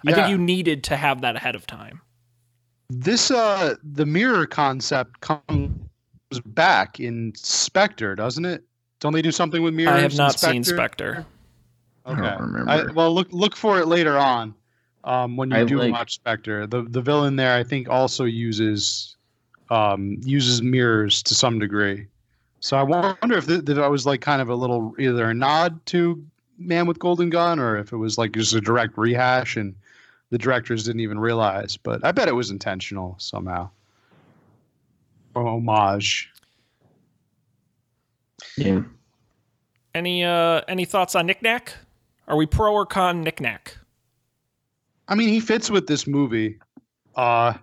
I 0.07 0.13
think 0.13 0.29
you 0.29 0.37
needed 0.37 0.85
to 0.85 0.99
have 0.99 1.23
that 1.23 1.35
ahead 1.35 1.55
of 1.55 1.67
time. 1.67 2.03
this 2.91 3.31
uh 3.31 3.77
the 3.83 4.05
mirror 4.05 4.47
concept 4.47 5.23
comes 5.23 5.71
back 6.41 7.01
in 7.01 7.33
Spectre, 7.37 8.15
doesn't 8.15 8.45
it? 8.45 8.65
Don't 9.01 9.13
they 9.13 9.23
do 9.23 9.33
something 9.33 9.63
with 9.63 9.75
mirrors? 9.75 9.97
I 9.97 10.01
have 10.01 10.13
in 10.13 10.17
not 10.17 10.39
seen 10.39 10.65
Spectre? 10.65 11.25
Spectre. 11.25 11.27
Okay. 12.07 12.21
I 12.21 12.31
don't 12.39 12.53
remember. 12.53 12.71
I, 12.71 12.93
well, 12.93 13.15
look 13.15 13.29
look 13.33 13.57
for 13.57 13.79
it 13.81 13.87
later 13.87 14.17
on. 14.19 14.55
Um, 15.05 15.37
when 15.37 15.51
you 15.51 15.57
I 15.57 15.65
do 15.65 15.79
like- 15.79 15.93
watch 15.93 16.15
Spectre, 16.15 16.67
the 16.67 16.83
the 16.83 17.01
villain 17.01 17.37
there, 17.37 17.57
I 17.57 17.63
think, 17.65 17.89
also 17.89 18.25
uses 18.25 19.17
um, 19.71 20.19
uses 20.25 20.63
mirrors 20.63 21.23
to 21.25 21.35
some 21.35 21.59
degree. 21.59 22.07
So 22.61 22.77
I 22.77 22.83
wonder 22.83 23.37
if 23.39 23.47
that 23.47 23.91
was 23.91 24.07
like 24.07 24.21
kind 24.21 24.41
of 24.41 24.49
a 24.49 24.55
little 24.55 24.95
either 24.99 25.31
a 25.31 25.35
nod 25.35 25.85
to 25.87 26.25
Man 26.59 26.87
with 26.87 26.99
Golden 27.01 27.29
Gun, 27.31 27.59
or 27.59 27.77
if 27.77 27.93
it 27.93 27.97
was 27.97 28.19
like 28.19 28.33
just 28.33 28.55
a 28.55 28.61
direct 28.61 28.97
rehash 28.97 29.57
and 29.57 29.75
the 30.31 30.39
directors 30.39 30.85
didn't 30.85 31.01
even 31.01 31.19
realize. 31.19 31.77
But 31.77 32.05
I 32.05 32.13
bet 32.13 32.29
it 32.29 32.37
was 32.37 32.51
intentional 32.51 33.17
somehow. 33.19 33.71
Or 35.35 35.47
homage. 35.47 36.31
Yeah. 38.57 38.83
Any 39.95 40.25
uh 40.25 40.63
any 40.69 40.85
thoughts 40.85 41.15
on 41.15 41.27
Nick 41.27 41.43
Nack? 41.43 41.75
Are 42.29 42.37
we 42.37 42.47
pro 42.47 42.73
or 42.73 42.87
con 42.87 43.23
Nick 43.23 43.41
Nack? 43.41 43.77
I 45.09 45.15
mean, 45.15 45.29
he 45.29 45.41
fits 45.41 45.71
with 45.71 45.87
this 45.87 46.07
movie. 46.07 46.59
Uh 47.17 47.55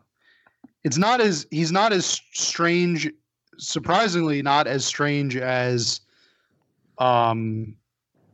it's 0.83 0.97
not 0.97 1.21
as 1.21 1.45
he's 1.51 1.71
not 1.71 1.91
as 1.91 2.21
strange 2.33 3.09
surprisingly 3.57 4.41
not 4.41 4.67
as 4.67 4.85
strange 4.85 5.35
as 5.35 6.01
um 6.97 7.75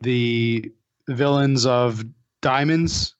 the 0.01 0.71
villains 1.07 1.65
of 1.65 2.03
Diamonds, 2.41 3.14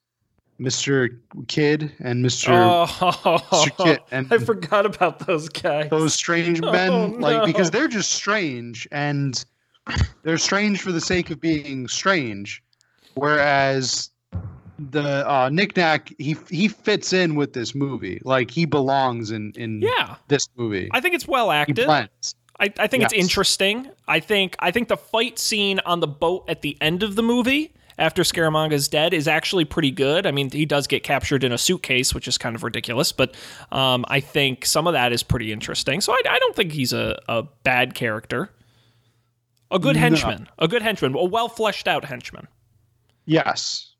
Mr. 0.60 1.18
Kidd 1.47 1.91
and 1.99 2.24
Mr. 2.26 2.47
Oh, 2.49 3.70
Kidd 3.84 3.99
and 4.12 4.32
I 4.32 4.38
forgot 4.38 4.86
about 4.86 5.26
those 5.28 5.49
guys. 5.49 5.89
those 5.89 6.14
strange 6.14 6.62
men 6.62 6.89
Oh, 6.91 7.06
like 7.20 7.45
because 7.45 7.72
they're 7.72 7.88
just 7.89 8.12
strange 8.12 8.88
and 8.91 9.43
they're 10.24 10.38
strange 10.38 10.82
for 10.82 10.91
the 10.91 11.01
sake 11.01 11.30
of 11.30 11.41
being 11.41 11.88
strange 11.88 12.64
whereas 13.16 14.10
the 14.91 15.30
uh 15.30 15.49
Nick 15.49 15.76
Nack 15.78 16.14
he 16.20 16.36
he 16.49 16.68
fits 16.68 17.14
in 17.14 17.36
with 17.36 17.53
this 17.53 17.74
movie 17.76 18.22
like 18.24 18.49
he 18.51 18.66
belongs 18.66 19.32
in 19.32 19.51
in 19.55 19.82
Yeah. 19.82 20.16
this 20.28 20.47
movie 20.58 20.89
I 20.92 21.01
think 21.01 21.16
it's 21.16 21.28
well 21.28 21.51
acted. 21.51 21.88
I, 22.58 22.71
I 22.79 22.88
think 22.88 23.04
it's 23.04 23.12
interesting. 23.13 23.89
I 24.08 24.21
think 24.21 24.55
I 24.59 24.71
think 24.71 24.88
the 24.88 24.96
fight 24.96 25.38
scene 25.38 25.82
on 25.86 26.00
the 26.00 26.08
boat 26.08 26.46
at 26.47 26.62
the 26.62 26.78
end 26.79 27.04
of 27.04 27.16
the 27.17 27.21
movie 27.24 27.74
after 27.97 28.24
Scaramanga's 28.24 28.88
dead 28.88 29.13
is 29.13 29.28
actually 29.28 29.66
pretty 29.66 29.92
good. 29.92 30.26
I 30.26 30.32
mean, 30.32 30.50
he 30.51 30.66
does 30.66 30.88
get 30.88 31.04
captured 31.04 31.43
in 31.43 31.51
a 31.51 31.58
suitcase, 31.58 32.13
which 32.13 32.28
is 32.28 32.38
kind 32.38 32.55
of 32.55 32.63
ridiculous, 32.63 33.12
but 33.12 33.34
um, 33.72 34.04
I 34.09 34.20
think 34.20 34.66
some 34.66 34.88
of 34.88 34.93
that 34.93 35.13
is 35.13 35.24
pretty 35.24 35.51
interesting. 35.51 36.01
So 36.01 36.12
I, 36.13 36.22
I 36.30 36.39
don't 36.39 36.55
think 36.55 36.72
he's 36.74 36.92
a, 36.93 37.20
a 37.30 37.43
bad 37.63 37.93
character. 37.96 38.51
A 39.72 39.80
good 39.80 39.96
No. 39.96 40.01
henchman. 40.01 40.47
A 40.59 40.67
good 40.67 40.82
henchman. 40.82 41.16
A 41.16 41.24
well 41.24 41.47
fleshed 41.50 41.88
out 41.88 42.05
henchman. 42.05 42.47
yes 43.26 43.92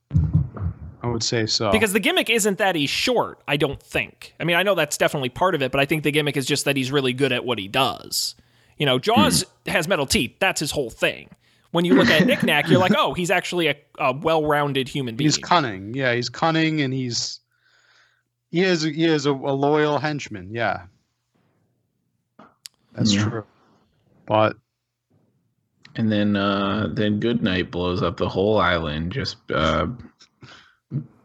i 1.04 1.08
would 1.08 1.22
say 1.24 1.46
so 1.46 1.72
Because 1.72 1.94
the 1.94 2.00
gimmick 2.00 2.30
isn't 2.32 2.58
that 2.58 2.76
he's 2.76 2.90
short, 2.90 3.40
I 3.48 3.58
don't 3.58 3.82
think. 3.82 4.34
I 4.40 4.44
mean, 4.44 4.56
I 4.56 4.64
know 4.64 4.74
that's 4.74 4.98
definitely 4.98 5.30
part 5.30 5.54
of 5.54 5.62
it, 5.62 5.72
but 5.72 5.80
I 5.80 5.86
think 5.86 6.02
the 6.04 6.12
gimmick 6.12 6.36
is 6.36 6.48
just 6.48 6.66
that 6.66 6.76
he's 6.76 6.92
really 6.92 7.14
good 7.14 7.32
at 7.32 7.46
what 7.46 7.60
he 7.60 7.68
does. 7.68 8.34
You 8.78 8.86
know, 8.88 8.98
Jaws 8.98 9.46
has 9.68 9.88
metal 9.88 10.08
teeth. 10.08 10.38
That's 10.40 10.60
his 10.60 10.72
whole 10.72 10.90
thing. 10.90 11.30
When 11.76 11.86
you 11.86 11.94
look 11.94 12.10
at 12.10 12.26
Nick 12.32 12.42
Nack, 12.44 12.70
you're 12.70 12.80
like, 12.80 12.94
oh, 12.98 13.14
he's 13.14 13.30
actually 13.30 13.68
a, 13.68 13.76
a 14.00 14.14
well 14.16 14.46
rounded 14.46 14.88
human 14.88 15.16
being. 15.16 15.26
he's 15.28 15.38
cunning 15.38 15.94
yeah 15.94 16.14
he's 16.14 16.30
cunning 16.30 16.82
and 16.82 16.94
he's 16.94 17.40
he 18.52 18.62
is 18.62 18.82
he 18.84 19.04
is 19.06 19.26
a, 19.26 19.32
a 19.32 19.54
loyal 19.54 20.00
henchman 20.00 20.50
yeah 20.54 20.84
that's 22.94 23.14
Yeah. 23.14 23.24
true 23.30 23.44
but 24.26 24.56
And 25.96 26.12
then 26.12 26.36
uh 26.36 26.88
then 26.92 27.20
Goodnight 27.20 27.72
blows 27.72 28.02
up 28.02 28.18
the 28.18 28.30
whole 28.30 28.58
island 28.58 29.12
just 29.12 29.38
uh 29.52 29.88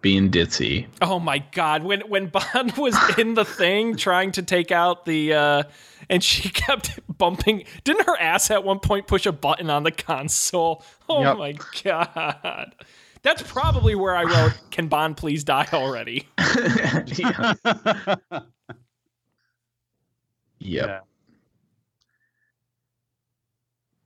being 0.02 0.30
ditzy. 0.30 0.86
Oh 1.02 1.20
my 1.20 1.38
god, 1.52 1.82
when 1.84 2.00
when 2.08 2.28
Bond 2.28 2.72
was 2.78 2.96
in 3.18 3.34
the 3.34 3.44
thing 3.44 3.96
trying 3.96 4.32
to 4.32 4.42
take 4.42 4.72
out 4.72 5.04
the 5.04 5.34
uh 5.34 5.62
and 6.08 6.24
she 6.24 6.48
kept 6.64 6.98
bumping 7.20 7.62
didn't 7.84 8.06
her 8.06 8.18
ass 8.20 8.50
at 8.50 8.64
one 8.64 8.80
point 8.80 9.06
push 9.06 9.26
a 9.26 9.32
button 9.32 9.70
on 9.70 9.84
the 9.84 9.92
console? 9.92 10.82
Oh 11.08 11.22
Yep. 11.22 11.36
my 11.38 11.54
god. 11.84 12.74
That's 13.22 13.42
probably 13.42 13.94
where 13.94 14.16
I 14.16 14.24
wrote 14.24 14.58
can 14.72 14.88
Bond 14.88 15.16
please 15.16 15.44
die 15.44 15.68
already? 15.72 16.26
yeah. 16.38 17.54
Yep. 20.62 21.06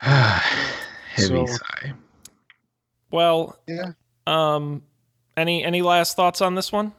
Yeah. 0.02 0.38
Heavy 1.14 1.26
So- 1.28 1.46
sigh. 1.46 1.92
Well, 3.10 3.58
yeah 3.66 3.92
um 4.26 4.82
Any 5.36 5.64
any 5.64 5.82
last 5.82 6.16
thoughts 6.16 6.40
on 6.40 6.54
this 6.54 6.70
one? 6.72 6.92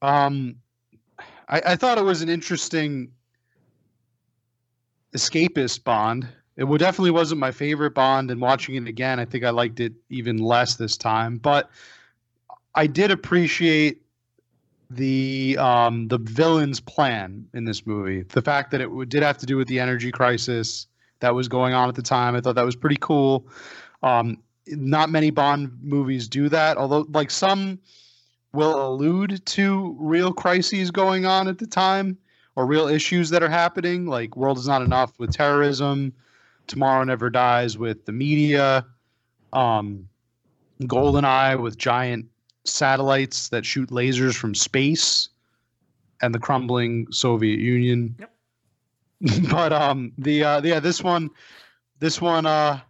Um, 0.00 0.56
I, 1.48 1.62
I 1.66 1.76
thought 1.76 1.96
it 1.98 2.04
was 2.04 2.22
an 2.22 2.28
interesting 2.28 3.12
escapist 5.14 5.84
Bond. 5.84 6.28
It 6.56 6.64
definitely 6.78 7.10
wasn't 7.10 7.40
my 7.40 7.50
favorite 7.50 7.94
Bond, 7.94 8.30
and 8.30 8.40
watching 8.40 8.74
it 8.74 8.86
again, 8.86 9.18
I 9.18 9.24
think 9.24 9.44
I 9.44 9.50
liked 9.50 9.80
it 9.80 9.92
even 10.10 10.38
less 10.38 10.76
this 10.76 10.96
time. 10.96 11.38
But 11.38 11.70
I 12.74 12.86
did 12.86 13.10
appreciate 13.10 14.02
the 14.90 15.56
um, 15.58 16.08
the 16.08 16.18
villain's 16.18 16.80
plan 16.80 17.46
in 17.54 17.64
this 17.64 17.86
movie. 17.86 18.22
The 18.22 18.42
fact 18.42 18.70
that 18.72 18.80
it 18.80 19.08
did 19.08 19.22
have 19.22 19.38
to 19.38 19.46
do 19.46 19.56
with 19.56 19.68
the 19.68 19.80
energy 19.80 20.10
crisis 20.10 20.86
that 21.20 21.34
was 21.34 21.48
going 21.48 21.72
on 21.72 21.88
at 21.88 21.94
the 21.94 22.02
time. 22.02 22.34
I 22.34 22.40
thought 22.40 22.56
that 22.56 22.64
was 22.64 22.76
pretty 22.76 22.98
cool. 23.00 23.46
Um, 24.02 24.38
not 24.66 25.10
many 25.10 25.30
Bond 25.30 25.78
movies 25.82 26.28
do 26.28 26.48
that, 26.50 26.76
although 26.76 27.06
like 27.12 27.30
some 27.30 27.78
will 28.52 28.86
allude 28.86 29.44
to 29.46 29.96
real 29.98 30.32
crises 30.32 30.90
going 30.90 31.24
on 31.24 31.48
at 31.48 31.58
the 31.58 31.66
time 31.66 32.18
or 32.56 32.66
real 32.66 32.88
issues 32.88 33.30
that 33.30 33.42
are 33.42 33.48
happening, 33.48 34.06
like 34.06 34.36
World 34.36 34.58
is 34.58 34.68
Not 34.68 34.82
Enough 34.82 35.18
with 35.18 35.32
terrorism, 35.32 36.12
Tomorrow 36.66 37.04
Never 37.04 37.30
Dies 37.30 37.78
with 37.78 38.04
the 38.04 38.12
media, 38.12 38.86
um, 39.52 40.08
GoldenEye 40.82 41.60
with 41.60 41.78
giant 41.78 42.26
satellites 42.64 43.48
that 43.48 43.64
shoot 43.64 43.90
lasers 43.90 44.34
from 44.34 44.54
space, 44.54 45.28
and 46.20 46.34
the 46.34 46.38
crumbling 46.38 47.06
Soviet 47.10 47.58
Union. 47.58 48.14
Yep. 48.18 48.30
but 49.50 49.72
um, 49.72 50.12
the 50.18 50.44
uh, 50.44 50.62
yeah, 50.62 50.80
this 50.80 51.02
one, 51.02 51.30
this 52.00 52.20
one 52.20 52.44
uh, 52.44 52.80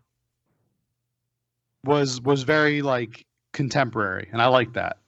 was 1.84 2.20
was 2.22 2.42
very 2.42 2.82
like 2.82 3.26
contemporary, 3.52 4.28
and 4.32 4.40
I 4.40 4.46
like 4.46 4.72
that. 4.74 4.98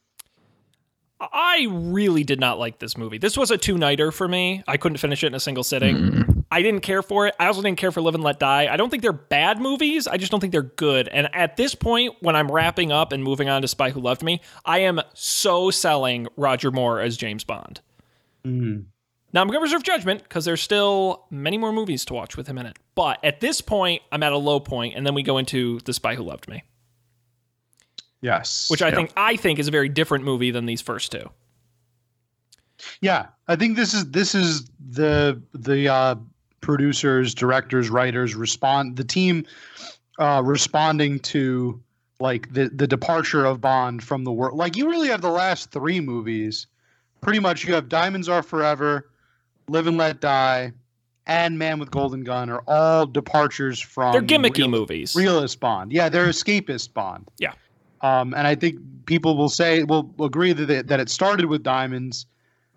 I 1.21 1.67
really 1.71 2.25
did 2.25 2.41
not 2.41 2.59
like 2.59 2.79
this 2.79 2.97
movie. 2.97 3.19
This 3.19 3.37
was 3.37 3.51
a 3.51 3.57
two 3.59 3.79
nighter 3.79 4.11
for 4.11 4.27
me. 4.27 4.63
I 4.67 4.77
couldn't 4.77 4.99
finish 4.99 5.23
it 5.23 5.29
in 5.29 5.35
a 5.35 5.41
single 5.41 5.65
sitting. 5.65 5.97
Mm. 5.97 6.45
I 6.51 6.63
didn't 6.63 6.81
care 6.81 7.03
for 7.03 7.27
it. 7.27 7.35
I 7.39 7.47
also 7.47 7.63
didn't 7.63 7.79
care 7.79 7.93
for 7.93 8.01
Live 8.01 8.15
and 8.15 8.25
Let 8.25 8.39
Die. 8.39 8.73
I 8.73 8.77
don't 8.77 8.91
think 8.91 9.03
they're 9.03 9.13
bad 9.13 9.61
movies. 9.61 10.07
I 10.07 10.17
just 10.17 10.31
don't 10.31 10.41
think 10.41 10.53
they're 10.53 10.63
good. 10.63 11.09
And 11.09 11.29
at 11.35 11.57
this 11.57 11.75
point, 11.75 12.17
when 12.21 12.37
I'm 12.37 12.51
wrapping 12.51 12.93
up 12.93 13.13
and 13.13 13.23
moving 13.23 13.49
on 13.49 13.63
to 13.63 13.69
Spy 13.69 13.91
Who 13.91 14.01
Loved 14.01 14.23
Me, 14.23 14.41
I 14.65 14.79
am 14.81 15.01
so 15.15 15.71
selling 15.71 16.27
Roger 16.37 16.71
Moore 16.71 17.01
as 17.01 17.17
James 17.17 17.45
Bond. 17.45 17.81
Mm. 18.45 18.85
Now 19.33 19.41
I'm 19.41 19.49
going 19.49 19.59
to 19.59 19.65
reserve 19.65 19.83
judgment 19.83 20.23
because 20.23 20.45
there's 20.45 20.63
still 20.63 21.27
many 21.31 21.59
more 21.59 21.73
movies 21.73 22.05
to 22.07 22.15
watch 22.15 22.37
with 22.37 22.47
him 22.47 22.59
in 22.59 22.67
it. 22.67 22.77
But 22.95 23.19
at 23.25 23.41
this 23.41 23.61
point, 23.61 24.03
I'm 24.13 24.23
at 24.23 24.33
a 24.33 24.39
low 24.39 24.61
point, 24.61 24.95
and 24.95 25.05
then 25.05 25.15
we 25.15 25.23
go 25.23 25.39
into 25.39 25.81
The 25.85 25.93
Spy 25.93 26.15
Who 26.15 26.23
Loved 26.23 26.49
Me. 26.49 26.63
Yes. 28.25 28.71
Which 28.71 28.81
I 28.81 28.91
think 28.91 29.13
I 29.19 29.37
think 29.37 29.59
is 29.59 29.69
a 29.69 29.71
very 29.71 29.91
different 29.91 30.25
movie 30.25 30.51
than 30.51 30.65
these 30.65 30.81
first 30.81 31.13
two. 31.13 31.29
Yeah, 33.03 33.27
I 33.49 33.57
think 33.57 33.77
this 33.77 33.93
is 33.93 34.11
this 34.13 34.35
is 34.35 34.71
the 34.81 35.43
the 35.53 35.89
uh, 35.89 36.15
producers, 36.63 37.35
directors, 37.35 37.91
writers 37.91 38.35
respond 38.35 38.97
the 38.97 39.05
team 39.05 39.45
uh, 40.19 40.41
responding 40.43 41.19
to 41.21 41.83
like 42.19 42.51
the 42.51 42.71
the 42.71 42.87
departure 42.87 43.45
of 43.45 43.61
Bond 43.61 44.03
from 44.03 44.25
the 44.25 44.33
world. 44.33 44.57
Like 44.57 44.75
you 44.75 44.89
really 44.89 45.09
have 45.09 45.21
the 45.21 45.31
last 45.31 45.71
three 45.71 46.01
movies. 46.01 46.67
Pretty 47.21 47.41
much, 47.41 47.67
you 47.67 47.75
have 47.75 47.91
Diamonds 47.91 48.31
Are 48.31 48.43
Forever, 48.43 49.11
Live 49.69 49.87
and 49.87 49.99
Let 49.99 50.21
Die, 50.21 50.73
and 51.27 51.59
Man 51.59 51.79
with 51.79 51.91
Golden 51.91 52.25
Gun 52.25 52.49
are 52.49 52.63
all 52.67 53.05
departures 53.05 53.81
from. 53.81 54.13
They're 54.13 54.23
gimmicky 54.23 54.59
real, 54.59 54.69
movies. 54.69 55.15
Realist 55.15 55.61
Bond, 55.61 55.93
yeah, 55.93 56.09
they're 56.09 56.29
escapist 56.29 56.95
Bond. 56.95 57.31
Yeah. 57.39 57.53
Um, 58.05 58.35
and 58.35 58.47
I 58.47 58.55
think 58.55 58.81
people 59.07 59.35
will 59.35 59.49
say 59.49 59.83
will 59.83 60.15
agree 60.21 60.53
that 60.53 60.69
it, 60.69 60.89
that 60.89 61.01
it 61.01 61.09
started 61.09 61.47
with 61.47 61.63
diamonds, 61.63 62.27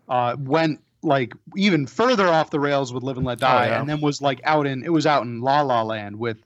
uh, 0.07 0.37
went 0.39 0.81
like 1.03 1.33
even 1.57 1.85
further 1.85 2.27
off 2.29 2.49
the 2.49 2.61
rails 2.61 2.93
with 2.93 3.03
Live 3.03 3.17
and 3.17 3.25
Let 3.25 3.39
Die, 3.39 3.65
oh, 3.65 3.69
yeah. 3.69 3.79
and 3.81 3.89
then 3.89 3.99
was 3.99 4.21
like 4.21 4.39
out 4.45 4.65
in 4.65 4.85
it 4.85 4.93
was 4.93 5.05
out 5.05 5.23
in 5.23 5.41
La 5.41 5.59
La 5.59 5.83
Land 5.83 6.17
with 6.17 6.37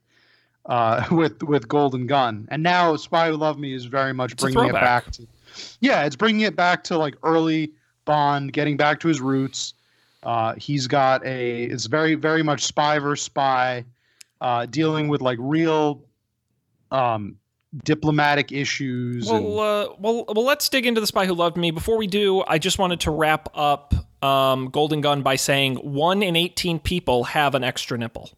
uh, 0.65 1.05
with 1.11 1.43
with 1.43 1.67
Golden 1.67 2.07
Gun, 2.07 2.47
and 2.49 2.63
now 2.63 2.95
Spy 2.95 3.29
Who 3.29 3.37
Loved 3.37 3.59
Me 3.59 3.71
is 3.71 3.85
very 3.85 4.13
much 4.13 4.31
it's 4.31 4.41
bringing 4.41 4.69
it 4.69 4.73
back 4.73 5.11
to 5.11 5.27
yeah, 5.79 6.05
it's 6.05 6.15
bringing 6.15 6.41
it 6.41 6.55
back 6.55 6.83
to 6.85 6.97
like 6.97 7.15
early 7.21 7.71
Bond, 8.05 8.51
getting 8.51 8.77
back 8.77 8.99
to 9.01 9.07
his 9.07 9.21
roots. 9.21 9.75
Uh, 10.23 10.55
he's 10.55 10.87
got 10.87 11.23
a 11.23 11.65
it's 11.65 11.85
very 11.85 12.15
very 12.15 12.41
much 12.41 12.65
spy 12.65 12.97
versus 12.97 13.23
spy, 13.23 13.85
uh, 14.41 14.65
dealing 14.65 15.07
with 15.07 15.21
like 15.21 15.37
real 15.39 16.01
um, 16.89 17.37
diplomatic 17.83 18.51
issues. 18.51 19.27
Well, 19.27 19.37
and... 19.37 19.47
uh, 19.47 19.93
well, 19.99 20.25
well. 20.27 20.45
Let's 20.45 20.67
dig 20.69 20.85
into 20.85 21.01
the 21.01 21.07
spy 21.07 21.25
who 21.25 21.33
loved 21.33 21.57
me. 21.57 21.71
Before 21.71 21.97
we 21.97 22.07
do, 22.07 22.43
I 22.47 22.57
just 22.57 22.79
wanted 22.79 22.99
to 23.01 23.11
wrap 23.11 23.49
up 23.53 23.93
um, 24.23 24.69
Golden 24.69 25.01
Gun 25.01 25.21
by 25.21 25.35
saying 25.35 25.75
one 25.75 26.21
in 26.21 26.35
eighteen 26.35 26.79
people 26.79 27.23
have 27.25 27.55
an 27.55 27.63
extra 27.63 27.97
nipple. 27.97 28.29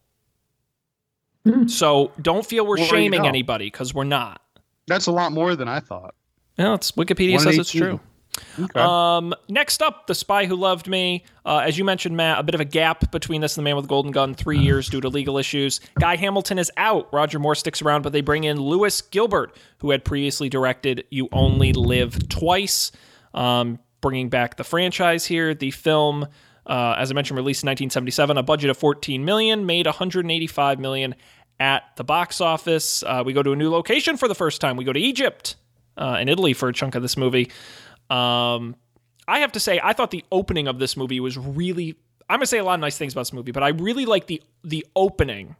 Mm. 1.46 1.68
So 1.68 2.12
don't 2.22 2.46
feel 2.46 2.66
we're 2.66 2.78
well, 2.78 2.86
shaming 2.86 3.20
you 3.20 3.22
know. 3.24 3.28
anybody 3.28 3.66
because 3.66 3.92
we're 3.92 4.04
not. 4.04 4.40
That's 4.86 5.06
a 5.06 5.12
lot 5.12 5.32
more 5.32 5.56
than 5.56 5.68
I 5.68 5.80
thought. 5.80 6.14
Yeah, 6.58 6.74
it's 6.74 6.92
Wikipedia 6.92 7.40
says 7.40 7.58
it's 7.58 7.70
true. 7.70 8.00
Okay. 8.58 8.80
Um, 8.80 9.34
next 9.48 9.82
up, 9.82 10.06
The 10.06 10.14
Spy 10.14 10.46
Who 10.46 10.56
Loved 10.56 10.88
Me. 10.88 11.24
Uh, 11.44 11.58
as 11.58 11.76
you 11.76 11.84
mentioned, 11.84 12.16
Matt, 12.16 12.38
a 12.38 12.42
bit 12.42 12.54
of 12.54 12.60
a 12.60 12.64
gap 12.64 13.10
between 13.10 13.40
this 13.40 13.56
and 13.56 13.62
The 13.62 13.68
Man 13.68 13.76
with 13.76 13.84
the 13.84 13.88
Golden 13.88 14.12
Gun, 14.12 14.34
three 14.34 14.58
years 14.58 14.88
due 14.88 15.00
to 15.00 15.08
legal 15.08 15.38
issues. 15.38 15.80
Guy 15.98 16.16
Hamilton 16.16 16.58
is 16.58 16.70
out. 16.76 17.12
Roger 17.12 17.38
Moore 17.38 17.54
sticks 17.54 17.82
around, 17.82 18.02
but 18.02 18.12
they 18.12 18.20
bring 18.20 18.44
in 18.44 18.60
Lewis 18.60 19.00
Gilbert, 19.00 19.56
who 19.78 19.90
had 19.90 20.04
previously 20.04 20.48
directed 20.48 21.04
You 21.10 21.28
Only 21.32 21.72
Live 21.72 22.28
Twice, 22.28 22.92
um, 23.34 23.78
bringing 24.00 24.28
back 24.28 24.56
the 24.56 24.64
franchise 24.64 25.26
here. 25.26 25.54
The 25.54 25.70
film, 25.70 26.26
uh, 26.66 26.94
as 26.98 27.10
I 27.10 27.14
mentioned, 27.14 27.36
released 27.36 27.62
in 27.62 27.68
1977, 27.68 28.38
a 28.38 28.42
budget 28.42 28.70
of 28.70 28.76
14 28.78 29.24
million, 29.24 29.66
made 29.66 29.86
185 29.86 30.78
million 30.78 31.14
at 31.60 31.84
the 31.96 32.04
box 32.04 32.40
office. 32.40 33.02
Uh, 33.02 33.22
we 33.24 33.32
go 33.32 33.42
to 33.42 33.52
a 33.52 33.56
new 33.56 33.70
location 33.70 34.16
for 34.16 34.28
the 34.28 34.34
first 34.34 34.60
time. 34.60 34.76
We 34.76 34.84
go 34.84 34.92
to 34.92 35.00
Egypt 35.00 35.56
uh, 35.96 36.16
and 36.18 36.28
Italy 36.28 36.52
for 36.52 36.68
a 36.68 36.72
chunk 36.72 36.94
of 36.94 37.02
this 37.02 37.16
movie. 37.16 37.50
Um, 38.10 38.76
I 39.26 39.40
have 39.40 39.52
to 39.52 39.60
say, 39.60 39.80
I 39.82 39.92
thought 39.92 40.10
the 40.10 40.24
opening 40.30 40.68
of 40.68 40.78
this 40.78 40.96
movie 40.96 41.20
was 41.20 41.38
really. 41.38 41.96
I'm 42.28 42.38
gonna 42.38 42.46
say 42.46 42.58
a 42.58 42.64
lot 42.64 42.74
of 42.74 42.80
nice 42.80 42.96
things 42.96 43.12
about 43.12 43.22
this 43.22 43.32
movie, 43.32 43.52
but 43.52 43.62
I 43.62 43.68
really 43.68 44.06
like 44.06 44.26
the 44.26 44.42
the 44.62 44.86
opening 44.96 45.56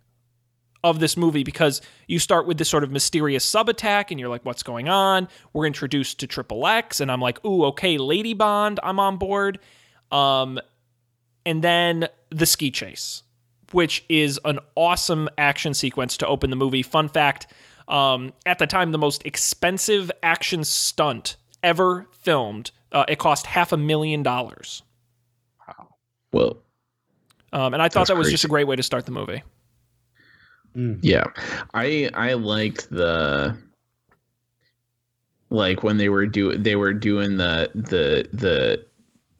of 0.82 1.00
this 1.00 1.16
movie 1.16 1.44
because 1.44 1.80
you 2.06 2.18
start 2.18 2.46
with 2.46 2.58
this 2.58 2.68
sort 2.68 2.84
of 2.84 2.90
mysterious 2.90 3.44
sub 3.44 3.68
attack, 3.68 4.10
and 4.10 4.20
you're 4.20 4.28
like, 4.28 4.44
"What's 4.44 4.62
going 4.62 4.88
on?" 4.88 5.28
We're 5.52 5.66
introduced 5.66 6.20
to 6.20 6.26
Triple 6.26 6.66
X, 6.66 7.00
and 7.00 7.10
I'm 7.10 7.20
like, 7.20 7.44
"Ooh, 7.44 7.64
okay, 7.66 7.98
Lady 7.98 8.34
Bond, 8.34 8.80
I'm 8.82 8.98
on 8.98 9.16
board." 9.16 9.58
Um, 10.10 10.58
and 11.46 11.62
then 11.62 12.08
the 12.30 12.46
ski 12.46 12.70
chase, 12.70 13.22
which 13.72 14.04
is 14.08 14.38
an 14.44 14.58
awesome 14.74 15.28
action 15.36 15.74
sequence 15.74 16.16
to 16.18 16.26
open 16.26 16.50
the 16.50 16.56
movie. 16.56 16.82
Fun 16.82 17.08
fact: 17.08 17.46
um, 17.88 18.32
at 18.46 18.58
the 18.58 18.66
time, 18.66 18.92
the 18.92 18.98
most 18.98 19.24
expensive 19.26 20.10
action 20.22 20.64
stunt 20.64 21.36
ever 21.64 22.06
filmed. 22.12 22.70
Uh, 22.92 23.04
it 23.08 23.18
cost 23.18 23.46
half 23.46 23.72
a 23.72 23.76
million 23.76 24.22
dollars. 24.22 24.82
Wow. 25.66 25.88
Well, 26.32 26.58
um, 27.52 27.74
and 27.74 27.82
I 27.82 27.88
thought 27.88 28.06
that 28.08 28.16
was 28.16 28.26
crazy. 28.26 28.34
just 28.34 28.44
a 28.44 28.48
great 28.48 28.66
way 28.68 28.76
to 28.76 28.82
start 28.82 29.06
the 29.06 29.12
movie. 29.12 29.42
Mm. 30.76 30.98
Yeah, 31.02 31.24
I 31.72 32.10
I 32.14 32.34
liked 32.34 32.90
the 32.90 33.56
like 35.50 35.82
when 35.82 35.96
they 35.96 36.08
were 36.08 36.26
do 36.26 36.56
they 36.56 36.76
were 36.76 36.92
doing 36.92 37.36
the 37.36 37.70
the 37.74 38.28
the 38.32 38.84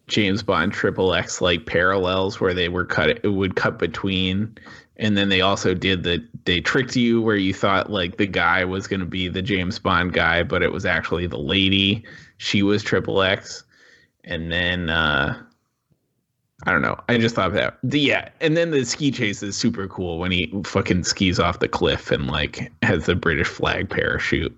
James 0.07 0.43
Bond 0.43 0.73
triple 0.73 1.15
X 1.15 1.41
like 1.41 1.67
parallels 1.67 2.41
where 2.41 2.55
they 2.55 2.69
were 2.69 2.85
cut 2.85 3.09
it 3.25 3.33
would 3.33 3.57
cut 3.57 3.79
between 3.79 4.57
and 4.97 5.17
then 5.17 5.29
they 5.29 5.41
also 5.41 5.75
did 5.75 6.05
the 6.05 6.25
they 6.45 6.61
tricked 6.61 6.95
you 6.95 7.21
where 7.21 7.37
you 7.37 7.53
thought 7.53 7.91
like 7.91 8.17
the 8.17 8.27
guy 8.27 8.65
was 8.65 8.87
going 8.87 9.01
to 9.01 9.07
be 9.07 9.29
the 9.29 9.43
James 9.43 9.79
Bond 9.79 10.13
guy, 10.13 10.43
but 10.43 10.63
it 10.63 10.73
was 10.73 10.87
actually 10.87 11.27
the 11.27 11.39
lady. 11.39 12.05
She 12.37 12.63
was 12.63 12.83
Triple 12.83 13.23
X, 13.23 13.65
and 14.25 14.53
then 14.53 14.91
uh, 14.91 15.41
I 16.65 16.73
don't 16.73 16.83
know. 16.83 17.01
I 17.09 17.19
just 17.19 17.35
thought 17.35 17.53
that 17.55 17.79
the, 17.83 18.01
yeah, 18.01 18.29
and 18.41 18.57
then 18.57 18.71
the 18.71 18.85
ski 18.85 19.11
chase 19.11 19.43
is 19.43 19.57
super 19.57 19.89
cool 19.89 20.19
when 20.19 20.31
he 20.31 20.53
fucking 20.65 21.05
skis 21.05 21.41
off 21.41 21.59
the 21.59 21.69
cliff 21.69 22.11
and 22.11 22.27
like 22.27 22.71
has 22.83 23.07
the 23.07 23.17
British 23.17 23.49
flag 23.49 23.91
parachute. 23.91 24.57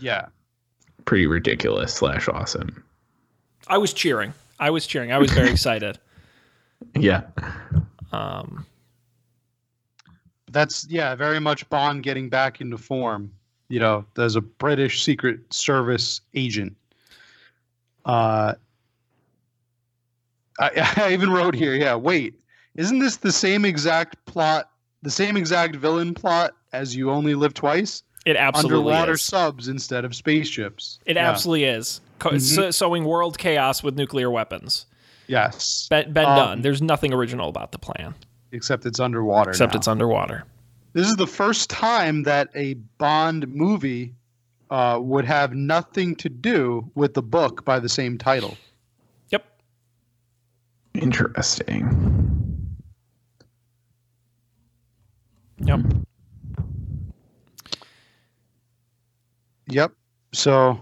Yeah, 0.00 0.26
pretty 1.04 1.26
ridiculous 1.26 1.92
slash 1.92 2.28
awesome. 2.28 2.82
I 3.68 3.76
was 3.76 3.92
cheering. 3.92 4.32
I 4.58 4.70
was 4.70 4.86
cheering. 4.86 5.12
I 5.12 5.18
was 5.18 5.30
very 5.30 5.50
excited. 5.52 5.98
Yeah. 6.94 7.22
Um 8.12 8.64
that's 10.50 10.86
yeah, 10.90 11.14
very 11.14 11.40
much 11.40 11.68
Bond 11.70 12.02
getting 12.02 12.28
back 12.28 12.60
into 12.60 12.76
form. 12.78 13.32
You 13.68 13.78
know, 13.80 14.04
as 14.18 14.34
a 14.36 14.40
British 14.40 15.02
Secret 15.04 15.40
Service 15.54 16.20
agent. 16.34 16.76
Uh, 18.04 18.54
I, 20.58 20.92
I 20.96 21.12
even 21.12 21.30
wrote 21.30 21.54
here. 21.54 21.74
Yeah, 21.74 21.94
wait, 21.94 22.34
isn't 22.76 22.98
this 22.98 23.16
the 23.16 23.32
same 23.32 23.64
exact 23.64 24.24
plot, 24.26 24.70
the 25.02 25.10
same 25.10 25.36
exact 25.36 25.76
villain 25.76 26.14
plot 26.14 26.52
as 26.72 26.94
You 26.96 27.10
Only 27.10 27.34
Live 27.34 27.54
Twice? 27.54 28.02
It 28.26 28.36
absolutely 28.36 28.92
underwater 28.92 29.12
is. 29.12 29.22
subs 29.22 29.68
instead 29.68 30.04
of 30.04 30.14
spaceships. 30.14 30.98
It 31.06 31.16
Yeah. 31.16 31.30
absolutely 31.30 31.64
is. 31.64 32.00
Co- 32.18 32.32
Mhm. 32.32 32.40
so- 32.40 32.70
sowing 32.70 33.04
world 33.04 33.38
chaos 33.38 33.82
with 33.82 33.96
nuclear 33.96 34.30
weapons. 34.30 34.84
Yes. 35.26 35.86
Ben, 35.88 36.12
been 36.12 36.26
Um, 36.26 36.36
done. 36.36 36.62
There's 36.62 36.82
nothing 36.82 37.14
original 37.14 37.48
about 37.48 37.72
the 37.72 37.78
plan, 37.78 38.14
Except 38.52 38.86
it's 38.86 39.00
underwater. 39.00 39.50
except 39.50 39.74
now. 39.74 39.78
it's 39.78 39.88
underwater. 39.88 40.44
This 40.92 41.08
is 41.08 41.16
the 41.16 41.26
first 41.26 41.70
time 41.70 42.24
that 42.24 42.48
a 42.54 42.74
Bond 42.98 43.46
movie 43.48 44.14
uh, 44.70 44.98
would 45.00 45.24
have 45.24 45.54
nothing 45.54 46.16
to 46.16 46.28
do 46.28 46.90
with 46.94 47.14
the 47.14 47.22
book 47.22 47.64
by 47.64 47.78
the 47.78 47.88
same 47.88 48.18
title. 48.18 48.56
Yep. 49.30 49.44
Interesting. 50.94 52.68
Yep. 55.58 55.80
Yep. 59.68 59.92
So 60.32 60.80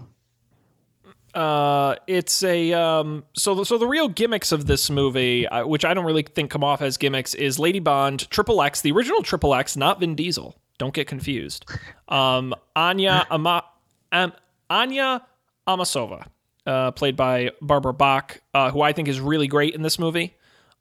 Uh, 1.33 1.95
it's 2.07 2.43
a 2.43 2.73
um. 2.73 3.23
So 3.33 3.63
so 3.63 3.77
the 3.77 3.87
real 3.87 4.07
gimmicks 4.07 4.51
of 4.51 4.65
this 4.65 4.89
movie, 4.89 5.47
uh, 5.47 5.65
which 5.67 5.85
I 5.85 5.93
don't 5.93 6.05
really 6.05 6.23
think 6.23 6.49
come 6.49 6.63
off 6.63 6.81
as 6.81 6.97
gimmicks, 6.97 7.35
is 7.35 7.59
Lady 7.59 7.79
Bond, 7.79 8.29
Triple 8.29 8.61
X, 8.61 8.81
the 8.81 8.91
original 8.91 9.21
Triple 9.21 9.53
X, 9.53 9.77
not 9.77 9.99
Vin 9.99 10.15
Diesel. 10.15 10.55
Don't 10.79 10.93
get 10.93 11.07
confused. 11.07 11.65
Um, 12.07 12.55
Anya 12.75 13.27
Ama, 13.31 13.63
um, 14.11 14.33
Anya 14.69 15.21
Amasova, 15.67 16.25
uh, 16.65 16.91
played 16.91 17.15
by 17.15 17.51
Barbara 17.61 17.93
Bach, 17.93 18.41
uh, 18.53 18.71
who 18.71 18.81
I 18.81 18.93
think 18.93 19.07
is 19.07 19.19
really 19.19 19.47
great 19.47 19.75
in 19.75 19.81
this 19.83 19.99
movie. 19.99 20.35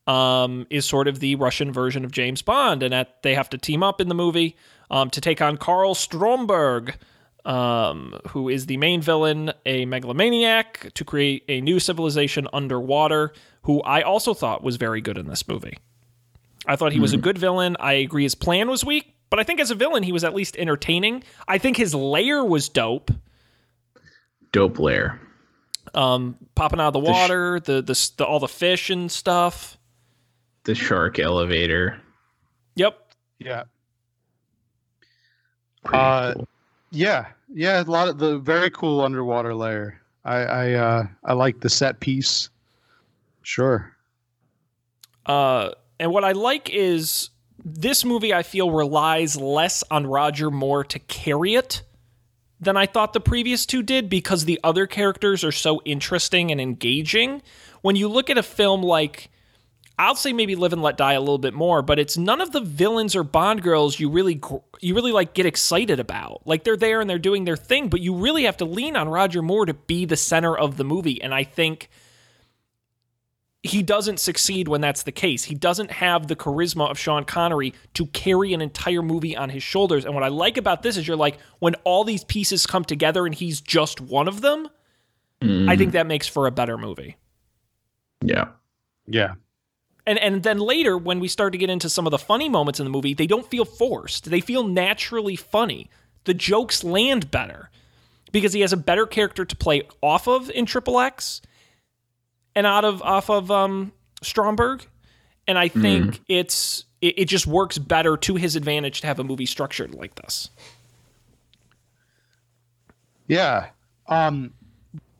Um, 0.07 0.67
is 0.71 0.87
sort 0.87 1.07
of 1.07 1.21
the 1.21 1.35
Russian 1.35 1.71
version 1.71 2.03
of 2.07 2.13
James 2.13 2.41
Bond, 2.41 2.83
and 2.83 2.95
that 2.95 3.23
they 3.23 3.35
have 3.35 3.51
to 3.51 3.59
team 3.59 3.83
up 3.83 4.01
in 4.01 4.09
the 4.09 4.15
movie 4.15 4.57
um, 4.91 5.11
to 5.11 5.21
take 5.21 5.43
on 5.43 5.59
Karl 5.59 5.95
Stromberg, 5.95 6.97
um, 7.45 8.19
who 8.29 8.49
is 8.49 8.67
the 8.67 8.77
main 8.77 9.01
villain, 9.01 9.53
a 9.65 9.85
megalomaniac, 9.87 10.93
to 10.95 11.05
create 11.05 11.45
a 11.49 11.61
new 11.61 11.79
civilization 11.81 12.47
underwater, 12.53 13.33
who 13.63 13.81
I 13.83 14.03
also 14.03 14.35
thought 14.35 14.63
was 14.63 14.77
very 14.77 15.01
good 15.01 15.19
in 15.19 15.27
this 15.27 15.47
movie. 15.49 15.79
I 16.67 16.77
thought 16.77 16.93
he 16.93 17.01
was 17.01 17.13
a 17.15 17.17
good 17.19 17.39
villain. 17.39 17.77
I 17.81 17.95
agree 17.95 18.25
his 18.25 18.35
plan 18.35 18.69
was 18.69 18.85
weak, 18.85 19.15
but 19.31 19.39
I 19.39 19.45
think 19.45 19.61
as 19.61 19.71
a 19.71 19.75
villain, 19.75 20.03
he 20.03 20.13
was 20.13 20.25
at 20.25 20.35
least 20.35 20.57
entertaining. 20.59 21.23
I 21.47 21.57
think 21.59 21.77
his 21.77 21.95
lair 21.95 22.45
was 22.45 22.69
dope. 22.69 23.11
Dope 24.53 24.79
lair. 24.79 25.21
Um, 25.95 26.37
popping 26.55 26.81
out 26.81 26.89
of 26.89 26.93
the 26.95 27.01
The 27.01 27.07
sh- 27.07 27.11
water, 27.17 27.61
the, 27.61 27.81
the 27.83 28.11
the 28.19 28.25
all 28.27 28.41
the 28.41 28.49
fish 28.49 28.91
and 28.91 29.11
stuff. 29.11 29.79
The 30.65 30.75
shark 30.75 31.19
elevator. 31.19 31.99
Yep. 32.75 32.99
yeah, 33.39 33.63
Pretty 35.85 35.99
Uh, 35.99 36.35
cool. 36.35 36.49
Yeah, 36.91 37.27
yeah. 37.53 37.83
A 37.83 37.85
lot 37.85 38.09
of 38.09 38.19
the 38.19 38.39
very 38.39 38.71
cool 38.71 39.01
underwater 39.01 39.55
layer. 39.55 40.01
I 40.25 40.37
I 40.37 40.73
uh, 40.73 41.07
I 41.25 41.33
like 41.33 41.61
the 41.61 41.71
set 41.71 42.01
piece. 42.01 42.51
Sure. 43.43 43.95
Uh, 45.27 45.71
and 46.01 46.11
what 46.11 46.25
I 46.25 46.33
like 46.33 46.71
is 46.71 47.31
this 47.65 48.05
movie, 48.05 48.33
I 48.33 48.43
feel, 48.43 48.71
relies 48.71 49.37
less 49.37 49.85
on 49.91 50.07
Roger 50.07 50.51
Moore 50.51 50.85
to 50.85 50.99
carry 50.99 51.55
it 51.55 51.83
than 52.61 52.77
I 52.77 52.87
thought 52.87 53.13
the 53.13 53.21
previous 53.21 53.67
two 53.67 53.83
did 53.83 54.09
because 54.09 54.45
the 54.45 54.59
other 54.65 54.87
characters 54.87 55.45
are 55.45 55.53
so 55.53 55.81
interesting 55.85 56.51
and 56.51 56.61
engaging. 56.61 57.43
When 57.83 57.97
you 57.97 58.09
look 58.09 58.31
at 58.31 58.39
a 58.39 58.43
film 58.43 58.83
like, 58.83 59.31
I'll 59.99 60.15
say 60.15 60.33
maybe 60.33 60.55
Live 60.55 60.73
and 60.73 60.83
Let 60.83 60.97
Die 60.97 61.13
a 61.13 61.21
little 61.21 61.39
bit 61.39 61.55
more, 61.55 61.83
but 61.83 61.99
it's 61.99 62.17
none 62.17 62.41
of 62.41 62.53
the 62.53 62.61
villains 62.61 63.17
or 63.17 63.25
Bond 63.25 63.63
girls 63.63 63.99
you 63.99 64.09
really 64.09 64.41
you 64.81 64.95
really 64.95 65.13
like 65.13 65.35
get 65.35 65.45
excited 65.45 65.99
about. 65.99 66.47
Like 66.47 66.63
they're 66.65 66.77
there 66.77 67.01
and 67.01 67.11
they're 67.11 67.19
doing 67.19 67.45
their 67.45 67.57
thing, 67.57 67.89
but 67.89 68.01
you 68.01 68.15
really 68.15 68.45
have 68.45 68.57
to 68.59 68.65
lean 68.65 68.97
on 68.97 69.09
Roger 69.09 69.43
Moore 69.43 69.67
to 69.67 69.75
be 69.75 70.05
the 70.05 70.17
center 70.17 70.57
of 70.57 70.77
the 70.77 70.85
movie. 70.85 71.21
And 71.21 71.35
I 71.35 71.43
think 71.43 71.91
he 73.65 73.83
doesn't 73.83 74.21
succeed 74.21 74.69
when 74.69 74.81
that's 74.81 75.03
the 75.03 75.13
case. 75.13 75.45
He 75.45 75.57
doesn't 75.57 75.91
have 75.91 76.29
the 76.29 76.37
charisma 76.37 76.89
of 76.91 76.99
Sean 76.99 77.25
Connery 77.25 77.75
to 77.95 78.07
carry 78.07 78.55
an 78.55 78.63
entire 78.63 79.03
movie 79.03 79.37
on 79.37 79.51
his 79.51 79.65
shoulders. 79.65 80.05
And 80.05 80.15
what 80.15 80.23
I 80.23 80.29
like 80.29 80.57
about 80.57 80.83
this 80.83 80.97
is 80.97 81.09
you're 81.09 81.17
like, 81.17 81.39
when 81.59 81.75
all 81.83 82.05
these 82.05 82.23
pieces 82.23 82.67
come 82.67 82.85
together 82.85 83.27
and 83.27 83.35
he's 83.35 83.61
just 83.61 84.01
one 84.01 84.29
of 84.29 84.43
them, 84.43 84.69
I 85.41 85.47
think 85.47 85.59
mm-hmm. 85.59 85.91
that 85.91 86.07
makes 86.07 86.29
for 86.29 86.47
a 86.47 86.53
better 86.53 86.79
movie. 86.79 87.17
Yeah. 88.23 88.49
Yeah. 89.07 89.35
And 90.09 90.19
and 90.21 90.43
then 90.43 90.59
later 90.59 90.97
when 90.97 91.21
we 91.21 91.29
start 91.29 91.53
to 91.53 91.59
get 91.59 91.69
into 91.69 91.91
some 91.91 92.07
of 92.07 92.13
the 92.13 92.19
funny 92.19 92.49
moments 92.49 92.81
in 92.81 92.85
the 92.85 92.91
movie, 92.91 93.13
they 93.13 93.27
don't 93.27 93.47
feel 93.47 93.67
forced. 93.67 94.31
They 94.31 94.41
feel 94.41 94.67
naturally 94.67 95.37
funny. 95.37 95.91
The 96.25 96.33
jokes 96.33 96.83
land 96.83 97.31
better 97.31 97.69
because 98.33 98.55
he 98.55 98.63
has 98.63 98.73
a 98.73 98.79
better 98.79 99.05
character 99.05 99.45
to 99.45 99.55
play 99.55 99.83
off 100.03 100.27
of 100.27 100.49
in 100.51 100.65
Triple 100.65 100.99
X 100.99 101.43
and 102.55 102.67
out 102.67 102.87
of 102.87 103.03
off 103.03 103.29
of 103.29 103.51
um 103.51 103.93
Stromberg. 104.23 104.87
And 105.47 105.59
I 105.59 105.69
think 105.69 106.23
it's 106.27 106.87
it, 107.03 107.19
it 107.19 107.25
just 107.27 107.47
works 107.47 107.77
better 107.77 108.17
to 108.17 108.37
his 108.37 108.57
advantage 108.57 109.03
to 109.03 109.07
have 109.07 109.19
a 109.19 109.25
movie 109.25 109.45
structured 109.45 109.95
like 109.95 110.15
this. 110.15 110.49
Yeah. 113.27 113.67
Um 114.07 114.55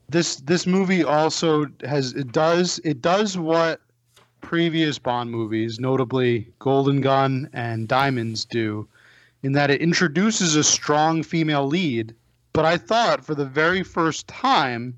this 0.09 0.37
this 0.37 0.67
movie 0.67 1.05
also 1.05 1.67
has 1.85 2.15
it 2.15 2.33
does 2.33 2.81
it 2.85 3.03
does 3.03 3.37
what 3.37 3.83
previous 4.41 4.99
Bond 4.99 5.31
movies, 5.31 5.79
notably 5.81 6.49
Golden 6.59 7.01
Gun 7.01 7.49
and 7.53 7.89
Diamonds 7.89 8.45
do, 8.45 8.87
in 9.43 9.53
that 9.53 9.71
it 9.71 9.81
introduces 9.81 10.57
a 10.57 10.65
strong 10.65 11.23
female 11.23 11.67
lead, 11.67 12.15
but 12.53 12.65
I 12.65 12.77
thought 12.77 13.25
for 13.25 13.35
the 13.35 13.45
very 13.45 13.83
first 13.83 14.27
time 14.29 14.97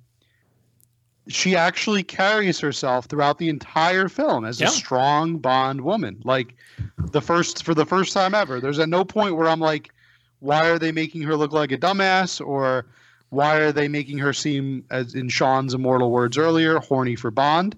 she 1.29 1.55
actually 1.55 2.03
carries 2.03 2.59
herself 2.59 3.05
throughout 3.05 3.39
the 3.39 3.49
entire 3.49 4.09
film 4.09 4.45
as 4.45 4.61
Yeah. 4.61 4.69
a 4.69 4.71
strong 4.71 5.39
Bond 5.39 5.83
woman. 5.83 6.21
Like 6.25 6.55
the 6.99 7.21
first 7.21 7.63
for 7.65 7.75
the 7.75 7.87
first 7.87 8.13
time 8.13 8.35
ever. 8.35 8.61
There's 8.61 8.79
at 8.79 8.89
no 8.89 9.05
point 9.05 9.37
where 9.37 9.49
I'm 9.49 9.61
like, 9.61 9.93
why 10.41 10.69
are 10.69 10.79
they 10.79 10.91
making 10.91 11.23
her 11.23 11.37
look 11.37 11.53
like 11.53 11.71
a 11.71 11.79
dumbass 11.79 12.45
or 12.45 12.87
why 13.29 13.59
are 13.59 13.71
they 13.73 13.87
making 13.87 14.19
her 14.19 14.33
seem 14.33 14.85
as 14.91 15.15
in 15.15 15.29
Sean's 15.29 15.75
immortal 15.75 16.11
words 16.11 16.37
earlier, 16.39 16.79
horny 16.79 17.15
for 17.15 17.31
Bond? 17.31 17.77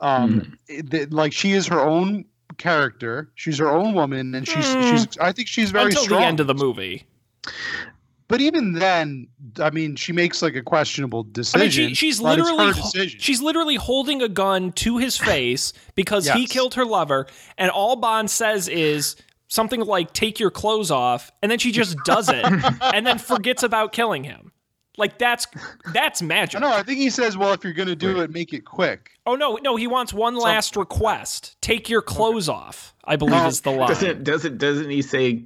Um, 0.00 0.58
it- 0.68 0.90
th- 0.90 1.10
like 1.10 1.32
she 1.32 1.52
is 1.52 1.66
her 1.68 1.80
own 1.80 2.24
character. 2.58 3.30
She's 3.34 3.58
her 3.58 3.70
own 3.70 3.94
woman, 3.94 4.34
and 4.34 4.46
she's 4.46 4.64
Mm. 4.66 4.90
she's. 4.90 5.18
I 5.18 5.32
think 5.32 5.48
she's 5.48 5.70
very 5.70 5.86
Until 5.86 6.02
strong. 6.04 6.20
the 6.20 6.26
end 6.26 6.40
of 6.40 6.46
the 6.46 6.54
movie. 6.54 7.04
but 8.28 8.40
even 8.40 8.72
then, 8.72 9.28
I 9.60 9.70
mean, 9.70 9.94
she 9.96 10.12
makes 10.12 10.42
like 10.42 10.56
a 10.56 10.62
questionable 10.62 11.24
I 11.28 11.32
decision. 11.32 11.84
mean, 11.84 11.94
she, 11.94 12.06
she's 12.06 12.20
literally 12.20 12.66
her 12.66 12.72
decision. 12.72 13.20
she's 13.20 13.40
literally 13.40 13.76
holding 13.76 14.20
a 14.22 14.28
gun 14.28 14.72
to 14.72 14.98
his 14.98 15.16
face 15.30 15.72
because 15.94 16.28
he 16.28 16.46
killed 16.46 16.74
her 16.74 16.84
lover, 16.84 17.26
and 17.56 17.70
all 17.70 17.96
Bond 17.96 18.30
says 18.30 18.68
is 18.68 19.16
something 19.48 19.80
like 19.80 20.12
"Take 20.12 20.40
your 20.40 20.50
clothes 20.50 20.90
off," 20.90 21.30
and 21.42 21.50
then 21.50 21.58
she 21.58 21.70
just 21.72 21.96
does 22.04 22.28
it, 22.28 22.44
and 22.94 23.06
then 23.06 23.18
forgets 23.18 23.62
about 23.62 23.92
killing 23.92 24.24
him. 24.24 24.50
Like 24.98 25.18
that's 25.18 25.46
that's 25.92 26.22
magic. 26.22 26.60
No, 26.60 26.70
I 26.72 26.82
think 26.82 26.98
he 26.98 27.10
says, 27.10 27.36
"Well, 27.36 27.52
if 27.52 27.62
you're 27.62 27.74
gonna 27.74 27.94
do 27.94 28.20
it, 28.20 28.30
make 28.30 28.54
it 28.54 28.64
quick." 28.64 29.10
Oh 29.26 29.34
no, 29.34 29.58
no, 29.62 29.76
he 29.76 29.86
wants 29.86 30.12
one 30.14 30.34
last 30.36 30.74
request: 30.74 31.56
take 31.60 31.90
your 31.90 32.00
clothes 32.00 32.48
off. 32.48 32.94
I 33.04 33.16
believe 33.16 33.34
Oh, 33.42 33.46
is 33.46 33.60
the 33.60 33.70
line. 33.72 33.88
Doesn't 33.88 34.24
doesn't 34.24 34.56
doesn't 34.58 34.88
he 34.88 35.02
say 35.02 35.44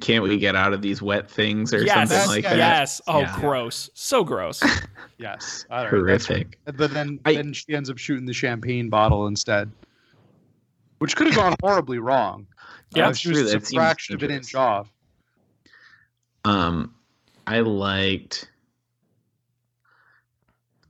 can't 0.00 0.22
we 0.22 0.38
get 0.38 0.54
out 0.54 0.72
of 0.72 0.80
these 0.80 1.02
wet 1.02 1.28
things 1.28 1.74
or 1.74 1.82
yes, 1.82 2.08
something 2.08 2.28
like 2.28 2.44
that? 2.44 2.56
yes. 2.56 3.00
Oh, 3.08 3.20
Yeah. 3.20 3.36
gross, 3.40 3.90
so 3.94 4.22
gross. 4.24 4.62
Yes, 5.18 5.64
I 5.70 5.82
don't 5.84 5.92
know. 5.92 5.98
Horrific. 6.00 6.58
But 6.64 6.92
then, 6.92 7.20
I- 7.24 7.34
then 7.36 7.52
she 7.52 7.72
ends 7.74 7.88
up 7.88 7.98
shooting 7.98 8.26
the 8.26 8.32
champagne 8.32 8.88
bottle 8.90 9.28
instead, 9.28 9.70
which 10.98 11.14
could 11.14 11.28
have 11.28 11.36
gone 11.36 11.54
horribly 11.62 11.98
wrong. 12.00 12.46
Yeah, 12.94 13.04
Uh, 13.04 13.06
that's 13.08 13.20
she 13.20 13.28
was 13.28 13.38
true. 13.42 13.52
just 13.52 13.72
a 13.72 13.74
fraction 13.76 14.16
of 14.16 14.22
an 14.24 14.30
inch 14.32 14.54
off. 14.56 14.88
Um, 16.44 16.94
I 17.46 17.60
liked. 17.60 18.50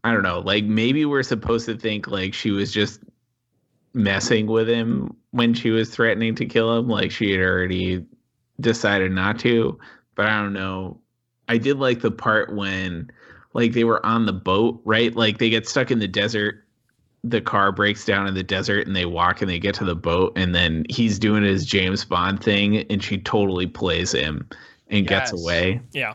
I 0.04 0.12
don't 0.12 0.22
know. 0.22 0.40
Like 0.40 0.64
maybe 0.64 1.06
we're 1.06 1.22
supposed 1.22 1.64
to 1.66 1.76
think 1.76 2.06
like 2.06 2.34
she 2.34 2.50
was 2.50 2.70
just 2.70 3.00
messing 3.94 4.46
with 4.46 4.68
him 4.68 5.16
when 5.30 5.54
she 5.54 5.70
was 5.70 5.88
threatening 5.88 6.34
to 6.36 6.44
kill 6.44 6.76
him. 6.76 6.88
Like 6.88 7.10
she 7.10 7.32
had 7.32 7.40
already 7.40 8.04
decided 8.60 9.12
not 9.12 9.38
to. 9.40 9.78
But 10.14 10.26
I 10.26 10.40
don't 10.42 10.52
know. 10.52 11.00
I 11.48 11.56
did 11.56 11.78
like 11.78 12.00
the 12.00 12.10
part 12.10 12.54
when 12.54 13.10
like 13.54 13.72
they 13.72 13.84
were 13.84 14.04
on 14.04 14.26
the 14.26 14.32
boat, 14.32 14.80
right? 14.84 15.14
Like 15.14 15.38
they 15.38 15.48
get 15.48 15.66
stuck 15.66 15.90
in 15.90 16.00
the 16.00 16.08
desert. 16.08 16.66
The 17.22 17.40
car 17.40 17.72
breaks 17.72 18.04
down 18.04 18.26
in 18.26 18.34
the 18.34 18.42
desert 18.42 18.86
and 18.86 18.94
they 18.94 19.06
walk 19.06 19.40
and 19.40 19.50
they 19.50 19.58
get 19.58 19.74
to 19.76 19.84
the 19.84 19.96
boat 19.96 20.34
and 20.36 20.54
then 20.54 20.84
he's 20.90 21.18
doing 21.18 21.42
his 21.42 21.64
James 21.64 22.04
Bond 22.04 22.42
thing 22.42 22.76
and 22.90 23.02
she 23.02 23.16
totally 23.16 23.66
plays 23.66 24.12
him 24.12 24.46
and 24.88 25.06
gets 25.06 25.32
away. 25.32 25.80
Yeah, 25.92 26.14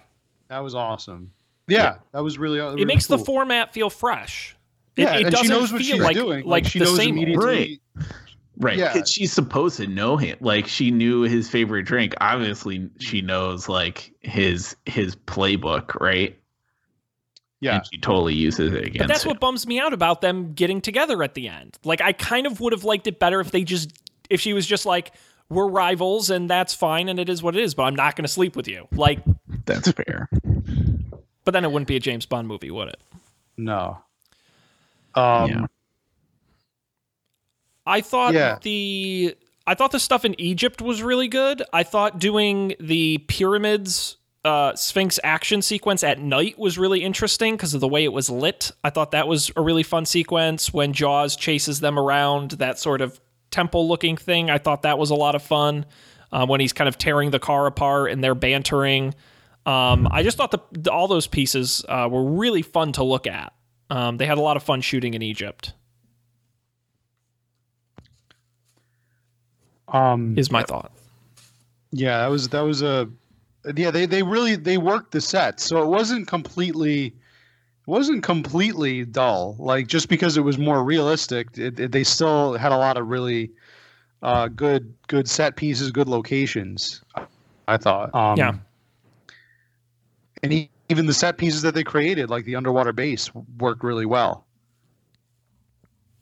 That 0.49 0.59
was 0.59 0.75
awesome. 0.75 1.31
Yeah, 1.69 1.97
that 2.11 2.23
was 2.23 2.37
really. 2.37 2.59
Uh, 2.59 2.69
really 2.71 2.81
it 2.83 2.85
makes 2.85 3.07
the 3.07 3.17
format 3.17 3.73
feel 3.73 3.89
fresh. 3.89 4.55
It, 4.95 5.03
Yeah, 5.03 5.15
it 5.15 5.21
and 5.23 5.31
doesn't 5.31 5.45
she 5.45 5.49
knows 5.49 5.71
what 5.71 5.83
she's 5.83 5.99
like 5.99 6.15
doing. 6.15 6.45
like 6.45 6.65
she 6.65 6.79
the 6.79 6.85
knows 6.85 6.97
same. 6.97 7.15
immediately. 7.17 7.81
Right. 7.95 8.05
Right. 8.61 8.77
Yeah. 8.77 8.91
'Cause 8.93 9.09
She's 9.09 9.31
supposed 9.31 9.77
to 9.77 9.87
know 9.87 10.17
him. 10.17 10.37
Like 10.41 10.67
she 10.67 10.91
knew 10.91 11.21
his 11.21 11.49
favorite 11.49 11.83
drink. 11.83 12.13
Obviously, 12.19 12.89
she 12.99 13.19
mm-hmm. 13.19 13.27
knows 13.27 13.69
like 13.69 14.13
his 14.19 14.75
his 14.85 15.15
playbook, 15.15 15.95
right? 16.01 16.37
Yeah. 17.61 17.75
And 17.77 17.85
she 17.91 17.99
totally 17.99 18.35
uses 18.35 18.73
it 18.73 18.79
against 18.83 18.99
But 18.99 19.07
that's 19.07 19.23
him. 19.23 19.29
what 19.29 19.39
bums 19.39 19.65
me 19.67 19.79
out 19.79 19.93
about 19.93 20.21
them 20.21 20.53
getting 20.53 20.81
together 20.81 21.23
at 21.23 21.33
the 21.35 21.47
end. 21.47 21.77
Like 21.85 22.01
I 22.01 22.11
kind 22.13 22.45
of 22.47 22.59
would 22.61 22.73
have 22.73 22.83
liked 22.83 23.07
it 23.07 23.19
better 23.19 23.39
if 23.39 23.51
they 23.51 23.63
just 23.63 23.91
if 24.29 24.41
she 24.41 24.53
was 24.53 24.65
just 24.65 24.85
like 24.85 25.13
we're 25.49 25.67
rivals 25.67 26.29
and 26.29 26.49
that's 26.49 26.73
fine 26.73 27.09
and 27.09 27.17
it 27.19 27.27
is 27.29 27.41
what 27.41 27.55
it 27.55 27.63
is, 27.63 27.73
but 27.73 27.83
I'm 27.83 27.95
not 27.95 28.15
going 28.15 28.23
to 28.25 28.29
sleep 28.31 28.55
with 28.55 28.67
you. 28.67 28.87
Like 28.91 29.19
That's 29.65 29.91
fair. 29.91 30.29
But 31.49 31.53
then 31.53 31.65
it 31.65 31.71
wouldn't 31.71 31.87
be 31.87 31.95
a 31.95 31.99
James 31.99 32.27
Bond 32.27 32.47
movie, 32.47 32.69
would 32.69 32.89
it? 32.89 32.99
No. 33.57 33.97
Um, 35.15 35.49
Yeah. 35.49 35.65
I 37.87 38.01
thought 38.01 38.35
Yeah. 38.35 38.59
the 38.61 39.35
I 39.65 39.73
thought 39.73 39.91
the 39.91 39.99
stuff 39.99 40.25
in 40.25 40.39
Egypt 40.39 40.79
was 40.79 41.01
really 41.01 41.27
good. 41.27 41.63
I 41.73 41.81
thought 41.81 42.19
doing 42.19 42.75
the 42.79 43.17
pyramids 43.27 44.17
uh, 44.45 44.75
Sphinx 44.75 45.19
action 45.23 45.63
sequence 45.63 46.03
at 46.03 46.19
night 46.19 46.59
was 46.59 46.77
really 46.77 47.01
interesting 47.03 47.55
because 47.55 47.73
of 47.73 47.81
the 47.81 47.87
way 47.87 48.03
it 48.03 48.13
was 48.13 48.29
lit. 48.29 48.69
I 48.83 48.91
thought 48.91 49.09
that 49.09 49.27
was 49.27 49.51
a 49.55 49.61
really 49.61 49.81
fun 49.83 50.05
sequence 50.05 50.71
when 50.71 50.93
Jaws 50.93 51.35
chases 51.35 51.79
them 51.79 51.97
around 51.97 52.51
that 52.51 52.77
sort 52.77 53.01
of 53.01 53.19
temple 53.49 53.87
looking 53.87 54.17
thing. 54.17 54.51
I 54.51 54.59
thought 54.59 54.83
that 54.83 54.99
was 54.99 55.09
a 55.09 55.15
lot 55.15 55.33
of 55.33 55.41
fun 55.41 55.87
uh, 56.31 56.45
when 56.45 56.59
he's 56.59 56.73
kind 56.73 56.87
of 56.87 56.99
tearing 56.99 57.31
the 57.31 57.39
car 57.39 57.65
apart 57.65 58.11
and 58.11 58.23
they're 58.23 58.35
bantering. 58.35 59.15
Um, 59.69 60.07
I 60.11 60.23
just 60.23 60.37
thought 60.37 60.51
the, 60.51 60.59
the- 60.71 60.91
all 60.91 61.07
those 61.07 61.27
pieces 61.27 61.83
uh, 61.87 62.07
were 62.11 62.23
really 62.23 62.61
fun 62.61 62.91
to 62.93 63.03
look 63.03 63.27
at. 63.27 63.53
Um, 63.89 64.17
they 64.17 64.25
had 64.25 64.37
a 64.37 64.41
lot 64.41 64.57
of 64.57 64.63
fun 64.63 64.81
shooting 64.81 65.13
in 65.13 65.21
Egypt. 65.21 65.73
Um, 69.87 70.37
Is 70.37 70.51
my 70.51 70.63
thought. 70.63 70.91
Yeah, 71.91 72.19
that 72.19 72.27
was 72.27 72.49
that 72.49 72.61
was 72.61 72.81
a 72.83 73.09
yeah. 73.75 73.89
They 73.89 74.05
they 74.05 74.21
really 74.21 74.55
they 74.55 74.77
worked 74.77 75.11
the 75.11 75.21
set, 75.21 75.59
so 75.59 75.81
it 75.81 75.87
wasn't 75.87 76.27
completely 76.27 77.07
it 77.07 77.13
wasn't 77.87 78.21
completely 78.23 79.05
dull. 79.05 79.55
Like 79.57 79.87
just 79.87 80.07
because 80.07 80.37
it 80.37 80.41
was 80.41 80.59
more 80.59 80.83
realistic, 80.83 81.47
it, 81.57 81.79
it- 81.79 81.91
they 81.91 82.03
still 82.03 82.53
had 82.57 82.71
a 82.71 82.77
lot 82.77 82.97
of 82.97 83.07
really 83.07 83.49
uh, 84.21 84.47
good 84.49 84.93
good 85.07 85.27
set 85.27 85.55
pieces, 85.55 85.91
good 85.91 86.07
locations. 86.07 87.01
I 87.67 87.77
thought. 87.77 88.13
Um, 88.13 88.37
Yeah. 88.37 88.53
And 90.43 90.67
even 90.89 91.05
the 91.05 91.13
set 91.13 91.37
pieces 91.37 91.61
that 91.61 91.73
they 91.73 91.83
created, 91.83 92.29
like 92.29 92.45
the 92.45 92.55
underwater 92.55 92.93
base, 92.93 93.29
worked 93.59 93.83
really 93.83 94.05
well. 94.05 94.45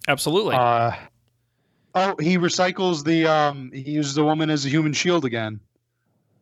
Absolutely. 0.07 0.55
Uh, 0.55 0.91
oh, 1.95 2.15
he 2.19 2.37
recycles 2.37 3.03
the 3.03 3.25
um. 3.27 3.71
He 3.73 3.91
uses 3.91 4.15
the 4.15 4.23
woman 4.23 4.49
as 4.49 4.65
a 4.65 4.69
human 4.69 4.93
shield 4.93 5.25
again, 5.25 5.59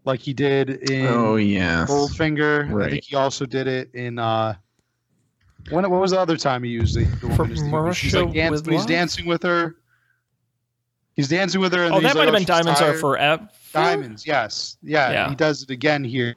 like 0.05 0.19
he 0.19 0.33
did 0.33 0.89
in 0.89 1.07
Oh 1.07 1.35
yes. 1.37 1.89
Goldfinger. 1.89 2.83
I 2.83 2.89
think 2.91 3.03
he 3.03 3.15
also 3.15 3.45
did 3.45 3.67
it 3.67 3.89
in 3.93 4.19
uh. 4.19 4.55
When 5.71 5.89
what 5.89 5.99
was 5.99 6.11
the 6.11 6.19
other 6.19 6.37
time 6.37 6.61
he 6.63 6.69
used 6.69 6.95
the, 6.95 7.05
the 7.05 7.27
woman 7.27 7.51
as 7.53 7.59
the 7.61 7.69
human- 7.69 7.93
She's 7.93 8.13
like 8.15 8.33
dance, 8.33 8.51
with 8.61 8.67
he's 8.67 8.79
Love? 8.81 8.87
dancing 8.87 9.25
with 9.25 9.41
her. 9.41 9.75
He's 11.15 11.27
dancing 11.27 11.59
with 11.59 11.73
her. 11.73 11.85
And 11.85 11.93
oh, 11.93 11.99
he's 11.99 12.03
that 12.03 12.15
like, 12.15 12.27
might 12.31 12.39
have 12.39 12.47
been 12.47 12.55
"Oh, 12.55 12.57
she's 12.57 12.65
Diamonds 12.65 12.81
Are. 12.81 12.93
Forever. 12.99 13.49
Diamonds, 13.73 14.27
yes, 14.27 14.77
yeah, 14.83 15.11
Yeah. 15.11 15.29
He 15.29 15.35
does 15.35 15.63
it 15.63 15.69
again 15.71 16.03
here, 16.03 16.35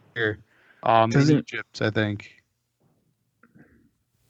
um, 0.82 1.04
in 1.04 1.18
Doesn't- 1.18 1.38
Egypt, 1.38 1.82
I 1.82 1.90
think. 1.90 2.30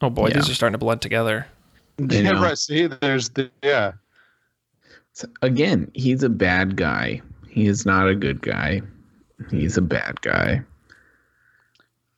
Oh 0.00 0.10
boy, 0.10 0.28
Yeah. 0.28 0.34
these 0.36 0.50
are 0.50 0.54
starting 0.54 0.74
to 0.74 0.78
blend 0.78 1.02
together. 1.02 1.46
I 1.98 2.02
Yeah, 2.14 2.32
know. 2.32 2.42
right. 2.42 2.56
See, 2.58 2.86
there's 2.86 3.30
the 3.30 3.50
yeah. 3.62 3.92
So, 5.12 5.26
again, 5.42 5.90
he's 5.94 6.22
a 6.22 6.28
bad 6.28 6.76
guy. 6.76 7.20
He 7.48 7.66
is 7.66 7.84
not 7.84 8.08
a 8.08 8.14
good 8.14 8.40
guy. 8.40 8.82
He's 9.50 9.76
a 9.76 9.82
bad 9.82 10.20
guy. 10.20 10.62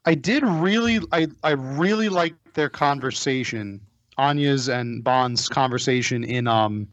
I 0.05 0.15
did 0.15 0.43
really, 0.45 1.01
I, 1.13 1.29
I 1.43 1.53
really 1.53 2.09
liked 2.11 2.55
their 2.55 2.69
conversation, 2.69 3.81
Anya's 4.19 4.69
and 4.69 5.03
Bond's 5.03 5.49
conversation 5.49 6.25
in 6.25 6.47
um, 6.47 6.89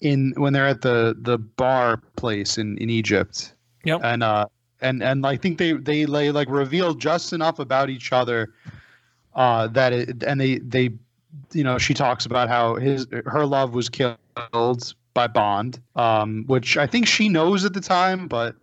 in 0.00 0.32
when 0.36 0.52
they're 0.52 0.68
at 0.68 0.82
the 0.82 1.16
the 1.20 1.38
bar 1.38 1.96
place 2.16 2.56
in 2.58 2.78
in 2.78 2.88
Egypt. 2.90 3.52
Yep. 3.84 4.00
And 4.04 4.22
uh, 4.22 4.46
and 4.84 5.02
and 5.02 5.26
I 5.26 5.36
think 5.36 5.58
they 5.58 5.72
they 5.72 6.06
lay 6.06 6.30
like 6.30 6.48
revealed 6.48 7.00
just 7.00 7.32
enough 7.32 7.58
about 7.58 7.90
each 7.90 8.12
other, 8.12 8.52
uh, 9.34 9.66
that 9.68 9.92
it 9.92 10.22
and 10.22 10.40
they 10.40 10.58
they, 10.58 10.90
you 11.52 11.64
know, 11.64 11.78
she 11.78 11.94
talks 11.94 12.26
about 12.26 12.48
how 12.48 12.76
his 12.76 13.06
her 13.26 13.46
love 13.46 13.74
was 13.74 13.88
killed 13.88 14.18
by 15.14 15.26
Bond, 15.26 15.80
um, 15.96 16.44
which 16.46 16.76
I 16.76 16.86
think 16.86 17.08
she 17.08 17.28
knows 17.28 17.64
at 17.64 17.72
the 17.72 17.80
time, 17.80 18.28
but 18.28 18.56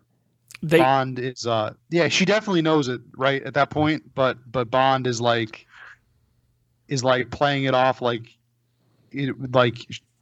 They 0.62 0.78
Bond 0.78 1.18
is 1.18 1.48
uh 1.48 1.74
yeah, 1.90 2.08
she 2.08 2.24
definitely 2.24 2.62
knows 2.62 2.88
it 2.88 3.02
right 3.18 3.42
at 3.44 3.56
that 3.56 3.72
point, 3.72 4.04
but 4.14 4.38
but 4.52 4.70
Bond 4.70 5.08
is 5.08 5.20
like 5.20 5.66
is 6.88 7.04
like 7.04 7.32
playing 7.32 7.64
it 7.64 7.74
off 7.74 8.02
like 8.02 8.38
it, 9.12 9.52
like 9.54 9.78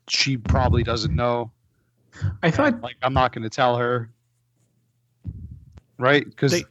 she 0.07 0.37
probably 0.37 0.83
doesn't 0.83 1.15
know. 1.15 1.51
I 2.41 2.51
thought 2.51 2.81
Like 2.81 2.95
I'm 3.01 3.13
not 3.13 3.33
going 3.33 3.43
to 3.43 3.49
tell 3.49 3.75
her. 3.77 4.09
Right? 5.99 6.35
Cuz 6.35 6.51
They- 6.53 6.63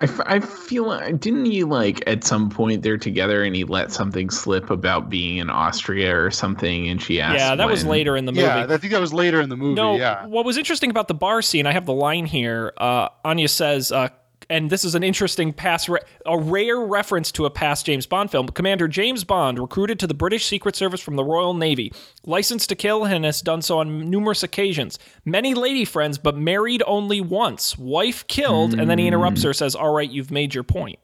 I, 0.00 0.04
f- 0.04 0.20
I 0.26 0.38
feel 0.38 0.86
like 0.86 1.18
didn't 1.18 1.46
he 1.46 1.64
like 1.64 2.04
at 2.06 2.22
some 2.22 2.50
point 2.50 2.82
they're 2.84 2.96
together 2.96 3.42
and 3.42 3.56
he 3.56 3.64
let 3.64 3.90
something 3.90 4.30
slip 4.30 4.70
about 4.70 5.10
being 5.10 5.38
in 5.38 5.50
Austria 5.50 6.16
or 6.16 6.30
something 6.30 6.88
and 6.88 7.02
she 7.02 7.20
asked 7.20 7.36
yeah, 7.36 7.56
that 7.56 7.68
was 7.68 7.84
later 7.84 8.16
in 8.16 8.24
the 8.24 8.30
movie. 8.30 8.46
yeah, 8.46 8.66
I 8.70 8.76
think 8.76 8.92
that 8.92 9.00
was 9.00 9.12
later 9.12 9.40
in 9.40 9.48
the 9.48 9.56
movie, 9.56 9.74
no, 9.74 9.96
yeah. 9.96 10.24
what 10.26 10.44
was 10.44 10.56
interesting 10.56 10.90
about 10.90 11.08
the 11.08 11.14
bar 11.14 11.42
scene, 11.42 11.66
I 11.66 11.72
have 11.72 11.84
the 11.84 11.92
line 11.92 12.26
here. 12.26 12.72
Uh, 12.76 13.08
Anya 13.24 13.48
says, 13.48 13.90
uh, 13.90 14.10
and 14.50 14.70
this 14.70 14.84
is 14.84 14.94
an 14.94 15.02
interesting 15.02 15.52
past, 15.52 15.88
re- 15.88 16.00
a 16.26 16.38
rare 16.38 16.80
reference 16.80 17.30
to 17.32 17.44
a 17.44 17.50
past 17.50 17.86
James 17.86 18.06
Bond 18.06 18.30
film. 18.30 18.48
Commander 18.48 18.88
James 18.88 19.24
Bond, 19.24 19.58
recruited 19.58 19.98
to 20.00 20.06
the 20.06 20.14
British 20.14 20.46
Secret 20.46 20.74
Service 20.76 21.00
from 21.00 21.16
the 21.16 21.24
Royal 21.24 21.54
Navy, 21.54 21.92
licensed 22.24 22.68
to 22.70 22.74
kill 22.76 23.04
and 23.04 23.24
has 23.24 23.42
done 23.42 23.62
so 23.62 23.78
on 23.78 24.08
numerous 24.10 24.42
occasions. 24.42 24.98
Many 25.24 25.54
lady 25.54 25.84
friends, 25.84 26.18
but 26.18 26.36
married 26.36 26.82
only 26.86 27.20
once. 27.20 27.76
Wife 27.76 28.26
killed, 28.26 28.74
and 28.74 28.88
then 28.88 28.98
he 28.98 29.06
interrupts 29.06 29.42
her, 29.42 29.52
says, 29.52 29.74
"All 29.74 29.92
right, 29.92 30.10
you've 30.10 30.30
made 30.30 30.54
your 30.54 30.64
point." 30.64 30.98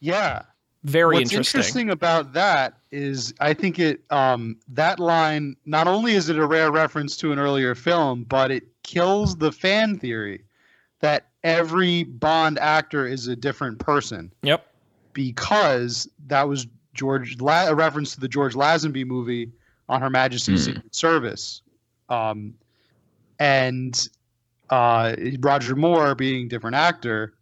Yeah. 0.00 0.42
Very 0.84 1.16
What's 1.16 1.32
interesting. 1.32 1.58
interesting 1.58 1.90
about 1.90 2.32
that 2.34 2.74
is 2.92 3.34
I 3.40 3.54
think 3.54 3.80
it 3.80 4.02
um 4.10 4.56
that 4.68 5.00
line 5.00 5.56
not 5.64 5.88
only 5.88 6.12
is 6.12 6.28
it 6.28 6.38
a 6.38 6.46
rare 6.46 6.70
reference 6.70 7.16
to 7.18 7.32
an 7.32 7.40
earlier 7.40 7.74
film, 7.74 8.24
but 8.28 8.52
it 8.52 8.62
kills 8.84 9.36
the 9.36 9.50
fan 9.50 9.98
theory 9.98 10.44
that 11.00 11.26
every 11.44 12.04
Bond 12.04 12.58
actor 12.58 13.06
is 13.06 13.26
a 13.28 13.36
different 13.36 13.78
person 13.78 14.32
Yep. 14.42 14.66
because 15.12 16.08
that 16.28 16.48
was 16.48 16.66
George 16.94 17.40
La- 17.40 17.68
a 17.68 17.74
reference 17.74 18.14
to 18.14 18.20
the 18.20 18.28
George 18.28 18.54
Lazenby 18.54 19.06
movie 19.06 19.50
on 19.88 20.00
Her 20.00 20.10
Majesty's 20.10 20.64
Hmm. 20.66 20.72
Secret 20.74 20.94
Service, 20.94 21.62
um, 22.08 22.54
and 23.38 24.08
uh, 24.70 25.14
Roger 25.40 25.76
Moore 25.76 26.14
being 26.14 26.48
different 26.48 26.74
actor 26.76 27.34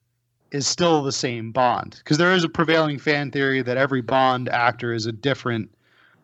is 0.51 0.66
still 0.66 1.02
the 1.02 1.12
same 1.12 1.52
Bond 1.52 1.97
because 1.98 2.18
there 2.18 2.35
is 2.35 2.44
a 2.44 2.48
prevailing 2.48 2.98
fan 2.98 3.31
theory 3.31 3.62
that 3.62 3.76
every 3.76 4.02
Bond 4.02 4.48
actor 4.48 4.93
is 4.93 5.06
a 5.06 5.12
different, 5.12 5.70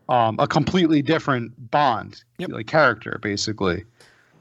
um, 0.08 0.36
a 0.38 0.46
completely 0.46 1.00
different 1.02 1.70
Bond 1.70 2.22
Yep. 2.38 2.50
like 2.50 2.66
character 2.66 3.18
basically. 3.22 3.84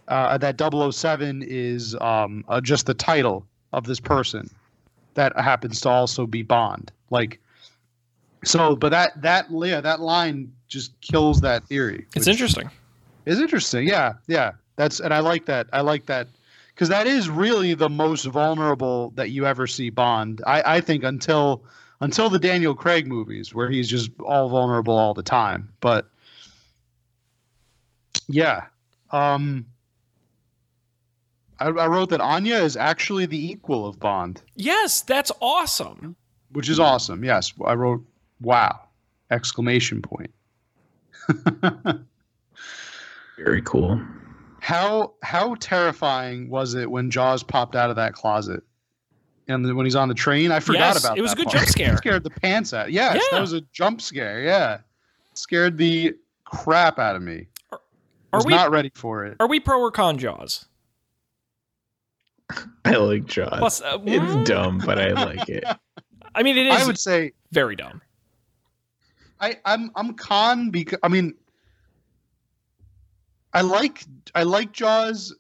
Uh, 0.10 0.38
that 0.40 0.60
007 0.60 1.44
is 1.48 1.95
um, 2.02 2.44
uh, 2.49 2.60
just 2.60 2.88
the 2.88 2.95
title 2.95 3.45
of 3.73 3.86
this 3.86 3.99
person 3.99 4.49
that 5.14 5.38
happens 5.40 5.81
to 5.81 5.90
also 5.90 6.26
be 6.26 6.41
Bond. 6.41 6.91
Like, 7.11 7.40
so, 8.44 8.76
but 8.76 8.90
that 8.90 9.22
that 9.22 9.48
yeah, 9.52 9.81
that 9.81 9.99
line 9.99 10.52
just 10.68 10.99
kills 11.02 11.41
that 11.41 11.64
theory. 11.65 12.07
It's 12.15 12.27
interesting. 12.27 12.69
It's 13.26 13.40
interesting. 13.40 13.88
Yeah, 13.88 14.14
yeah. 14.27 14.53
That's 14.77 14.99
and 14.99 15.14
I 15.14 15.19
like 15.19 15.45
that. 15.45 15.68
I 15.73 15.81
like 15.81 16.06
that 16.06 16.27
because 16.73 16.90
that 16.90 17.06
is 17.06 17.30
really 17.30 17.73
the 17.73 17.90
most 17.90 18.26
vulnerable 18.26 19.11
that 19.15 19.31
you 19.31 19.45
ever 19.45 19.68
see 19.68 19.90
Bond. 19.90 20.41
I 20.48 20.77
I 20.77 20.81
think 20.81 21.03
until 21.03 21.64
until 21.99 22.30
the 22.30 22.40
Daniel 22.40 22.73
Craig 22.73 23.07
movies 23.07 23.53
where 23.53 23.69
he's 23.69 23.90
just 23.90 24.10
all 24.22 24.48
vulnerable 24.49 24.98
all 24.98 25.14
the 25.14 25.23
time. 25.23 25.69
But 25.81 26.10
yeah, 28.27 28.65
um. 29.11 29.65
I, 31.60 31.68
I 31.68 31.88
wrote 31.88 32.10
that 32.10 32.22
Anya 32.22 32.56
is 32.57 32.77
actually 32.77 33.26
the 33.26 33.52
equal 33.52 33.86
of 33.88 33.99
Bond 33.99 34.41
Yes, 34.56 35.02
that's 35.02 35.31
awesome. 35.41 36.15
which 36.52 36.69
is 36.69 36.80
awesome. 36.80 37.23
Yes, 37.23 37.53
I 37.65 37.73
wrote 37.73 38.03
"Wow!" 38.41 38.80
exclamation 39.31 40.02
point. 40.02 40.31
very 43.38 43.61
cool. 43.64 44.02
How 44.61 45.14
how 45.23 45.56
terrifying 45.56 46.49
was 46.49 46.73
it 46.76 46.90
when 46.91 47.10
Jaws 47.10 47.44
popped 47.44 47.76
out 47.76 47.90
of 47.90 47.95
that 47.95 48.14
closet? 48.14 48.64
And 49.48 49.65
then 49.65 49.76
when 49.76 49.86
he's 49.86 49.95
on 49.95 50.10
the 50.10 50.14
train, 50.14 50.52
I 50.52 50.60
forgot 50.60 50.80
Yes, 50.94 51.03
about 51.03 51.18
it 51.18 51.22
was 51.22 51.34
a 51.34 51.36
good 51.36 51.45
part. 51.48 51.57
jump 51.57 51.68
scare. 51.76 51.98
Scared 51.98 52.23
the 52.23 52.30
pants 52.30 52.73
out. 52.73 52.91
Yes, 52.91 53.15
Yeah. 53.15 53.22
that 53.38 53.41
was 53.41 53.53
a 53.53 53.61
jump 53.73 53.99
scare. 54.02 54.41
Yeah, 54.44 54.80
scared 55.34 55.77
the 55.77 56.14
crap 56.45 56.99
out 56.99 57.15
of 57.15 57.22
me. 57.23 57.48
I 58.31 58.38
was 58.38 58.45
we- 58.45 58.53
not 58.53 58.69
ready 58.69 58.91
for 58.94 59.26
it. 59.26 59.38
Are 59.40 59.48
we 59.48 59.60
pro 59.60 59.80
or 59.80 59.91
con 59.91 60.18
Jaws? 60.19 60.65
I 62.85 62.95
like 62.95 63.26
Jaws. 63.26 63.59
Plus, 63.59 63.81
uh, 63.81 63.97
it's 64.05 64.49
dumb, 64.49 64.81
but 64.85 64.99
I 64.99 65.11
like 65.11 65.49
it. 65.49 65.63
I 66.35 66.43
mean, 66.43 66.57
it 66.57 66.67
is 66.67 66.81
I 66.81 66.85
would 66.85 66.97
say 66.97 67.34
very 67.51 67.76
dumb. 67.76 68.01
I 69.39 69.57
I'm 69.65 69.91
I'm 69.95 70.13
con 70.13 70.69
because 70.69 70.99
I 71.03 71.07
mean 71.07 71.34
I 73.53 73.61
like 73.61 74.03
I 74.35 74.43
like 74.43 74.71
Jaws, 74.71 75.35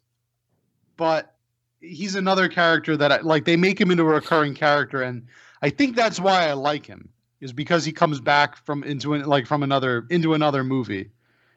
but 0.97 1.35
he's 1.81 2.15
another 2.15 2.47
character 2.47 2.97
that 2.97 3.11
I 3.11 3.21
like. 3.21 3.45
They 3.45 3.57
make 3.57 3.79
him 3.79 3.91
into 3.91 4.03
a 4.03 4.07
recurring 4.07 4.55
character, 4.55 5.01
and 5.01 5.25
I 5.61 5.69
think 5.69 5.95
that's 5.95 6.19
why 6.19 6.47
I 6.47 6.53
like 6.53 6.85
him 6.85 7.09
is 7.41 7.53
because 7.53 7.85
he 7.85 7.91
comes 7.91 8.19
back 8.19 8.57
from 8.65 8.83
into 8.83 9.13
an, 9.13 9.23
like 9.25 9.45
from 9.45 9.63
another 9.63 10.05
into 10.09 10.33
another 10.33 10.63
movie. 10.63 11.09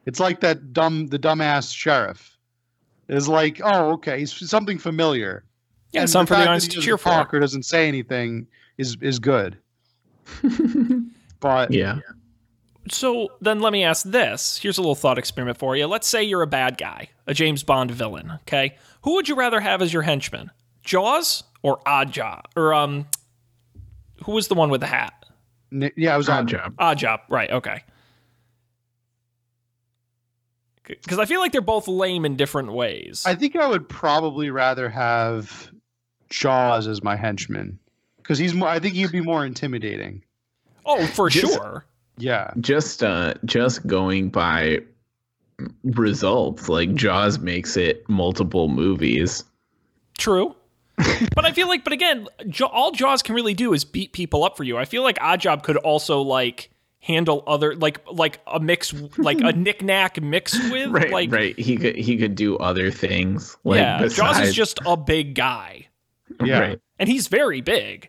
It's 0.04 0.20
like 0.20 0.40
that 0.40 0.72
dumb 0.72 1.08
the 1.08 1.18
dumbass 1.18 1.74
sheriff 1.74 2.38
is 3.16 3.28
like, 3.28 3.60
oh 3.64 3.92
okay, 3.92 4.18
he's 4.20 4.48
something 4.50 4.78
familiar. 4.78 5.44
Yeah, 5.92 6.02
And 6.02 6.10
something 6.10 6.26
for 6.28 6.34
the 6.34 6.38
fact 6.38 6.44
that 6.46 6.50
audience 6.50 6.64
he 6.64 6.68
to 6.70 6.74
doesn't 6.76 6.86
cheer 6.86 6.98
for. 6.98 7.36
or 7.36 7.40
doesn't 7.40 7.64
say 7.64 7.86
anything 7.88 8.46
is 8.78 8.96
is 9.00 9.18
good. 9.18 9.58
but 11.40 11.72
Yeah. 11.72 11.98
So 12.90 13.28
then 13.40 13.60
let 13.60 13.72
me 13.72 13.84
ask 13.84 14.04
this. 14.04 14.58
Here's 14.58 14.76
a 14.76 14.80
little 14.80 14.96
thought 14.96 15.16
experiment 15.18 15.56
for 15.58 15.76
you. 15.76 15.86
Let's 15.86 16.08
say 16.08 16.24
you're 16.24 16.42
a 16.42 16.48
bad 16.48 16.78
guy, 16.78 17.10
a 17.28 17.34
James 17.34 17.62
Bond 17.62 17.92
villain, 17.92 18.32
okay? 18.42 18.76
Who 19.02 19.14
would 19.14 19.28
you 19.28 19.36
rather 19.36 19.60
have 19.60 19.82
as 19.82 19.92
your 19.92 20.02
henchman? 20.02 20.50
Jaws 20.82 21.44
or 21.62 21.78
Oddjob? 21.86 22.46
Or 22.56 22.74
um 22.74 23.06
who 24.24 24.32
was 24.32 24.48
the 24.48 24.54
one 24.54 24.70
with 24.70 24.80
the 24.80 24.86
hat? 24.88 25.12
Ni- 25.70 25.92
yeah, 25.96 26.14
it 26.14 26.18
was 26.18 26.28
Odd 26.28 26.38
on 26.40 26.46
job. 26.48 26.76
Oddjob, 26.76 27.20
right, 27.28 27.50
okay. 27.50 27.82
Cuz 31.08 31.18
I 31.18 31.24
feel 31.24 31.40
like 31.40 31.52
they're 31.52 31.60
both 31.60 31.86
lame 31.88 32.24
in 32.24 32.36
different 32.36 32.72
ways. 32.72 33.22
I 33.26 33.34
think 33.34 33.56
I 33.56 33.66
would 33.68 33.88
probably 33.88 34.50
rather 34.50 34.88
have 34.88 35.70
Jaws 36.30 36.86
as 36.88 37.02
my 37.02 37.14
henchman 37.16 37.78
because 38.16 38.38
he's 38.38 38.54
more. 38.54 38.68
I 38.68 38.78
think 38.78 38.94
he'd 38.94 39.12
be 39.12 39.20
more 39.20 39.44
intimidating. 39.46 40.22
oh, 40.84 41.06
for 41.08 41.28
Just- 41.30 41.54
sure. 41.54 41.84
Yeah, 42.18 42.50
Just 42.60 43.02
uh 43.02 43.34
just 43.46 43.86
going 43.86 44.28
by 44.28 44.80
results, 45.84 46.68
like 46.68 46.94
Jaws 46.94 47.38
makes 47.38 47.76
it 47.76 48.08
multiple 48.08 48.68
movies. 48.68 49.44
True. 50.18 50.54
but 51.34 51.44
I 51.44 51.52
feel 51.52 51.68
like, 51.68 51.84
but 51.84 51.92
again, 51.92 52.28
Ja- 52.46 52.66
all 52.66 52.92
Jaws 52.92 53.22
can 53.22 53.34
really 53.34 53.54
do 53.54 53.72
is 53.72 53.84
beat 53.84 54.12
people 54.12 54.44
up 54.44 54.56
for 54.56 54.64
you. 54.64 54.76
I 54.76 54.84
feel 54.84 55.02
like 55.02 55.18
Oddjob 55.18 55.62
could 55.62 55.76
also 55.78 56.20
like 56.20 56.70
handle 57.02 57.42
other 57.48 57.74
like 57.74 58.00
like 58.10 58.38
a 58.46 58.58
mix 58.60 58.94
like 59.18 59.40
a 59.40 59.52
knick-knack 59.56 60.22
mixed 60.22 60.70
with 60.70 60.88
Right, 60.90 61.10
like 61.10 61.30
right. 61.32 61.58
He 61.58 61.76
could 61.76 61.96
he 61.96 62.16
could 62.16 62.34
do 62.36 62.56
other 62.58 62.90
things. 62.90 63.56
Like 63.64 63.80
yeah. 63.80 64.06
Jaws 64.06 64.38
is 64.40 64.54
just 64.54 64.78
a 64.86 64.96
big 64.96 65.34
guy, 65.34 65.88
yeah. 66.44 66.58
Right. 66.60 66.80
and 66.98 67.08
he's 67.08 67.26
very 67.26 67.60
big. 67.60 68.08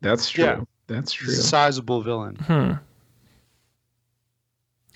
That's 0.00 0.28
true. 0.30 0.44
Yeah. 0.44 0.60
That's 0.88 1.12
true. 1.12 1.28
He's 1.28 1.38
a 1.38 1.42
sizable 1.44 2.02
villain. 2.02 2.34
Hmm. 2.36 2.72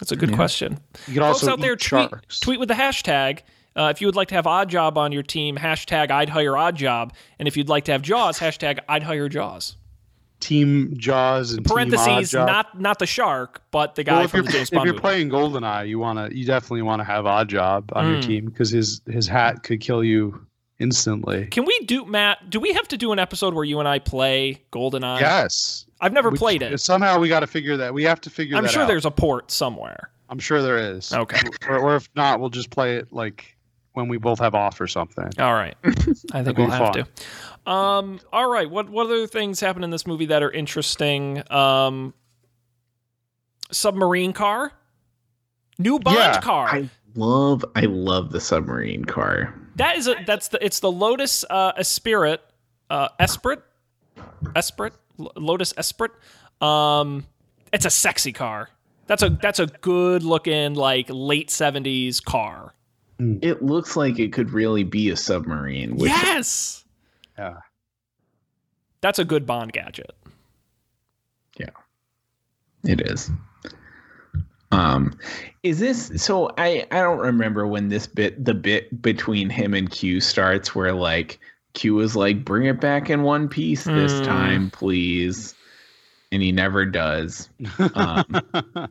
That's 0.00 0.10
a 0.12 0.16
good 0.16 0.30
Yeah. 0.30 0.36
question. 0.36 0.78
You 1.06 1.14
could 1.14 1.22
Folks 1.22 1.46
out 1.46 1.60
there, 1.60 1.76
tweet 1.76 2.10
tweet 2.40 2.58
with 2.58 2.68
the 2.68 2.74
hashtag. 2.74 3.40
Uh, 3.76 3.88
if 3.94 4.00
you 4.00 4.06
would 4.06 4.16
like 4.16 4.28
to 4.28 4.34
have 4.34 4.44
Oddjob 4.44 4.96
on 4.96 5.10
your 5.12 5.22
team, 5.22 5.56
hashtag 5.56 6.10
I'd 6.10 6.28
hire 6.28 6.52
Oddjob. 6.52 7.10
And 7.38 7.48
if 7.48 7.56
you'd 7.56 7.68
like 7.68 7.84
to 7.86 7.92
have 7.92 8.02
Jaws, 8.02 8.38
hashtag 8.38 8.78
I'd 8.88 9.02
hire 9.02 9.28
Jaws. 9.28 9.76
Team 10.40 10.94
Jaws 10.98 11.52
and 11.52 11.64
Parentheses, 11.64 12.30
Team 12.32 12.40
Oddjob. 12.42 12.46
not 12.46 12.80
not 12.80 12.98
the 12.98 13.06
shark, 13.06 13.62
but 13.70 13.94
the 13.94 14.04
guy 14.04 14.16
well, 14.16 14.24
if 14.24 14.30
from 14.30 14.38
you're, 14.38 14.44
the 14.46 14.52
James 14.52 14.68
if 14.68 14.74
you're 14.74 14.86
movie. 14.86 14.98
playing 14.98 15.30
Goldeneye, 15.30 15.88
you 15.88 15.98
wanna 15.98 16.28
you 16.32 16.44
definitely 16.44 16.82
want 16.82 17.00
to 17.00 17.04
have 17.04 17.24
Oddjob 17.24 17.84
on 17.96 18.10
your 18.10 18.18
Mm. 18.20 18.26
team 18.26 18.44
because 18.46 18.70
his 18.70 19.00
his 19.08 19.26
hat 19.26 19.62
could 19.62 19.80
kill 19.80 20.04
you 20.04 20.44
instantly. 20.80 21.46
Can 21.46 21.64
we 21.64 21.78
do 21.86 22.04
Matt? 22.04 22.50
Do 22.50 22.60
we 22.60 22.72
have 22.74 22.86
to 22.88 22.96
do 22.98 23.12
an 23.12 23.18
episode 23.18 23.54
where 23.54 23.64
you 23.64 23.78
and 23.78 23.88
I 23.88 24.00
play 24.00 24.60
GoldenEye? 24.72 25.20
yes, 25.20 25.86
I've 26.00 26.12
never 26.12 26.30
We- 26.30 26.36
played 26.38 26.62
it. 26.62 26.78
Somehow 26.80 27.18
we 27.20 27.28
got 27.28 27.40
to 27.40 27.46
figure 27.46 27.76
that. 27.78 27.94
We 27.94 28.02
have 28.04 28.20
to 28.22 28.30
figure 28.30 28.56
out. 28.56 28.58
I'm 28.58 28.64
that 28.64 28.72
sure 28.72 28.82
out. 28.82 28.88
there's 28.88 29.06
a 29.06 29.10
port 29.10 29.50
somewhere. 29.50 30.10
I'm 30.28 30.38
sure 30.38 30.60
there 30.62 30.78
is. 30.96 31.12
Okay. 31.12 31.40
Or, 31.68 31.78
or 31.78 31.96
if 31.96 32.08
not, 32.16 32.40
we'll 32.40 32.50
just 32.50 32.70
play 32.70 32.96
it 32.96 33.12
like 33.12 33.56
when 33.92 34.08
we 34.08 34.16
both 34.18 34.40
have 34.40 34.54
off 34.54 34.80
or 34.80 34.86
something. 34.88 35.30
All 35.38 35.54
right. 35.54 35.76
I 36.32 36.42
think 36.42 36.58
we'll 36.58 36.68
have 36.70 36.92
fun. 36.92 37.04
to. 37.04 37.06
Um, 37.66 38.20
all 38.32 38.48
right. 38.50 38.70
What 38.70 38.88
what 38.90 39.06
other 39.06 39.26
things 39.26 39.60
happen 39.60 39.82
in 39.84 39.90
this 39.90 40.06
movie 40.06 40.26
that 40.26 40.42
are 40.42 40.50
interesting? 40.50 41.42
Um, 41.50 42.12
submarine 43.70 44.32
car, 44.32 44.72
new 45.78 45.98
Bond 45.98 46.16
Yeah, 46.16 46.40
car. 46.40 46.68
I 46.68 46.90
love 47.14 47.64
I 47.74 47.82
love 47.82 48.30
the 48.32 48.40
submarine 48.40 49.04
car. 49.04 49.54
that 49.76 49.96
is 49.96 50.06
a 50.08 50.16
that's 50.26 50.48
the 50.48 50.64
it's 50.64 50.80
the 50.80 50.92
Lotus 50.92 51.44
uh, 51.48 51.72
Esprit, 51.76 52.40
uh, 52.90 53.08
Esprit, 53.18 53.62
Esprit, 54.54 54.92
Lotus 55.18 55.72
Esprit. 55.76 56.10
Um, 56.60 57.26
it's 57.72 57.86
a 57.86 57.90
sexy 57.90 58.32
car. 58.32 58.68
That's 59.06 59.22
a 59.22 59.30
that's 59.30 59.58
a 59.58 59.66
good 59.66 60.22
looking 60.22 60.74
like 60.74 61.06
late 61.10 61.50
seventies 61.50 62.20
car. 62.20 62.74
It 63.18 63.62
looks 63.62 63.96
like 63.96 64.18
it 64.18 64.32
could 64.32 64.50
really 64.50 64.82
be 64.82 65.08
a 65.10 65.16
submarine. 65.16 65.96
Which 65.96 66.10
yes, 66.10 66.83
Yeah. 67.38 67.56
that's 69.00 69.18
a 69.18 69.24
good 69.24 69.46
Bond 69.46 69.72
gadget. 69.72 70.14
Yeah. 71.58 71.70
It 72.84 73.00
is. 73.08 73.30
Um, 74.72 75.16
is 75.62 75.78
this 75.78 76.10
so? 76.22 76.50
I 76.58 76.86
I 76.90 77.00
don't 77.00 77.18
remember 77.18 77.66
when 77.66 77.88
this 77.88 78.06
bit 78.06 78.44
the 78.44 78.54
bit 78.54 79.00
between 79.00 79.48
him 79.48 79.72
and 79.74 79.88
Q 79.90 80.20
starts, 80.20 80.74
where 80.74 80.92
like 80.92 81.38
Q 81.74 82.00
is 82.00 82.16
like, 82.16 82.44
"Bring 82.44 82.64
it 82.66 82.80
back 82.80 83.08
in 83.08 83.22
one 83.22 83.48
piece 83.48 83.84
this 83.84 84.18
Hmm. 84.18 84.24
time, 84.24 84.70
please," 84.70 85.54
and 86.32 86.42
he 86.42 86.50
never 86.50 86.84
does. 86.84 87.48
Um, 87.94 88.24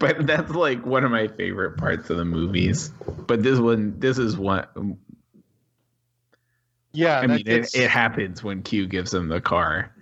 but 0.00 0.26
that's 0.26 0.50
like 0.52 0.84
one 0.84 1.04
of 1.04 1.10
my 1.10 1.28
favorite 1.28 1.78
parts 1.78 2.10
of 2.10 2.18
the 2.18 2.24
movies. 2.26 2.90
But 3.26 3.42
this 3.42 3.58
one, 3.58 3.98
this 3.98 4.18
is 4.18 4.36
one. 4.36 4.98
Yeah, 6.92 7.20
I 7.20 7.26
mean, 7.26 7.38
it, 7.40 7.44
gets- 7.44 7.74
it 7.74 7.88
happens 7.90 8.42
when 8.42 8.62
Q 8.62 8.86
gives 8.86 9.12
him 9.14 9.28
the 9.28 9.40
car. 9.40 9.92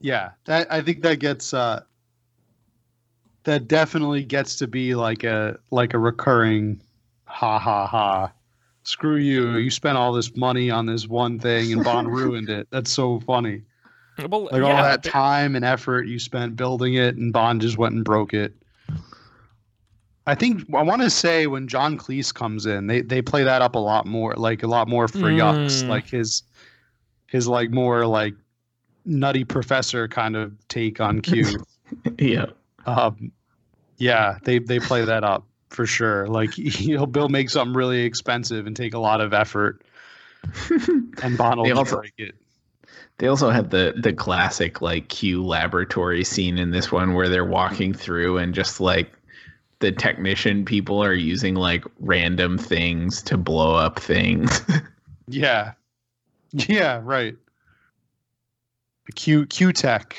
yeah. 0.00 0.30
That 0.44 0.70
I 0.72 0.80
think 0.82 1.02
that 1.02 1.18
gets 1.18 1.54
uh 1.54 1.82
that 3.44 3.68
definitely 3.68 4.24
gets 4.24 4.56
to 4.56 4.66
be 4.66 4.94
like 4.94 5.24
a 5.24 5.58
like 5.70 5.94
a 5.94 5.98
recurring 5.98 6.80
ha 7.26 7.58
ha 7.58 7.86
ha. 7.86 8.32
Screw 8.86 9.16
you! 9.16 9.56
You 9.56 9.70
spent 9.70 9.96
all 9.96 10.12
this 10.12 10.36
money 10.36 10.70
on 10.70 10.84
this 10.86 11.08
one 11.08 11.38
thing, 11.38 11.72
and 11.72 11.82
Bond 11.82 12.08
ruined 12.14 12.50
it. 12.50 12.68
That's 12.70 12.90
so 12.90 13.20
funny. 13.20 13.62
Well, 14.28 14.44
Like 14.52 14.62
all 14.62 14.82
that 14.82 15.02
but- 15.02 15.10
time 15.10 15.56
and 15.56 15.64
effort 15.64 16.06
you 16.06 16.18
spent 16.18 16.54
building 16.56 16.94
it, 16.94 17.16
and 17.16 17.32
Bond 17.32 17.62
just 17.62 17.78
went 17.78 17.94
and 17.94 18.04
broke 18.04 18.34
it. 18.34 18.54
I 20.26 20.34
think 20.34 20.62
I 20.74 20.82
want 20.82 21.02
to 21.02 21.10
say 21.10 21.46
when 21.46 21.68
John 21.68 21.98
Cleese 21.98 22.32
comes 22.32 22.64
in, 22.66 22.86
they 22.86 23.02
they 23.02 23.20
play 23.20 23.44
that 23.44 23.60
up 23.62 23.74
a 23.74 23.78
lot 23.78 24.06
more, 24.06 24.34
like 24.34 24.62
a 24.62 24.66
lot 24.66 24.88
more 24.88 25.06
for 25.08 25.18
yucks, 25.30 25.82
Mm. 25.84 25.88
like 25.88 26.06
his 26.08 26.42
his 27.26 27.46
like 27.46 27.70
more 27.70 28.06
like 28.06 28.34
nutty 29.04 29.44
professor 29.44 30.08
kind 30.08 30.34
of 30.36 30.52
take 30.68 31.00
on 31.00 31.20
Q. 31.20 31.62
yeah. 32.18 32.46
um, 32.86 33.30
yeah, 33.98 34.38
they 34.44 34.58
they 34.60 34.78
play 34.78 35.04
that 35.04 35.24
up 35.24 35.44
for 35.68 35.84
sure. 35.84 36.26
Like 36.26 36.54
he'll 36.54 37.06
Bill 37.06 37.28
make 37.28 37.50
something 37.50 37.74
really 37.76 38.02
expensive 38.04 38.66
and 38.66 38.74
take 38.74 38.94
a 38.94 38.98
lot 38.98 39.20
of 39.20 39.34
effort, 39.34 39.82
and 41.22 41.36
Bond 41.36 41.60
will 41.60 41.78
also- 41.78 41.98
break 42.00 42.14
it. 42.18 42.34
They 43.18 43.28
also 43.28 43.50
have 43.50 43.70
the 43.70 43.94
the 43.96 44.12
classic 44.12 44.80
like 44.82 45.08
Q 45.08 45.44
laboratory 45.44 46.24
scene 46.24 46.58
in 46.58 46.70
this 46.70 46.90
one 46.90 47.14
where 47.14 47.28
they're 47.28 47.44
walking 47.44 47.92
through 47.94 48.38
and 48.38 48.52
just 48.54 48.80
like 48.80 49.12
the 49.84 49.92
technician 49.92 50.64
people 50.64 51.04
are 51.04 51.12
using 51.12 51.56
like 51.56 51.84
random 52.00 52.56
things 52.56 53.20
to 53.22 53.36
blow 53.36 53.74
up 53.74 53.98
things. 53.98 54.60
Yeah. 55.26 55.72
Yeah, 56.52 57.00
right. 57.02 57.34
The 59.06 59.12
Q 59.12 59.46
Q 59.46 59.72
Tech, 59.72 60.14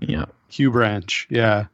yeah. 0.00 0.24
Q 0.48 0.70
branch. 0.70 1.26
Yeah. 1.28 1.66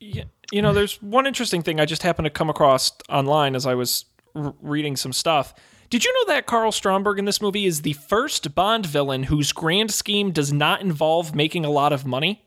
Yeah, 0.00 0.24
you 0.50 0.60
know, 0.60 0.72
there's 0.72 1.00
one 1.00 1.24
interesting 1.24 1.62
thing 1.62 1.78
I 1.78 1.84
just 1.84 2.02
happened 2.02 2.26
to 2.26 2.30
come 2.30 2.50
across 2.50 2.90
online 3.08 3.54
as 3.54 3.64
I 3.64 3.74
was 3.74 4.06
r- 4.34 4.56
reading 4.60 4.96
some 4.96 5.12
stuff. 5.12 5.54
Did 5.88 6.04
you 6.04 6.12
know 6.12 6.34
that 6.34 6.46
Karl 6.46 6.72
Stromberg 6.72 7.20
in 7.20 7.26
this 7.26 7.40
movie 7.40 7.64
is 7.64 7.82
the 7.82 7.92
first 7.92 8.56
Bond 8.56 8.84
villain 8.84 9.22
whose 9.22 9.52
grand 9.52 9.92
scheme 9.92 10.32
does 10.32 10.52
not 10.52 10.80
involve 10.80 11.32
making 11.32 11.64
a 11.64 11.70
lot 11.70 11.92
of 11.92 12.04
money? 12.04 12.44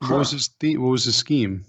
What 0.00 0.18
was 0.18 0.30
his 0.30 0.48
the- 0.60 0.76
what 0.78 0.90
was 0.90 1.04
his 1.04 1.16
scheme? 1.16 1.64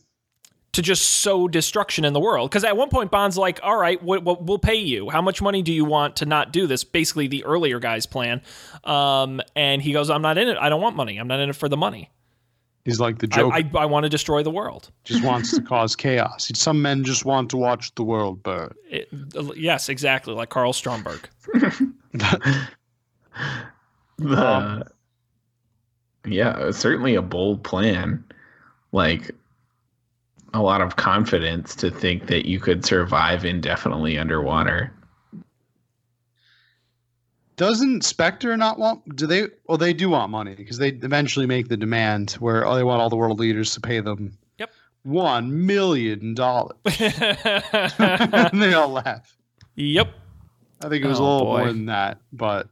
To 0.73 0.81
just 0.81 1.19
sow 1.19 1.49
destruction 1.49 2.05
in 2.05 2.13
the 2.13 2.19
world. 2.21 2.49
Because 2.49 2.63
at 2.63 2.77
one 2.77 2.87
point, 2.87 3.11
Bond's 3.11 3.37
like, 3.37 3.59
all 3.61 3.75
right, 3.75 4.01
what, 4.01 4.23
what, 4.23 4.43
we'll 4.43 4.57
pay 4.57 4.75
you. 4.77 5.09
How 5.09 5.21
much 5.21 5.41
money 5.41 5.61
do 5.61 5.73
you 5.73 5.83
want 5.83 6.15
to 6.17 6.25
not 6.25 6.53
do 6.53 6.65
this? 6.65 6.85
Basically, 6.85 7.27
the 7.27 7.43
earlier 7.43 7.77
guy's 7.77 8.05
plan. 8.05 8.41
Um, 8.85 9.41
and 9.53 9.81
he 9.81 9.91
goes, 9.91 10.09
I'm 10.09 10.21
not 10.21 10.37
in 10.37 10.47
it. 10.47 10.57
I 10.57 10.69
don't 10.69 10.79
want 10.81 10.95
money. 10.95 11.17
I'm 11.17 11.27
not 11.27 11.41
in 11.41 11.49
it 11.49 11.57
for 11.57 11.67
the 11.67 11.75
money. 11.75 12.09
He's 12.85 13.01
like 13.01 13.19
the 13.19 13.27
I, 13.33 13.35
Joker. 13.35 13.53
I, 13.53 13.69
I 13.79 13.85
want 13.85 14.05
to 14.05 14.09
destroy 14.09 14.43
the 14.43 14.49
world. 14.49 14.91
just 15.03 15.25
wants 15.25 15.53
to 15.53 15.61
cause 15.61 15.93
chaos. 15.93 16.49
Some 16.55 16.81
men 16.81 17.03
just 17.03 17.25
want 17.25 17.49
to 17.49 17.57
watch 17.57 17.93
the 17.95 18.03
world 18.03 18.41
burn. 18.41 18.73
It, 18.89 19.09
yes, 19.57 19.89
exactly, 19.89 20.33
like 20.33 20.49
Karl 20.49 20.71
Stromberg. 20.71 21.27
The, 24.17 24.85
yeah, 26.25 26.59
it 26.59 26.65
was 26.65 26.77
certainly 26.77 27.15
a 27.15 27.21
bold 27.21 27.63
plan. 27.63 28.23
Like 28.91 29.31
a 30.53 30.61
lot 30.61 30.81
of 30.81 30.97
confidence 30.97 31.75
to 31.77 31.89
think 31.89 32.27
that 32.27 32.45
you 32.47 32.59
could 32.59 32.85
survive 32.85 33.45
indefinitely 33.45 34.17
underwater. 34.17 34.93
Doesn't 37.57 38.03
Spectre 38.03 38.57
not 38.57 38.79
want? 38.79 39.15
Do 39.15 39.27
they? 39.27 39.47
Well, 39.67 39.77
they 39.77 39.93
do 39.93 40.09
want 40.09 40.31
money 40.31 40.55
because 40.55 40.77
they 40.77 40.89
eventually 40.89 41.45
make 41.45 41.67
the 41.67 41.77
demand 41.77 42.31
where 42.33 42.65
oh, 42.65 42.75
they 42.75 42.83
want 42.83 43.01
all 43.01 43.09
the 43.09 43.15
world 43.15 43.39
leaders 43.39 43.73
to 43.75 43.81
pay 43.81 43.99
them. 43.99 44.37
Yep. 44.57 44.71
One 45.03 45.65
million 45.65 46.33
dollars. 46.33 46.77
and 46.99 48.61
they 48.61 48.73
all 48.73 48.89
laugh. 48.89 49.37
Yep. 49.75 50.07
I 50.83 50.89
think 50.89 51.05
it 51.05 51.07
was 51.07 51.19
Oh, 51.19 51.23
a 51.23 51.25
little 51.31 51.45
boy. 51.45 51.57
more 51.59 51.67
than 51.67 51.85
that, 51.85 52.19
but 52.33 52.67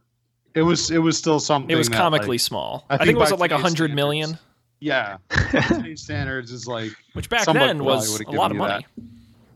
it 0.54 0.62
was 0.62 0.90
it 0.90 0.98
was 0.98 1.16
still 1.16 1.40
something. 1.40 1.70
It 1.70 1.76
was 1.76 1.88
that, 1.88 1.96
comically 1.96 2.34
like, 2.34 2.40
small. 2.40 2.84
I 2.90 2.94
I, 2.94 2.96
think 2.98 3.06
think 3.08 3.16
it 3.16 3.20
was 3.20 3.32
like 3.32 3.50
a 3.50 3.58
hundred 3.58 3.94
million, 3.94 4.38
yeah. 4.80 5.18
Standards 5.94 6.50
is 6.50 6.66
like 6.66 6.92
which 7.12 7.28
back 7.28 7.46
then 7.46 7.84
was 7.84 8.20
a 8.20 8.30
lot 8.30 8.50
of 8.50 8.54
you 8.56 8.58
money. 8.58 8.86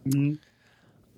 Mhm. 0.07 0.39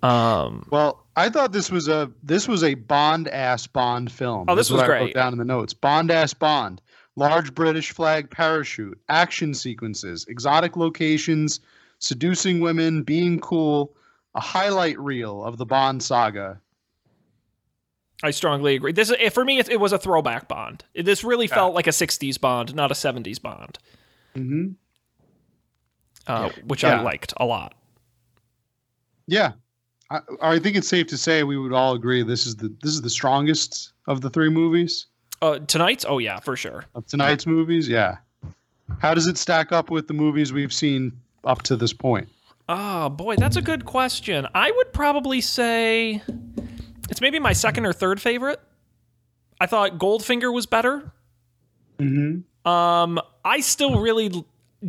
Um, 0.03 0.67
Well, 0.71 1.05
I 1.17 1.29
thought 1.29 1.53
this 1.53 1.71
was 1.71 1.89
a 1.89 2.11
this 2.23 2.47
was 2.47 2.63
a 2.63 2.75
Bond 2.75 3.29
ass 3.29 3.67
Bond 3.67 4.11
film. 4.13 4.47
Oh, 4.49 4.55
this 4.55 4.69
That's 4.69 4.73
was 4.73 4.83
what 4.83 4.91
I 4.91 4.95
wrote 4.95 5.05
great. 5.05 5.15
down 5.15 5.33
in 5.33 5.39
the 5.39 5.45
notes. 5.45 5.75
Bond 5.75 6.11
ass 6.11 6.35
Bond. 6.35 6.81
Large 7.17 7.55
British 7.55 7.93
flag 7.93 8.31
parachute, 8.31 8.99
action 9.09 9.55
sequences, 9.55 10.27
exotic 10.29 10.77
locations, 10.77 11.61
seducing 11.99 12.61
women, 12.61 13.03
being 13.03 13.41
cool, 13.41 13.95
a 14.35 14.41
highlight 14.41 14.99
reel 15.01 15.43
of 15.43 15.57
the 15.57 15.65
Bond 15.65 16.03
saga. 16.03 16.61
I 18.23 18.31
strongly 18.31 18.75
agree. 18.75 18.93
This 18.93 19.11
is- 19.11 19.33
for 19.33 19.45
me, 19.45 19.59
it, 19.59 19.69
it 19.69 19.79
was 19.81 19.93
a 19.93 19.99
throwback 19.99 20.49
Bond. 20.49 20.85
This 20.95 21.23
really 21.25 21.47
felt 21.47 21.75
like 21.75 21.87
a 21.87 21.91
'60s 21.91 22.41
Bond, 22.41 22.75
not 22.75 22.91
a 22.91 22.95
'70s 22.95 23.41
Bond, 23.41 23.79
Mm-hmm. 24.35 24.73
uh, 26.27 26.51
which 26.67 26.85
I 26.85 27.01
liked 27.01 27.33
a 27.37 27.45
lot. 27.45 27.75
Yeah, 29.27 29.53
I, 30.11 30.21
I 30.41 30.59
think 30.59 30.77
it's 30.77 30.89
safe 30.89 31.07
to 31.09 31.19
say 31.19 31.43
we 31.43 31.59
would 31.59 31.73
all 31.73 31.95
agree 31.95 32.23
this 32.23 32.47
is 32.47 32.57
the 32.57 32.69
this 32.83 32.93
is 32.93 33.03
the 33.03 33.11
strongest 33.11 33.93
of 34.07 34.21
the 34.21 34.31
three 34.31 34.49
movies 34.51 35.07
Uh, 35.43 35.59
tonight's, 35.67 36.05
oh 36.09 36.19
yeah, 36.19 36.39
for 36.41 36.57
sure. 36.57 36.85
of 36.95 37.07
tonight's 37.07 37.47
movies. 37.47 37.89
Yeah, 37.89 38.17
how 38.99 39.15
does 39.15 39.27
it 39.27 39.37
stack 39.37 39.73
up 39.73 39.91
with 39.91 40.07
the 40.09 40.15
movies 40.15 40.53
we've 40.53 40.73
seen 40.73 41.13
up 41.45 41.63
to 41.63 41.77
this 41.77 41.93
point? 41.93 42.29
Oh 42.69 43.09
boy, 43.09 43.37
that's 43.37 43.57
a 43.57 43.63
good 43.63 43.85
question. 43.85 44.47
I 44.55 44.71
would 44.71 44.93
probably 44.93 45.41
say 45.41 46.23
it's 47.11 47.21
maybe 47.21 47.39
my 47.39 47.53
second 47.53 47.87
or 47.87 47.93
third 47.93 48.21
favorite. 48.21 48.61
I 49.61 49.67
thought 49.67 49.99
Goldfinger 49.99 50.53
was 50.53 50.67
better. 50.67 51.13
Mm-hmm. 51.99 52.71
Um, 52.71 53.21
I 53.45 53.61
still 53.61 54.01
really 54.01 54.45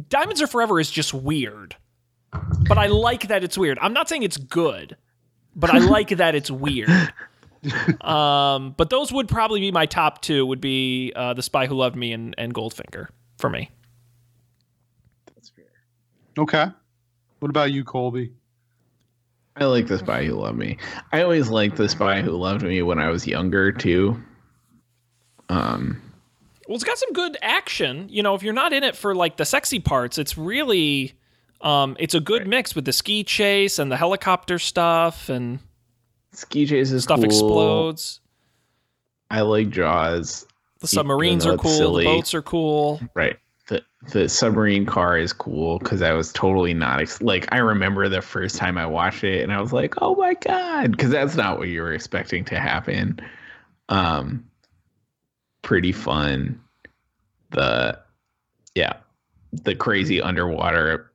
Diamonds 0.09 0.41
Are 0.41 0.47
Forever 0.47 0.79
is 0.79 0.91
just 0.91 1.13
weird, 1.13 1.75
but 2.67 2.77
I 2.77 2.87
like 2.87 3.27
that 3.27 3.43
it's 3.43 3.57
weird. 3.57 3.77
I'm 3.81 3.93
not 3.93 4.09
saying 4.09 4.23
it's 4.23 4.37
good, 4.37 4.97
but 5.55 5.69
I 5.69 5.77
like 5.77 6.09
that 6.09 6.35
it's 6.35 6.51
weird. 6.51 6.89
Um, 8.01 8.75
but 8.77 8.89
those 8.89 9.11
would 9.11 9.27
probably 9.27 9.59
be 9.59 9.71
my 9.71 9.87
top 9.87 10.21
two. 10.21 10.45
Would 10.45 10.61
be 10.61 11.11
uh, 11.15 11.33
The 11.33 11.41
Spy 11.41 11.65
Who 11.65 11.75
Loved 11.75 11.95
Me 11.95 12.13
and, 12.13 12.33
and 12.37 12.53
Goldfinger 12.53 13.07
for 13.37 13.49
me. 13.49 13.71
That's 15.35 15.49
fair. 15.49 15.65
Okay. 16.37 16.67
What 17.39 17.49
about 17.49 17.71
you, 17.71 17.83
Colby? 17.83 18.31
I 19.59 19.65
like 19.65 19.87
The 19.87 19.97
Spy 19.97 20.25
Who 20.25 20.35
Loved 20.35 20.57
Me. 20.57 20.77
I 21.11 21.21
always 21.23 21.49
liked 21.49 21.77
The 21.77 21.89
Spy 21.89 22.21
Who 22.21 22.31
Loved 22.31 22.63
Me 22.63 22.81
when 22.83 22.99
I 22.99 23.09
was 23.09 23.25
younger 23.25 23.71
too. 23.71 24.21
Um, 25.49 26.01
Well, 26.67 26.75
it's 26.75 26.83
got 26.83 26.97
some 26.97 27.11
good 27.13 27.37
action. 27.41 28.07
You 28.09 28.21
know, 28.21 28.35
if 28.35 28.43
you're 28.43 28.53
not 28.53 28.73
in 28.73 28.83
it 28.83 28.95
for 28.95 29.15
like 29.15 29.37
the 29.37 29.45
sexy 29.45 29.79
parts, 29.79 30.17
it's 30.17 30.37
really 30.37 31.13
um 31.61 31.97
it's 31.99 32.13
a 32.13 32.19
good 32.19 32.47
mix 32.47 32.75
with 32.75 32.85
the 32.85 32.93
ski 32.93 33.23
chase 33.23 33.79
and 33.79 33.91
the 33.91 33.97
helicopter 33.97 34.59
stuff 34.59 35.27
and 35.27 35.59
Ski 36.33 36.67
Chase 36.67 36.91
is 36.91 37.01
stuff 37.03 37.17
cool. 37.17 37.25
explodes. 37.25 38.19
I 39.31 39.41
like 39.41 39.71
Jaws. 39.71 40.45
The 40.79 40.87
submarines 40.87 41.47
are 41.47 41.57
cool, 41.57 41.95
the 41.95 42.03
boats 42.05 42.35
are 42.35 42.43
cool. 42.43 43.01
Right. 43.15 43.37
The 43.67 43.83
the 44.11 44.29
submarine 44.29 44.85
car 44.85 45.17
is 45.17 45.33
cool 45.33 45.79
because 45.79 46.01
I 46.01 46.13
was 46.13 46.31
totally 46.31 46.73
not 46.73 47.01
ex- 47.01 47.21
like 47.21 47.47
I 47.51 47.57
remember 47.57 48.07
the 48.07 48.21
first 48.21 48.55
time 48.55 48.77
I 48.77 48.85
watched 48.85 49.23
it 49.23 49.43
and 49.43 49.51
I 49.51 49.59
was 49.59 49.73
like, 49.73 49.95
oh 50.01 50.15
my 50.15 50.35
god, 50.35 50.91
because 50.91 51.09
that's 51.09 51.35
not 51.35 51.59
what 51.59 51.67
you 51.67 51.81
were 51.81 51.93
expecting 51.93 52.45
to 52.45 52.59
happen. 52.59 53.19
Um, 53.89 54.45
pretty 55.61 55.91
fun. 55.91 56.61
The 57.51 57.99
yeah, 58.75 58.93
the 59.51 59.75
crazy 59.75 60.21
underwater 60.21 61.11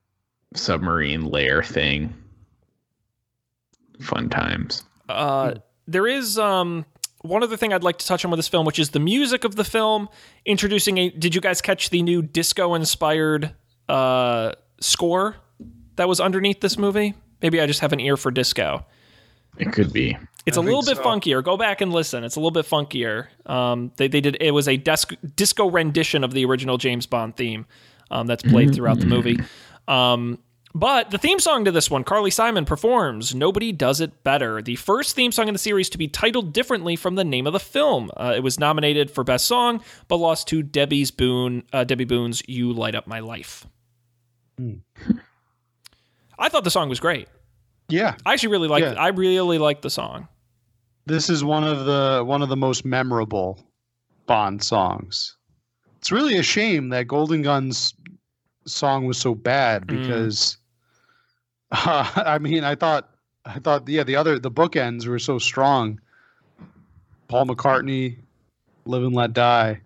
submarine 0.54 1.24
lair 1.24 1.62
thing. 1.62 2.14
Fun 4.00 4.28
times. 4.28 4.84
Uh 5.08 5.54
there 5.86 6.06
is 6.06 6.38
um 6.38 6.84
one 7.22 7.42
other 7.42 7.56
thing 7.56 7.72
I'd 7.72 7.82
like 7.82 7.98
to 7.98 8.06
touch 8.06 8.24
on 8.24 8.30
with 8.30 8.38
this 8.38 8.48
film, 8.48 8.66
which 8.66 8.78
is 8.78 8.90
the 8.90 9.00
music 9.00 9.44
of 9.44 9.56
the 9.56 9.64
film, 9.64 10.08
introducing 10.44 10.98
a 10.98 11.10
did 11.10 11.34
you 11.34 11.40
guys 11.40 11.60
catch 11.60 11.90
the 11.90 12.02
new 12.02 12.22
disco 12.22 12.74
inspired 12.74 13.54
uh 13.88 14.52
score 14.80 15.36
that 15.96 16.08
was 16.08 16.20
underneath 16.20 16.60
this 16.60 16.78
movie? 16.78 17.14
Maybe 17.40 17.60
I 17.60 17.66
just 17.66 17.80
have 17.80 17.92
an 17.92 18.00
ear 18.00 18.16
for 18.16 18.30
disco. 18.30 18.84
It 19.58 19.72
could 19.72 19.92
be. 19.92 20.16
It's 20.46 20.56
I 20.56 20.60
a 20.60 20.64
little 20.64 20.82
bit 20.82 20.96
so. 20.96 21.02
funkier. 21.02 21.42
Go 21.42 21.56
back 21.56 21.80
and 21.80 21.92
listen. 21.92 22.24
It's 22.24 22.36
a 22.36 22.40
little 22.40 22.50
bit 22.50 22.66
funkier. 22.66 23.28
Um, 23.46 23.92
they, 23.96 24.08
they 24.08 24.20
did 24.20 24.36
it 24.40 24.52
was 24.52 24.66
a 24.66 24.76
desk, 24.76 25.12
disco 25.36 25.70
rendition 25.70 26.24
of 26.24 26.32
the 26.32 26.44
original 26.44 26.78
James 26.78 27.06
Bond 27.06 27.36
theme 27.36 27.66
um, 28.10 28.26
that's 28.26 28.42
played 28.42 28.74
throughout 28.74 28.98
the 28.98 29.06
movie. 29.06 29.38
Um, 29.88 30.38
but 30.74 31.10
the 31.10 31.18
theme 31.18 31.38
song 31.38 31.64
to 31.64 31.70
this 31.70 31.90
one, 31.90 32.04
Carly 32.04 32.30
Simon 32.30 32.64
performs 32.64 33.34
"Nobody 33.34 33.72
Does 33.72 34.00
It 34.00 34.24
Better," 34.24 34.62
the 34.62 34.76
first 34.76 35.14
theme 35.14 35.32
song 35.32 35.48
in 35.48 35.54
the 35.54 35.58
series 35.58 35.88
to 35.90 35.98
be 35.98 36.08
titled 36.08 36.52
differently 36.52 36.96
from 36.96 37.14
the 37.14 37.24
name 37.24 37.46
of 37.46 37.52
the 37.52 37.60
film. 37.60 38.10
Uh, 38.16 38.32
it 38.36 38.40
was 38.42 38.58
nominated 38.58 39.10
for 39.10 39.24
Best 39.24 39.46
Song, 39.46 39.82
but 40.08 40.16
lost 40.16 40.48
to 40.48 40.62
Debby's 40.62 41.10
Boone, 41.10 41.62
uh, 41.72 41.84
Debby 41.84 42.04
Boone's 42.04 42.42
"You 42.48 42.72
Light 42.72 42.94
Up 42.94 43.06
My 43.06 43.20
Life." 43.20 43.66
I 46.38 46.48
thought 46.48 46.64
the 46.64 46.70
song 46.70 46.88
was 46.88 47.00
great. 47.00 47.28
Yeah, 47.88 48.16
I 48.24 48.32
actually 48.32 48.50
really 48.50 48.68
liked. 48.68 48.86
Yeah. 48.86 48.92
I 49.00 49.08
really 49.08 49.58
liked 49.58 49.82
the 49.82 49.90
song. 49.90 50.28
this 51.04 51.28
is 51.28 51.42
one 51.44 51.64
of 51.64 51.84
the 51.84 52.22
one 52.24 52.42
of 52.42 52.48
the 52.48 52.56
most 52.56 52.84
memorable 52.84 53.58
Bond 54.26 54.62
songs. 54.62 55.36
It's 55.98 56.12
really 56.12 56.36
a 56.38 56.42
shame 56.42 56.88
that 56.90 57.08
Golden 57.08 57.42
Gun's 57.42 57.92
song 58.66 59.04
was 59.06 59.18
so 59.18 59.34
bad 59.34 59.86
Mm. 59.88 60.56
Because 61.72 62.16
uh, 62.16 62.22
I 62.24 62.38
mean 62.38 62.64
I 62.64 62.74
thought 62.74 63.10
I 63.44 63.58
thought 63.58 63.88
yeah 63.88 64.04
the 64.04 64.16
other 64.16 64.38
the 64.38 64.50
bookends 64.50 65.06
were 65.06 65.18
so 65.18 65.38
strong. 65.38 66.00
Paul 67.28 67.46
McCartney, 67.46 68.18
Live 68.84 69.04
and 69.04 69.14
Let 69.14 69.32
Die. 69.32 69.80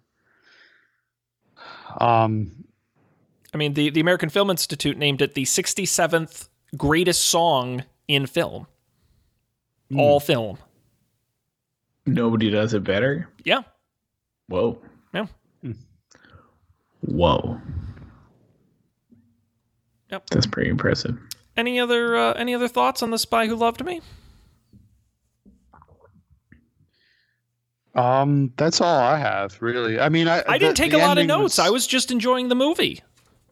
Um, 1.98 2.64
I 3.54 3.56
mean, 3.56 3.74
the, 3.74 3.90
the 3.90 4.00
American 4.00 4.30
Film 4.30 4.50
Institute 4.50 4.98
named 4.98 5.22
it 5.22 5.34
the 5.34 5.44
67th 5.44 6.48
greatest 6.76 7.26
song 7.26 7.84
in 8.08 8.26
film. 8.26 8.66
All 9.96 10.18
film. 10.18 10.58
Nobody 12.04 12.50
does 12.50 12.74
it 12.74 12.82
better. 12.82 13.28
Yeah. 13.44 13.62
Whoa. 14.48 14.82
Yeah. 15.14 15.26
Whoa. 17.02 17.60
Yep. 20.10 20.30
That's 20.30 20.46
pretty 20.46 20.70
impressive. 20.70 21.16
Any 21.56 21.80
other 21.80 22.16
uh, 22.16 22.32
any 22.34 22.54
other 22.54 22.68
thoughts 22.68 23.02
on 23.02 23.10
the 23.10 23.18
Spy 23.18 23.46
Who 23.46 23.56
Loved 23.56 23.84
Me? 23.84 24.00
um, 27.94 28.52
that's 28.56 28.80
all 28.80 28.98
I 29.00 29.16
have 29.18 29.56
really. 29.62 29.98
I 29.98 30.08
mean 30.10 30.28
I 30.28 30.42
I 30.46 30.58
didn't 30.58 30.76
take 30.76 30.92
a 30.92 30.98
lot 30.98 31.18
of 31.18 31.26
notes. 31.26 31.58
was- 31.58 31.66
I 31.66 31.70
was 31.70 31.86
just 31.86 32.10
enjoying 32.10 32.48
the 32.48 32.54
movie. 32.54 33.02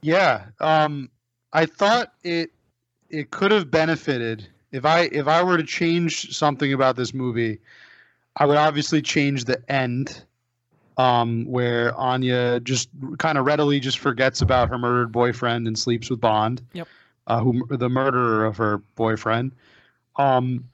Yeah. 0.02 0.46
Um 0.60 1.08
I 1.52 1.66
thought 1.66 2.12
it 2.22 2.50
it 3.08 3.30
could 3.30 3.50
have 3.52 3.70
benefited 3.70 4.46
if 4.72 4.84
I 4.84 5.02
if 5.12 5.26
I 5.28 5.42
were 5.42 5.56
to 5.56 5.62
change 5.64 6.36
something 6.36 6.72
about 6.74 6.96
this 6.96 7.14
movie, 7.14 7.58
I 8.36 8.44
would 8.44 8.58
obviously 8.58 9.00
change 9.00 9.44
the 9.44 9.62
end 9.72 10.24
um 10.98 11.46
where 11.46 11.94
Anya 11.96 12.60
just 12.60 12.90
kind 13.18 13.38
of 13.38 13.46
readily 13.46 13.80
just 13.80 13.98
forgets 13.98 14.42
about 14.42 14.68
her 14.68 14.76
murdered 14.78 15.10
boyfriend 15.10 15.66
and 15.66 15.78
sleeps 15.78 16.10
with 16.10 16.20
Bond. 16.20 16.60
Yep. 16.74 16.86
Uh 17.26 17.40
who 17.40 17.66
the 17.76 17.88
murderer 17.88 18.44
of 18.44 18.56
her 18.56 18.78
boyfriend. 18.96 19.52
Um 20.16 20.64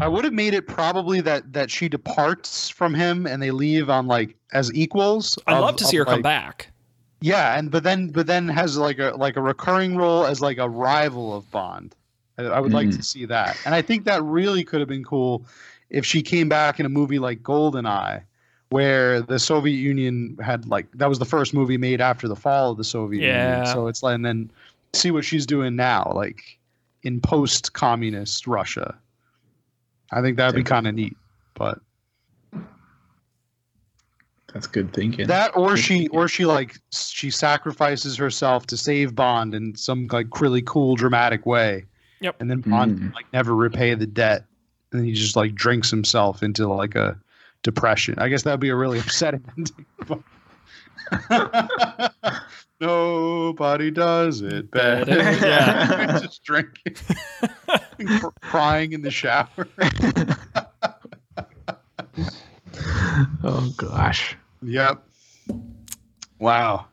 I 0.00 0.08
would 0.08 0.24
have 0.24 0.32
made 0.32 0.54
it 0.54 0.66
probably 0.66 1.20
that 1.22 1.52
that 1.52 1.70
she 1.70 1.88
departs 1.88 2.68
from 2.68 2.94
him 2.94 3.26
and 3.26 3.42
they 3.42 3.50
leave 3.50 3.90
on 3.90 4.06
like 4.06 4.36
as 4.52 4.72
equals. 4.74 5.38
I'd 5.46 5.54
of- 5.54 5.60
love 5.62 5.76
to 5.76 5.84
see 5.84 5.96
of, 5.98 6.06
her 6.06 6.12
come 6.14 6.22
back. 6.22 6.70
Yeah, 7.22 7.58
and 7.58 7.70
but 7.70 7.82
then 7.82 8.08
but 8.08 8.26
then 8.26 8.48
has 8.48 8.78
like 8.78 8.98
a 8.98 9.12
like 9.16 9.36
a 9.36 9.42
recurring 9.42 9.96
role 9.96 10.24
as 10.24 10.40
like 10.40 10.58
a 10.58 10.68
rival 10.68 11.36
of 11.36 11.50
Bond. 11.50 11.94
I, 12.38 12.44
I 12.44 12.60
would 12.60 12.72
like 12.72 12.88
Mm. 12.88 12.96
to 12.96 13.02
see 13.02 13.26
that, 13.26 13.58
and 13.66 13.74
I 13.74 13.82
think 13.82 14.04
that 14.06 14.22
really 14.22 14.64
could 14.64 14.80
have 14.80 14.88
been 14.88 15.04
cool 15.04 15.44
if 15.90 16.06
she 16.06 16.22
came 16.22 16.48
back 16.48 16.80
in 16.80 16.86
a 16.86 16.88
movie 16.88 17.18
like 17.18 17.42
GoldenEye, 17.42 18.22
where 18.70 19.20
the 19.20 19.38
Soviet 19.38 19.74
Union 19.76 20.38
had 20.42 20.66
like 20.66 20.86
that 20.94 21.10
was 21.10 21.18
the 21.18 21.26
first 21.26 21.52
movie 21.52 21.76
made 21.76 22.00
after 22.00 22.26
the 22.26 22.36
fall 22.36 22.70
of 22.70 22.78
the 22.78 22.84
Soviet 22.84 23.22
Yeah. 23.26 23.48
Union. 23.58 23.66
So 23.74 23.86
it's 23.88 24.02
like 24.02 24.14
and 24.14 24.24
then 24.24 24.50
see 24.92 25.10
what 25.10 25.24
she's 25.24 25.46
doing 25.46 25.76
now, 25.76 26.12
like 26.14 26.40
in 27.02 27.20
post-communist 27.20 28.46
Russia. 28.46 28.96
I 30.12 30.20
think 30.22 30.36
that'd 30.36 30.54
be 30.56 30.64
kind 30.64 30.86
of 30.88 30.94
neat, 30.94 31.16
but 31.54 31.78
That's 34.52 34.66
good 34.66 34.92
thinking. 34.92 35.28
that 35.28 35.56
or 35.56 35.76
she 35.76 36.08
or 36.08 36.26
she 36.26 36.44
like 36.44 36.76
she 36.90 37.30
sacrifices 37.30 38.16
herself 38.16 38.66
to 38.66 38.76
save 38.76 39.14
Bond 39.14 39.54
in 39.54 39.76
some 39.76 40.08
like 40.10 40.40
really 40.40 40.62
cool 40.62 40.96
dramatic 40.96 41.46
way. 41.46 41.84
Yep. 42.20 42.36
And 42.40 42.50
then 42.50 42.60
Bond 42.60 42.98
Mm. 42.98 43.14
like 43.14 43.26
never 43.32 43.54
repay 43.54 43.94
the 43.94 44.06
debt, 44.08 44.44
and 44.92 45.06
he 45.06 45.12
just 45.12 45.36
like 45.36 45.54
drinks 45.54 45.88
himself 45.90 46.42
into 46.42 46.66
like 46.66 46.96
a 46.96 47.16
depression. 47.62 48.16
I 48.18 48.28
guess 48.28 48.42
that'd 48.42 48.58
be 48.58 48.70
a 48.70 48.74
really 48.76 48.98
upsetting 48.98 49.44
ending. 49.56 49.86
Nobody 52.80 53.90
does 53.90 54.40
it 54.40 54.70
better. 54.70 55.10
Yeah. 55.40 56.18
just 56.22 56.42
drinking, 56.44 56.96
crying 58.40 58.92
in 58.92 59.02
the 59.02 59.10
shower. 59.10 59.48
oh 63.44 63.72
gosh. 63.76 64.36
Yep. 64.62 65.02
Wow. 66.38 66.86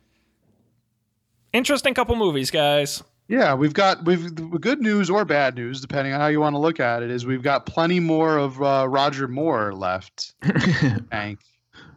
Interesting 1.54 1.94
couple 1.94 2.16
movies, 2.16 2.52
guys. 2.52 3.04
Yeah, 3.30 3.54
we've 3.56 3.74
got 3.74 4.06
we've 4.06 4.34
good 4.62 4.82
news 4.82 5.10
or 5.10 5.26
bad 5.26 5.56
news, 5.56 5.82
depending 5.82 6.14
on 6.14 6.20
how 6.20 6.28
you 6.28 6.40
want 6.40 6.54
to 6.54 6.60
look 6.60 6.80
at 6.80 7.04
it. 7.04 7.12
Is 7.12 7.26
we've 7.26 7.42
got 7.42 7.66
plenty 7.66 8.00
more 8.00 8.38
of 8.38 8.62
uh, 8.62 8.88
Roger 8.88 9.28
Moore 9.28 9.74
left. 9.74 10.34
Hank, 11.12 11.40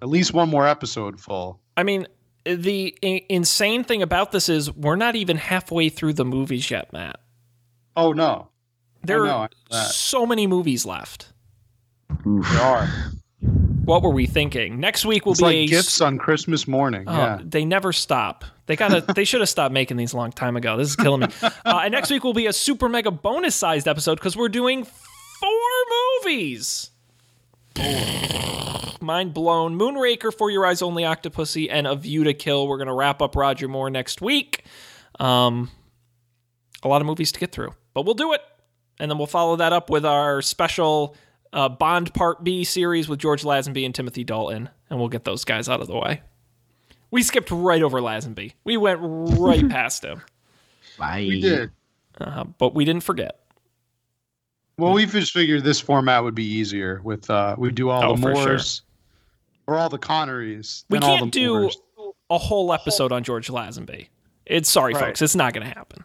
at 0.02 0.08
least 0.08 0.32
one 0.32 0.48
more 0.48 0.66
episode 0.66 1.20
full. 1.20 1.60
I 1.76 1.82
mean, 1.82 2.06
the 2.44 2.96
I- 3.02 3.24
insane 3.28 3.84
thing 3.84 4.02
about 4.02 4.32
this 4.32 4.48
is 4.48 4.72
we're 4.74 4.96
not 4.96 5.16
even 5.16 5.36
halfway 5.36 5.88
through 5.88 6.14
the 6.14 6.24
movies 6.24 6.70
yet, 6.70 6.92
Matt. 6.92 7.20
Oh 7.96 8.12
no, 8.12 8.48
There 9.04 9.24
know, 9.26 9.48
I 9.70 9.76
are 9.76 9.84
so 9.84 10.24
many 10.26 10.46
movies 10.46 10.86
left. 10.86 11.32
there 12.24 12.60
are. 12.62 12.88
What 13.84 14.02
were 14.02 14.10
we 14.10 14.26
thinking? 14.26 14.78
Next 14.78 15.04
week 15.04 15.24
will 15.24 15.32
It's 15.32 15.40
be 15.40 15.46
like 15.46 15.56
a 15.56 15.66
gifts 15.66 16.00
on 16.00 16.18
Christmas 16.18 16.68
morning. 16.68 17.04
Oh, 17.06 17.16
yeah. 17.16 17.38
They 17.42 17.64
never 17.64 17.92
stop. 17.92 18.44
They 18.66 18.76
gotta. 18.76 19.00
they 19.14 19.24
should 19.24 19.40
have 19.40 19.48
stopped 19.48 19.72
making 19.72 19.96
these 19.96 20.12
a 20.12 20.16
long 20.16 20.30
time 20.30 20.56
ago. 20.56 20.76
This 20.76 20.90
is 20.90 20.96
killing 20.96 21.20
me. 21.22 21.28
Uh, 21.42 21.50
and 21.64 21.90
next 21.92 22.10
week 22.10 22.22
will 22.22 22.34
be 22.34 22.46
a 22.46 22.52
super 22.52 22.88
mega 22.88 23.10
bonus 23.10 23.56
sized 23.56 23.88
episode 23.88 24.16
because 24.16 24.36
we're 24.36 24.48
doing 24.50 24.84
four 24.84 25.50
movies. 26.22 26.89
Mind 29.02 29.32
blown. 29.34 29.78
Moonraker 29.78 30.32
for 30.36 30.50
Your 30.50 30.66
Eyes 30.66 30.82
Only, 30.82 31.04
Octopussy, 31.04 31.68
and 31.70 31.86
A 31.86 31.94
View 31.94 32.24
to 32.24 32.34
Kill. 32.34 32.68
We're 32.68 32.78
gonna 32.78 32.94
wrap 32.94 33.22
up 33.22 33.34
Roger 33.34 33.66
Moore 33.68 33.90
next 33.90 34.20
week. 34.20 34.64
Um, 35.18 35.70
a 36.82 36.88
lot 36.88 37.00
of 37.00 37.06
movies 37.06 37.32
to 37.32 37.40
get 37.40 37.52
through, 37.52 37.74
but 37.94 38.04
we'll 38.04 38.14
do 38.14 38.32
it, 38.32 38.40
and 38.98 39.10
then 39.10 39.18
we'll 39.18 39.26
follow 39.26 39.56
that 39.56 39.72
up 39.72 39.90
with 39.90 40.04
our 40.06 40.42
special 40.42 41.16
uh, 41.52 41.68
Bond 41.68 42.12
Part 42.14 42.44
B 42.44 42.64
series 42.64 43.08
with 43.08 43.18
George 43.18 43.42
Lazenby 43.42 43.84
and 43.84 43.94
Timothy 43.94 44.22
Dalton, 44.24 44.68
and 44.88 44.98
we'll 44.98 45.08
get 45.08 45.24
those 45.24 45.44
guys 45.44 45.68
out 45.68 45.80
of 45.80 45.86
the 45.88 45.96
way. 45.98 46.22
We 47.10 47.22
skipped 47.22 47.50
right 47.50 47.82
over 47.82 48.00
Lazenby. 48.00 48.52
We 48.64 48.76
went 48.76 49.00
right 49.02 49.68
past 49.68 50.04
him, 50.04 50.22
Bye. 50.98 51.26
We 51.28 51.40
did. 51.40 51.70
uh, 52.20 52.44
but 52.44 52.74
we 52.74 52.84
didn't 52.84 53.02
forget. 53.02 53.39
Well, 54.80 54.92
we 54.92 55.06
just 55.06 55.32
figured 55.32 55.62
this 55.64 55.80
format 55.80 56.22
would 56.24 56.34
be 56.34 56.44
easier 56.44 57.00
with 57.04 57.28
uh 57.30 57.54
we 57.58 57.70
do 57.70 57.90
all 57.90 58.02
Oh, 58.04 58.16
the 58.16 58.22
for 58.22 58.34
sure. 58.34 58.46
Moores 58.46 58.82
or 59.66 59.76
all 59.76 59.88
the 59.88 59.98
Connerys. 59.98 60.84
We 60.90 60.98
can't 60.98 61.26
the 61.26 61.30
do 61.30 61.48
Moores. 61.60 61.78
a 62.30 62.38
whole 62.38 62.72
episode 62.72 63.12
on 63.12 63.22
George 63.22 63.48
Lazenby. 63.48 64.08
It's 64.46 64.70
sorry, 64.70 64.94
Right. 64.94 65.04
folks. 65.06 65.22
It's 65.22 65.36
not 65.36 65.52
going 65.54 65.66
to 65.66 65.72
happen. 65.72 66.04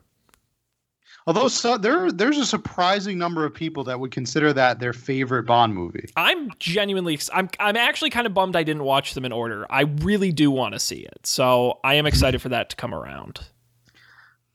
Although 1.27 1.47
so, 1.47 1.75
there 1.79 2.11
there's 2.11 2.37
a 2.37 2.45
surprising 2.45 3.17
number 3.17 3.45
of 3.45 3.53
people 3.55 3.83
that 3.85 3.99
would 3.99 4.11
consider 4.11 4.53
that 4.53 4.79
their 4.79 4.93
favorite 4.93 5.43
Bond 5.47 5.73
movie. 5.73 6.07
I'm 6.15 6.51
genuinely, 6.59 7.17
I'm, 7.33 7.49
I'm 7.59 7.75
actually 7.75 8.11
kind 8.11 8.27
of 8.27 8.35
bummed 8.35 8.55
I 8.55 8.61
didn't 8.61 8.83
watch 8.83 9.15
them 9.15 9.25
in 9.25 9.31
order. 9.31 9.65
I 9.71 9.81
really 9.81 10.31
do 10.31 10.51
want 10.51 10.73
to 10.75 10.79
see 10.79 10.97
it, 10.99 11.25
so 11.25 11.79
I 11.83 11.95
am 11.95 12.05
excited 12.05 12.43
for 12.43 12.49
that 12.49 12.69
to 12.69 12.75
come 12.75 12.93
around. 12.93 13.39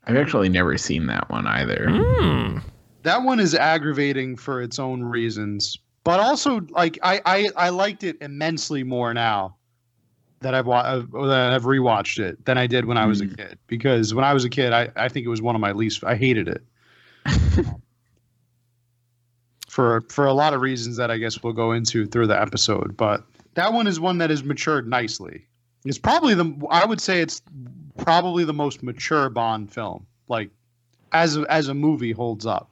I've 0.05 0.15
actually 0.15 0.47
never 0.47 0.77
seen 0.77 1.07
that 1.07 1.29
one 1.29 1.45
either. 1.45 1.87
Hmm. 1.89 2.59
That 3.03 3.23
one 3.23 3.39
is 3.39 3.55
aggravating 3.55 4.35
for 4.37 4.61
its 4.61 4.79
own 4.79 5.03
reasons, 5.03 5.77
but 6.03 6.19
also 6.19 6.61
like 6.69 6.99
I 7.03 7.21
I, 7.25 7.49
I 7.55 7.69
liked 7.69 8.03
it 8.03 8.17
immensely 8.21 8.83
more 8.83 9.13
now 9.13 9.55
that 10.41 10.53
I've 10.53 10.65
wa- 10.65 10.79
uh, 10.79 11.27
that 11.27 11.53
I've 11.53 11.63
rewatched 11.63 12.19
it 12.19 12.43
than 12.45 12.57
I 12.57 12.67
did 12.67 12.85
when 12.85 12.97
I 12.97 13.05
was 13.05 13.21
a 13.21 13.27
kid. 13.27 13.57
Because 13.67 14.13
when 14.13 14.25
I 14.25 14.33
was 14.33 14.43
a 14.43 14.49
kid, 14.49 14.73
I, 14.73 14.89
I 14.95 15.07
think 15.07 15.25
it 15.25 15.29
was 15.29 15.41
one 15.41 15.55
of 15.55 15.61
my 15.61 15.71
least. 15.71 16.03
I 16.03 16.15
hated 16.15 16.47
it 16.47 16.63
for 19.67 20.01
for 20.09 20.25
a 20.25 20.33
lot 20.33 20.53
of 20.53 20.61
reasons 20.61 20.97
that 20.97 21.11
I 21.11 21.17
guess 21.17 21.41
we'll 21.43 21.53
go 21.53 21.71
into 21.71 22.05
through 22.07 22.27
the 22.27 22.39
episode. 22.39 22.97
But 22.97 23.23
that 23.53 23.71
one 23.73 23.87
is 23.87 23.99
one 23.99 24.17
that 24.17 24.29
has 24.29 24.43
matured 24.43 24.87
nicely. 24.87 25.45
It's 25.85 25.97
probably 25.97 26.33
the 26.33 26.53
I 26.69 26.85
would 26.85 27.01
say 27.01 27.21
it's 27.21 27.41
probably 27.97 28.43
the 28.43 28.53
most 28.53 28.83
mature 28.83 29.29
Bond 29.29 29.71
film. 29.71 30.05
Like 30.27 30.49
as 31.11 31.37
as 31.49 31.67
a 31.67 31.73
movie 31.73 32.11
holds 32.11 32.45
up. 32.45 32.70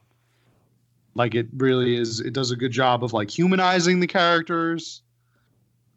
Like 1.14 1.34
it 1.34 1.48
really 1.56 1.96
is. 1.96 2.20
It 2.20 2.32
does 2.32 2.50
a 2.50 2.56
good 2.56 2.72
job 2.72 3.02
of 3.04 3.12
like 3.12 3.30
humanizing 3.30 4.00
the 4.00 4.06
characters, 4.06 5.02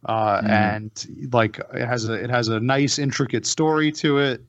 uh, 0.06 0.42
Mhm. 0.42 0.50
and 0.50 1.32
like 1.34 1.60
it 1.74 1.86
has 1.86 2.10
a 2.10 2.14
it 2.14 2.30
has 2.30 2.48
a 2.48 2.60
nice 2.60 2.98
intricate 3.00 3.46
story 3.46 3.92
to 3.94 4.18
it. 4.20 4.42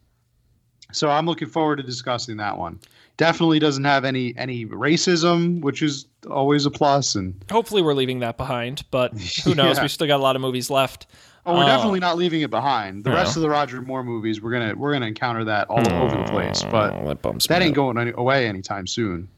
So 0.92 1.10
I'm 1.10 1.26
looking 1.26 1.48
forward 1.48 1.76
to 1.76 1.82
discussing 1.82 2.36
that 2.38 2.56
one. 2.56 2.78
Definitely 3.16 3.58
doesn't 3.58 3.84
have 3.84 4.04
any 4.04 4.34
any 4.36 4.66
racism, 4.66 5.60
which 5.60 5.82
is 5.82 6.06
always 6.30 6.66
a 6.66 6.70
plus. 6.70 7.14
And 7.14 7.34
Hopefully, 7.50 7.82
we're 7.82 7.94
leaving 7.94 8.20
that 8.20 8.36
behind, 8.36 8.84
but 8.90 9.12
who 9.44 9.54
knows? 9.54 9.76
Yeah. 9.76 9.82
We 9.82 9.88
still 9.88 10.06
got 10.06 10.16
a 10.16 10.22
lot 10.22 10.34
of 10.36 10.42
movies 10.42 10.70
left. 10.70 11.06
oh, 11.46 11.54
we're 11.58 11.64
Uh, 11.64 11.66
definitely 11.66 12.00
not 12.00 12.16
leaving 12.16 12.40
it 12.40 12.50
behind. 12.50 13.04
The 13.04 13.10
No. 13.10 13.16
rest 13.16 13.36
of 13.36 13.42
the 13.42 13.50
Roger 13.50 13.82
Moore 13.82 14.02
movies, 14.02 14.40
we're 14.40 14.50
gonna 14.52 14.74
we're 14.74 14.92
gonna 14.94 15.06
encounter 15.06 15.44
that 15.44 15.68
all 15.68 15.86
over 15.92 16.16
the 16.16 16.24
place. 16.24 16.64
But 16.70 17.04
that 17.22 17.46
that 17.48 17.62
ain't 17.62 17.74
going 17.74 17.98
any, 17.98 18.12
away 18.16 18.48
anytime 18.48 18.86
soon. 18.86 19.28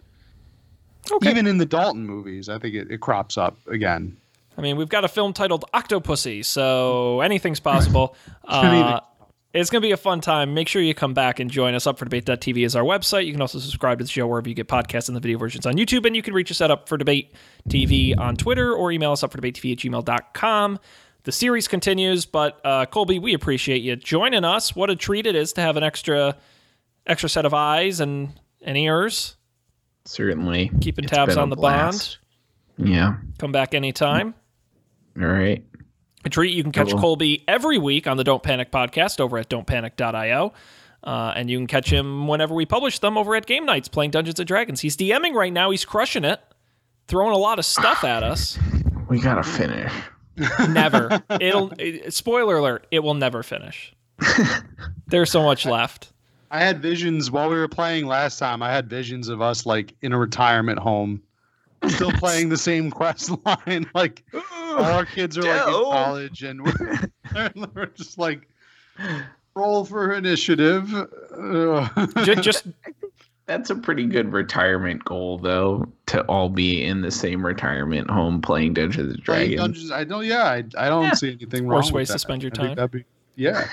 Okay. 1.12 1.30
Even 1.30 1.46
in 1.46 1.58
the 1.58 1.66
Dalton 1.66 2.06
movies, 2.06 2.48
I 2.48 2.58
think 2.58 2.74
it, 2.74 2.90
it 2.90 3.00
crops 3.00 3.38
up 3.38 3.56
again. 3.68 4.16
I 4.58 4.62
mean, 4.62 4.76
we've 4.76 4.88
got 4.88 5.04
a 5.04 5.08
film 5.08 5.32
titled 5.32 5.64
Octopussy, 5.74 6.44
so 6.44 7.20
anything's 7.20 7.60
possible. 7.60 8.16
uh, 8.44 9.00
it's 9.52 9.70
going 9.70 9.80
to 9.80 9.86
be 9.86 9.92
a 9.92 9.96
fun 9.96 10.20
time. 10.20 10.54
Make 10.54 10.68
sure 10.68 10.82
you 10.82 10.94
come 10.94 11.14
back 11.14 11.40
and 11.40 11.50
join 11.50 11.74
us. 11.74 11.86
Up 11.86 11.98
for 11.98 12.04
Debate.tv 12.04 12.64
is 12.64 12.76
our 12.76 12.82
website. 12.82 13.26
You 13.26 13.32
can 13.32 13.40
also 13.40 13.58
subscribe 13.58 13.98
to 13.98 14.04
the 14.04 14.10
show 14.10 14.26
wherever 14.26 14.48
you 14.48 14.54
get 14.54 14.68
podcasts 14.68 15.08
and 15.08 15.16
the 15.16 15.20
video 15.20 15.38
versions 15.38 15.66
on 15.66 15.74
YouTube. 15.74 16.04
And 16.06 16.16
you 16.16 16.22
can 16.22 16.34
reach 16.34 16.50
us 16.50 16.60
at 16.60 16.70
Up 16.70 16.88
for 16.88 16.96
Debate 16.96 17.32
TV 17.68 18.16
on 18.18 18.36
Twitter 18.36 18.74
or 18.74 18.92
email 18.92 19.12
us 19.12 19.22
up 19.22 19.30
for 19.30 19.38
debate 19.38 19.54
TV 19.54 19.72
at 19.72 19.78
gmail.com. 19.78 20.78
The 21.24 21.32
series 21.32 21.68
continues, 21.68 22.24
but 22.24 22.60
uh, 22.64 22.86
Colby, 22.86 23.18
we 23.18 23.34
appreciate 23.34 23.82
you 23.82 23.96
joining 23.96 24.44
us. 24.44 24.76
What 24.76 24.90
a 24.90 24.96
treat 24.96 25.26
it 25.26 25.34
is 25.34 25.52
to 25.54 25.60
have 25.60 25.76
an 25.76 25.82
extra 25.82 26.36
extra 27.06 27.28
set 27.28 27.44
of 27.44 27.54
eyes 27.54 28.00
and, 28.00 28.38
and 28.62 28.76
ears. 28.76 29.35
Certainly. 30.06 30.70
Keeping 30.80 31.06
tabs 31.06 31.36
on 31.36 31.50
the 31.50 31.56
blast. 31.56 32.18
Yeah. 32.78 33.16
Come 33.38 33.52
back 33.52 33.74
anytime. 33.74 34.34
All 35.20 35.26
right. 35.26 35.64
A 36.24 36.28
treat. 36.28 36.54
You 36.54 36.62
can 36.62 36.72
catch. 36.72 36.90
Colby 36.92 37.44
every 37.48 37.78
week 37.78 38.06
on 38.06 38.16
the 38.16 38.24
Don't 38.24 38.42
Panic 38.42 38.70
podcast 38.70 39.20
over 39.20 39.38
at 39.38 39.48
don'tpanic.io. 39.48 40.52
Uh, 41.04 41.32
and 41.36 41.48
you 41.48 41.56
can 41.58 41.66
catch 41.68 41.88
him 41.88 42.26
whenever 42.26 42.54
we 42.54 42.66
publish 42.66 42.98
them 42.98 43.16
over 43.16 43.36
at 43.36 43.46
Game 43.46 43.64
Nights 43.64 43.86
playing 43.86 44.10
Dungeons 44.10 44.40
and 44.40 44.46
Dragons. 44.48 44.80
He's 44.80 44.96
DMing 44.96 45.34
right 45.34 45.52
now. 45.52 45.70
He's 45.70 45.84
crushing 45.84 46.24
it, 46.24 46.40
throwing 47.06 47.32
a 47.32 47.38
lot 47.38 47.58
of 47.58 47.64
stuff 47.64 48.04
at 48.04 48.22
us. 48.22 48.58
We 49.08 49.20
gotta 49.20 49.44
finish. 49.44 49.92
Never. 50.68 51.22
It'll. 51.40 51.72
It, 51.78 52.12
spoiler 52.12 52.56
alert. 52.56 52.88
It 52.90 53.04
will 53.04 53.14
never 53.14 53.44
finish. 53.44 53.94
There's 55.06 55.30
so 55.30 55.44
much 55.44 55.64
left. 55.64 56.12
I 56.50 56.60
had 56.60 56.80
visions 56.80 57.30
while 57.30 57.48
we 57.50 57.56
were 57.56 57.68
playing 57.68 58.06
last 58.06 58.38
time. 58.38 58.62
I 58.62 58.70
had 58.72 58.88
visions 58.88 59.28
of 59.28 59.40
us 59.42 59.66
like 59.66 59.94
in 60.02 60.12
a 60.12 60.18
retirement 60.18 60.78
home, 60.78 61.22
still 61.88 62.12
playing 62.18 62.48
the 62.50 62.56
same 62.58 62.90
quest 62.90 63.30
line. 63.44 63.88
Like 63.94 64.22
all 64.34 64.84
our 64.84 65.06
kids 65.06 65.36
are 65.38 65.42
like 65.42 65.66
in 65.68 65.72
college, 65.72 66.42
and 66.42 66.62
we're, 66.64 67.50
we're 67.74 67.86
just 67.86 68.18
like 68.18 68.46
roll 69.54 69.84
for 69.84 70.12
initiative. 70.12 70.92
Uh, 70.94 71.88
just, 72.24 72.42
just 72.42 72.66
That's 73.46 73.70
a 73.70 73.74
pretty 73.74 74.06
good 74.06 74.32
retirement 74.32 75.04
goal, 75.04 75.38
though, 75.38 75.86
to 76.06 76.22
all 76.26 76.48
be 76.50 76.84
in 76.84 77.00
the 77.00 77.10
same 77.10 77.44
retirement 77.46 78.10
home 78.10 78.42
playing 78.42 78.74
Dungeons 78.74 79.14
and 79.14 79.22
Dragons. 79.22 79.56
Dungeons. 79.60 79.90
I 79.92 80.04
don't. 80.04 80.24
Yeah, 80.26 80.44
I, 80.44 80.56
I 80.76 80.88
don't 80.88 81.04
Yeah. 81.04 81.14
see 81.14 81.32
anything 81.32 81.66
wrong. 81.66 81.78
Worst 81.78 81.92
with 81.92 81.96
ways 81.96 82.10
to 82.10 82.18
spend 82.18 82.42
your 82.42 82.52
I 82.58 82.74
time. 82.74 82.88
be- 82.88 83.04
yeah. 83.36 83.66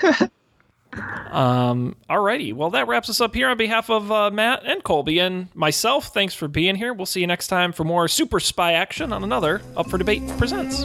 Um, 1.30 1.96
alrighty. 2.08 2.54
Well, 2.54 2.70
that 2.70 2.86
wraps 2.86 3.10
us 3.10 3.20
up 3.20 3.34
here 3.34 3.48
on 3.48 3.56
behalf 3.56 3.90
of 3.90 4.10
uh, 4.12 4.30
Matt 4.30 4.62
and 4.64 4.82
Colby 4.84 5.18
and 5.18 5.54
myself. 5.54 6.08
Thanks 6.08 6.34
for 6.34 6.48
being 6.48 6.76
here. 6.76 6.92
We'll 6.92 7.06
see 7.06 7.20
you 7.20 7.26
next 7.26 7.48
time 7.48 7.72
for 7.72 7.84
more 7.84 8.08
super 8.08 8.40
spy 8.40 8.72
action 8.72 9.12
on 9.12 9.24
another 9.24 9.62
Up 9.76 9.90
for 9.90 9.98
Debate 9.98 10.22
Presents. 10.38 10.84